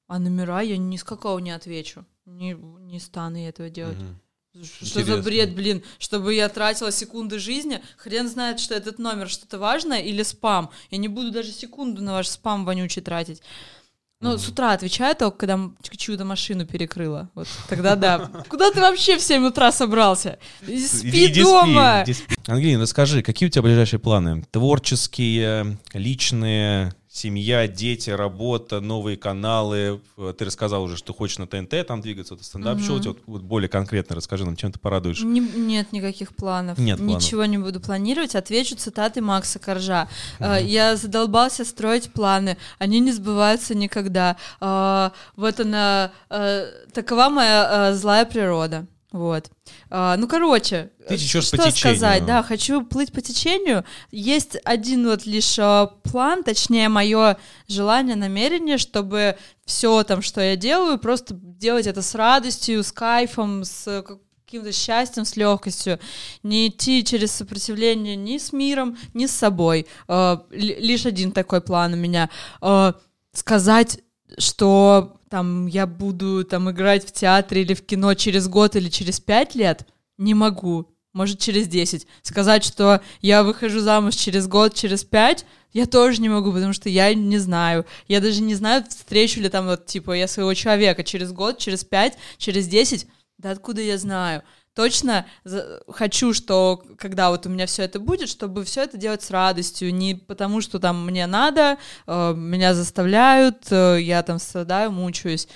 А 0.07 0.17
номера 0.17 0.61
я 0.61 0.77
ни 0.77 0.97
с 0.97 1.03
какого 1.03 1.37
не 1.37 1.51
отвечу. 1.51 2.05
Не, 2.25 2.53
не 2.79 2.99
стану 2.99 3.37
я 3.37 3.49
этого 3.49 3.69
делать. 3.69 3.99
Мгм. 3.99 4.19
Что 4.53 4.85
Интересно. 4.99 5.15
за 5.17 5.21
бред, 5.23 5.55
блин, 5.55 5.83
чтобы 5.97 6.35
я 6.35 6.47
тратила 6.47 6.91
секунды 6.91 7.39
жизни? 7.39 7.81
Хрен 7.97 8.29
знает, 8.29 8.59
что 8.59 8.75
этот 8.75 8.99
номер 8.99 9.27
что-то 9.27 9.57
важное 9.57 9.99
или 10.01 10.21
спам. 10.21 10.69
Я 10.91 10.99
не 10.99 11.07
буду 11.07 11.31
даже 11.31 11.51
секунду 11.51 12.03
на 12.03 12.13
ваш 12.13 12.27
спам 12.27 12.63
вонючий 12.63 13.01
тратить. 13.01 13.41
Ну, 14.21 14.29
Мгм. 14.29 14.39
с 14.39 14.47
утра 14.47 14.71
отвечаю 14.71 15.15
только, 15.15 15.37
когда 15.39 15.59
чью-то 15.97 16.23
машину 16.23 16.65
перекрыла. 16.67 17.29
Вот 17.33 17.47
тогда 17.67 17.95
да. 17.95 18.19
Куда 18.47 18.71
ты 18.71 18.79
вообще 18.79 19.17
в 19.17 19.21
7 19.23 19.43
утра 19.47 19.71
собрался? 19.71 20.37
Спи 20.61 21.09
Иди- 21.09 21.25
иди 21.25 21.41
дома! 21.43 22.03
иди 22.05 22.13
спи. 22.13 22.35
Ангелина, 22.47 22.83
расскажи, 22.83 23.21
какие 23.23 23.47
у 23.47 23.51
тебя 23.51 23.63
ближайшие 23.63 23.99
планы? 23.99 24.43
Творческие, 24.51 25.77
личные, 25.93 26.93
семья, 27.13 27.67
дети, 27.67 28.09
работа, 28.09 28.81
новые 28.81 29.17
каналы. 29.17 30.01
Э, 30.17 30.33
Ты 30.35 30.45
рассказал 30.45 30.81
уже, 30.83 30.97
что 30.97 31.13
хочешь 31.13 31.37
на 31.37 31.45
ТНТ 31.45 31.85
там 31.87 32.01
двигаться, 32.01 32.33
это 32.33 32.43
стендап-шоу. 32.43 32.97
Мгм. 32.97 33.03
Вот, 33.09 33.17
вот 33.27 33.41
более 33.43 33.69
конкретно 33.69 34.15
расскажи 34.15 34.43
нам, 34.45 34.55
чем 34.55 34.71
ты 34.71 34.79
порадуешь. 34.79 35.21
Не- 35.21 35.39
нет 35.39 35.91
никаких 35.91 36.35
планов. 36.35 36.79
Нет 36.79 36.97
планов. 36.97 37.21
Ничего 37.23 37.45
не 37.45 37.59
буду 37.59 37.79
планировать. 37.79 38.35
Отвечу 38.35 38.75
цитаты 38.75 39.21
Макса 39.21 39.59
Коржа. 39.59 40.07
Э, 40.39 40.57
Я 40.63 40.95
задолбался 40.95 41.65
строить 41.65 42.11
планы. 42.11 42.57
Они 42.79 42.99
не 42.99 43.11
сбываются 43.11 43.75
никогда. 43.75 44.35
Э, 44.59 45.11
Вот 45.35 45.59
она... 45.59 46.11
э, 46.31 46.65
Такова 46.93 47.29
моя 47.29 47.93
злая 47.93 48.25
природа. 48.25 48.87
Вот. 49.13 49.49
А, 49.89 50.17
Ну, 50.17 50.27
короче, 50.27 50.89
Ты 51.07 51.17
течешь 51.17 51.45
что 51.45 51.55
по 51.57 51.63
течению. 51.71 51.97
сказать? 51.97 52.25
Да, 52.25 52.43
хочу 52.43 52.83
плыть 52.83 53.11
по 53.13 53.21
течению. 53.21 53.85
Есть 54.11 54.57
один 54.65 55.07
вот 55.07 55.25
лишь 55.25 55.57
э, 55.59 55.87
план, 56.03 56.43
точнее, 56.43 56.89
мое 56.89 57.37
желание, 57.67 58.15
намерение, 58.15 58.77
чтобы 58.77 59.37
все 59.65 60.03
там, 60.03 60.21
что 60.23 60.41
я 60.41 60.55
делаю, 60.55 60.97
просто 60.97 61.35
делать 61.39 61.87
это 61.87 62.01
с 62.01 62.15
радостью, 62.15 62.83
с 62.83 62.91
кайфом, 62.91 63.63
с 63.63 64.03
каким-то 64.45 64.71
счастьем, 64.71 65.25
с 65.25 65.35
легкостью, 65.35 65.99
не 66.41 66.67
идти 66.67 67.03
через 67.03 67.31
сопротивление 67.31 68.15
ни 68.15 68.37
с 68.39 68.51
миром, 68.51 68.97
ни 69.13 69.27
с 69.27 69.31
собой. 69.31 69.85
Э, 70.07 70.37
ли- 70.49 70.75
Лишь 70.79 71.05
один 71.05 71.31
такой 71.31 71.61
план 71.61 71.93
у 71.93 71.97
меня. 71.97 72.29
Э, 72.63 72.93
Сказать, 73.35 73.99
что 74.37 75.17
там 75.29 75.67
я 75.67 75.87
буду 75.87 76.43
там 76.43 76.69
играть 76.69 77.07
в 77.07 77.11
театре 77.11 77.63
или 77.63 77.73
в 77.73 77.85
кино 77.85 78.13
через 78.13 78.47
год 78.47 78.75
или 78.75 78.89
через 78.89 79.19
пять 79.19 79.55
лет, 79.55 79.87
Не 80.17 80.33
могу. 80.33 80.87
Может, 81.13 81.39
через 81.39 81.67
10. 81.67 82.07
Сказать, 82.23 82.63
что 82.63 83.01
я 83.21 83.43
выхожу 83.43 83.79
замуж 83.79 84.15
через 84.15 84.47
год, 84.47 84.73
через 84.73 85.03
5, 85.03 85.45
я 85.71 85.85
тоже 85.85 86.21
не 86.21 86.29
могу, 86.29 86.51
потому 86.51 86.73
что 86.73 86.89
я 86.89 87.13
не 87.13 87.37
знаю. 87.37 87.85
Я 88.07 88.19
даже 88.19 88.41
не 88.41 88.55
знаю, 88.55 88.83
встречу 88.87 89.39
ли 89.39 89.49
там 89.49 89.65
вот, 89.67 89.85
типа, 89.85 90.11
я 90.13 90.27
своего 90.27 90.53
человека 90.53 91.03
через 91.03 91.31
год, 91.31 91.59
через 91.59 91.83
5, 91.83 92.17
через 92.37 92.67
10. 92.67 93.07
Да 93.37 93.51
откуда 93.51 93.81
я 93.81 93.97
знаю? 93.97 94.43
Точно 94.73 95.25
хочу, 95.87 96.33
что 96.33 96.83
когда 96.97 97.29
вот 97.29 97.45
у 97.45 97.49
меня 97.49 97.65
все 97.65 97.83
это 97.83 97.99
будет, 97.99 98.29
чтобы 98.29 98.63
все 98.63 98.83
это 98.83 98.97
делать 98.97 99.21
с 99.21 99.31
радостью, 99.31 99.93
не 99.93 100.15
потому 100.15 100.61
что 100.61 100.79
там 100.79 101.05
мне 101.05 101.27
надо, 101.27 101.77
э, 102.07 102.33
меня 102.33 102.73
заставляют, 102.73 103.71
э, 103.71 103.99
я 104.01 104.23
там 104.23 104.39
страдаю, 104.39 104.91
мучаюсь. 104.91 105.47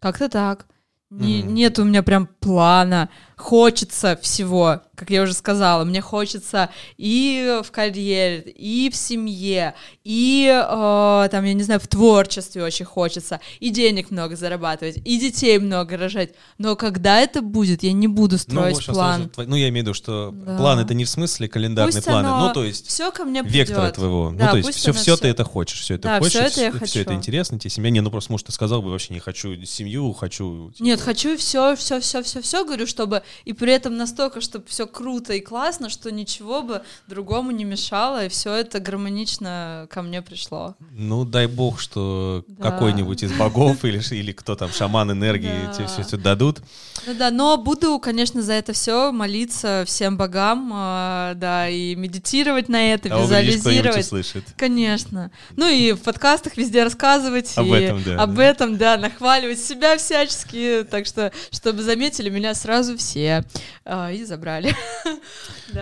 Как-то 0.00 0.28
так. 0.28 0.66
Не, 1.10 1.42
mm-hmm. 1.42 1.46
Нет 1.46 1.78
у 1.78 1.84
меня 1.84 2.02
прям 2.02 2.26
плана. 2.26 3.08
Хочется 3.36 4.18
всего, 4.22 4.82
как 4.94 5.10
я 5.10 5.22
уже 5.22 5.34
сказала, 5.34 5.84
мне 5.84 6.00
хочется 6.00 6.70
и 6.96 7.60
в 7.64 7.70
карьере, 7.70 8.42
и 8.42 8.90
в 8.90 8.96
семье, 8.96 9.74
и 10.04 10.46
э, 10.48 11.28
там, 11.30 11.44
я 11.44 11.54
не 11.54 11.62
знаю, 11.62 11.80
в 11.80 11.88
творчестве 11.88 12.62
очень 12.62 12.84
хочется, 12.84 13.40
и 13.58 13.70
денег 13.70 14.10
много 14.10 14.36
зарабатывать, 14.36 14.98
и 15.04 15.18
детей 15.18 15.58
много 15.58 15.96
рожать. 15.96 16.34
Но 16.58 16.76
когда 16.76 17.20
это 17.20 17.42
будет, 17.42 17.82
я 17.82 17.92
не 17.92 18.06
буду 18.06 18.38
строить 18.38 18.86
ну, 18.86 18.94
план. 18.94 19.30
Сразу, 19.34 19.50
ну, 19.50 19.56
я 19.56 19.68
имею 19.68 19.84
в 19.84 19.88
виду, 19.88 19.94
что 19.94 20.30
да. 20.32 20.56
план 20.56 20.78
это 20.78 20.94
не 20.94 21.04
в 21.04 21.08
смысле 21.08 21.48
календарные 21.48 21.94
пусть 21.94 22.06
планы, 22.06 22.28
ну, 22.28 22.52
то 22.52 22.64
есть 22.64 22.86
все 22.86 23.10
ко 23.10 23.24
мне 23.24 23.42
вектора 23.42 23.90
твоего. 23.90 24.32
Да, 24.34 24.46
ну, 24.46 24.50
то 24.52 24.56
есть 24.58 24.74
все, 24.74 24.92
все, 24.92 25.02
все 25.02 25.16
ты 25.16 25.28
это 25.28 25.44
хочешь, 25.44 25.80
все 25.80 25.94
это 25.94 26.04
да, 26.04 26.18
хочешь, 26.18 26.32
все 26.32 26.40
это, 26.44 26.60
я 26.60 26.70
все, 26.70 26.78
хочу. 26.78 26.90
все 26.90 27.02
это 27.02 27.14
интересно 27.14 27.58
тебе, 27.58 27.70
семья. 27.70 27.90
Не, 27.90 28.00
ну 28.00 28.10
просто, 28.10 28.30
может, 28.30 28.46
ты 28.46 28.52
сказал 28.52 28.80
бы, 28.80 28.90
вообще 28.90 29.12
не 29.12 29.20
хочу 29.20 29.60
семью, 29.64 30.12
хочу... 30.12 30.70
Типа... 30.72 30.84
Нет, 30.84 31.00
хочу 31.00 31.36
все, 31.36 31.74
все, 31.74 32.00
все, 32.00 32.22
все, 32.22 32.40
все, 32.40 32.64
говорю, 32.64 32.86
чтобы 32.86 33.23
и 33.44 33.52
при 33.52 33.72
этом 33.72 33.96
настолько, 33.96 34.40
чтобы 34.40 34.66
все 34.68 34.86
круто 34.86 35.32
и 35.32 35.40
классно, 35.40 35.88
что 35.88 36.10
ничего 36.10 36.62
бы 36.62 36.82
другому 37.06 37.50
не 37.50 37.64
мешало, 37.64 38.26
и 38.26 38.28
все 38.28 38.54
это 38.54 38.80
гармонично 38.80 39.86
ко 39.90 40.02
мне 40.02 40.22
пришло. 40.22 40.74
Ну, 40.92 41.24
дай 41.24 41.46
бог, 41.46 41.80
что 41.80 42.44
да. 42.48 42.70
какой-нибудь 42.70 43.22
из 43.22 43.32
богов 43.32 43.84
или, 43.84 44.02
или 44.14 44.32
кто 44.32 44.56
там, 44.56 44.70
шаман 44.70 45.12
энергии, 45.12 45.66
да. 45.66 45.72
тебе 45.72 45.86
все 45.86 46.02
это 46.02 46.16
дадут. 46.16 46.60
Ну 47.06 47.14
да, 47.14 47.30
но 47.30 47.56
буду, 47.56 47.98
конечно, 47.98 48.42
за 48.42 48.54
это 48.54 48.72
все 48.72 49.12
молиться 49.12 49.84
всем 49.86 50.16
богам, 50.16 50.72
э, 50.74 51.32
да, 51.36 51.68
и 51.68 51.94
медитировать 51.94 52.68
на 52.68 52.92
это, 52.92 53.14
а 53.14 53.20
визуализировать. 53.20 53.98
услышит. 53.98 54.44
Конечно. 54.56 55.30
Ну 55.56 55.68
и 55.68 55.92
в 55.92 56.00
подкастах 56.00 56.56
везде 56.56 56.82
рассказывать. 56.82 57.52
Об 57.56 57.66
и 57.66 57.70
этом, 57.70 58.02
да. 58.02 58.22
Об 58.22 58.34
да. 58.34 58.44
этом, 58.44 58.76
да, 58.76 58.96
нахваливать 58.96 59.60
себя 59.60 59.96
всячески, 59.96 60.86
так 60.90 61.06
что, 61.06 61.32
чтобы 61.50 61.82
заметили 61.82 62.30
меня 62.30 62.54
сразу 62.54 62.96
все 62.96 63.13
э, 63.20 64.14
и 64.14 64.24
забрали. 64.24 64.74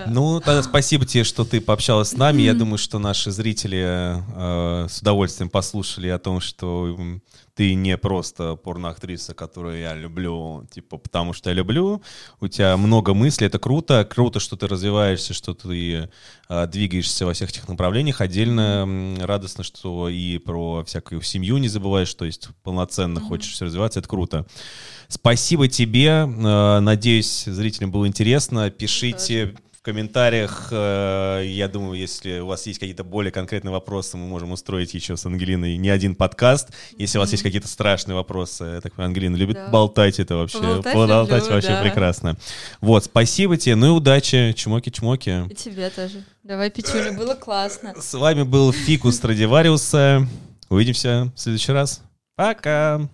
Ну, 0.07 0.41
тогда 0.41 0.63
спасибо 0.63 1.05
тебе, 1.05 1.23
что 1.23 1.45
ты 1.45 1.61
пообщалась 1.61 2.11
с 2.11 2.17
нами. 2.17 2.43
Я 2.43 2.55
думаю, 2.55 2.79
что 2.79 2.99
наши 2.99 3.31
зрители 3.31 3.85
э, 3.85 4.89
с 4.89 5.01
удовольствием 5.01 5.51
послушали 5.51 6.09
о 6.09 6.19
том, 6.19 6.41
что 6.41 6.97
ты 7.55 7.75
не 7.75 7.99
просто 7.99 8.57
порноактриса, 8.57 9.35
которую 9.35 9.79
я 9.79 9.95
люблю, 9.95 10.67
типа, 10.71 10.97
потому 10.97 11.33
что 11.35 11.51
я 11.51 11.55
люблю. 11.55 12.03
У 12.41 12.49
тебя 12.49 12.77
много 12.77 13.13
мыслей, 13.13 13.49
это 13.49 13.59
круто. 13.59 14.05
Круто, 14.05 14.41
что 14.41 14.57
ты 14.57 14.67
развиваешься, 14.67 15.35
что 15.35 15.53
ты 15.53 16.09
э, 16.49 16.67
двигаешься 16.67 17.27
во 17.27 17.35
всех 17.35 17.51
этих 17.51 17.69
направлениях. 17.69 18.23
Отдельно 18.23 18.87
э, 18.87 19.25
радостно, 19.25 19.65
что 19.65 20.09
и 20.09 20.39
про 20.39 20.83
всякую 20.85 21.21
семью 21.21 21.59
не 21.59 21.69
забываешь, 21.69 22.15
то 22.15 22.25
есть 22.25 22.49
полноценно 22.63 23.19
mm-hmm. 23.19 23.29
хочешь 23.29 23.61
развиваться, 23.61 24.01
это 24.01 24.09
круто. 24.09 24.47
Спасибо 25.09 25.69
тебе. 25.69 26.27
Э, 26.27 26.81
надеюсь, 26.81 27.45
зрителям 27.45 27.91
было 27.91 28.07
интересно. 28.07 28.71
Пишите 28.71 29.55
в 29.83 29.85
комментариях. 29.85 30.69
Э, 30.71 31.43
я 31.45 31.67
думаю, 31.67 31.99
если 31.99 32.39
у 32.39 32.47
вас 32.47 32.69
есть 32.69 32.79
какие-то 32.79 33.03
более 33.03 33.33
конкретные 33.33 33.73
вопросы, 33.73 34.17
мы 34.17 34.29
можем 34.29 34.53
устроить 34.53 34.95
еще 34.95 35.17
с 35.17 35.27
Ангелиной 35.27 35.77
не 35.77 35.89
один 35.89 36.15
подкаст. 36.15 36.69
Если 36.99 37.19
у 37.19 37.21
вас 37.21 37.33
есть 37.33 37.43
какие-то 37.43 37.67
страшные 37.67 38.15
вопросы, 38.15 38.63
я 38.75 38.81
так 38.81 38.93
понимаю, 38.93 39.09
Ангелина 39.09 39.35
любит 39.35 39.57
да. 39.57 39.67
болтать 39.71 40.21
это 40.21 40.37
вообще. 40.37 40.59
Поболтать, 40.59 40.95
Поболтать 40.95 41.43
люблю, 41.43 41.55
вообще 41.55 41.69
да. 41.71 41.83
прекрасно. 41.83 42.37
Вот, 42.81 43.07
спасибо 43.07 43.57
тебе, 43.57 43.75
ну 43.75 43.87
и 43.89 43.91
удачи. 43.91 44.55
Чмоки-чмоки. 44.55 45.51
И 45.51 45.55
тебе 45.57 45.91
тоже. 45.91 46.23
Давай, 46.45 46.71
Петюня, 46.71 47.13
было 47.13 47.35
классно. 47.35 47.93
С 48.01 48.15
вами 48.15 48.45
был 48.45 48.73
Фикус 48.73 49.17
Страдивариуса. 49.17 50.29
Увидимся 50.69 51.33
в 51.35 51.41
следующий 51.41 51.73
раз. 51.73 52.03
Пока! 52.37 53.09